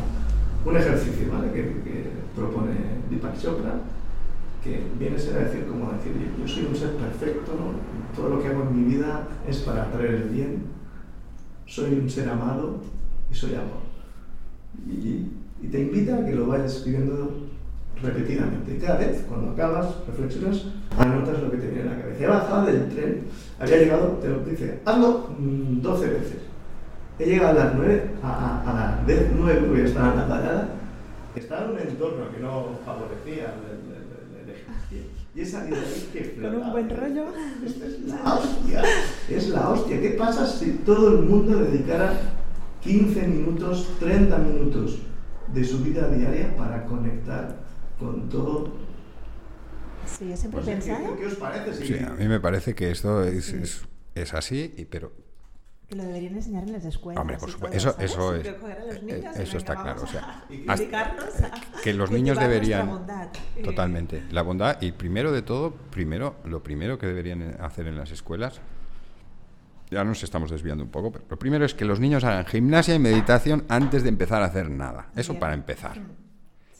un 0.65 0.77
ejercicio 0.77 1.31
¿vale? 1.31 1.51
que, 1.51 1.61
que 1.61 2.09
propone 2.35 2.75
Deepak 3.09 3.39
Chopra, 3.41 3.75
que 4.63 4.83
viene 4.99 5.15
a 5.15 5.19
ser 5.19 5.37
a 5.37 5.45
decir 5.45 5.65
como 5.65 5.91
decir, 5.93 6.13
yo 6.37 6.47
soy 6.47 6.65
un 6.65 6.75
ser 6.75 6.91
perfecto, 6.95 7.53
¿no? 7.53 8.15
todo 8.15 8.35
lo 8.35 8.41
que 8.41 8.49
hago 8.49 8.63
en 8.63 8.75
mi 8.75 8.95
vida 8.95 9.27
es 9.47 9.59
para 9.59 9.89
traer 9.91 10.15
el 10.15 10.29
bien, 10.29 10.63
soy 11.65 11.93
un 11.93 12.09
ser 12.09 12.27
amado 12.27 12.81
y 13.31 13.33
soy 13.33 13.55
amor. 13.55 13.79
Y, 14.87 15.31
y 15.61 15.67
te 15.69 15.79
invita 15.79 16.17
a 16.17 16.25
que 16.25 16.33
lo 16.33 16.47
vayas 16.47 16.75
escribiendo 16.75 17.49
repetidamente. 18.01 18.75
Y 18.75 18.79
cada 18.79 18.97
vez, 18.97 19.25
cuando 19.27 19.51
acabas, 19.51 19.87
reflexionas, 20.07 20.65
anotas 20.97 21.41
lo 21.41 21.51
que 21.51 21.57
te 21.57 21.67
viene 21.67 21.81
en 21.81 21.97
la 21.97 22.01
cabeza. 22.01 22.27
Bajado 22.27 22.65
del 22.65 22.89
tren, 22.89 23.23
había 23.59 23.77
llegado, 23.77 24.07
te 24.21 24.29
lo 24.29 24.39
dice, 24.39 24.79
hazlo 24.85 25.29
12 25.39 26.07
mm, 26.07 26.09
veces. 26.09 26.37
He 27.19 27.25
llegado 27.25 27.59
a 27.59 27.65
las 27.65 27.75
9, 27.75 28.03
a, 28.23 28.61
a, 28.61 28.73
las 28.73 29.31
9, 29.35 29.63
porque 29.67 29.83
estaba 29.83 30.13
en 30.13 30.19
la 30.19 30.27
parada, 30.27 30.69
estaba 31.35 31.65
en 31.65 31.71
un 31.71 31.79
entorno 31.79 32.31
que 32.31 32.39
no 32.39 32.67
favorecía 32.85 33.53
el, 33.69 34.49
ejercicio. 34.49 35.19
Y 35.35 35.41
he 35.41 35.45
salido 35.45 35.77
de 35.77 35.85
ahí 35.85 36.09
que 36.11 36.41
Con 36.41 36.55
un 36.55 36.71
buen 36.71 36.89
rollo. 36.89 37.25
Esta 37.63 37.85
es 37.85 38.01
la 38.01 38.33
hostia. 38.33 38.83
Es 39.29 39.49
la 39.49 39.69
hostia. 39.69 40.01
¿Qué 40.01 40.09
pasa 40.11 40.47
si 40.47 40.71
todo 40.85 41.19
el 41.19 41.25
mundo 41.25 41.59
dedicara 41.59 42.13
15 42.81 43.27
minutos, 43.27 43.87
30 43.99 44.37
minutos 44.39 44.99
de 45.53 45.63
su 45.63 45.83
vida 45.83 46.07
diaria 46.07 46.55
para 46.55 46.85
conectar 46.85 47.57
con 47.99 48.29
todo. 48.29 48.71
Sí, 50.05 50.29
yo 50.29 50.37
siempre 50.37 50.61
he 50.61 50.63
pensado. 50.63 51.17
¿qué, 51.17 51.25
os 51.25 51.35
parece? 51.35 51.85
Sí, 51.85 52.03
a 52.03 52.11
mí 52.11 52.27
me 52.27 52.39
parece 52.39 52.73
que 52.73 52.91
esto 52.91 53.23
es, 53.23 53.53
es, 53.53 53.81
es 54.15 54.33
así, 54.33 54.73
y, 54.77 54.85
pero 54.85 55.11
que 55.89 55.95
lo 55.95 56.03
deberían 56.03 56.35
enseñar 56.35 56.63
en 56.63 56.73
las 56.73 56.85
escuelas. 56.85 57.19
Hombre, 57.19 57.37
por 57.37 57.49
supuesto, 57.49 57.75
eso, 57.75 57.95
eso, 57.99 58.35
es, 58.35 58.45
eh, 58.45 59.23
eso 59.37 59.57
está 59.57 59.75
claro. 59.75 60.03
O 60.03 60.07
sea, 60.07 60.45
que 61.83 61.93
los 61.93 62.11
niños 62.11 62.37
deberían 62.37 63.07
totalmente 63.63 64.23
la 64.29 64.43
bondad 64.43 64.79
y 64.81 64.91
primero 64.91 65.31
de 65.31 65.41
todo, 65.41 65.71
primero 65.71 66.35
lo 66.45 66.61
primero 66.61 66.99
que 66.99 67.07
deberían 67.07 67.57
hacer 67.59 67.87
en 67.87 67.97
las 67.97 68.11
escuelas. 68.11 68.61
Ya 69.89 70.03
nos 70.03 70.21
estamos 70.21 70.51
desviando 70.51 70.83
un 70.83 70.91
poco, 70.91 71.11
pero 71.11 71.25
lo 71.27 71.39
primero 71.39 71.65
es 71.65 71.73
que 71.73 71.85
los 71.85 71.99
niños 71.99 72.23
hagan 72.23 72.45
gimnasia 72.45 72.93
y 72.93 72.99
meditación 72.99 73.65
antes 73.67 74.03
de 74.03 74.09
empezar 74.09 74.43
a 74.43 74.45
hacer 74.45 74.69
nada. 74.69 75.07
Eso 75.15 75.39
para 75.39 75.55
empezar. 75.55 75.99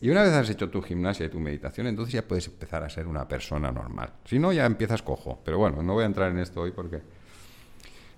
Y 0.01 0.09
una 0.09 0.23
vez 0.23 0.31
has 0.34 0.49
hecho 0.49 0.69
tu 0.69 0.81
gimnasia 0.81 1.26
y 1.26 1.30
tu 1.30 1.39
meditación, 1.39 1.88
entonces 1.88 2.13
ya 2.13 2.27
puedes 2.27 2.47
empezar 2.47 2.84
a 2.84 2.89
ser 2.89 3.07
una 3.07 3.27
persona 3.27 3.71
normal. 3.71 4.13
Si 4.26 4.39
no, 4.39 4.53
ya 4.53 4.65
empiezas 4.65 5.01
cojo. 5.01 5.41
Pero 5.43 5.57
bueno, 5.57 5.84
no 5.84 5.93
voy 5.93 6.03
a 6.03 6.07
entrar 6.07 6.31
en 6.31 6.39
esto 6.39 6.61
hoy 6.61 6.71
porque 6.71 7.01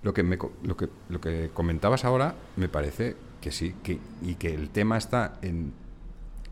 lo 0.04 0.14
que, 0.14 0.24
lo 0.24 1.22
que, 1.22 1.50
comentabas 1.54 2.06
ahora 2.06 2.36
me 2.56 2.70
parece 2.70 3.16
que 3.40 3.52
sí, 3.52 3.76
que, 3.84 4.00
y 4.22 4.36
que 4.36 4.54
el 4.54 4.70
tema 4.70 4.98
está 4.98 5.40
en 5.42 5.74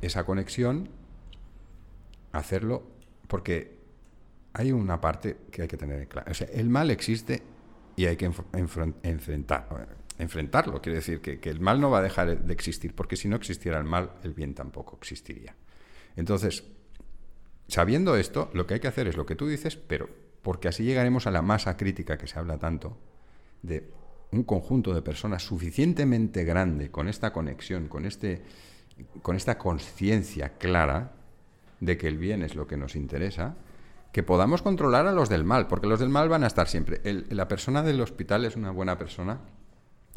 esa 0.01 0.25
conexión, 0.25 0.89
hacerlo 2.31 2.83
porque 3.27 3.77
hay 4.53 4.71
una 4.71 4.99
parte 4.99 5.37
que 5.51 5.63
hay 5.63 5.67
que 5.67 5.77
tener 5.77 6.07
clara. 6.07 6.31
O 6.31 6.33
sea, 6.33 6.47
el 6.47 6.69
mal 6.69 6.89
existe 6.89 7.43
y 7.95 8.05
hay 8.05 8.17
que 8.17 8.25
enfrentar, 8.25 8.99
enfrentarlo. 9.03 9.98
Quiere 10.19 10.97
decir 10.97 11.21
que, 11.21 11.39
que, 11.39 11.49
el 11.49 11.59
mal 11.59 11.79
no 11.79 11.89
va 11.89 11.99
a 11.99 12.01
dejar 12.01 12.43
de 12.43 12.53
existir, 12.53 12.93
porque 12.93 13.15
si 13.15 13.27
no 13.27 13.35
existiera 13.35 13.77
el 13.77 13.85
mal, 13.85 14.11
el 14.23 14.33
bien 14.33 14.53
tampoco 14.53 14.97
existiría. 14.97 15.55
Entonces, 16.15 16.65
sabiendo 17.67 18.15
esto, 18.15 18.49
lo 18.53 18.67
que 18.67 18.75
hay 18.75 18.79
que 18.79 18.89
hacer 18.89 19.07
es 19.07 19.15
lo 19.15 19.25
que 19.25 19.35
tú 19.35 19.47
dices, 19.47 19.77
pero 19.77 20.09
porque 20.41 20.67
así 20.67 20.83
llegaremos 20.83 21.27
a 21.27 21.31
la 21.31 21.41
masa 21.41 21.77
crítica 21.77 22.17
que 22.17 22.27
se 22.27 22.37
habla 22.37 22.57
tanto, 22.57 22.97
de 23.61 23.89
un 24.31 24.43
conjunto 24.43 24.93
de 24.93 25.01
personas 25.01 25.43
suficientemente 25.43 26.43
grande 26.43 26.91
con 26.91 27.07
esta 27.07 27.33
conexión, 27.33 27.87
con, 27.87 28.05
este, 28.05 28.43
con 29.21 29.35
esta 29.35 29.57
conciencia 29.57 30.57
clara 30.57 31.13
de 31.79 31.97
que 31.97 32.07
el 32.07 32.17
bien 32.17 32.43
es 32.43 32.55
lo 32.55 32.67
que 32.67 32.77
nos 32.77 32.95
interesa, 32.95 33.55
que 34.11 34.23
podamos 34.23 34.61
controlar 34.61 35.07
a 35.07 35.11
los 35.11 35.29
del 35.29 35.43
mal, 35.43 35.67
porque 35.67 35.87
los 35.87 35.99
del 35.99 36.09
mal 36.09 36.29
van 36.29 36.43
a 36.43 36.47
estar 36.47 36.67
siempre. 36.67 37.01
la 37.29 37.47
persona 37.47 37.83
del 37.83 38.01
hospital 38.01 38.45
es 38.45 38.55
una 38.55 38.71
buena 38.71 38.97
persona 38.97 39.39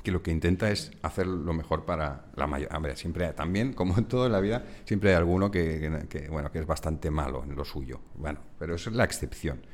que 0.03 0.11
lo 0.11 0.23
que 0.23 0.31
intenta 0.31 0.71
es 0.71 0.91
hacer 1.03 1.27
lo 1.27 1.53
mejor 1.53 1.85
para 1.85 2.27
la 2.35 2.47
mayoría. 2.47 2.97
siempre 2.97 3.33
también, 3.33 3.73
como 3.73 3.97
en 3.97 4.05
toda 4.05 4.29
la 4.29 4.41
vida, 4.41 4.65
siempre 4.85 5.11
hay 5.11 5.17
alguno 5.17 5.51
que, 5.51 6.07
que, 6.09 6.29
bueno, 6.29 6.51
que 6.51 6.59
es 6.59 6.67
bastante 6.67 7.11
malo 7.11 7.45
en 7.45 7.55
lo 7.55 7.65
suyo. 7.65 8.01
Bueno, 8.15 8.41
pero 8.59 8.75
eso 8.75 8.91
es 8.91 8.97
la 8.97 9.05
excepción. 9.05 9.65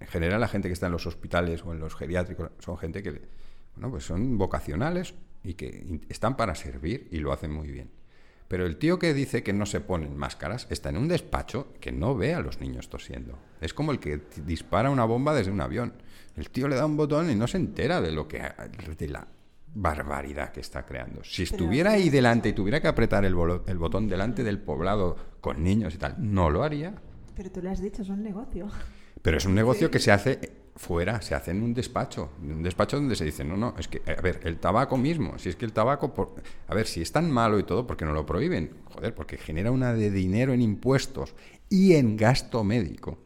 En 0.00 0.08
general, 0.08 0.40
la 0.40 0.48
gente 0.48 0.68
que 0.68 0.72
está 0.72 0.86
en 0.86 0.92
los 0.92 1.06
hospitales 1.06 1.64
o 1.64 1.72
en 1.72 1.78
los 1.78 1.94
geriátricos 1.94 2.50
son 2.58 2.76
gente 2.76 3.02
que 3.02 3.22
bueno, 3.74 3.90
pues 3.90 4.04
son 4.04 4.38
vocacionales 4.38 5.14
y 5.42 5.54
que 5.54 6.00
están 6.08 6.36
para 6.36 6.54
servir 6.54 7.08
y 7.10 7.18
lo 7.18 7.32
hacen 7.32 7.52
muy 7.52 7.70
bien. 7.70 7.90
Pero 8.48 8.66
el 8.66 8.76
tío 8.76 8.98
que 8.98 9.14
dice 9.14 9.42
que 9.42 9.54
no 9.54 9.64
se 9.64 9.80
ponen 9.80 10.16
máscaras 10.16 10.66
está 10.68 10.90
en 10.90 10.98
un 10.98 11.08
despacho 11.08 11.72
que 11.80 11.90
no 11.90 12.14
ve 12.14 12.34
a 12.34 12.40
los 12.40 12.60
niños 12.60 12.90
tosiendo. 12.90 13.38
Es 13.60 13.72
como 13.72 13.92
el 13.92 13.98
que 13.98 14.20
dispara 14.44 14.90
una 14.90 15.06
bomba 15.06 15.34
desde 15.34 15.50
un 15.50 15.62
avión. 15.62 15.94
El 16.36 16.50
tío 16.50 16.68
le 16.68 16.76
da 16.76 16.84
un 16.84 16.96
botón 16.96 17.30
y 17.30 17.34
no 17.34 17.46
se 17.46 17.56
entera 17.56 18.02
de 18.02 18.12
lo 18.12 18.28
que 18.28 18.42
de 18.98 19.08
la 19.08 19.26
barbaridad 19.74 20.52
que 20.52 20.60
está 20.60 20.84
creando. 20.84 21.24
Si 21.24 21.42
estuviera 21.42 21.92
ahí 21.92 22.10
delante 22.10 22.50
y 22.50 22.52
tuviera 22.52 22.80
que 22.80 22.88
apretar 22.88 23.24
el, 23.24 23.34
el 23.66 23.78
botón 23.78 24.08
delante 24.08 24.44
del 24.44 24.58
poblado 24.58 25.16
con 25.40 25.62
niños 25.62 25.94
y 25.94 25.98
tal, 25.98 26.16
no 26.18 26.50
lo 26.50 26.62
haría. 26.62 26.94
Pero 27.34 27.50
tú 27.50 27.62
le 27.62 27.70
has 27.70 27.80
dicho, 27.80 28.02
es 28.02 28.08
un 28.08 28.22
negocio. 28.22 28.68
Pero 29.22 29.36
es 29.36 29.46
un 29.46 29.54
negocio 29.54 29.90
que 29.90 29.98
se 29.98 30.12
hace 30.12 30.62
fuera, 30.76 31.20
se 31.22 31.34
hace 31.34 31.50
en 31.50 31.62
un 31.62 31.74
despacho, 31.74 32.30
en 32.42 32.52
un 32.52 32.62
despacho 32.62 32.96
donde 32.96 33.14
se 33.14 33.24
dice, 33.24 33.44
no, 33.44 33.56
no, 33.56 33.74
es 33.78 33.88
que, 33.88 34.02
a 34.10 34.20
ver, 34.20 34.40
el 34.44 34.58
tabaco 34.58 34.96
mismo, 34.96 35.38
si 35.38 35.48
es 35.48 35.56
que 35.56 35.64
el 35.64 35.72
tabaco, 35.72 36.34
a 36.66 36.74
ver, 36.74 36.86
si 36.86 37.02
es 37.02 37.12
tan 37.12 37.30
malo 37.30 37.58
y 37.58 37.62
todo, 37.62 37.86
¿por 37.86 37.96
qué 37.96 38.04
no 38.04 38.12
lo 38.12 38.26
prohíben? 38.26 38.78
Joder, 38.86 39.14
porque 39.14 39.36
genera 39.36 39.70
una 39.70 39.92
de 39.92 40.10
dinero 40.10 40.52
en 40.52 40.62
impuestos 40.62 41.34
y 41.68 41.94
en 41.94 42.16
gasto 42.16 42.64
médico, 42.64 43.18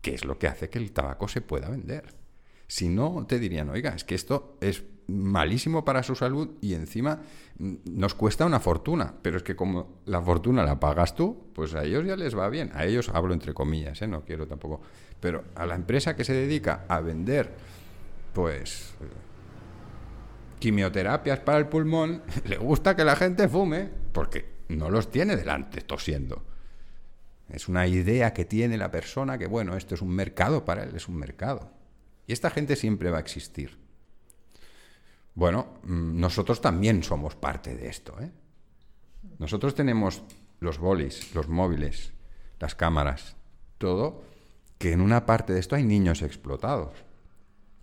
que 0.00 0.14
es 0.14 0.24
lo 0.24 0.38
que 0.38 0.48
hace 0.48 0.68
que 0.68 0.78
el 0.78 0.92
tabaco 0.92 1.28
se 1.28 1.40
pueda 1.40 1.68
vender. 1.68 2.25
Si 2.66 2.88
no, 2.88 3.26
te 3.26 3.38
dirían, 3.38 3.70
oiga, 3.70 3.90
es 3.90 4.04
que 4.04 4.14
esto 4.14 4.56
es 4.60 4.84
malísimo 5.08 5.84
para 5.84 6.02
su 6.02 6.16
salud 6.16 6.50
y 6.60 6.74
encima 6.74 7.20
mm, 7.58 7.74
nos 7.84 8.14
cuesta 8.14 8.44
una 8.44 8.60
fortuna. 8.60 9.14
Pero 9.22 9.36
es 9.36 9.42
que 9.42 9.56
como 9.56 10.00
la 10.04 10.20
fortuna 10.20 10.64
la 10.64 10.80
pagas 10.80 11.14
tú, 11.14 11.50
pues 11.54 11.74
a 11.74 11.84
ellos 11.84 12.04
ya 12.04 12.16
les 12.16 12.36
va 12.36 12.48
bien. 12.48 12.70
A 12.74 12.84
ellos 12.84 13.10
hablo 13.12 13.34
entre 13.34 13.54
comillas, 13.54 14.00
¿eh? 14.02 14.08
no 14.08 14.24
quiero 14.24 14.46
tampoco. 14.46 14.80
Pero 15.20 15.44
a 15.54 15.66
la 15.66 15.74
empresa 15.74 16.16
que 16.16 16.24
se 16.24 16.32
dedica 16.32 16.84
a 16.88 17.00
vender, 17.00 17.52
pues, 18.32 18.94
quimioterapias 20.58 21.40
para 21.40 21.58
el 21.58 21.66
pulmón, 21.66 22.22
le 22.44 22.58
gusta 22.58 22.96
que 22.96 23.04
la 23.04 23.16
gente 23.16 23.48
fume 23.48 23.88
porque 24.12 24.56
no 24.68 24.90
los 24.90 25.10
tiene 25.10 25.36
delante 25.36 25.82
tosiendo. 25.82 26.42
Es 27.48 27.68
una 27.68 27.86
idea 27.86 28.32
que 28.32 28.44
tiene 28.44 28.76
la 28.76 28.90
persona 28.90 29.38
que, 29.38 29.46
bueno, 29.46 29.76
esto 29.76 29.94
es 29.94 30.02
un 30.02 30.10
mercado 30.10 30.64
para 30.64 30.82
él, 30.82 30.96
es 30.96 31.06
un 31.06 31.16
mercado. 31.16 31.75
Y 32.26 32.32
esta 32.32 32.50
gente 32.50 32.76
siempre 32.76 33.10
va 33.10 33.18
a 33.18 33.20
existir. 33.20 33.78
Bueno, 35.34 35.74
mm, 35.84 36.18
nosotros 36.18 36.60
también 36.60 37.02
somos 37.02 37.36
parte 37.36 37.76
de 37.76 37.88
esto. 37.88 38.16
¿eh? 38.20 38.30
Nosotros 39.38 39.74
tenemos 39.74 40.22
los 40.60 40.78
bolis, 40.78 41.34
los 41.34 41.48
móviles, 41.48 42.12
las 42.58 42.74
cámaras, 42.74 43.36
todo, 43.78 44.24
que 44.78 44.92
en 44.92 45.00
una 45.00 45.26
parte 45.26 45.52
de 45.52 45.60
esto 45.60 45.76
hay 45.76 45.84
niños 45.84 46.22
explotados 46.22 46.94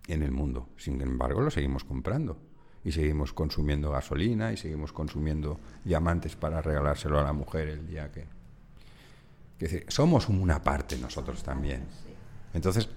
en 0.08 0.22
el 0.22 0.32
mundo. 0.32 0.68
Sin 0.76 1.00
embargo, 1.00 1.40
lo 1.40 1.50
seguimos 1.50 1.84
comprando. 1.84 2.38
Y 2.84 2.92
seguimos 2.92 3.32
consumiendo 3.32 3.90
gasolina 3.90 4.52
y 4.52 4.58
seguimos 4.58 4.92
consumiendo 4.92 5.58
diamantes 5.84 6.36
para 6.36 6.60
regalárselo 6.60 7.18
a 7.18 7.22
la 7.22 7.32
mujer 7.32 7.68
el 7.68 7.86
día 7.86 8.12
que... 8.12 8.20
Es 9.58 9.70
decir, 9.70 9.86
somos 9.88 10.28
una 10.28 10.62
parte 10.62 10.98
nosotros 10.98 11.42
también. 11.42 11.86
Entonces, 12.52 12.88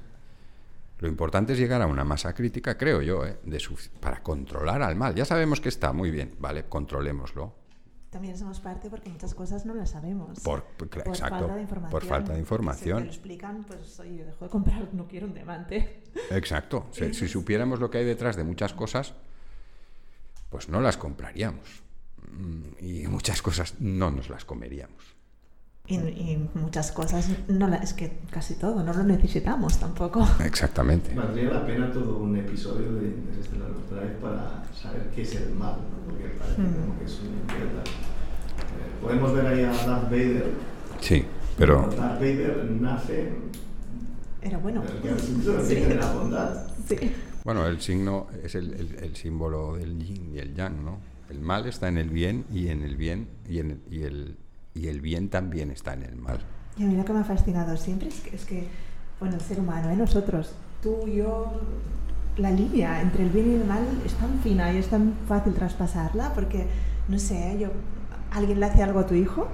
lo 0.99 1.07
importante 1.07 1.53
es 1.53 1.59
llegar 1.59 1.81
a 1.81 1.87
una 1.87 2.03
masa 2.03 2.33
crítica, 2.33 2.77
creo 2.77 3.01
yo, 3.01 3.25
¿eh? 3.25 3.37
de 3.43 3.61
para 3.99 4.23
controlar 4.23 4.81
al 4.81 4.95
mal. 4.95 5.13
Ya 5.13 5.25
sabemos 5.25 5.61
que 5.61 5.69
está 5.69 5.93
muy 5.93 6.09
bien, 6.09 6.35
¿vale? 6.39 6.65
Controlémoslo. 6.65 7.55
También 8.09 8.37
somos 8.37 8.59
parte 8.61 8.89
porque 8.89 9.09
muchas 9.09 9.35
cosas 9.35 9.65
no 9.65 9.75
las 9.75 9.91
sabemos. 9.91 10.39
Por, 10.39 10.63
falta 11.13 11.55
de 11.55 11.61
información. 11.61 11.91
Por 11.91 12.05
falta 12.05 12.33
de 12.33 12.39
información. 12.39 12.99
Si 12.99 13.03
lo 13.03 13.11
explican, 13.11 13.63
pues 13.65 13.99
oye, 13.99 14.23
dejo 14.23 14.45
de 14.45 14.49
comprar, 14.49 14.93
no 14.93 15.07
quiero 15.07 15.27
un 15.27 15.33
diamante. 15.33 16.03
Exacto. 16.31 16.87
Si, 16.91 17.13
si 17.13 17.27
supiéramos 17.27 17.79
lo 17.79 17.91
que 17.91 17.99
hay 17.99 18.05
detrás 18.05 18.35
de 18.35 18.43
muchas 18.43 18.73
cosas, 18.73 19.13
pues 20.49 20.69
no 20.69 20.81
las 20.81 20.97
compraríamos. 20.97 21.83
Mm, 22.31 22.61
y 22.79 23.07
muchas 23.07 23.41
cosas 23.41 23.75
no 23.79 24.09
nos 24.09 24.29
las 24.29 24.45
comeríamos. 24.45 25.16
Y, 25.89 26.37
muchas 26.53 26.91
cosas, 26.91 27.29
no 27.47 27.73
es 27.73 27.93
que 27.93 28.19
casi 28.29 28.55
todo, 28.55 28.83
no 28.83 28.93
lo 28.93 29.03
necesitamos 29.03 29.77
tampoco. 29.77 30.27
Exactamente. 30.43 31.15
Valdría 31.15 31.49
la 31.49 31.65
pena 31.65 31.89
todo 31.91 32.17
un 32.17 32.35
episodio 32.35 32.91
de 32.93 33.07
Interstellar 33.07 33.69
Drive 33.89 34.17
para 34.21 34.63
saber 34.73 35.09
qué 35.15 35.21
es 35.21 35.35
el 35.35 35.55
mal, 35.55 35.77
porque 36.05 36.25
parece 36.37 36.61
mm. 36.61 36.73
como 36.73 36.99
que 36.99 37.05
es 37.05 37.19
una 37.21 37.53
mierda. 37.53 37.83
Eh, 37.83 39.01
podemos 39.01 39.33
ver 39.33 39.47
ahí 39.47 39.63
a 39.63 39.71
Darth 39.71 40.09
Vader. 40.09 40.51
Sí, 40.99 41.25
pero... 41.57 41.89
Darth 41.95 42.19
Vader 42.19 42.69
nace... 42.81 43.31
Era 44.41 44.57
bueno. 44.57 44.83
sí. 45.63 45.75
de 45.75 45.95
la 45.95 46.13
bondad. 46.13 46.67
Sí. 46.85 46.97
Bueno, 47.45 47.65
el 47.65 47.79
signo 47.79 48.27
es 48.43 48.55
el, 48.55 48.73
el, 48.73 48.95
el, 49.01 49.15
símbolo 49.15 49.77
del 49.77 49.97
yin 49.99 50.35
y 50.35 50.39
el 50.39 50.53
yang, 50.53 50.83
¿no? 50.83 50.99
El 51.29 51.39
mal 51.39 51.65
está 51.65 51.87
en 51.87 51.97
el 51.97 52.09
bien 52.09 52.45
y 52.51 52.67
en 52.67 52.83
el 52.83 52.97
bien 52.97 53.29
y 53.47 53.59
en 53.59 53.81
y 53.89 54.03
el 54.03 54.37
y 54.77 54.87
el 54.87 55.01
bien 55.01 55.29
también 55.29 55.71
está 55.71 55.93
en 55.93 56.03
el 56.03 56.15
mal. 56.15 56.39
Y 56.77 56.83
a 56.83 56.87
mí 56.87 56.95
lo 56.95 57.03
que 57.03 57.13
me 57.13 57.19
ha 57.19 57.23
fascinado 57.23 57.75
siempre 57.75 58.09
es 58.09 58.19
que, 58.21 58.35
es 58.35 58.45
que 58.45 58.67
bueno, 59.19 59.35
el 59.35 59.41
ser 59.41 59.59
humano, 59.59 59.89
¿eh? 59.89 59.95
nosotros, 59.95 60.51
tú, 60.81 61.07
yo, 61.07 61.51
la 62.37 62.51
línea 62.51 63.01
entre 63.01 63.23
el 63.23 63.29
bien 63.29 63.51
y 63.51 63.55
el 63.55 63.65
mal 63.65 63.83
es 64.05 64.13
tan 64.13 64.39
fina 64.41 64.71
y 64.71 64.77
es 64.77 64.87
tan 64.87 65.15
fácil 65.27 65.53
traspasarla 65.53 66.33
porque, 66.33 66.67
no 67.07 67.17
sé, 67.17 67.57
yo, 67.59 67.69
alguien 68.31 68.59
le 68.59 68.67
hace 68.67 68.83
algo 68.83 68.99
a 68.99 69.07
tu 69.07 69.15
hijo 69.15 69.47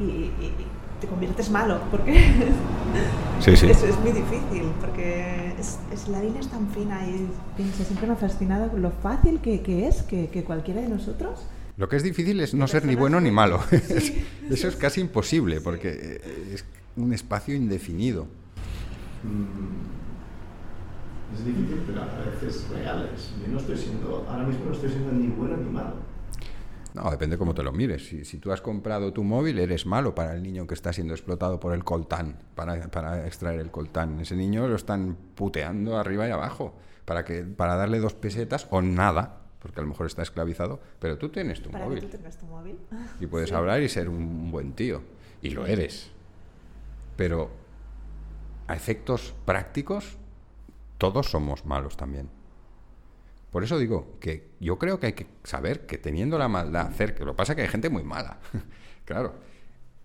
y, 0.00 0.30
te 1.00 1.06
conviertes 1.06 1.48
malo 1.48 1.80
porque 1.92 2.12
sí, 3.40 3.56
sí. 3.56 3.70
Es, 3.70 3.84
es, 3.84 3.96
muy 4.00 4.10
difícil 4.10 4.64
porque 4.80 5.54
es, 5.56 6.08
la 6.08 6.20
línea 6.20 6.40
es 6.40 6.48
tan 6.48 6.66
fina 6.70 7.06
y 7.06 7.28
pienso, 7.56 7.84
siempre 7.84 8.08
me 8.08 8.14
ha 8.14 8.16
fascinado 8.16 8.76
lo 8.76 8.90
fácil 8.90 9.38
que, 9.38 9.60
que 9.60 9.86
es 9.86 10.02
que, 10.02 10.28
que 10.28 10.42
cualquiera 10.42 10.80
de 10.80 10.88
nosotros 10.88 11.46
lo 11.78 11.88
que 11.88 11.96
es 11.96 12.02
difícil 12.02 12.40
es 12.40 12.54
no 12.54 12.66
ser 12.66 12.84
ni 12.84 12.96
bueno 12.96 13.20
ni 13.20 13.30
malo. 13.30 13.60
Eso 14.50 14.68
es 14.68 14.76
casi 14.76 15.00
imposible 15.00 15.60
porque 15.60 15.90
eh, 15.90 16.50
es 16.54 16.64
un 16.96 17.12
espacio 17.12 17.54
indefinido. 17.54 18.24
Mm, 19.22 19.76
es 21.36 21.44
difícil, 21.44 21.84
pero 21.86 22.02
a 22.02 22.06
veces 22.34 22.68
real. 22.70 23.08
Yo 23.46 23.52
no 23.52 23.58
estoy 23.58 23.76
siendo, 23.76 24.26
ahora 24.28 24.42
mismo 24.42 24.64
no 24.66 24.72
estoy 24.72 24.90
siendo 24.90 25.12
ni 25.12 25.28
bueno 25.28 25.56
ni 25.56 25.70
malo. 25.70 25.94
No, 26.94 27.08
depende 27.12 27.38
cómo 27.38 27.54
te 27.54 27.62
lo 27.62 27.70
mires. 27.70 28.08
Si, 28.08 28.24
si, 28.24 28.38
tú 28.38 28.50
has 28.50 28.60
comprado 28.60 29.12
tu 29.12 29.22
móvil, 29.22 29.60
eres 29.60 29.86
malo 29.86 30.16
para 30.16 30.34
el 30.34 30.42
niño 30.42 30.66
que 30.66 30.74
está 30.74 30.92
siendo 30.92 31.14
explotado 31.14 31.60
por 31.60 31.74
el 31.74 31.84
coltán, 31.84 32.38
para, 32.56 32.88
para 32.88 33.24
extraer 33.24 33.60
el 33.60 33.70
coltán. 33.70 34.18
Ese 34.18 34.34
niño 34.34 34.66
lo 34.66 34.74
están 34.74 35.16
puteando 35.36 35.96
arriba 35.96 36.26
y 36.26 36.32
abajo 36.32 36.74
para, 37.04 37.24
que, 37.24 37.42
para 37.42 37.76
darle 37.76 38.00
dos 38.00 38.14
pesetas 38.14 38.66
o 38.70 38.82
nada 38.82 39.47
porque 39.60 39.80
a 39.80 39.82
lo 39.82 39.88
mejor 39.88 40.06
está 40.06 40.22
esclavizado, 40.22 40.80
pero 41.00 41.18
tú 41.18 41.28
tienes 41.30 41.62
tu 41.62 41.70
móvil. 41.70 42.00
tú 42.00 42.08
tu 42.08 42.46
móvil. 42.46 42.78
Y 43.20 43.26
puedes 43.26 43.52
hablar 43.52 43.82
y 43.82 43.88
ser 43.88 44.08
un 44.08 44.50
buen 44.50 44.72
tío. 44.72 45.02
Y 45.42 45.50
lo 45.50 45.66
eres. 45.66 46.10
Pero 47.16 47.50
a 48.66 48.74
efectos 48.74 49.34
prácticos, 49.44 50.18
todos 50.98 51.30
somos 51.30 51.64
malos 51.64 51.96
también. 51.96 52.28
Por 53.50 53.64
eso 53.64 53.78
digo 53.78 54.18
que 54.20 54.50
yo 54.60 54.78
creo 54.78 55.00
que 55.00 55.06
hay 55.06 55.12
que 55.14 55.26
saber 55.42 55.86
que 55.86 55.98
teniendo 55.98 56.38
la 56.38 56.48
maldad 56.48 56.90
cerca, 56.92 57.24
lo 57.24 57.32
que 57.32 57.36
pasa 57.36 57.52
es 57.52 57.56
que 57.56 57.62
hay 57.62 57.68
gente 57.68 57.88
muy 57.88 58.04
mala. 58.04 58.38
claro, 59.04 59.34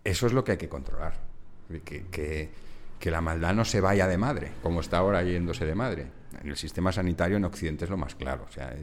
eso 0.03 0.27
es 0.27 0.34
lo 0.34 0.43
que 0.43 0.53
hay 0.53 0.57
que 0.57 0.69
controlar. 0.69 1.13
Que, 1.85 2.05
que, 2.07 2.51
que 2.99 3.11
la 3.11 3.21
maldad 3.21 3.53
no 3.53 3.65
se 3.65 3.81
vaya 3.81 4.07
de 4.07 4.17
madre, 4.17 4.51
como 4.61 4.80
está 4.80 4.99
ahora 4.99 5.23
yéndose 5.23 5.65
de 5.65 5.75
madre. 5.75 6.07
En 6.41 6.49
el 6.49 6.55
sistema 6.55 6.91
sanitario 6.91 7.38
en 7.38 7.45
Occidente 7.45 7.85
es 7.85 7.91
lo 7.91 7.97
más 7.97 8.15
claro. 8.15 8.45
O 8.47 8.51
sea, 8.51 8.73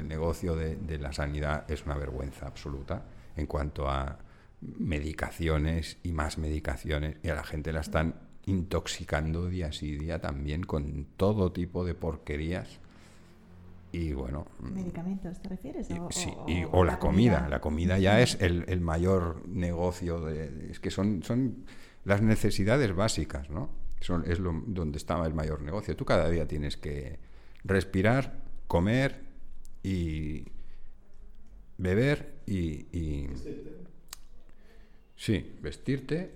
el 0.00 0.08
negocio 0.08 0.56
de, 0.56 0.76
la 0.98 1.12
sanidad 1.12 1.70
es 1.70 1.84
una 1.86 1.94
vergüenza 1.96 2.46
absoluta 2.46 3.04
en 3.36 3.46
cuanto 3.46 3.88
a 3.88 4.18
medicaciones 4.60 5.98
y 6.02 6.12
más 6.12 6.36
medicaciones 6.38 7.16
y 7.22 7.28
a 7.28 7.34
la 7.34 7.44
gente 7.44 7.72
la 7.72 7.80
están 7.80 8.14
intoxicando 8.46 9.46
día 9.48 9.72
sí 9.72 9.96
día 9.96 10.20
también 10.20 10.62
con 10.64 11.06
todo 11.16 11.52
tipo 11.52 11.84
de 11.84 11.94
porquerías. 11.94 12.80
Y 13.92 14.12
bueno 14.12 14.46
medicamentos 14.60 15.40
te 15.40 15.48
refieres 15.48 15.90
y- 15.90 15.94
o, 15.98 16.08
sí, 16.10 16.30
o- 16.36 16.44
y- 16.48 16.64
o 16.64 16.70
o 16.70 16.84
la 16.84 16.98
comida. 16.98 17.48
la 17.48 17.60
comida 17.60 17.98
ya 17.98 18.20
es 18.20 18.40
el, 18.40 18.64
el 18.68 18.80
mayor 18.80 19.46
negocio 19.48 20.20
de, 20.20 20.68
es 20.70 20.78
que 20.78 20.90
son 20.90 21.22
son 21.24 21.64
las 22.04 22.22
necesidades 22.22 22.94
básicas 22.94 23.50
no 23.50 23.68
son 24.00 24.24
es 24.30 24.38
lo, 24.38 24.52
donde 24.66 24.96
está 24.98 25.24
el 25.26 25.34
mayor 25.34 25.60
negocio. 25.62 25.94
Tú 25.96 26.04
cada 26.04 26.28
día 26.30 26.46
tienes 26.46 26.76
que 26.76 27.18
respirar 27.64 28.38
comer 28.68 29.20
y 29.82 30.44
beber 31.78 32.42
y, 32.46 32.86
y- 32.92 33.28
sí 35.16 35.58
vestirte 35.60 36.34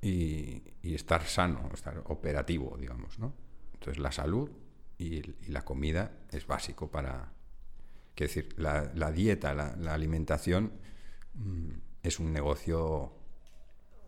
y, 0.00 0.62
y 0.82 0.94
estar 0.94 1.24
sano 1.26 1.70
estar 1.72 2.02
operativo 2.06 2.76
digamos 2.78 3.18
no 3.18 3.32
entonces 3.74 3.98
la 4.02 4.12
salud 4.12 4.50
y, 4.98 5.16
y 5.46 5.48
la 5.48 5.62
comida 5.64 6.12
es 6.30 6.46
básico 6.46 6.90
para 6.90 7.32
Quiero 8.14 8.28
decir, 8.28 8.54
la, 8.58 8.92
la 8.94 9.10
dieta, 9.10 9.54
la, 9.54 9.74
la 9.76 9.94
alimentación 9.94 10.72
mm, 11.34 11.70
es 12.02 12.20
un 12.20 12.32
negocio 12.32 13.12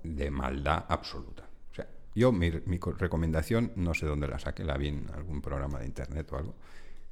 de 0.03 0.31
maldad 0.31 0.85
absoluta. 0.89 1.49
O 1.73 1.75
sea, 1.75 1.89
yo 2.15 2.31
mi, 2.33 2.51
mi 2.67 2.79
co- 2.79 2.93
recomendación, 2.93 3.73
no 3.77 3.95
sé 3.95 4.07
dónde 4.07 4.29
la 4.29 4.39
saqué, 4.39 4.63
la 4.65 4.77
vi 4.77 4.89
en 4.89 5.09
algún 5.15 5.41
programa 5.41 5.79
de 5.81 5.87
internet 5.87 6.31
o 6.33 6.37
algo, 6.37 6.55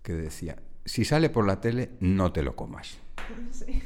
que 0.03 0.13
decía, 0.13 0.57
si 0.85 1.05
sale 1.05 1.31
por 1.31 1.47
la 1.47 1.61
tele, 1.61 1.91
no 2.01 2.33
te 2.33 2.43
lo 2.43 2.57
comas. 2.57 2.99
Sí. 3.51 3.83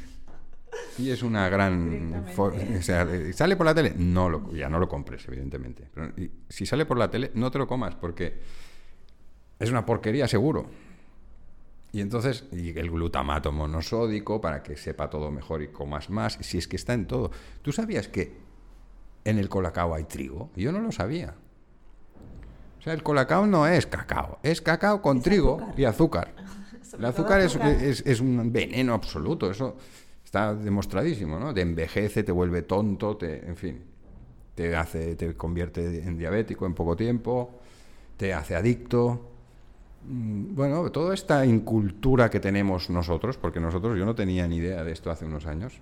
Y 0.99 1.11
es 1.11 1.21
una 1.23 1.47
gran... 1.49 2.25
O 2.37 2.81
sea, 2.81 3.07
sale 3.33 3.55
por 3.55 3.65
la 3.65 3.75
tele, 3.75 3.93
no 3.97 4.29
lo, 4.29 4.53
ya 4.53 4.69
no 4.69 4.79
lo 4.79 4.87
compres, 4.89 5.27
evidentemente. 5.27 5.87
Pero 5.93 6.07
y 6.17 6.31
si 6.49 6.65
sale 6.65 6.85
por 6.85 6.97
la 6.97 7.09
tele, 7.09 7.31
no 7.35 7.51
te 7.51 7.59
lo 7.59 7.67
comas, 7.67 7.95
porque 7.95 8.39
es 9.59 9.69
una 9.69 9.85
porquería 9.85 10.27
seguro. 10.27 10.69
Y 11.91 12.01
entonces, 12.01 12.45
y 12.51 12.77
el 12.77 12.91
glutamato 12.91 13.51
monosódico 13.51 14.41
para 14.41 14.61
que 14.61 14.75
sepa 14.75 15.09
todo 15.09 15.31
mejor 15.31 15.61
y 15.61 15.69
comas 15.69 16.09
más, 16.09 16.37
si 16.41 16.57
es 16.57 16.67
que 16.67 16.75
está 16.75 16.93
en 16.93 17.07
todo. 17.07 17.31
¿Tú 17.61 17.71
sabías 17.71 18.07
que 18.07 18.37
en 19.23 19.37
el 19.39 19.49
colacao 19.49 19.93
hay 19.93 20.03
trigo? 20.03 20.51
Yo 20.55 20.71
no 20.71 20.79
lo 20.79 20.91
sabía. 20.91 21.35
O 22.79 22.81
sea, 22.81 22.93
el 22.93 23.03
colacao 23.03 23.47
no 23.47 23.67
es 23.67 23.87
cacao, 23.87 24.39
es 24.43 24.61
cacao 24.61 25.01
con 25.01 25.17
Es 25.17 25.23
trigo 25.23 25.55
azúcar. 25.55 25.79
y 25.79 25.85
azúcar. 25.85 26.35
Sobre 26.89 27.01
El 27.03 27.05
azúcar 27.09 27.41
es, 27.41 27.47
azúcar. 27.55 27.69
es- 27.71 28.03
es 28.05 28.19
un 28.21 28.51
veneno 28.51 28.93
absoluto, 28.93 29.49
eso 29.51 29.75
está 30.23 30.53
demostradísimo, 30.55 31.39
¿no? 31.39 31.53
Te 31.53 31.61
envejece, 31.61 32.23
te 32.23 32.31
vuelve 32.31 32.63
tonto, 32.63 33.17
te, 33.17 33.45
en 33.45 33.55
fin, 33.57 33.81
te 34.55 34.75
hace, 34.75 35.15
te 35.15 35.33
convierte 35.35 36.03
en 36.03 36.17
diabético 36.17 36.65
en 36.65 36.73
poco 36.73 36.95
tiempo, 36.95 37.51
te 38.17 38.33
hace 38.33 38.55
adicto. 38.55 39.31
Mm, 40.07 40.55
Bueno, 40.55 40.91
toda 40.91 41.13
esta 41.13 41.45
incultura 41.45 42.29
que 42.29 42.39
tenemos 42.39 42.89
nosotros, 42.89 43.37
porque 43.37 43.59
nosotros 43.59 43.97
yo 43.97 44.05
no 44.05 44.15
tenía 44.15 44.47
ni 44.47 44.57
idea 44.57 44.83
de 44.83 44.91
esto 44.93 45.11
hace 45.11 45.25
unos 45.25 45.45
años, 45.45 45.73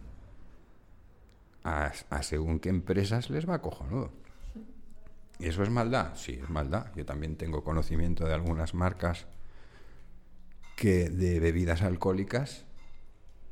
a, 1.64 1.92
a 2.10 2.24
según 2.24 2.60
qué 2.60 2.70
empresas 2.70 3.30
les 3.30 3.48
va 3.50 3.62
cojonudo. 3.62 4.12
¿Y 5.40 5.48
eso 5.48 5.64
es 5.64 5.70
maldad? 5.70 6.14
Sí, 6.16 6.40
es 6.42 6.50
maldad. 6.50 6.88
Yo 6.96 7.06
también 7.06 7.36
tengo 7.36 7.64
conocimiento 7.64 8.26
de 8.26 8.34
algunas 8.34 8.74
marcas 8.74 9.26
que 10.76 11.10
de 11.10 11.40
bebidas 11.40 11.82
alcohólicas 11.82 12.66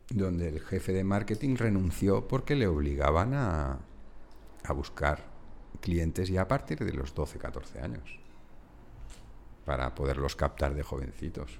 donde 0.10 0.50
el 0.50 0.60
jefe 0.60 0.92
de 0.94 1.04
marketing 1.04 1.56
renunció 1.56 2.28
porque 2.28 2.56
le 2.56 2.68
obligaban 2.68 3.34
a, 3.34 3.80
a 4.64 4.74
buscar 4.74 5.26
clientes 5.82 6.30
ya 6.30 6.42
a 6.42 6.48
partir 6.48 6.80
de 6.80 6.94
los 6.94 7.14
12, 7.16 7.40
14 7.40 7.80
años 7.80 8.20
para 9.66 9.96
poderlos 9.96 10.36
captar 10.36 10.74
de 10.76 10.84
jovencitos. 10.84 11.60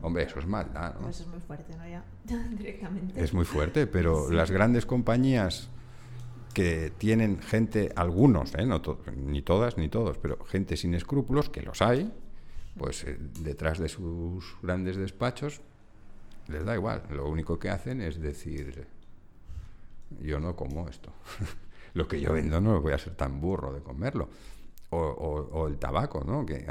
Hombre, 0.00 0.24
eso 0.24 0.38
es 0.38 0.46
maldad, 0.46 0.94
¿no? 0.94 1.00
Pues 1.02 1.20
es 1.20 1.26
muy 1.26 1.40
fuerte, 1.40 1.74
¿no? 1.76 1.82
Ya, 1.88 2.04
directamente. 2.50 3.22
Es 3.22 3.32
muy 3.34 3.44
fuerte, 3.44 3.86
pero 3.86 4.28
Sí. 4.28 4.34
las 4.34 4.50
grandes 4.50 4.86
compañías 4.86 5.68
que 6.54 6.92
tienen 6.98 7.40
gente, 7.40 7.90
algunos, 7.96 8.54
¿eh? 8.54 8.66
no 8.66 8.80
to- 8.82 9.00
ni 9.16 9.40
todas 9.42 9.78
ni 9.78 9.88
todos, 9.88 10.18
pero 10.18 10.44
gente 10.44 10.76
sin 10.76 10.94
escrúpulos, 10.94 11.48
que 11.48 11.62
los 11.62 11.80
hay, 11.82 12.12
pues 12.76 13.04
eh, 13.04 13.16
detrás 13.40 13.78
de 13.78 13.88
sus 13.88 14.56
grandes 14.62 14.96
despachos 14.96 15.60
les 16.48 16.64
da 16.64 16.74
igual. 16.74 17.02
Lo 17.10 17.28
único 17.28 17.58
que 17.58 17.70
hacen 17.70 18.00
es 18.00 18.20
decir, 18.20 18.86
yo 20.20 20.40
no 20.40 20.56
como 20.56 20.88
esto. 20.88 21.12
lo 21.94 22.08
que 22.08 22.20
yo 22.20 22.32
vendo 22.32 22.60
no 22.60 22.80
voy 22.80 22.92
a 22.92 22.98
ser 22.98 23.14
tan 23.14 23.40
burro 23.40 23.72
de 23.72 23.80
comerlo. 23.82 24.28
O, 24.90 24.98
o- 24.98 25.60
o 25.60 25.68
el 25.68 25.78
tabaco, 25.78 26.22
¿no? 26.24 26.44
Que 26.44 26.66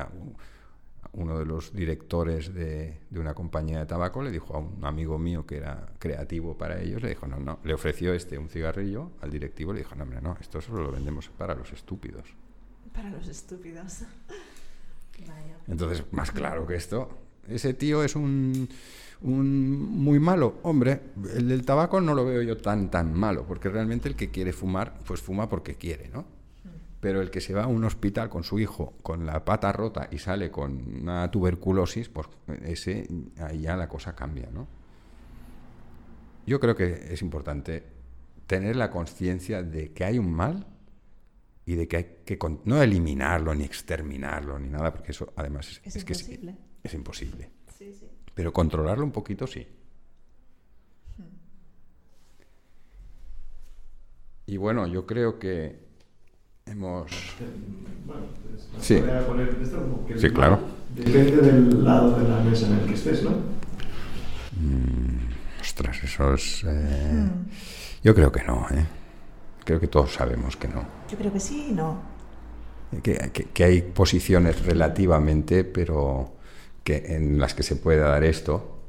uno 1.14 1.38
de 1.40 1.46
los 1.46 1.74
directores 1.74 2.54
de, 2.54 3.00
de 3.10 3.20
una 3.20 3.34
compañía 3.34 3.80
de 3.80 3.86
tabaco 3.86 4.22
le 4.22 4.32
dijo 4.32 4.56
a 4.56 4.60
un 4.60 4.86
amigo 4.86 5.18
mío 5.18 5.46
que 5.46 5.58
era 5.58 5.88
creativo 6.00 6.58
para 6.58 6.80
ellos, 6.80 7.02
le 7.02 7.10
dijo, 7.10 7.28
no, 7.28 7.38
no, 7.40 7.60
le 7.64 7.74
ofreció 7.74 8.14
este 8.14 8.38
un 8.38 8.48
cigarrillo 8.48 9.12
al 9.22 9.30
directivo, 9.32 9.74
le 9.74 9.80
dijo, 9.80 9.96
no, 9.96 10.04
hombre, 10.04 10.22
no, 10.22 10.38
esto 10.40 10.62
solo 10.62 10.84
lo 10.84 10.92
vendemos 10.92 11.30
para 11.30 11.56
los 11.56 11.74
estúpidos. 11.74 12.24
Para 12.94 13.10
los 13.10 13.28
estúpidos. 13.28 14.04
Vaya. 15.28 15.58
Entonces, 15.68 16.04
más 16.12 16.32
claro 16.32 16.66
que 16.66 16.76
esto, 16.76 17.10
ese 17.48 17.74
tío 17.74 18.04
es 18.04 18.16
un, 18.16 18.70
un 19.22 19.72
muy 19.80 20.20
malo. 20.20 20.60
Hombre, 20.64 21.02
el 21.36 21.48
del 21.48 21.66
tabaco 21.66 22.02
no 22.02 22.14
lo 22.14 22.26
veo 22.26 22.42
yo 22.42 22.58
tan, 22.58 22.90
tan 22.90 23.14
malo, 23.14 23.46
porque 23.48 23.70
realmente 23.70 24.10
el 24.10 24.16
que 24.16 24.30
quiere 24.30 24.54
fumar, 24.54 25.00
pues 25.06 25.22
fuma 25.22 25.50
porque 25.50 25.76
quiere, 25.76 26.10
¿no? 26.10 26.26
Pero 27.00 27.22
el 27.22 27.32
que 27.32 27.42
se 27.42 27.56
va 27.56 27.64
a 27.64 27.68
un 27.68 27.84
hospital 27.84 28.30
con 28.30 28.44
su 28.44 28.60
hijo 28.60 28.94
con 29.02 29.26
la 29.26 29.44
pata 29.44 29.72
rota 29.72 30.08
y 30.12 30.20
sale 30.20 30.52
con 30.52 31.02
una 31.02 31.32
tuberculosis, 31.32 32.10
pues 32.10 32.28
ese, 32.64 33.08
ahí 33.40 33.62
ya 33.62 33.76
la 33.76 33.88
cosa 33.88 34.16
cambia, 34.16 34.50
¿no? 34.54 34.68
Yo 36.46 36.60
creo 36.60 36.76
que 36.76 37.14
es 37.14 37.22
importante 37.22 37.84
tener 38.46 38.76
la 38.76 38.92
conciencia 38.92 39.64
de 39.64 39.94
que 39.94 40.04
hay 40.04 40.20
un 40.20 40.32
mal 40.32 40.68
y 41.72 41.76
de 41.76 41.88
que 41.88 41.98
hay 41.98 42.06
que 42.26 42.38
con- 42.38 42.62
no 42.66 42.82
eliminarlo 42.82 43.56
ni 43.56 43.64
exterminarlo 43.64 44.60
ni 44.60 44.68
nada, 44.70 44.92
porque 44.92 45.12
eso 45.12 45.32
además 45.38 45.70
es, 45.70 45.82
Es 45.86 45.96
es 45.98 46.04
que 46.06 46.14
es- 46.14 46.22
imposible. 46.24 46.58
es 46.84 46.94
imposible. 46.94 47.52
Sí, 47.78 47.94
sí. 47.98 48.08
Pero 48.34 48.52
controlarlo 48.52 49.04
un 49.06 49.12
poquito 49.12 49.48
sí. 49.48 49.66
Y 54.48 54.58
bueno, 54.58 54.86
yo 54.88 55.06
creo 55.06 55.40
que 55.40 55.80
hemos... 56.66 57.10
Bueno, 58.06 58.24
pues, 58.44 58.68
me 58.74 58.84
Sí. 58.84 59.02
poner 59.26 59.50
esto 59.62 59.78
como 59.82 60.06
que 60.06 60.20
Sí, 60.20 60.30
claro. 60.30 60.60
Depende 60.96 61.38
del 61.38 61.84
lado 61.86 62.20
de 62.20 62.28
la 62.28 62.40
mesa 62.44 62.68
en 62.68 62.80
el 62.80 62.86
que 62.86 62.94
estés, 62.96 63.24
¿no? 63.24 63.30
Mm, 64.60 65.62
ostras, 65.62 66.04
eso 66.04 66.34
es... 66.34 66.64
eh, 66.66 66.68
Mm. 67.14 67.50
Yo 68.04 68.14
creo 68.16 68.32
que 68.32 68.44
no, 68.44 68.68
¿eh? 68.72 68.86
Creo 69.72 69.80
que 69.80 69.88
todos 69.88 70.14
sabemos 70.14 70.58
que 70.58 70.68
no. 70.68 70.84
Yo 71.10 71.18
creo 71.18 71.32
que 71.32 71.40
sí 71.40 71.68
y 71.70 71.72
no. 71.72 71.96
Que, 73.02 73.32
que- 73.32 73.46
que 73.46 73.64
hay 73.64 73.82
posiciones 73.82 74.66
relativamente, 74.66 75.64
pero 75.64 76.34
que 76.84 77.16
en 77.16 77.40
las 77.40 77.54
que 77.54 77.64
se 77.64 77.78
puede 77.78 78.00
dar 78.00 78.22
esto, 78.26 78.80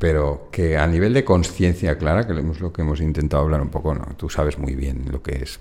pero 0.00 0.48
que 0.50 0.76
a 0.76 0.88
nivel 0.88 1.14
de 1.14 1.24
conciencia 1.24 1.96
clara, 1.98 2.26
que 2.26 2.32
es 2.32 2.60
lo 2.60 2.72
que 2.72 2.82
hemos 2.82 3.00
intentado 3.00 3.44
hablar 3.44 3.60
un 3.62 3.68
poco, 3.68 3.94
¿no? 3.94 4.06
tú 4.16 4.28
sabes 4.28 4.58
muy 4.58 4.74
bien 4.74 5.04
lo 5.12 5.22
que 5.22 5.36
es 5.44 5.60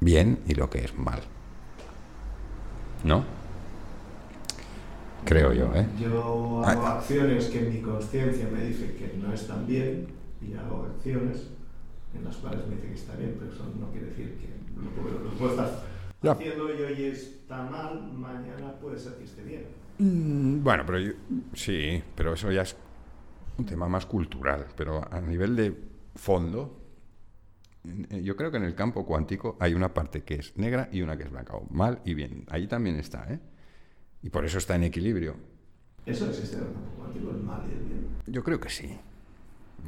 bien 0.00 0.38
y 0.48 0.54
lo 0.54 0.70
que 0.70 0.82
es 0.82 0.96
mal. 0.98 1.20
¿No? 3.04 3.24
Creo 5.26 5.52
yo, 5.52 5.70
¿eh? 5.74 5.84
Yo 6.00 6.62
Ah. 6.64 6.70
hago 6.70 6.86
acciones 6.86 7.44
que 7.48 7.60
mi 7.60 7.82
conciencia 7.82 8.48
me 8.50 8.64
dice 8.64 8.94
que 8.94 9.12
no 9.18 9.34
están 9.34 9.66
bien 9.66 10.06
y 10.40 10.54
hago 10.54 10.86
acciones 10.96 11.50
en 12.14 12.24
las 12.24 12.36
cuales 12.36 12.66
me 12.66 12.76
dice 12.76 12.88
que 12.88 12.94
está 12.94 13.16
bien, 13.16 13.36
pero 13.38 13.52
eso 13.52 13.64
no 13.78 13.90
quiere 13.90 14.06
decir 14.06 14.38
que 14.38 14.80
lo 14.80 14.90
puedo, 14.90 15.18
lo 15.20 15.30
puedo 15.30 15.50
estar 15.52 15.82
Ya. 16.22 16.32
haciendo 16.32 16.68
y 16.74 16.82
hoy 16.82 17.04
está 17.04 17.62
mal, 17.62 18.12
mañana 18.12 18.72
puede 18.80 18.98
ser 18.98 19.14
que 19.14 19.24
esté 19.24 19.42
bien. 19.42 19.66
Mm, 19.98 20.62
Bueno, 20.62 20.84
pero 20.86 20.98
yo- 20.98 21.12
sí, 21.54 22.02
pero 22.14 22.34
eso 22.34 22.50
ya 22.50 22.62
es 22.62 22.76
un 23.58 23.66
tema 23.66 23.88
más 23.88 24.06
cultural, 24.06 24.66
pero 24.76 25.02
a 25.12 25.20
nivel 25.20 25.54
de 25.56 25.74
fondo, 26.16 26.76
eh, 28.10 28.22
yo 28.22 28.36
creo 28.36 28.50
que 28.50 28.56
en 28.58 28.64
el 28.64 28.74
campo 28.74 29.04
cuántico 29.06 29.56
hay 29.60 29.74
una 29.74 29.92
parte 29.94 30.22
que 30.22 30.34
es 30.36 30.56
negra 30.56 30.88
y 30.92 31.02
una 31.02 31.16
que 31.16 31.24
es 31.24 31.30
blanca, 31.30 31.54
o 31.54 31.66
mal 31.70 32.00
y 32.04 32.14
bien. 32.14 32.44
Ahí 32.50 32.66
también 32.66 32.96
está, 32.96 33.26
¿eh? 33.32 33.38
Y 34.22 34.30
por 34.30 34.44
eso 34.44 34.58
está 34.58 34.74
en 34.74 34.84
equilibrio. 34.84 35.34
¿Eso 36.06 36.28
existe 36.28 36.56
en 36.56 36.62
el 36.64 36.72
campo 36.72 36.90
cuántico, 36.98 37.30
el 37.30 37.38
mal 37.42 37.62
y 37.68 37.72
el 37.72 37.78
bien? 37.84 38.06
Yo 38.26 38.42
creo 38.42 38.58
que 38.60 38.68
sí. 38.70 38.98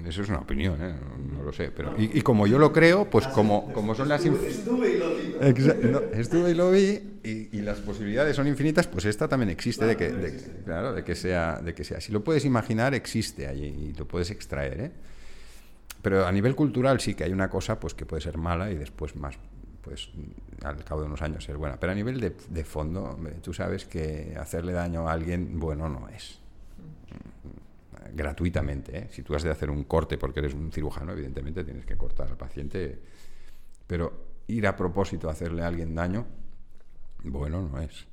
Eso 0.06 0.22
es 0.22 0.28
una 0.28 0.38
opinión, 0.38 0.76
¿eh? 0.82 0.94
No, 1.36 1.42
lo 1.44 1.52
sé. 1.52 1.70
Pero, 1.70 1.92
y, 1.96 2.18
y 2.18 2.22
como 2.22 2.46
yo 2.46 2.58
lo 2.58 2.72
creo, 2.72 3.08
pues 3.08 3.26
como, 3.28 3.72
como 3.72 3.94
son 3.94 4.08
las... 4.08 4.24
Estuve, 4.24 4.48
estuve 4.48 4.90
y 4.94 4.98
lo 4.98 5.90
no, 5.90 6.00
estuve 6.12 6.50
y 6.50 6.54
lo 6.54 6.70
vi 6.70 7.18
y, 7.22 7.48
y 7.56 7.60
las 7.60 7.78
posibilidades 7.80 8.34
son 8.36 8.48
infinitas, 8.48 8.86
pues 8.88 9.04
esta 9.04 9.28
también 9.28 9.50
existe 9.50 9.84
de 9.84 9.96
que, 9.96 10.08
Claro, 10.08 10.22
de- 10.22 10.28
existe. 10.28 10.62
claro, 10.64 10.92
de 10.94 11.04
que 11.04 11.14
sea, 11.14 11.60
de 11.62 11.74
que 11.74 11.84
sea. 11.84 12.00
Si 12.00 12.10
lo 12.10 12.24
puedes 12.24 12.44
imaginar, 12.44 12.94
existe 12.94 13.46
allí 13.46 13.66
y 13.66 13.92
lo 13.92 14.06
puedes 14.08 14.30
extraer, 14.30 14.80
¿eh? 14.80 14.90
pero 16.00 16.26
a 16.26 16.32
nivel 16.32 16.56
cultural 16.56 16.98
sí 17.00 17.14
que 17.14 17.24
hay 17.24 17.32
una 17.32 17.48
cosa 17.48 17.78
pues 17.78 17.94
que 17.94 18.04
puede 18.06 18.22
ser 18.22 18.36
mala 18.38 18.70
y 18.72 18.74
después 18.76 19.14
más 19.14 19.36
pues 19.82 20.08
al 20.64 20.82
cabo 20.84 21.00
de 21.02 21.06
unos 21.08 21.22
años 21.22 21.44
ser 21.44 21.56
buena. 21.58 21.78
Pero 21.78 21.92
a 21.92 21.94
nivel 21.94 22.20
de, 22.20 22.34
de 22.48 22.64
fondo, 22.64 23.18
tú 23.42 23.52
sabes 23.52 23.84
que 23.84 24.36
hacerle 24.40 24.72
daño 24.72 25.08
a 25.08 25.12
alguien 25.12 25.58
bueno 25.60 25.88
no 25.88 26.08
es. 26.08 26.38
Gratuitamente. 28.14 28.96
¿eh? 28.96 29.08
Si 29.10 29.22
tú 29.22 29.34
has 29.34 29.42
de 29.42 29.50
hacer 29.50 29.70
un 29.70 29.84
corte 29.84 30.18
porque 30.18 30.40
eres 30.40 30.54
un 30.54 30.70
cirujano, 30.70 31.12
evidentemente 31.12 31.64
tienes 31.64 31.86
que 31.86 31.96
cortar 31.96 32.28
al 32.28 32.36
paciente. 32.36 33.00
Pero 33.86 34.32
ir 34.46 34.66
a 34.66 34.76
propósito 34.76 35.28
a 35.28 35.32
hacerle 35.32 35.62
a 35.62 35.68
alguien 35.68 35.94
daño, 35.94 36.26
bueno 37.24 37.68
no 37.68 37.80
es. 37.80 38.06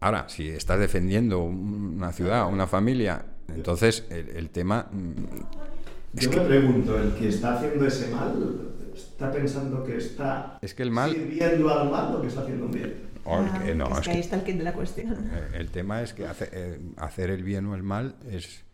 Ahora, 0.00 0.28
si 0.28 0.48
estás 0.48 0.78
defendiendo 0.78 1.42
una 1.42 2.12
ciudad, 2.12 2.48
una 2.50 2.66
familia, 2.66 3.24
entonces 3.48 4.06
el, 4.10 4.48
tema... 4.50 4.88
Mm, 4.90 6.18
Yo 6.18 6.30
me 6.30 6.40
pregunto, 6.40 6.98
¿el 6.98 7.14
que 7.14 7.28
está 7.28 7.56
haciendo 7.56 7.86
ese 7.86 8.10
mal 8.10 8.70
está 8.94 9.30
pensando 9.30 9.84
que 9.84 9.96
está 9.98 10.58
es 10.62 10.74
que 10.74 10.82
el 10.82 10.90
mal... 10.90 11.12
sirviendo 11.12 11.68
al 11.68 11.90
mal 11.90 12.16
o 12.16 12.22
que 12.22 12.28
está 12.28 12.42
haciendo 12.42 12.66
un 12.66 12.72
bien? 12.72 13.09
Ah, 13.26 13.62
no, 13.74 13.98
es, 13.98 14.00
que, 14.00 14.10
ahí 14.10 14.20
está 14.20 14.36
el 14.36 14.42
kit 14.42 14.56
de 14.56 14.64
la 14.64 14.72
cuestión. 14.72 15.30
Eh, 15.32 15.58
el 15.58 15.70
tema 15.70 16.02
es 16.02 16.12
que 16.14 16.24
eh, 16.24 16.80
hacer 16.96 17.30
el 17.30 17.44
bien 17.44 17.66
o 17.66 17.74
el 17.74 17.82
mal 17.82 18.16
es 18.30 18.64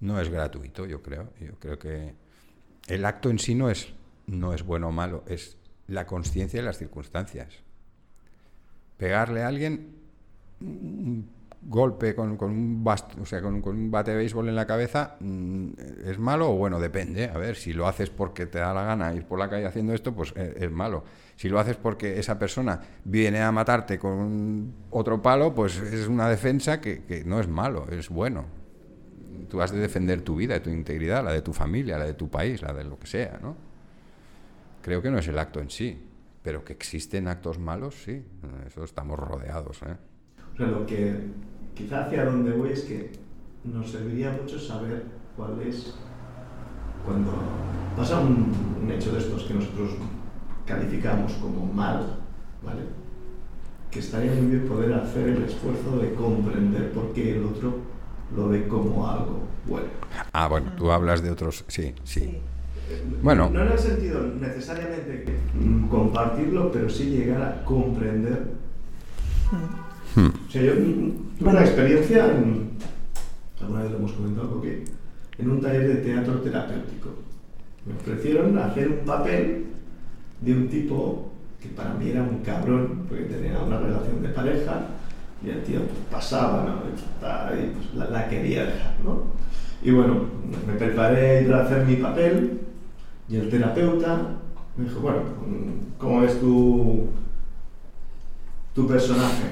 no 0.00 0.20
es 0.20 0.28
gratuito, 0.28 0.86
yo 0.86 1.02
creo. 1.02 1.30
Yo 1.40 1.58
creo 1.58 1.78
que 1.78 2.14
el 2.88 3.04
acto 3.04 3.30
en 3.30 3.38
sí 3.38 3.54
no 3.54 3.70
es, 3.70 3.88
no 4.26 4.52
es 4.52 4.62
bueno 4.62 4.88
o 4.88 4.92
malo, 4.92 5.24
es 5.26 5.56
la 5.86 6.06
conciencia 6.06 6.60
de 6.60 6.66
las 6.66 6.78
circunstancias. 6.78 7.54
Pegarle 8.98 9.42
a 9.42 9.48
alguien 9.48 9.96
un 10.60 11.28
golpe 11.62 12.14
con, 12.14 12.38
un 12.40 12.84
o 12.86 13.24
sea, 13.24 13.40
con, 13.40 13.66
un 13.66 13.90
bate 13.90 14.10
de 14.10 14.18
béisbol 14.18 14.48
en 14.48 14.56
la 14.56 14.66
cabeza, 14.66 15.16
mm, 15.20 15.68
¿es 16.04 16.18
malo 16.18 16.50
o 16.50 16.56
bueno? 16.56 16.78
Depende. 16.78 17.28
A 17.28 17.38
ver, 17.38 17.56
si 17.56 17.72
lo 17.72 17.86
haces 17.86 18.10
porque 18.10 18.46
te 18.46 18.58
da 18.58 18.74
la 18.74 18.84
gana 18.84 19.14
ir 19.14 19.24
por 19.24 19.38
la 19.38 19.48
calle 19.48 19.66
haciendo 19.66 19.94
esto, 19.94 20.14
pues 20.14 20.32
es, 20.36 20.62
es 20.62 20.70
malo. 20.70 21.04
Si 21.36 21.48
lo 21.48 21.58
haces 21.58 21.76
porque 21.76 22.18
esa 22.18 22.38
persona 22.38 22.80
viene 23.04 23.40
a 23.40 23.50
matarte 23.50 23.98
con 23.98 24.72
otro 24.90 25.20
palo, 25.20 25.54
pues 25.54 25.78
es 25.78 26.06
una 26.06 26.28
defensa 26.28 26.80
que, 26.80 27.22
no 27.26 27.40
es 27.40 27.48
malo, 27.48 27.86
es 27.90 28.08
bueno. 28.08 28.44
Tú 29.48 29.60
has 29.60 29.72
de 29.72 29.78
defender 29.78 30.22
tu 30.22 30.36
vida, 30.36 30.62
tu 30.62 30.70
integridad, 30.70 31.24
la 31.24 31.32
de 31.32 31.42
tu 31.42 31.52
familia, 31.52 31.98
la 31.98 32.06
de 32.06 32.14
tu 32.14 32.28
país, 32.28 32.62
la 32.62 32.72
de 32.72 32.84
lo 32.84 32.98
que 32.98 33.06
sea, 33.06 33.38
¿no? 33.42 33.56
Creo 34.80 35.00
que 35.02 35.10
no 35.10 35.18
es 35.18 35.28
el 35.28 35.38
acto 35.38 35.60
en 35.60 35.70
sí, 35.70 35.98
pero 36.42 36.64
que 36.64 36.72
existen 36.74 37.26
actos 37.26 37.58
malos, 37.58 37.94
sí, 38.04 38.22
eso 38.66 38.84
estamos 38.84 39.18
rodeados. 39.18 39.82
¿eh? 39.82 39.96
O 40.52 40.56
sea, 40.56 40.66
lo 40.66 40.86
que 40.86 41.16
quizá 41.74 42.04
hacia 42.04 42.24
donde 42.26 42.52
voy 42.52 42.70
es 42.72 42.82
que 42.82 43.10
nos 43.64 43.90
serviría 43.90 44.30
mucho 44.30 44.58
saber 44.58 45.04
cuál 45.36 45.60
es 45.62 45.94
cuando 47.04 47.32
pasa 47.96 48.20
un, 48.20 48.90
hecho 48.90 49.12
de 49.12 49.18
estos 49.18 49.44
que 49.44 49.54
nosotros 49.54 49.94
calificamos 50.66 51.32
como 51.34 51.72
mal, 51.72 52.18
¿vale? 52.64 52.82
Que 53.90 54.00
estaría 54.00 54.32
muy 54.32 54.46
bien 54.46 54.66
poder 54.66 54.94
hacer 54.94 55.28
el 55.28 55.42
esfuerzo 55.42 55.98
de 55.98 56.14
comprender 56.14 56.92
por 56.92 57.12
qué 57.12 57.36
el 57.36 57.44
otro 57.44 57.78
lo 58.34 58.48
ve 58.48 58.66
como 58.66 59.08
algo 59.08 59.40
bueno. 59.66 59.86
Ah, 60.32 60.48
bueno, 60.48 60.72
tú 60.76 60.90
hablas 60.90 61.22
de 61.22 61.30
otros, 61.30 61.64
sí, 61.68 61.94
sí. 62.04 62.38
Bueno. 63.22 63.50
No 63.50 63.62
en 63.62 63.72
el 63.72 63.78
sentido 63.78 64.22
necesariamente 64.40 65.24
compartirlo, 65.90 66.70
pero 66.70 66.88
sí 66.88 67.04
llegar 67.04 67.42
a 67.42 67.64
comprender. 67.64 68.48
Hmm. 70.14 70.26
O 70.26 70.50
sea, 70.50 70.62
yo 70.62 70.74
tuve 70.74 71.50
una 71.50 71.60
experiencia, 71.60 72.26
en, 72.26 72.70
alguna 73.60 73.82
vez 73.82 73.90
lo 73.90 73.98
hemos 73.98 74.12
comentado, 74.12 74.50
porque 74.50 74.84
en 75.38 75.50
un 75.50 75.60
taller 75.60 75.88
de 75.88 75.94
teatro 75.96 76.40
terapéutico 76.40 77.10
me 77.86 77.94
ofrecieron 77.94 78.56
hacer 78.58 78.88
un 78.88 79.04
papel 79.04 79.66
de 80.40 80.52
un 80.52 80.68
tipo 80.68 81.30
que 81.60 81.68
para 81.70 81.94
mí 81.94 82.10
era 82.10 82.22
un 82.22 82.38
cabrón, 82.44 83.06
porque 83.08 83.24
tenía 83.24 83.58
una 83.58 83.78
relación 83.78 84.22
de 84.22 84.28
pareja 84.28 84.86
y 85.44 85.50
el 85.50 85.62
tío 85.62 85.80
pues, 85.80 85.98
pasaba, 86.10 86.64
¿no? 86.64 86.82
y 87.54 87.66
pues, 87.70 88.10
la, 88.10 88.28
quería 88.28 88.66
dejar, 88.66 88.94
¿no? 89.04 89.24
Y 89.82 89.90
bueno, 89.90 90.24
me 90.66 90.74
preparé 90.74 91.42
para 91.42 91.64
hacer 91.64 91.84
mi 91.86 91.96
papel 91.96 92.60
y 93.28 93.36
el 93.36 93.50
terapeuta 93.50 94.36
me 94.76 94.84
dijo, 94.84 95.00
bueno, 95.00 95.20
¿cómo 95.98 96.22
es 96.24 96.40
tu, 96.40 97.06
tu 98.74 98.86
personaje? 98.86 99.44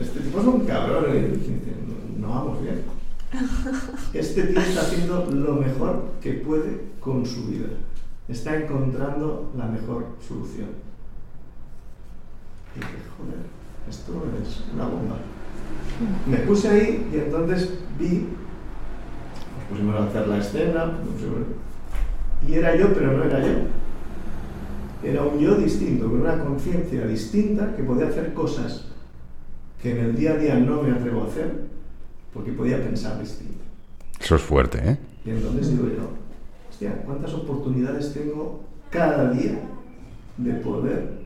este 0.00 0.20
tipo 0.20 0.40
es 0.40 0.46
un 0.46 0.64
cabrón. 0.64 1.04
Y 1.10 1.36
dice, 1.36 1.52
no, 2.18 2.28
vamos 2.28 2.62
bien. 2.62 2.82
Este 4.12 4.42
tío 4.42 4.60
está 4.60 4.82
haciendo 4.82 5.26
lo 5.30 5.54
mejor 5.54 6.12
que 6.20 6.32
puede 6.34 6.80
con 7.00 7.24
su 7.24 7.46
vida. 7.46 7.68
Está 8.28 8.56
encontrando 8.56 9.52
la 9.56 9.66
mejor 9.66 10.06
solución. 10.26 10.68
Y 12.74 12.78
dije, 12.78 12.92
joder, 13.16 13.40
esto 13.88 14.12
es 14.42 14.62
una 14.74 14.84
bomba. 14.84 15.16
Me 16.26 16.38
puse 16.38 16.68
ahí 16.68 17.10
y 17.12 17.16
entonces 17.16 17.78
vi, 17.98 18.28
nos 19.56 19.64
pusimos 19.68 19.96
a 19.96 20.06
hacer 20.06 20.28
la 20.28 20.38
escena, 20.38 20.92
y 22.46 22.54
era 22.54 22.76
yo, 22.76 22.92
pero 22.94 23.12
no 23.12 23.24
era 23.24 23.40
yo. 23.40 23.52
Era 25.04 25.22
un 25.22 25.38
yo 25.38 25.56
distinto, 25.56 26.06
con 26.08 26.20
una 26.22 26.38
conciencia 26.38 27.06
distinta 27.06 27.74
que 27.76 27.82
podía 27.82 28.08
hacer 28.08 28.32
cosas 28.34 28.86
que 29.82 29.90
en 29.90 29.98
el 29.98 30.16
día 30.16 30.32
a 30.32 30.36
día 30.36 30.54
no 30.54 30.82
me 30.82 30.92
atrevo 30.92 31.24
a 31.24 31.26
hacer 31.26 31.66
porque 32.32 32.52
podía 32.52 32.82
pensar 32.82 33.20
distinto. 33.20 33.62
Eso 34.18 34.36
es 34.36 34.42
fuerte, 34.42 34.78
¿eh? 34.78 34.98
Y 35.24 35.30
entonces 35.30 35.70
digo 35.70 35.88
yo, 35.88 36.08
hostia, 36.82 37.02
¿cuántas 37.04 37.32
oportunidades 37.34 38.12
tengo 38.12 38.60
cada 38.90 39.30
día 39.30 39.60
de 40.36 40.52
poder 40.54 41.22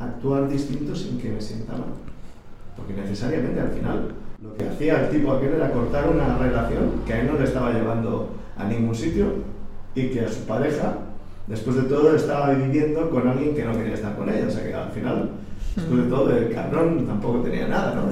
actuar 0.00 0.48
distinto 0.48 0.94
sin 0.94 1.18
que 1.18 1.30
me 1.30 1.40
sienta 1.40 1.72
mal? 1.72 1.94
Porque 2.76 2.94
necesariamente 2.94 3.60
al 3.60 3.70
final 3.70 4.12
lo 4.42 4.56
que 4.56 4.68
hacía 4.68 5.04
el 5.04 5.10
tipo 5.10 5.32
aquel 5.32 5.54
era 5.54 5.72
cortar 5.72 6.08
una 6.08 6.36
relación 6.36 7.02
que 7.06 7.12
a 7.12 7.20
él 7.20 7.28
no 7.28 7.38
le 7.38 7.44
estaba 7.44 7.72
llevando 7.72 8.30
a 8.56 8.64
ningún 8.64 8.94
sitio 8.94 9.26
y 9.94 10.08
que 10.08 10.22
a 10.22 10.28
su 10.28 10.40
pareja, 10.40 10.94
después 11.46 11.76
de 11.76 11.82
todo, 11.82 12.14
estaba 12.14 12.50
viviendo 12.54 13.10
con 13.10 13.26
alguien 13.26 13.54
que 13.54 13.64
no 13.64 13.72
quería 13.72 13.94
estar 13.94 14.16
con 14.16 14.28
ella. 14.28 14.46
O 14.48 14.50
sea 14.50 14.64
que 14.64 14.74
al 14.74 14.90
final, 14.90 15.30
después 15.76 16.04
de 16.04 16.10
todo, 16.10 16.36
el 16.36 16.52
cabrón 16.52 17.06
tampoco 17.06 17.40
tenía 17.40 17.68
nada, 17.68 17.94
¿no? 17.94 18.10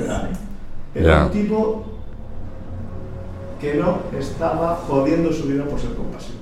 Era, 0.94 1.26
un 1.26 1.32
tipo 1.32 1.95
que 3.60 3.74
no 3.74 3.98
estaba 4.18 4.76
jodiendo 4.76 5.32
su 5.32 5.44
vida 5.48 5.64
por 5.64 5.80
ser 5.80 5.94
compasivo. 5.94 6.38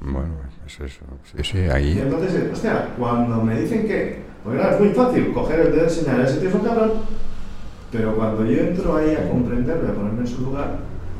Bueno, 0.00 0.34
es 0.66 0.80
eso. 0.80 1.04
Sí, 1.24 1.42
sí, 1.42 1.58
ahí. 1.70 1.94
Y 1.96 2.00
entonces, 2.00 2.52
hostia, 2.52 2.88
cuando 2.98 3.42
me 3.42 3.60
dicen 3.60 3.86
que, 3.86 4.22
pues 4.42 4.60
es 4.60 4.80
muy 4.80 4.88
fácil 4.90 5.32
coger 5.32 5.60
el 5.60 5.72
dedo 5.72 5.86
y 5.86 5.90
señalar, 5.90 6.26
ese 6.26 6.38
tío 6.38 6.48
es 6.50 6.54
un 6.54 6.60
cabrón, 6.60 6.92
pero 7.90 8.14
cuando 8.14 8.44
yo 8.44 8.60
entro 8.60 8.96
ahí 8.96 9.14
a 9.14 9.28
comprenderlo, 9.28 9.90
a 9.90 9.94
ponerme 9.94 10.20
en 10.20 10.26
su 10.26 10.42
lugar, 10.42 10.78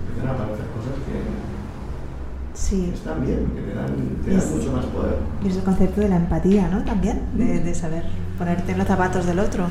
empiezan 0.08 0.28
a 0.28 0.34
aparecer 0.34 0.66
cosas 0.66 0.92
que 1.06 2.58
sí. 2.58 2.90
están 2.92 3.24
bien, 3.24 3.46
que 3.54 3.62
te 3.62 3.74
dan, 3.74 4.56
mucho 4.56 4.72
más 4.72 4.84
poder. 4.86 5.16
Y 5.42 5.48
es 5.48 5.56
el 5.56 5.62
concepto 5.62 6.00
de 6.00 6.08
la 6.08 6.16
empatía, 6.16 6.68
¿no? 6.68 6.84
También, 6.84 7.22
de, 7.34 7.60
de 7.60 7.74
saber 7.74 8.04
ponerte 8.38 8.72
en 8.72 8.78
los 8.78 8.86
zapatos 8.86 9.24
del 9.24 9.38
otro. 9.38 9.66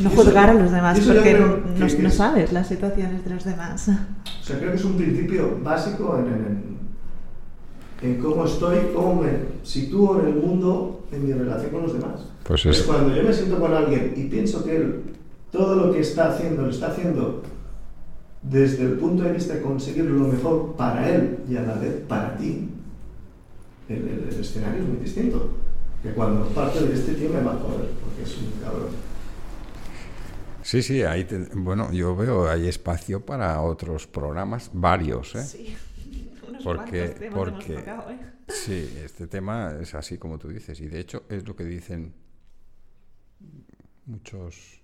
No 0.00 0.10
juzgar 0.10 0.50
a 0.50 0.54
los 0.54 0.70
demás 0.70 1.00
porque 1.00 1.34
no, 1.34 1.58
no, 2.02 2.10
sabes 2.10 2.52
las 2.52 2.68
situaciones 2.68 3.24
de 3.24 3.30
los 3.30 3.44
demás. 3.44 3.88
O 3.88 4.44
sea, 4.44 4.58
creo 4.58 4.70
que 4.70 4.76
es 4.76 4.84
un 4.84 4.96
principio 4.96 5.58
básico 5.62 6.18
en, 6.18 6.26
en, 6.26 8.14
en 8.14 8.20
cómo 8.20 8.44
estoy, 8.44 8.78
cómo 8.94 9.22
me 9.22 9.30
sitúo 9.62 10.20
en 10.20 10.28
el 10.28 10.34
mundo, 10.34 11.04
en 11.12 11.26
mi 11.26 11.32
relación 11.32 11.70
con 11.70 11.82
los 11.82 11.92
demás. 11.92 12.26
Pues 12.44 12.66
es... 12.66 12.82
Cuando 12.82 13.14
yo 13.14 13.22
me 13.22 13.32
siento 13.32 13.60
con 13.60 13.72
alguien 13.72 14.14
y 14.16 14.24
pienso 14.24 14.64
que 14.64 14.76
él, 14.76 15.02
todo 15.50 15.76
lo 15.76 15.92
que 15.92 16.00
está 16.00 16.30
haciendo, 16.30 16.62
lo 16.62 16.70
está 16.70 16.88
haciendo 16.88 17.42
desde 18.42 18.82
el 18.82 18.92
punto 18.94 19.22
de 19.22 19.32
vista 19.32 19.54
de 19.54 19.62
conseguir 19.62 20.04
lo 20.04 20.26
mejor 20.26 20.74
para 20.76 21.08
él 21.08 21.38
y 21.48 21.56
a 21.56 21.62
la 21.62 21.74
vez 21.74 21.94
para 22.08 22.36
ti, 22.36 22.68
el, 23.88 24.28
escenario 24.40 24.82
es 24.82 24.88
muy 24.88 24.98
distinto. 24.98 25.50
Que 26.02 26.10
cuando 26.10 26.46
parte 26.48 26.80
de 26.84 26.94
este 26.94 27.14
tío 27.14 27.28
me 27.28 27.42
va 27.42 27.52
a 27.52 27.58
joder, 27.58 27.90
porque 28.02 28.22
es 28.24 28.36
un 28.38 28.60
cabrón. 28.60 28.88
Sí, 30.62 30.82
sí, 30.82 31.02
ahí 31.02 31.26
bueno, 31.54 31.92
yo 31.92 32.14
veo 32.14 32.48
hay 32.48 32.68
espacio 32.68 33.24
para 33.24 33.60
otros 33.60 34.06
programas, 34.06 34.70
varios, 34.72 35.34
¿eh? 35.34 35.44
Sí, 35.44 35.76
unos 36.48 36.62
porque, 36.62 37.30
porque 37.32 37.74
tocado, 37.74 38.10
¿eh? 38.10 38.18
sí, 38.48 38.98
este 39.04 39.26
tema 39.26 39.76
es 39.80 39.94
así 39.94 40.18
como 40.18 40.38
tú 40.38 40.48
dices 40.48 40.80
y 40.80 40.86
de 40.86 41.00
hecho 41.00 41.24
es 41.28 41.46
lo 41.46 41.56
que 41.56 41.64
dicen 41.64 42.14
muchos 44.06 44.80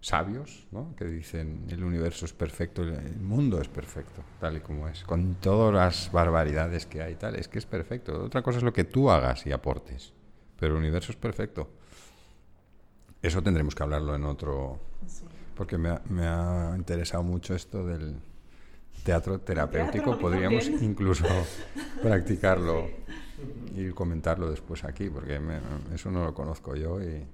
sabios, 0.00 0.66
¿no? 0.72 0.94
que 0.96 1.04
dicen 1.04 1.64
el 1.70 1.82
universo 1.84 2.26
es 2.26 2.32
perfecto, 2.32 2.82
el 2.82 3.16
mundo 3.20 3.60
es 3.60 3.68
perfecto, 3.68 4.22
tal 4.40 4.56
y 4.56 4.60
como 4.60 4.88
es, 4.88 5.04
con 5.04 5.36
todas 5.36 5.72
las 5.72 6.12
barbaridades 6.12 6.86
que 6.86 7.02
hay, 7.02 7.14
tal, 7.14 7.36
es 7.36 7.48
que 7.48 7.58
es 7.58 7.66
perfecto. 7.66 8.24
Otra 8.24 8.42
cosa 8.42 8.58
es 8.58 8.64
lo 8.64 8.72
que 8.72 8.84
tú 8.84 9.10
hagas 9.10 9.46
y 9.46 9.52
aportes, 9.52 10.12
pero 10.58 10.74
el 10.74 10.80
universo 10.80 11.12
es 11.12 11.18
perfecto. 11.18 11.70
Eso 13.22 13.42
tendremos 13.42 13.74
que 13.74 13.82
hablarlo 13.82 14.14
en 14.16 14.24
otro, 14.24 14.80
porque 15.56 15.78
me 15.78 15.90
ha, 16.26 16.74
interesado 16.76 17.22
mucho 17.22 17.54
esto 17.54 17.86
del, 17.86 18.16
teatro 19.04 19.40
terapéutico, 19.40 20.04
Teatro, 20.10 20.18
podríamos 20.20 20.64
también. 20.64 20.84
incluso 20.90 21.24
practicarlo 22.02 22.88
y 23.76 23.90
comentarlo 23.90 24.48
después 24.50 24.84
aquí, 24.84 25.08
porque 25.10 25.40
me- 25.40 25.58
eso 25.92 26.10
no 26.10 26.24
lo 26.24 26.32
conozco 26.34 26.76
yo 26.76 27.00
y- 27.02 27.24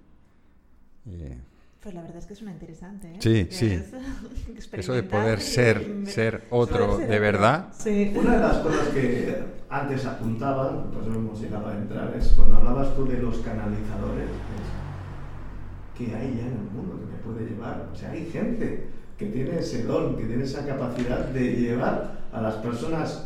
y 1.06 1.35
Pues 1.82 1.94
la 1.94 2.01
verdad 2.02 2.19
es 2.19 2.27
que 2.27 2.35
suena 2.35 2.52
interesante, 2.52 3.09
¿eh? 3.15 3.19
Sí, 3.20 3.48
sí. 3.51 3.66
es 4.56 4.73
Eso 4.73 4.93
de 4.94 5.02
poder 5.02 5.40
ser, 5.40 6.05
ser 6.06 6.44
otro 6.51 6.97
ser 6.98 7.09
de 7.09 7.19
verdad, 7.19 7.69
Sí. 7.78 8.12
Una 8.16 8.32
de 8.36 8.40
las 8.40 8.56
cosas 8.59 8.89
que 8.89 9.36
antes 9.69 10.05
apuntaban, 10.06 10.90
pues 10.90 11.06
no 11.06 11.16
hemos 11.16 11.39
llegado 11.40 11.69
a 11.69 11.74
entrar, 11.77 12.15
es 12.16 12.28
cuando 12.28 12.56
hablabas 12.56 12.94
tú 12.97 13.06
de 13.06 13.19
los 13.19 13.39
canalizadores, 13.39 14.24
es 14.31 14.77
que 15.98 16.04
hay 16.14 16.34
ya 16.36 16.46
en 16.46 16.52
el 16.52 16.70
mundo 16.72 16.96
que 17.00 17.06
me 17.12 17.18
puede 17.34 17.50
llevar. 17.50 17.88
O 17.92 17.96
sea, 17.96 18.12
hay 18.12 18.26
gente 18.26 18.86
que 19.18 19.26
tiene 19.26 19.58
ese 19.58 19.82
don, 19.82 20.16
que 20.16 20.24
tiene 20.24 20.44
esa 20.44 20.64
capacidad 20.64 21.26
de 21.26 21.52
llevar 21.56 22.18
a 22.32 22.40
las 22.40 22.54
personas 22.54 23.24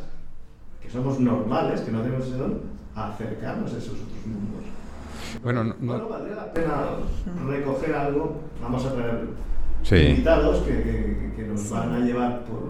que 0.82 0.88
somos 0.90 1.20
normales, 1.20 1.82
que 1.82 1.92
no 1.92 2.00
tenemos 2.00 2.26
ese 2.26 2.36
don, 2.38 2.60
a 2.94 3.12
acercarnos 3.12 3.72
a 3.74 3.76
esos 3.78 3.92
otros 3.94 4.26
mundos. 4.26 4.64
Bueno, 5.42 5.64
no- 5.64 5.74
no- 5.78 5.86
Bueno, 5.92 6.08
valdría 6.08 6.34
la 6.36 6.52
pena 6.52 6.74
recoger 7.46 7.94
algo, 7.94 8.40
vamos 8.62 8.84
a 8.86 8.94
traer 8.94 9.20
Sí. 9.82 9.96
invitados 9.96 10.62
que, 10.62 10.72
que- 10.82 11.32
que 11.36 11.42
nos 11.44 11.70
van 11.70 11.92
a 11.92 11.98
llevar 12.00 12.44
por, 12.44 12.66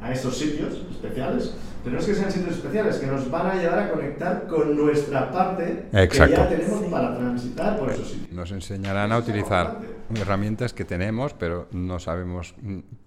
a 0.00 0.12
esos 0.12 0.36
sitios 0.36 0.74
especiales, 0.90 1.54
pero 1.84 1.96
no 1.96 2.00
es 2.00 2.06
que 2.06 2.14
sean 2.14 2.32
sitios 2.32 2.56
especiales, 2.56 2.96
que 2.96 3.06
nos 3.06 3.30
van 3.30 3.46
a 3.46 3.54
llevar 3.56 3.78
a 3.78 3.90
conectar 3.90 4.46
con 4.46 4.74
nuestra 4.74 5.30
parte 5.30 5.86
Exacto. 5.92 6.34
que 6.34 6.40
ya 6.40 6.48
tenemos 6.48 6.84
para 6.84 7.14
transitar 7.14 7.78
por 7.78 7.90
esos 7.90 8.08
sitios. 8.08 8.32
nos 8.32 8.50
enseñarán 8.52 9.12
a 9.12 9.18
utilizar 9.18 9.80
herramientas 10.14 10.72
que 10.72 10.86
tenemos, 10.86 11.34
pero 11.34 11.68
no 11.72 11.98
sabemos 11.98 12.54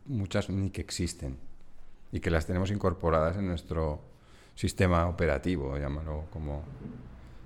muchas 0.06 0.50
ni 0.52 0.70
que 0.70 0.82
existen 0.82 1.38
y 2.12 2.20
que 2.20 2.30
las 2.30 2.46
tenemos 2.46 2.70
incorporadas 2.70 3.38
en 3.38 3.48
nuestro 3.48 4.02
sistema 4.54 5.08
operativo, 5.08 5.78
llámalo 5.78 6.26
como... 6.32 6.64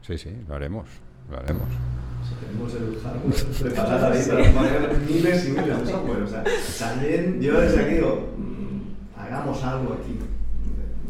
Sí, 0.02 0.18
sí, 0.18 0.36
lo 0.48 0.56
haremos, 0.56 0.90
lo 1.30 1.38
haremos. 1.38 1.68
Tenemos 2.40 2.74
el 2.76 3.00
hardware 3.02 3.62
preparado 3.62 4.14
ahí 4.14 4.24
para 4.28 4.54
poner 4.54 4.98
miles 5.08 5.48
y 5.48 5.52
miles 5.52 5.80
de 5.80 5.92
software. 5.92 6.24
O 6.24 6.28
sea, 6.28 6.44
también 6.80 7.42
yo 7.42 7.60
desde 7.60 7.84
aquí 7.84 7.96
digo, 7.96 8.34
mm, 8.38 9.20
hagamos 9.20 9.64
algo 9.64 9.94
aquí. 9.94 10.20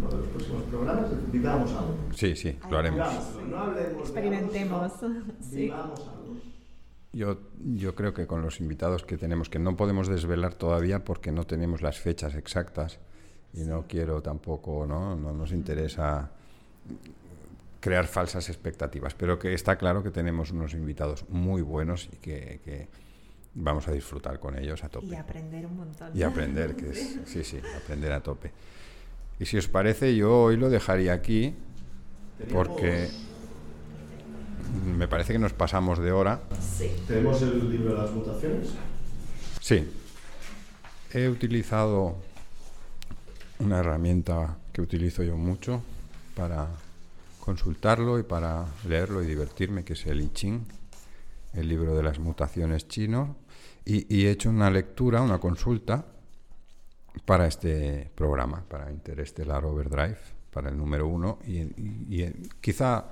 Uno 0.02 0.10
de 0.10 0.18
los 0.18 0.28
próximos 0.28 0.64
programas, 0.64 1.32
vivamos 1.32 1.72
algo. 1.72 1.96
Sí, 2.16 2.36
sí, 2.36 2.58
lo 2.70 2.78
haremos. 2.78 3.08
No 3.48 3.60
hablemos 3.60 4.02
Experimentemos. 4.02 4.92
Vivamos 5.52 6.00
algo. 6.00 6.38
Yo, 7.14 7.38
yo 7.76 7.94
creo 7.94 8.14
que 8.14 8.26
con 8.26 8.42
los 8.42 8.60
invitados 8.60 9.04
que 9.04 9.18
tenemos, 9.18 9.50
que 9.50 9.60
no 9.60 9.76
podemos 9.76 10.08
desvelar 10.08 10.56
todavía 10.56 11.04
porque 11.04 11.32
no 11.32 11.46
tenemos 11.46 11.82
las 11.82 12.00
fechas 12.00 12.36
exactas 12.36 13.00
y 13.54 13.62
no 13.62 13.86
quiero 13.88 14.22
tampoco, 14.22 14.86
¿no? 14.88 15.16
No 15.16 15.34
nos 15.34 15.52
interesa 15.52 16.32
crear 17.82 18.08
falsas 18.08 18.48
expectativas, 18.50 19.14
pero 19.14 19.38
que 19.38 19.54
está 19.54 19.78
claro 19.78 20.04
que 20.04 20.12
tenemos 20.12 20.52
unos 20.52 20.74
invitados 20.74 21.28
muy 21.30 21.62
buenos 21.62 22.08
y 22.14 22.18
que, 22.18 22.62
que 22.64 22.88
vamos 23.54 23.88
a 23.88 23.92
disfrutar 23.92 24.40
con 24.40 24.58
ellos 24.58 24.84
a 24.84 24.90
tope. 24.90 25.08
Y 25.08 25.16
aprender 25.16 25.66
un 25.66 25.78
montón. 25.78 26.12
Y 26.14 26.24
aprender, 26.24 26.76
que 26.76 26.92
es, 26.92 27.20
sí, 27.26 27.44
sí, 27.44 27.60
aprender 27.76 28.12
a 28.14 28.22
tope. 28.22 28.52
Y 29.40 29.46
si 29.46 29.58
os 29.58 29.68
parece, 29.68 30.16
yo 30.16 30.44
hoy 30.44 30.58
lo 30.58 30.70
dejaría 30.70 31.14
aquí 31.14 31.56
porque 32.52 33.10
me 34.98 35.08
parece 35.08 35.34
que 35.34 35.40
nos 35.40 35.54
pasamos 35.54 36.00
de 36.00 36.12
hora. 36.12 36.42
Sí. 36.78 36.92
Tenemos 37.08 37.42
el 37.42 37.70
libro 37.70 37.96
de 37.96 38.02
las 38.02 38.12
mutaciones. 38.12 38.70
Sí, 39.60 39.88
he 41.14 41.28
utilizado 41.28 42.18
una 43.60 43.80
herramienta 43.80 44.58
que 44.74 44.82
utilizo 44.82 45.24
yo 45.24 45.38
mucho 45.38 45.84
para 46.36 46.68
consultarlo 47.40 48.18
y 48.20 48.24
para 48.24 48.66
leerlo 48.88 49.22
y 49.22 49.28
divertirme, 49.28 49.84
que 49.84 49.94
es 49.94 50.06
el 50.06 50.22
I 50.22 50.32
Ching, 50.34 50.62
el 51.54 51.68
libro 51.68 51.96
de 51.96 52.04
las 52.04 52.20
mutaciones 52.20 52.88
chino, 52.88 53.36
y, 53.86 54.16
y 54.16 54.26
he 54.26 54.32
hecho 54.32 54.50
una 54.50 54.70
lectura, 54.70 55.22
una 55.22 55.40
consulta 55.40 56.06
para 57.26 57.48
este 57.48 58.12
programa, 58.16 58.64
para 58.68 58.92
Interestelar 58.92 59.66
Overdrive, 59.66 60.18
para 60.52 60.70
el 60.70 60.78
número 60.78 61.08
uno, 61.08 61.40
y, 61.46 61.60
y- 61.60 62.06
y, 62.10 62.22
eh, 62.24 62.34
quizá, 62.60 63.06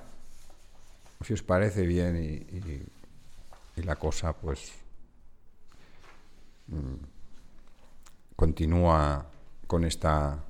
si 1.22 1.32
os 1.34 1.42
parece 1.42 1.86
bien 1.86 2.16
y, 2.16 3.82
la 3.82 3.96
cosa, 3.96 4.34
pues 4.34 4.72
mm, 6.68 6.94
continúa 8.36 9.26
con 9.66 9.84
esta 9.84 10.44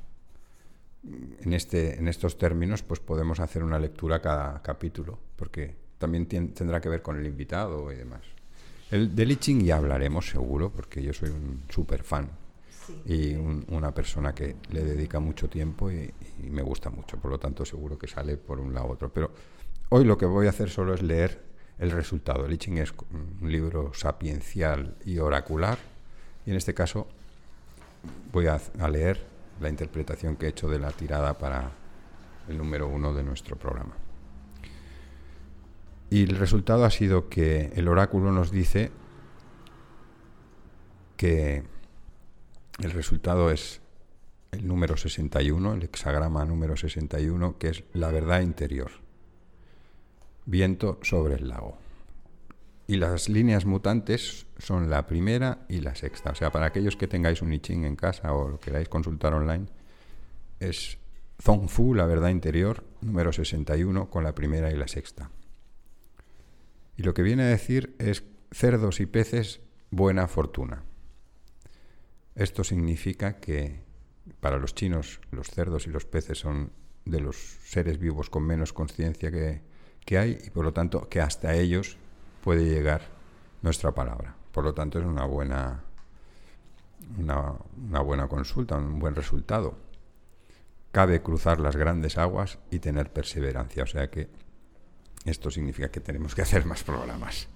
en 1.04 1.52
este 1.52 1.98
en 1.98 2.08
estos 2.08 2.36
términos 2.38 2.82
pues 2.82 2.98
podemos 3.00 3.38
hacer 3.40 3.62
una 3.62 3.78
lectura 3.78 4.20
cada 4.20 4.60
capítulo 4.62 5.18
porque 5.36 5.74
también 5.98 6.28
tien- 6.28 6.52
tendrá 6.54 6.80
que 6.80 6.88
ver 6.88 7.02
con 7.02 7.16
el 7.18 7.26
invitado 7.26 7.90
y 7.92 7.96
demás. 7.96 8.22
El 8.90 9.14
del 9.14 9.30
I 9.32 9.36
Ching 9.36 9.62
ya 9.64 9.76
hablaremos 9.76 10.28
seguro 10.28 10.70
porque 10.70 11.02
yo 11.02 11.12
soy 11.12 11.30
un 11.30 11.62
super 11.70 12.02
fan 12.02 12.28
Y 13.04 13.34
un- 13.34 13.64
una 13.68 13.92
persona 13.94 14.34
que 14.34 14.56
le 14.70 14.82
dedica 14.84 15.20
mucho 15.20 15.48
tiempo 15.48 15.90
y, 15.90 16.12
y 16.42 16.50
me 16.50 16.62
gusta 16.62 16.90
mucho. 16.90 17.16
Por 17.18 17.30
lo 17.30 17.38
tanto 17.38 17.64
seguro 17.64 17.98
que 17.98 18.06
sale 18.06 18.36
por 18.36 18.58
un 18.60 18.72
lado 18.74 18.86
u 18.88 18.90
otro. 18.92 19.12
Pero 19.12 19.30
hoy 19.90 20.04
lo 20.04 20.16
que 20.18 20.26
voy 20.26 20.46
a 20.46 20.50
hacer 20.50 20.70
solo 20.70 20.94
es 20.94 21.02
leer 21.02 21.42
el 21.78 21.90
resultado. 21.90 22.46
El 22.46 22.52
I 22.52 22.58
Ching 22.58 22.78
es 22.78 22.92
un 23.42 23.50
libro 23.50 23.92
sapiencial 23.94 24.96
y 25.04 25.18
oracular. 25.18 25.78
Y 26.46 26.50
en 26.50 26.56
este 26.56 26.74
caso 26.74 27.06
voy 28.32 28.46
a, 28.46 28.60
a 28.78 28.88
leer 28.88 29.26
la 29.60 29.68
interpretación 29.68 30.36
que 30.36 30.46
he 30.46 30.48
hecho 30.48 30.68
de 30.68 30.78
la 30.78 30.90
tirada 30.90 31.36
para 31.38 31.70
el 32.48 32.56
número 32.58 32.88
uno 32.88 33.12
de 33.12 33.22
nuestro 33.22 33.56
programa. 33.56 33.94
Y 36.08 36.24
el 36.24 36.36
resultado 36.36 36.84
ha 36.84 36.90
sido 36.90 37.28
que 37.28 37.70
el 37.76 37.86
oráculo 37.86 38.32
nos 38.32 38.50
dice 38.50 38.90
que 41.16 41.62
el 42.82 42.90
resultado 42.92 43.50
es 43.50 43.80
el 44.52 44.66
número 44.66 44.96
61, 44.96 45.74
el 45.74 45.82
hexagrama 45.84 46.44
número 46.44 46.76
61, 46.76 47.58
que 47.58 47.68
es 47.68 47.84
la 47.92 48.10
verdad 48.10 48.40
interior. 48.40 48.90
Viento 50.46 50.98
sobre 51.02 51.34
el 51.36 51.48
lago. 51.48 51.78
Y 52.86 52.96
las 52.96 53.28
líneas 53.28 53.66
mutantes 53.66 54.46
son 54.58 54.90
la 54.90 55.06
primera 55.06 55.64
y 55.68 55.80
la 55.80 55.94
sexta. 55.94 56.30
O 56.30 56.34
sea, 56.34 56.50
para 56.50 56.66
aquellos 56.66 56.96
que 56.96 57.06
tengáis 57.06 57.40
un 57.42 57.52
I 57.52 57.60
en 57.68 57.94
casa 57.94 58.32
o 58.34 58.48
lo 58.48 58.58
queráis 58.58 58.88
consultar 58.88 59.32
online, 59.34 59.66
es 60.58 60.98
Zong 61.40 61.68
Fu, 61.68 61.94
la 61.94 62.06
verdad 62.06 62.30
interior, 62.30 62.84
número 63.00 63.32
61, 63.32 64.10
con 64.10 64.24
la 64.24 64.34
primera 64.34 64.72
y 64.72 64.76
la 64.76 64.88
sexta. 64.88 65.30
Y 66.96 67.02
lo 67.02 67.14
que 67.14 67.22
viene 67.22 67.44
a 67.44 67.46
decir 67.46 67.94
es 67.98 68.24
cerdos 68.50 69.00
y 69.00 69.06
peces, 69.06 69.60
buena 69.90 70.26
fortuna. 70.26 70.82
Esto 72.40 72.64
significa 72.64 73.36
que 73.36 73.82
para 74.40 74.56
los 74.56 74.74
chinos 74.74 75.20
los 75.30 75.48
cerdos 75.48 75.86
y 75.86 75.90
los 75.90 76.06
peces 76.06 76.38
son 76.38 76.72
de 77.04 77.20
los 77.20 77.36
seres 77.36 77.98
vivos 77.98 78.30
con 78.30 78.44
menos 78.44 78.72
conciencia 78.72 79.30
que, 79.30 79.60
que 80.06 80.16
hay 80.16 80.38
y 80.42 80.48
por 80.48 80.64
lo 80.64 80.72
tanto 80.72 81.06
que 81.10 81.20
hasta 81.20 81.52
ellos 81.52 81.98
puede 82.42 82.64
llegar 82.64 83.02
nuestra 83.60 83.92
palabra. 83.92 84.36
Por 84.52 84.64
lo 84.64 84.72
tanto 84.72 84.98
es 84.98 85.04
una 85.04 85.26
buena, 85.26 85.84
una, 87.18 87.56
una 87.76 88.00
buena 88.00 88.26
consulta, 88.26 88.78
un 88.78 88.98
buen 88.98 89.14
resultado. 89.14 89.76
Cabe 90.92 91.20
cruzar 91.20 91.60
las 91.60 91.76
grandes 91.76 92.16
aguas 92.16 92.58
y 92.70 92.78
tener 92.78 93.12
perseverancia. 93.12 93.82
O 93.82 93.86
sea 93.86 94.08
que 94.08 94.30
esto 95.26 95.50
significa 95.50 95.90
que 95.90 96.00
tenemos 96.00 96.34
que 96.34 96.40
hacer 96.40 96.64
más 96.64 96.84
programas. 96.84 97.50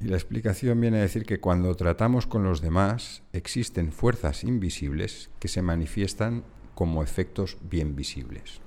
Y 0.00 0.08
la 0.08 0.16
explicación 0.16 0.80
viene 0.80 0.98
a 0.98 1.02
decir 1.02 1.24
que 1.24 1.40
cuando 1.40 1.74
tratamos 1.74 2.26
con 2.26 2.44
los 2.44 2.60
demás 2.60 3.22
existen 3.32 3.92
fuerzas 3.92 4.44
invisibles 4.44 5.30
que 5.40 5.48
se 5.48 5.62
manifiestan 5.62 6.44
como 6.74 7.02
efectos 7.02 7.56
bien 7.62 7.96
visibles. 7.96 8.60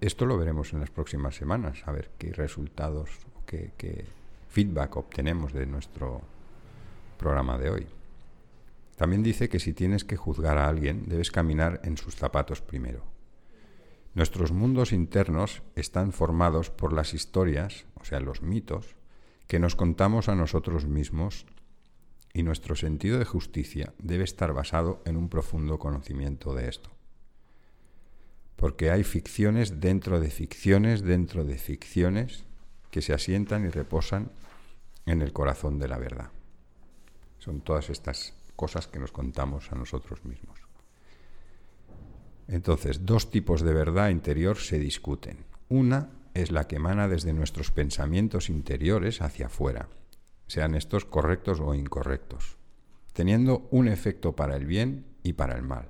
Esto 0.00 0.24
lo 0.24 0.38
veremos 0.38 0.72
en 0.72 0.80
las 0.80 0.90
próximas 0.90 1.34
semanas, 1.34 1.82
a 1.84 1.92
ver 1.92 2.10
qué 2.16 2.32
resultados, 2.32 3.10
qué, 3.44 3.72
qué 3.76 4.06
feedback 4.48 4.96
obtenemos 4.96 5.52
de 5.52 5.66
nuestro 5.66 6.22
programa 7.18 7.58
de 7.58 7.70
hoy. 7.70 7.86
También 8.96 9.22
dice 9.22 9.48
que 9.48 9.58
si 9.58 9.72
tienes 9.72 10.04
que 10.04 10.16
juzgar 10.16 10.58
a 10.58 10.68
alguien, 10.68 11.08
debes 11.08 11.30
caminar 11.30 11.80
en 11.84 11.96
sus 11.96 12.14
zapatos 12.14 12.62
primero. 12.62 13.02
Nuestros 14.14 14.52
mundos 14.52 14.92
internos 14.92 15.62
están 15.74 16.12
formados 16.12 16.70
por 16.70 16.92
las 16.92 17.14
historias, 17.14 17.86
o 18.00 18.04
sea, 18.04 18.20
los 18.20 18.42
mitos, 18.42 18.96
que 19.50 19.58
nos 19.58 19.74
contamos 19.74 20.28
a 20.28 20.36
nosotros 20.36 20.86
mismos 20.86 21.44
y 22.32 22.44
nuestro 22.44 22.76
sentido 22.76 23.18
de 23.18 23.24
justicia 23.24 23.92
debe 23.98 24.22
estar 24.22 24.52
basado 24.52 25.02
en 25.04 25.16
un 25.16 25.28
profundo 25.28 25.76
conocimiento 25.76 26.54
de 26.54 26.68
esto. 26.68 26.88
Porque 28.54 28.92
hay 28.92 29.02
ficciones 29.02 29.80
dentro 29.80 30.20
de 30.20 30.30
ficciones 30.30 31.02
dentro 31.02 31.44
de 31.44 31.58
ficciones 31.58 32.44
que 32.92 33.02
se 33.02 33.12
asientan 33.12 33.64
y 33.64 33.70
reposan 33.70 34.30
en 35.04 35.20
el 35.20 35.32
corazón 35.32 35.80
de 35.80 35.88
la 35.88 35.98
verdad. 35.98 36.30
Son 37.40 37.60
todas 37.60 37.90
estas 37.90 38.32
cosas 38.54 38.86
que 38.86 39.00
nos 39.00 39.10
contamos 39.10 39.72
a 39.72 39.74
nosotros 39.74 40.24
mismos. 40.24 40.60
Entonces, 42.46 43.04
dos 43.04 43.32
tipos 43.32 43.62
de 43.62 43.74
verdad 43.74 44.10
interior 44.10 44.58
se 44.58 44.78
discuten. 44.78 45.38
Una 45.68 46.19
es 46.34 46.50
la 46.50 46.66
que 46.66 46.76
emana 46.76 47.08
desde 47.08 47.32
nuestros 47.32 47.70
pensamientos 47.70 48.48
interiores 48.48 49.22
hacia 49.22 49.46
afuera, 49.46 49.88
sean 50.46 50.74
estos 50.74 51.04
correctos 51.04 51.60
o 51.60 51.74
incorrectos, 51.74 52.56
teniendo 53.12 53.68
un 53.70 53.88
efecto 53.88 54.34
para 54.34 54.56
el 54.56 54.66
bien 54.66 55.06
y 55.22 55.34
para 55.34 55.56
el 55.56 55.62
mal. 55.62 55.88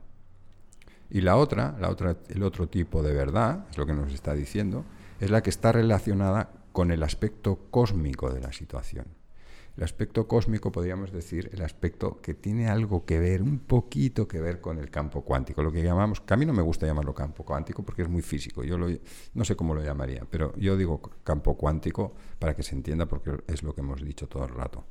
Y 1.10 1.22
la 1.22 1.36
otra, 1.36 1.76
la 1.80 1.90
otra, 1.90 2.16
el 2.28 2.42
otro 2.42 2.68
tipo 2.68 3.02
de 3.02 3.12
verdad, 3.12 3.66
es 3.70 3.78
lo 3.78 3.86
que 3.86 3.94
nos 3.94 4.12
está 4.12 4.34
diciendo, 4.34 4.84
es 5.18 5.30
la 5.30 5.42
que 5.42 5.50
está 5.50 5.72
relacionada 5.72 6.50
con 6.72 6.90
el 6.92 7.02
aspecto 7.02 7.66
cósmico 7.70 8.32
de 8.32 8.40
la 8.40 8.52
situación. 8.52 9.06
El 9.80 9.84
aspecto 9.84 10.28
cósmico, 10.28 10.70
podríamos 10.70 11.10
decir, 11.10 11.48
el 11.54 11.62
aspecto 11.62 12.20
que 12.20 12.34
tiene 12.34 12.68
algo 12.68 13.06
que 13.06 13.18
ver, 13.18 13.40
un 13.40 13.60
poquito 13.60 14.28
que 14.28 14.38
ver 14.38 14.60
con 14.60 14.76
el 14.76 14.90
campo 14.90 15.22
cuántico, 15.22 15.62
lo 15.62 15.72
que 15.72 15.82
llamamos, 15.82 16.20
que 16.20 16.34
a 16.34 16.36
mí 16.36 16.44
no 16.44 16.52
me 16.52 16.60
gusta 16.60 16.86
llamarlo 16.86 17.14
campo 17.14 17.46
cuántico 17.46 17.82
porque 17.82 18.02
es 18.02 18.08
muy 18.10 18.20
físico, 18.20 18.62
yo 18.62 18.76
no 18.76 19.44
sé 19.46 19.56
cómo 19.56 19.74
lo 19.74 19.82
llamaría, 19.82 20.26
pero 20.30 20.54
yo 20.58 20.76
digo 20.76 21.00
campo 21.24 21.56
cuántico 21.56 22.12
para 22.38 22.54
que 22.54 22.62
se 22.62 22.74
entienda 22.74 23.06
porque 23.06 23.38
es 23.46 23.62
lo 23.62 23.74
que 23.74 23.80
hemos 23.80 24.04
dicho 24.04 24.28
todo 24.28 24.44
el 24.44 24.50
rato. 24.50 24.84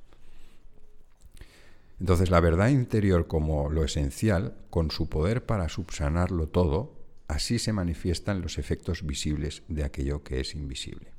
Entonces 2.00 2.32
la 2.32 2.40
verdad 2.40 2.70
interior 2.70 3.28
como 3.28 3.70
lo 3.70 3.84
esencial, 3.84 4.58
con 4.72 4.90
su 4.90 5.08
poder 5.08 5.46
para 5.46 5.70
subsanarlo 5.70 6.48
todo, 6.48 6.96
así 7.28 7.60
se 7.60 7.74
manifiestan 7.74 8.42
los 8.42 8.58
efectos 8.58 9.06
visibles 9.06 9.62
de 9.68 9.84
aquello 9.84 10.24
que 10.24 10.40
es 10.40 10.56
invisible. 10.56 11.19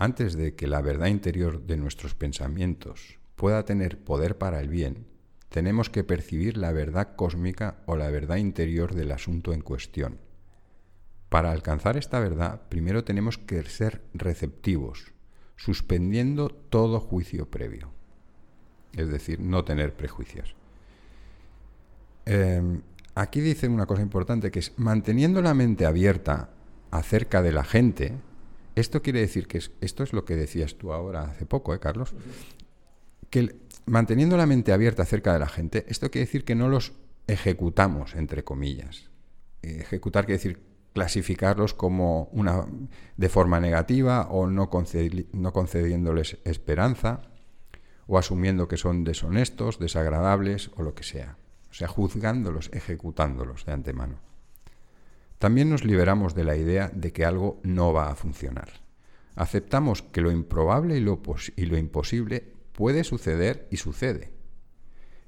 Antes 0.00 0.36
de 0.36 0.54
que 0.54 0.68
la 0.68 0.80
verdad 0.80 1.08
interior 1.08 1.66
de 1.66 1.76
nuestros 1.76 2.14
pensamientos 2.14 3.18
pueda 3.34 3.64
tener 3.64 3.98
poder 3.98 4.38
para 4.38 4.60
el 4.60 4.68
bien, 4.68 5.06
tenemos 5.48 5.90
que 5.90 6.04
percibir 6.04 6.56
la 6.56 6.70
verdad 6.70 7.16
cósmica 7.16 7.78
o 7.84 7.96
la 7.96 8.08
verdad 8.08 8.36
interior 8.36 8.94
del 8.94 9.10
asunto 9.10 9.52
en 9.52 9.60
cuestión. 9.60 10.18
Para 11.28 11.50
alcanzar 11.50 11.96
esta 11.96 12.20
verdad, 12.20 12.62
primero 12.68 13.02
tenemos 13.02 13.38
que 13.38 13.60
ser 13.64 14.02
receptivos, 14.14 15.12
suspendiendo 15.56 16.48
todo 16.48 17.00
juicio 17.00 17.50
previo, 17.50 17.90
es 18.92 19.08
decir, 19.08 19.40
no 19.40 19.64
tener 19.64 19.94
prejuicios. 19.94 20.54
Em, 22.24 22.82
aquí 23.16 23.40
dice 23.40 23.66
una 23.66 23.86
cosa 23.86 24.02
importante 24.02 24.52
que 24.52 24.60
es 24.60 24.78
manteniendo 24.78 25.42
la 25.42 25.54
mente 25.54 25.86
abierta 25.86 26.50
acerca 26.92 27.42
de 27.42 27.52
la 27.52 27.64
gente, 27.64 28.14
esto 28.80 29.02
quiere 29.02 29.20
decir 29.20 29.46
que 29.46 29.60
esto 29.80 30.02
es 30.02 30.12
lo 30.12 30.24
que 30.24 30.36
decías 30.36 30.76
tú 30.76 30.92
ahora 30.92 31.22
hace 31.22 31.46
poco, 31.46 31.74
¿eh, 31.74 31.80
Carlos? 31.80 32.14
Que 33.30 33.56
manteniendo 33.86 34.36
la 34.36 34.46
mente 34.46 34.72
abierta 34.72 35.02
acerca 35.02 35.32
de 35.32 35.38
la 35.38 35.48
gente, 35.48 35.84
esto 35.88 36.10
quiere 36.10 36.26
decir 36.26 36.44
que 36.44 36.54
no 36.54 36.68
los 36.68 36.92
ejecutamos, 37.26 38.14
entre 38.14 38.44
comillas. 38.44 39.10
Ejecutar 39.62 40.24
quiere 40.24 40.38
decir 40.38 40.62
clasificarlos 40.92 41.74
como 41.74 42.24
una 42.32 42.66
de 43.16 43.28
forma 43.28 43.60
negativa 43.60 44.28
o 44.30 44.46
no, 44.46 44.70
no 45.32 45.52
concediéndoles 45.52 46.38
esperanza 46.44 47.22
o 48.06 48.18
asumiendo 48.18 48.68
que 48.68 48.76
son 48.76 49.04
deshonestos, 49.04 49.78
desagradables 49.78 50.70
o 50.76 50.82
lo 50.82 50.94
que 50.94 51.04
sea. 51.04 51.36
O 51.70 51.74
sea, 51.74 51.88
juzgándolos, 51.88 52.70
ejecutándolos 52.72 53.66
de 53.66 53.72
antemano. 53.72 54.27
También 55.38 55.70
nos 55.70 55.84
liberamos 55.84 56.34
de 56.34 56.44
la 56.44 56.56
idea 56.56 56.90
de 56.92 57.12
que 57.12 57.24
algo 57.24 57.60
no 57.62 57.92
va 57.92 58.10
a 58.10 58.16
funcionar. 58.16 58.68
Aceptamos 59.36 60.02
que 60.02 60.20
lo 60.20 60.32
improbable 60.32 60.96
y 60.96 61.00
lo, 61.00 61.78
imposible 61.78 62.54
puede 62.72 63.04
suceder 63.04 63.68
y 63.70 63.76
sucede. 63.76 64.32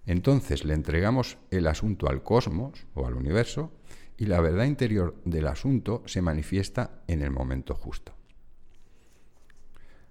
Entonces 0.07 0.65
le 0.65 0.75
entregamos 0.75 1.39
el 1.53 1.69
asunto 1.69 2.09
al 2.09 2.25
cosmos 2.25 2.87
o 2.95 3.07
al 3.07 3.15
universo 3.15 3.73
y 4.17 4.27
la 4.27 4.41
verdad 4.41 4.65
interior 4.65 5.15
del 5.25 5.47
asunto 5.47 6.03
se 6.07 6.23
manifiesta 6.23 7.03
en 7.07 7.23
el 7.23 7.31
momento 7.31 7.75
justo. 7.77 8.17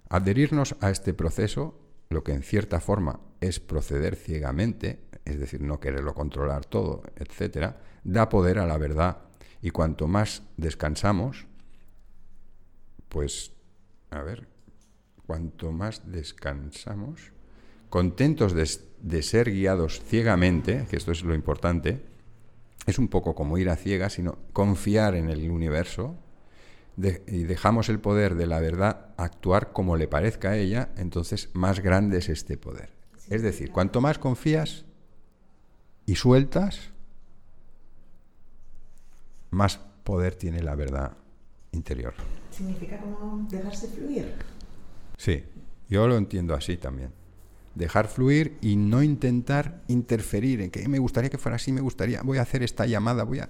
Adherirnos 0.08 0.76
a 0.80 0.90
este 0.90 1.12
proceso, 1.12 1.78
lo 2.08 2.24
que 2.24 2.32
en 2.32 2.42
cierta 2.42 2.80
forma 2.80 3.20
es 3.40 3.60
proceder 3.60 4.16
ciegamente, 4.16 5.04
es 5.26 5.38
decir, 5.38 5.60
no 5.60 5.78
quererlo 5.78 6.14
controlar 6.14 6.64
todo, 6.64 7.02
etc., 7.16 7.74
da 8.02 8.30
poder 8.30 8.58
a 8.58 8.66
la 8.66 8.78
verdad 8.78 9.29
y 9.62 9.70
cuanto 9.70 10.08
más 10.08 10.42
descansamos, 10.56 11.46
pues, 13.08 13.52
a 14.10 14.22
ver, 14.22 14.48
cuanto 15.26 15.72
más 15.72 16.10
descansamos, 16.10 17.32
contentos 17.88 18.54
de, 18.54 19.22
ser 19.22 19.50
guiados 19.50 20.00
ciegamente, 20.02 20.86
que 20.88 20.96
esto 20.96 21.12
es 21.12 21.22
lo 21.22 21.34
importante, 21.34 22.02
es 22.86 22.98
un 22.98 23.08
poco 23.08 23.34
como 23.34 23.58
ir 23.58 23.68
a 23.68 23.76
ciegas, 23.76 24.14
sino 24.14 24.38
confiar 24.52 25.14
en 25.14 25.28
el 25.28 25.50
universo 25.50 26.16
y 26.96 27.44
dejamos 27.44 27.88
el 27.88 28.00
poder 28.00 28.34
de 28.34 28.46
la 28.46 28.60
verdad 28.60 29.14
actuar 29.16 29.72
como 29.72 29.96
le 29.96 30.08
parezca 30.08 30.50
a 30.50 30.56
ella, 30.56 30.90
entonces 30.96 31.50
más 31.52 31.80
grande 31.80 32.18
es 32.18 32.28
este 32.28 32.56
poder. 32.56 32.90
es 33.28 33.42
decir, 33.42 33.70
cuanto 33.70 34.00
más 34.00 34.18
confías 34.18 34.84
y 36.06 36.16
sueltas, 36.16 36.89
más 39.50 39.78
poder 40.04 40.34
tiene 40.34 40.62
la 40.62 40.74
verdad 40.74 41.12
interior. 41.72 42.14
¿Significa 42.50 42.98
como 42.98 43.46
dejarse 43.48 43.88
fluir? 43.88 44.34
Sí, 45.16 45.44
yo 45.88 46.06
lo 46.08 46.16
entiendo 46.16 46.54
así 46.54 46.76
también. 46.76 47.12
Dejar 47.74 48.08
fluir 48.08 48.58
y 48.60 48.76
no 48.76 49.02
intentar 49.02 49.82
interferir 49.88 50.60
en 50.60 50.70
que 50.70 50.86
me 50.88 50.98
gustaría 50.98 51.30
que 51.30 51.38
fuera 51.38 51.56
así, 51.56 51.72
me 51.72 51.80
gustaría, 51.80 52.22
voy 52.22 52.38
a 52.38 52.42
hacer 52.42 52.62
esta 52.62 52.86
llamada, 52.86 53.24
voy 53.24 53.40
a... 53.40 53.48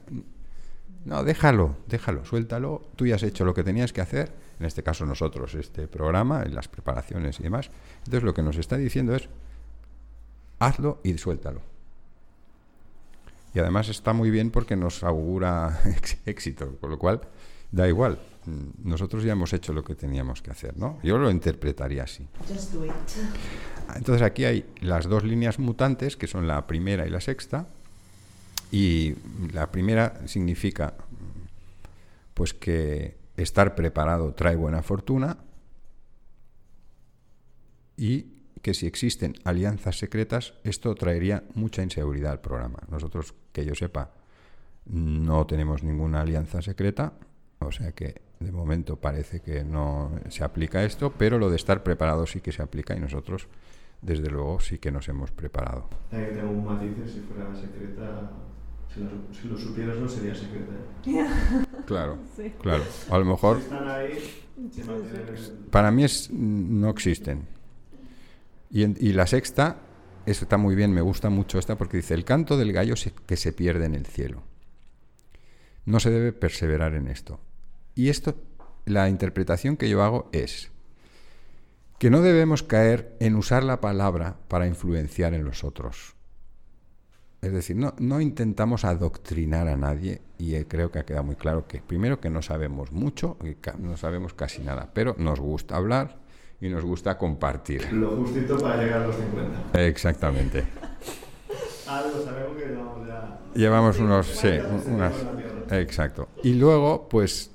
No, 1.07 1.25
déjalo, 1.25 1.77
déjalo, 1.89 2.27
suéltalo. 2.27 2.83
Tú 2.97 3.07
ya 3.07 3.15
has 3.15 3.23
hecho 3.23 3.47
lo 3.47 3.55
que 3.55 3.65
tenías 3.65 3.95
que 3.95 4.03
hacer, 4.03 4.33
en 4.59 4.67
este 4.67 4.83
caso 4.83 5.07
nosotros, 5.07 5.55
este 5.55 5.89
programa, 5.89 6.43
en 6.43 6.55
las 6.55 6.69
preparaciones 6.69 7.41
y 7.41 7.45
demás. 7.45 7.71
Entonces 8.01 8.23
lo 8.23 8.35
que 8.35 8.43
nos 8.43 8.57
está 8.59 8.77
diciendo 8.77 9.15
es, 9.17 9.29
hazlo 10.59 11.01
y 11.03 11.17
suéltalo. 11.17 11.70
Y 13.55 13.59
además 13.59 13.89
está 13.89 14.13
muy 14.13 14.31
bien 14.31 14.51
porque 14.51 14.77
nos 14.77 15.03
augura 15.03 15.81
éxito, 16.27 16.77
con 16.81 16.91
lo 16.91 16.99
cual 16.99 17.21
da 17.71 17.89
igual. 17.89 18.19
Nosotros 18.83 19.23
ya 19.23 19.33
hemos 19.33 19.53
hecho 19.53 19.73
lo 19.73 19.85
que 19.85 19.95
teníamos 19.95 20.41
que 20.43 20.51
hacer, 20.51 20.77
¿no? 20.77 20.99
Yo 21.03 21.19
lo 21.19 21.31
interpretaría 21.31 22.05
así. 22.05 22.27
Entonces 23.95 24.23
aquí 24.23 24.45
hay 24.45 24.65
las 24.81 25.09
dos 25.09 25.25
líneas 25.25 25.59
mutantes, 25.59 26.17
que 26.17 26.27
son 26.27 26.47
la 26.47 26.67
primera 26.67 27.07
y 27.07 27.11
la 27.11 27.21
sexta. 27.21 27.67
Y 28.73 29.15
la 29.53 29.71
primera 29.71 30.21
significa 30.27 30.95
pues 32.35 32.55
que 32.55 33.19
estar 33.37 33.75
preparado 33.75 34.33
trae 34.33 34.57
buena 34.57 34.83
fortuna 34.83 35.39
y 37.97 38.41
que 38.63 38.75
si 38.75 38.87
existen 38.87 39.35
alianzas 39.45 39.99
secretas, 39.99 40.55
esto 40.65 40.95
traería 40.95 41.45
mucha 41.55 41.83
inseguridad 41.83 42.33
al 42.33 42.41
programa. 42.41 42.79
Nosotros, 42.91 43.35
que 43.53 43.65
yo 43.65 43.75
sepa, 43.75 44.11
no 44.87 45.47
tenemos 45.47 45.83
ninguna 45.83 46.23
alianza 46.23 46.63
secreta, 46.63 47.13
o 47.59 47.73
sea 47.73 47.93
que 47.93 48.23
de 48.41 48.53
momento 48.53 48.97
parece 48.97 49.41
que 49.41 49.65
no 49.65 50.13
se 50.29 50.45
aplica 50.45 50.85
esto, 50.85 51.13
pero 51.13 51.39
lo 51.39 51.51
de 51.51 51.57
estar 51.57 51.83
preparado 51.83 52.27
sí 52.27 52.41
que 52.41 52.53
se 52.53 52.63
aplica 52.63 52.97
y 52.97 53.01
nosotros, 53.01 53.49
desde 54.01 54.31
luego, 54.31 54.61
sí 54.61 54.79
que 54.79 54.91
nos 54.91 55.09
hemos 55.09 55.31
preparado. 55.31 55.89
tengo 56.11 56.51
un 56.51 56.65
matiz, 56.65 56.91
si 57.07 57.21
fuera 57.21 57.55
secreta, 57.55 58.31
si 58.89 59.49
lo, 59.49 59.59
supieras 59.59 59.99
no 59.99 60.09
sería 60.09 60.35
secreta. 60.35 60.73
Claro, 61.87 62.19
claro. 62.61 62.85
a 63.11 63.19
lo 63.19 63.25
mejor... 63.25 63.59
Para 65.73 65.91
mí 65.91 66.05
es, 66.05 66.31
no 66.31 66.89
existen 66.89 67.49
y, 68.71 69.13
la 69.13 69.27
sexta, 69.27 69.77
eso 70.31 70.45
está 70.45 70.57
muy 70.57 70.75
bien, 70.75 70.93
me 70.93 71.01
gusta 71.01 71.31
mucho 71.31 71.59
esta 71.59 71.77
porque 71.77 71.99
dice, 71.99 72.15
el 72.15 72.25
canto 72.25 72.57
del 72.57 72.73
gallo 72.73 72.95
que 73.27 73.37
se 73.37 73.53
pierde 73.53 73.87
en 73.87 73.95
el 73.95 74.07
cielo. 74.07 74.43
No 75.85 75.99
se 76.01 76.11
debe 76.11 76.33
perseverar 76.33 76.95
en 76.95 77.09
esto. 77.09 77.41
Y 77.95 78.09
esto, 78.09 78.37
la 78.85 79.09
interpretación 79.09 79.77
que 79.77 79.89
yo 79.89 80.03
hago 80.03 80.29
es 80.33 80.71
que 81.99 82.11
no 82.11 82.23
debemos 82.23 82.63
caer 82.63 83.17
en 83.21 83.37
usar 83.37 83.63
la 83.63 83.81
palabra 83.81 84.39
para 84.49 84.67
influenciar 84.67 85.35
en 85.35 85.45
los 85.45 85.65
otros. 85.65 86.15
Es 87.43 87.53
decir, 87.53 87.77
no, 87.77 88.21
intentamos 88.21 88.85
adoctrinar 88.85 89.69
a 89.69 89.77
nadie 89.77 90.23
y 90.39 90.55
eh, 90.55 90.67
creo 90.69 90.91
que 90.91 90.99
ha 90.99 91.07
quedado 91.07 91.25
muy 91.25 91.37
claro 91.37 91.67
que 91.67 91.81
primero 91.81 92.21
que 92.21 92.31
no 92.31 92.43
sabemos 92.43 92.93
mucho, 92.93 93.39
no 93.79 93.97
sabemos 93.97 94.35
casi 94.35 94.63
nada, 94.63 94.91
pero 94.93 95.15
nos 95.19 95.41
gusta 95.41 95.77
hablar, 95.77 96.20
y 96.61 96.69
nos 96.69 96.85
gusta 96.85 97.17
compartir. 97.17 97.93
Lo 97.93 98.17
justito 98.17 98.59
para 98.59 98.83
llegar 98.83 99.03
a 99.03 99.07
los 99.07 99.17
50. 99.17 99.87
Exactamente. 99.87 100.65
Algo 101.89 102.23
sabemos 102.23 102.57
que 102.57 102.67
llevamos 102.67 103.07
ya. 103.07 103.41
Llevamos 103.55 103.99
unos, 103.99 104.27
sí, 104.27 104.51
unas. 104.87 105.15
Exacto. 105.71 106.29
Y 106.45 106.55
luego, 106.55 107.09
pues, 107.09 107.51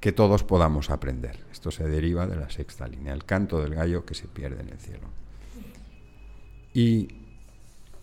que 0.00 0.12
todos 0.12 0.44
podamos 0.44 0.90
aprender. 0.90 1.38
Esto 1.52 1.70
se 1.70 1.88
deriva 1.88 2.26
de 2.26 2.36
la 2.36 2.48
sexta 2.48 2.86
línea, 2.86 3.12
el 3.12 3.24
canto 3.24 3.60
del 3.60 3.74
gallo 3.74 4.04
que 4.04 4.14
se 4.14 4.26
pierde 4.26 4.62
en 4.62 4.68
el 4.68 4.78
cielo. 4.78 5.08
Y 6.72 7.08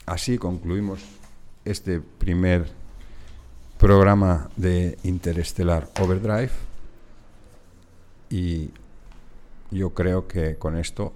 así 0.06 0.38
concluimos 0.38 1.02
este 1.66 2.00
primer 2.00 2.70
programa 3.78 4.50
de 4.56 4.98
Interestelar 5.04 5.90
Overdrive 6.00 6.52
y 8.30 8.70
yo 9.72 9.94
creo 9.94 10.28
que 10.28 10.58
con 10.58 10.78
esto 10.78 11.14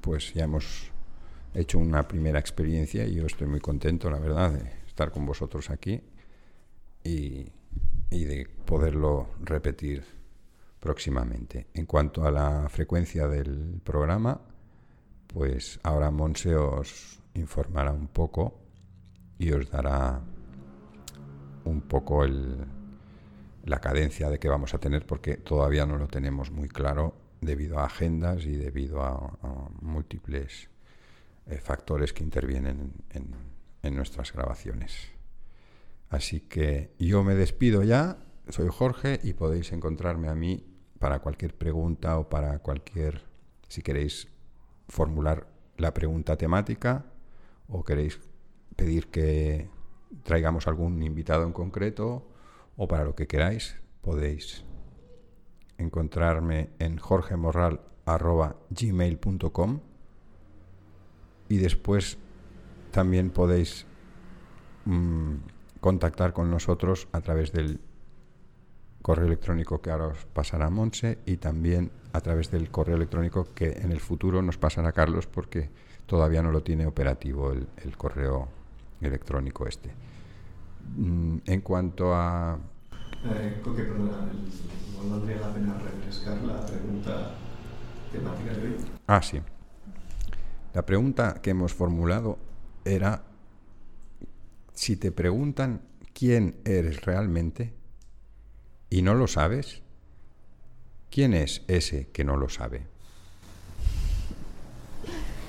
pues 0.00 0.32
ya 0.32 0.44
hemos 0.44 0.92
hecho 1.54 1.78
una 1.78 2.06
primera 2.06 2.38
experiencia 2.38 3.04
y 3.04 3.16
yo 3.16 3.26
estoy 3.26 3.48
muy 3.48 3.60
contento, 3.60 4.08
la 4.10 4.20
verdad, 4.20 4.52
de 4.52 4.70
estar 4.86 5.10
con 5.10 5.26
vosotros 5.26 5.70
aquí 5.70 6.00
y, 7.02 7.50
de 8.10 8.48
poderlo 8.64 9.28
repetir 9.42 10.04
próximamente. 10.80 11.66
En 11.74 11.86
cuanto 11.86 12.24
a 12.24 12.30
la 12.30 12.68
frecuencia 12.68 13.26
del 13.26 13.80
programa, 13.82 14.40
pues 15.26 15.80
ahora 15.82 16.10
Monse 16.10 16.54
os 16.54 17.20
informará 17.34 17.92
un 17.92 18.08
poco 18.08 18.60
y 19.38 19.50
os 19.50 19.68
dará 19.70 20.20
un 21.64 21.80
poco 21.82 22.24
la 23.64 23.80
cadencia 23.80 24.30
de 24.30 24.38
que 24.38 24.48
vamos 24.48 24.74
a 24.74 24.78
tener 24.78 25.06
porque 25.06 25.36
todavía 25.36 25.84
no 25.86 25.98
lo 25.98 26.06
tenemos 26.06 26.50
muy 26.50 26.68
claro 26.68 27.14
debido 27.40 27.78
a 27.78 27.86
agendas 27.86 28.44
y 28.44 28.56
debido 28.56 29.02
a, 29.02 29.36
múltiples 29.80 30.68
eh, 31.46 31.58
factores 31.58 32.12
que 32.12 32.24
intervienen 32.24 32.92
en, 33.10 33.34
en 33.82 33.96
nuestras 33.96 34.32
grabaciones. 34.32 35.10
Así 36.10 36.40
que 36.40 36.94
yo 36.98 37.22
me 37.22 37.34
despido 37.34 37.82
ya, 37.82 38.18
soy 38.48 38.68
Jorge 38.70 39.20
y 39.22 39.34
podéis 39.34 39.72
encontrarme 39.72 40.28
a 40.28 40.34
mí 40.34 40.64
para 40.98 41.20
cualquier 41.20 41.54
pregunta 41.54 42.18
o 42.18 42.28
para 42.28 42.58
cualquier, 42.60 43.22
si 43.68 43.82
queréis 43.82 44.28
formular 44.88 45.46
la 45.76 45.94
pregunta 45.94 46.36
temática 46.36 47.06
o 47.68 47.84
queréis 47.84 48.18
pedir 48.76 49.08
que 49.08 49.68
traigamos 50.22 50.66
algún 50.66 51.02
invitado 51.02 51.44
en 51.44 51.52
concreto 51.52 52.26
o 52.76 52.88
para 52.88 53.04
lo 53.04 53.14
que 53.14 53.26
queráis, 53.26 53.76
podéis 54.00 54.64
encontrarme 55.78 56.68
en 56.78 56.98
jorgemorral.gmail.com 56.98 59.80
y 61.48 61.56
después 61.56 62.18
también 62.90 63.30
podéis 63.30 63.86
mm, 64.84 65.34
contactar 65.80 66.32
con 66.32 66.50
nosotros 66.50 67.08
a 67.12 67.20
través 67.20 67.52
del 67.52 67.80
correo 69.02 69.26
electrónico 69.26 69.80
que 69.80 69.90
ahora 69.90 70.08
os 70.08 70.24
pasará 70.26 70.70
Monse 70.70 71.18
y 71.24 71.36
también 71.36 71.90
a 72.12 72.20
través 72.20 72.50
del 72.50 72.70
correo 72.70 72.96
electrónico 72.96 73.46
que 73.54 73.78
en 73.80 73.92
el 73.92 74.00
futuro 74.00 74.42
nos 74.42 74.58
pasará 74.58 74.92
Carlos 74.92 75.26
porque 75.26 75.70
todavía 76.06 76.42
no 76.42 76.50
lo 76.50 76.62
tiene 76.62 76.86
operativo 76.86 77.52
el, 77.52 77.96
correo 77.96 78.48
electrónico 79.00 79.66
este. 79.66 79.90
Mm, 80.96 81.38
en 81.46 81.60
cuanto 81.60 82.14
a... 82.14 82.58
Eh, 83.24 83.60
no 83.64 85.10
valdría 85.10 85.40
la 85.40 85.52
pena 85.52 85.78
refrescar 85.78 86.42
la 86.42 86.64
pregunta 86.64 87.34
temática. 88.12 88.52
Ah, 89.06 89.22
sí. 89.22 89.40
La 90.74 90.84
pregunta 90.84 91.40
que 91.42 91.50
hemos 91.50 91.74
formulado 91.74 92.38
era, 92.84 93.24
si 94.72 94.96
te 94.96 95.12
preguntan 95.12 95.82
quién 96.12 96.56
eres 96.64 97.04
realmente 97.04 97.74
y 98.90 99.02
no 99.02 99.14
lo 99.14 99.26
sabes, 99.26 99.82
¿quién 101.10 101.34
es 101.34 101.64
ese 101.68 102.08
que 102.10 102.24
no 102.24 102.36
lo 102.36 102.48
sabe? 102.48 102.86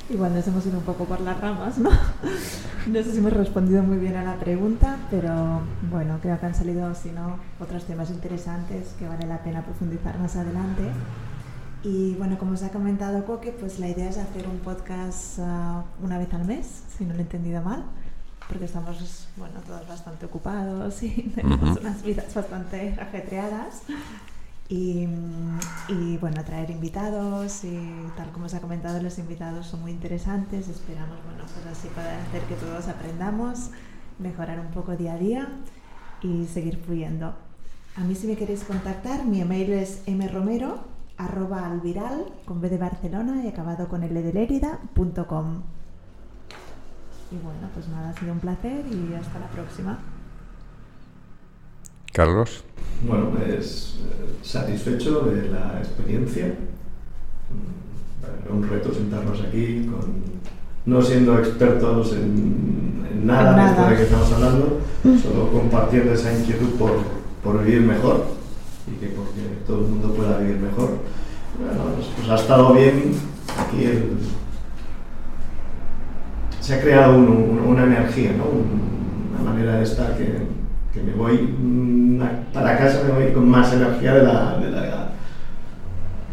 Igual 0.10 0.34
nos 0.34 0.48
hemos 0.48 0.65
ido 0.65 0.80
un 0.80 0.86
poco 0.86 1.06
por 1.06 1.22
las 1.22 1.40
ramas, 1.40 1.77
¿no? 1.77 1.91
No 2.88 3.03
sé 3.03 3.11
si 3.11 3.18
hemos 3.19 3.34
respondido 3.34 3.84
muy 3.84 3.98
bien 3.98 4.15
a 4.15 4.23
la 4.23 4.36
pregunta, 4.38 4.98
pero 5.11 5.61
bueno, 5.91 6.18
creo 6.22 6.40
que 6.40 6.45
han 6.48 6.56
salido, 6.56 6.95
si 6.95 7.11
no, 7.11 7.38
otros 7.60 7.84
temas 7.84 8.10
interesantes 8.10 8.95
que 8.98 9.07
vale 9.07 9.27
la 9.27 9.44
pena 9.44 9.64
profundizar 9.64 10.18
más 10.18 10.36
adelante. 10.38 10.84
Y 11.84 12.15
bueno, 12.15 12.40
como 12.40 12.53
os 12.53 12.64
ha 12.64 12.69
comentado 12.69 13.26
Coque, 13.26 13.52
pues 13.52 13.80
la 13.80 13.90
idea 13.90 14.10
es 14.10 14.18
hacer 14.18 14.48
un 14.48 14.60
podcast 14.60 15.40
uh, 15.40 15.84
una 16.03 16.18
vez 16.18 16.34
al 16.34 16.45
mes, 16.45 16.84
si 16.98 17.06
no 17.06 17.14
lo 17.14 17.19
he 17.19 17.23
entendido 17.23 17.61
mal, 17.61 17.84
porque 18.48 18.65
estamos, 18.65 19.27
bueno, 19.38 19.60
todos 19.68 19.88
bastante 19.88 20.26
ocupados 20.26 21.03
y 21.03 21.10
tenemos 21.36 21.80
unas 21.80 22.02
vidas 22.02 22.34
bastante 22.34 22.98
ajetreadas. 22.99 23.84
Y, 24.69 25.07
y, 25.87 26.17
bueno, 26.21 26.45
traer 26.45 26.69
invitados 26.69 27.63
y 27.63 27.79
tal 28.15 28.31
como 28.31 28.47
se 28.47 28.57
ha 28.57 28.61
comentado, 28.61 29.01
los 29.01 29.17
invitados 29.17 29.65
son 29.65 29.81
muy 29.81 29.91
interesantes. 29.91 30.67
Esperamos, 30.67 31.17
bueno, 31.25 31.43
pues 31.43 31.65
así 31.65 31.87
poder 31.87 32.19
hacer 32.19 32.43
que 32.43 32.53
todos 32.55 32.87
aprendamos, 32.87 33.71
mejorar 34.19 34.59
un 34.59 34.69
poco 34.69 34.95
día 34.95 35.13
a 35.13 35.17
día 35.17 35.49
y 36.21 36.45
seguir 36.45 36.77
fluyendo. 36.77 37.33
A 37.95 38.01
mí 38.01 38.13
si 38.13 38.27
me 38.27 38.35
queréis 38.35 38.63
contactar, 38.63 39.25
mi 39.25 39.41
email 39.41 39.73
es 39.73 40.03
mromero 40.07 40.83
arroba 41.17 41.65
alviral 41.65 42.31
con 42.45 42.61
B 42.61 42.69
de 42.69 42.77
Barcelona 42.77 43.43
y 43.43 43.47
acabado 43.47 43.89
con 43.89 44.03
L 44.03 44.21
de 44.21 44.33
Lérida.com. 44.33 45.61
Y 47.31 47.37
bueno, 47.37 47.69
pues 47.73 47.87
nada, 47.89 48.09
ha 48.09 48.13
sido 48.13 48.31
un 48.31 48.39
placer 48.39 48.85
y 48.87 49.13
hasta 49.13 49.39
la 49.39 49.47
próxima. 49.47 49.99
Carlos. 52.19 52.65
Bueno, 53.07 53.29
pues 53.29 53.95
satisfecho 54.43 55.21
de 55.21 55.51
la 55.51 55.79
experiencia. 55.79 56.47
Mm, 57.49 58.57
un 58.57 58.69
reto 58.69 58.93
sentarnos 58.93 59.39
aquí 59.39 59.89
con 59.89 60.39
no 60.85 61.01
siendo 61.01 61.39
expertos 61.39 62.11
en, 62.11 63.25
nada, 63.25 63.55
de 63.55 63.69
esto 63.71 63.89
de 63.89 63.95
que 63.95 64.03
estamos 64.03 64.33
hablando, 64.33 64.81
solo 65.23 65.49
compartiendo 65.49 66.11
esa 66.11 66.37
inquietud 66.37 66.71
por, 66.77 66.91
por, 67.41 67.63
vivir 67.63 67.83
mejor 67.83 68.25
y 68.91 68.99
que 68.99 69.13
porque 69.13 69.63
todo 69.65 69.85
el 69.85 69.85
mundo 69.85 70.13
pueda 70.13 70.39
vivir 70.39 70.57
mejor. 70.57 70.89
Bueno, 71.57 71.95
pues, 71.95 72.07
pues 72.17 72.29
ha 72.29 72.35
estado 72.35 72.73
bien 72.73 73.13
aquí 73.57 73.87
se 76.59 76.73
ha 76.73 76.81
creado 76.81 77.17
una 77.17 77.85
energía, 77.85 78.33
¿no? 78.33 78.43
una 79.41 79.51
manera 79.51 79.77
de 79.77 79.83
estar 79.83 80.17
que, 80.17 80.59
que 80.94 81.02
me 81.02 81.14
voy 81.14 81.38
mm, 81.38 82.22
para 82.53 82.78
casa 82.78 83.03
me 83.07 83.14
voy 83.14 83.34
con 83.34 83.48
más 83.48 83.74
energía 83.74 84.16
de 84.16 84.24
la, 84.24 84.57
de 84.57 84.72
la 84.72 85.10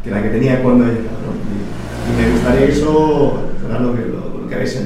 que 0.03 0.11
la 0.11 0.23
que 0.23 0.29
tenía 0.29 0.63
cuando 0.63 0.85
he 0.85 0.89
llegado. 0.89 1.17
Y, 2.09 2.23
me 2.23 2.31
gustaría 2.31 2.67
eso, 2.67 3.43
lo 3.69 3.95
que, 3.95 4.03
lo, 4.03 4.49
que 4.49 4.55
habéis 4.55 4.81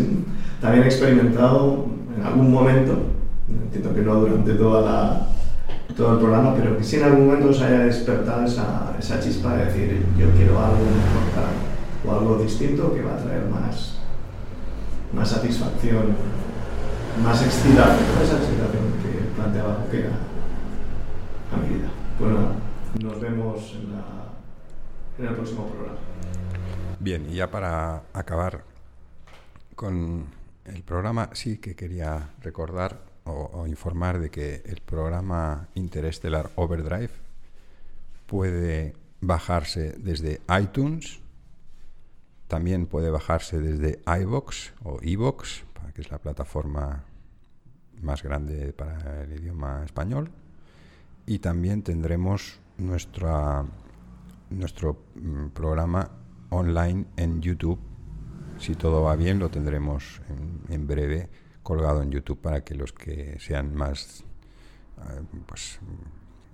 también 0.61 0.85
experimentado 0.85 1.87
en 2.17 2.25
algún 2.25 2.51
momento, 2.51 2.97
entiendo 3.47 3.95
que 3.95 4.01
no 4.01 4.15
durante 4.15 4.55
toda 4.55 4.81
la, 4.81 5.27
todo 5.95 6.15
el 6.15 6.19
programa, 6.19 6.55
pero 6.55 6.79
que 6.79 6.85
sí 6.85 6.97
en 6.97 7.05
algún 7.05 7.27
momento 7.27 7.51
os 7.51 7.61
haya 7.61 7.81
despertado 7.81 8.47
esa, 8.47 8.97
esa 8.99 9.21
chispa 9.21 9.55
de 9.55 9.67
decir 9.67 10.07
yo 10.19 10.31
quiero 10.31 10.59
algo 10.59 10.79
mejor 10.79 11.31
o 12.07 12.13
algo 12.13 12.43
distinto 12.43 12.95
que 12.95 13.03
va 13.03 13.13
a 13.13 13.19
traer 13.19 13.45
más, 13.51 13.99
más 15.13 15.29
satisfacción, 15.29 16.17
más 17.23 17.43
excitación, 17.43 18.09
esa 18.25 18.37
excitación 18.39 18.91
planteaba 19.41 19.87
que 19.91 20.05
a. 20.05 20.11
Bueno, 22.19 22.53
nos 23.03 23.21
vemos 23.21 23.73
en, 23.73 23.93
la, 23.93 24.05
en 25.19 25.27
el 25.27 25.35
próximo 25.35 25.67
programa. 25.69 25.99
Bien, 26.99 27.27
y 27.31 27.37
ya 27.37 27.51
para 27.51 28.03
acabar 28.12 28.65
con 29.75 30.27
el 30.67 30.83
programa, 30.83 31.31
sí 31.33 31.57
que 31.57 31.75
quería 31.75 32.35
recordar 32.43 33.01
o, 33.25 33.67
informar 33.67 34.19
de 34.19 34.31
que 34.31 34.62
el 34.67 34.81
programa 34.83 35.69
Interestelar 35.75 36.51
Overdrive 36.57 37.11
puede 38.27 38.95
bajarse 39.21 39.95
desde 39.99 40.41
iTunes, 40.61 41.21
también 42.49 42.87
puede 42.87 43.11
bajarse 43.11 43.61
desde 43.61 44.01
iVox 44.21 44.73
o 44.85 44.99
iVox, 45.03 45.62
que 45.95 46.03
es 46.03 46.11
la 46.11 46.19
plataforma 46.19 47.05
más 48.02 48.22
grande 48.22 48.72
para 48.72 49.22
el 49.22 49.32
idioma 49.32 49.85
español. 49.85 50.31
Y 51.27 51.39
también 51.39 51.82
tendremos 51.82 52.60
nuestra, 52.78 53.64
nuestro 54.51 55.05
mm, 55.14 55.48
programa 55.48 56.10
online 56.51 57.06
en 57.16 57.40
YouTube. 57.40 57.78
Si 58.59 58.74
todo 58.74 59.02
va 59.02 59.16
bien, 59.16 59.39
lo 59.39 59.51
tendremos 59.51 60.20
en, 60.68 60.86
breve 60.86 61.28
colgado 61.62 62.02
en 62.02 62.10
YouTube 62.10 62.40
para 62.40 62.62
que 62.62 62.74
los 62.74 62.93
que 62.93 63.39
sean 63.39 63.74
más, 63.74 64.24
eh, 64.98 65.22
pues, 65.47 65.78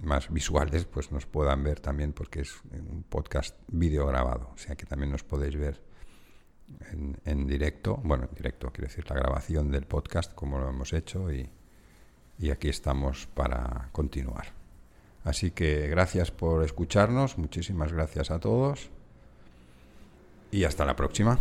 más 0.03 0.31
visuales 0.31 0.85
pues 0.85 1.11
nos 1.11 1.27
puedan 1.27 1.65
ver 1.65 1.81
también 1.81 2.13
porque 2.13 2.41
es 2.41 2.61
un 2.71 3.05
podcast 3.09 3.57
video 3.69 4.07
grabado. 4.07 4.51
O 4.55 4.59
sea 4.59 4.77
que 4.77 4.87
también 4.87 5.11
nos 5.11 5.25
podéis 5.25 5.57
ver 5.57 5.86
en, 7.25 7.47
directo, 7.47 8.01
bueno, 8.03 8.25
en 8.29 8.35
directo, 8.35 8.71
quiero 8.73 8.89
decir, 8.89 9.09
la 9.09 9.17
grabación 9.17 9.71
del 9.71 9.87
podcast, 9.87 10.35
como 10.35 10.59
lo 10.59 10.69
hemos 10.69 10.93
hecho, 10.93 11.33
y, 11.33 11.49
y 12.39 12.51
aquí 12.51 12.69
estamos 12.69 13.27
para 13.27 13.89
continuar. 13.93 14.47
Así 15.25 15.51
que 15.51 15.89
gracias 15.89 16.31
por 16.31 16.65
escucharnos, 16.65 17.39
muchísimas 17.39 17.93
gracias 17.93 18.31
a 18.31 18.39
todos 18.39 18.91
y 20.51 20.65
hasta 20.65 20.85
la 20.85 20.95
próxima. 20.95 21.39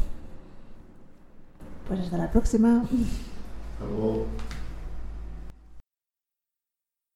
Pues 1.88 2.00
hasta 2.00 2.18
la 2.18 2.32
próxima. 2.32 2.82
Hasta 2.82 3.86
luego. 3.86 4.26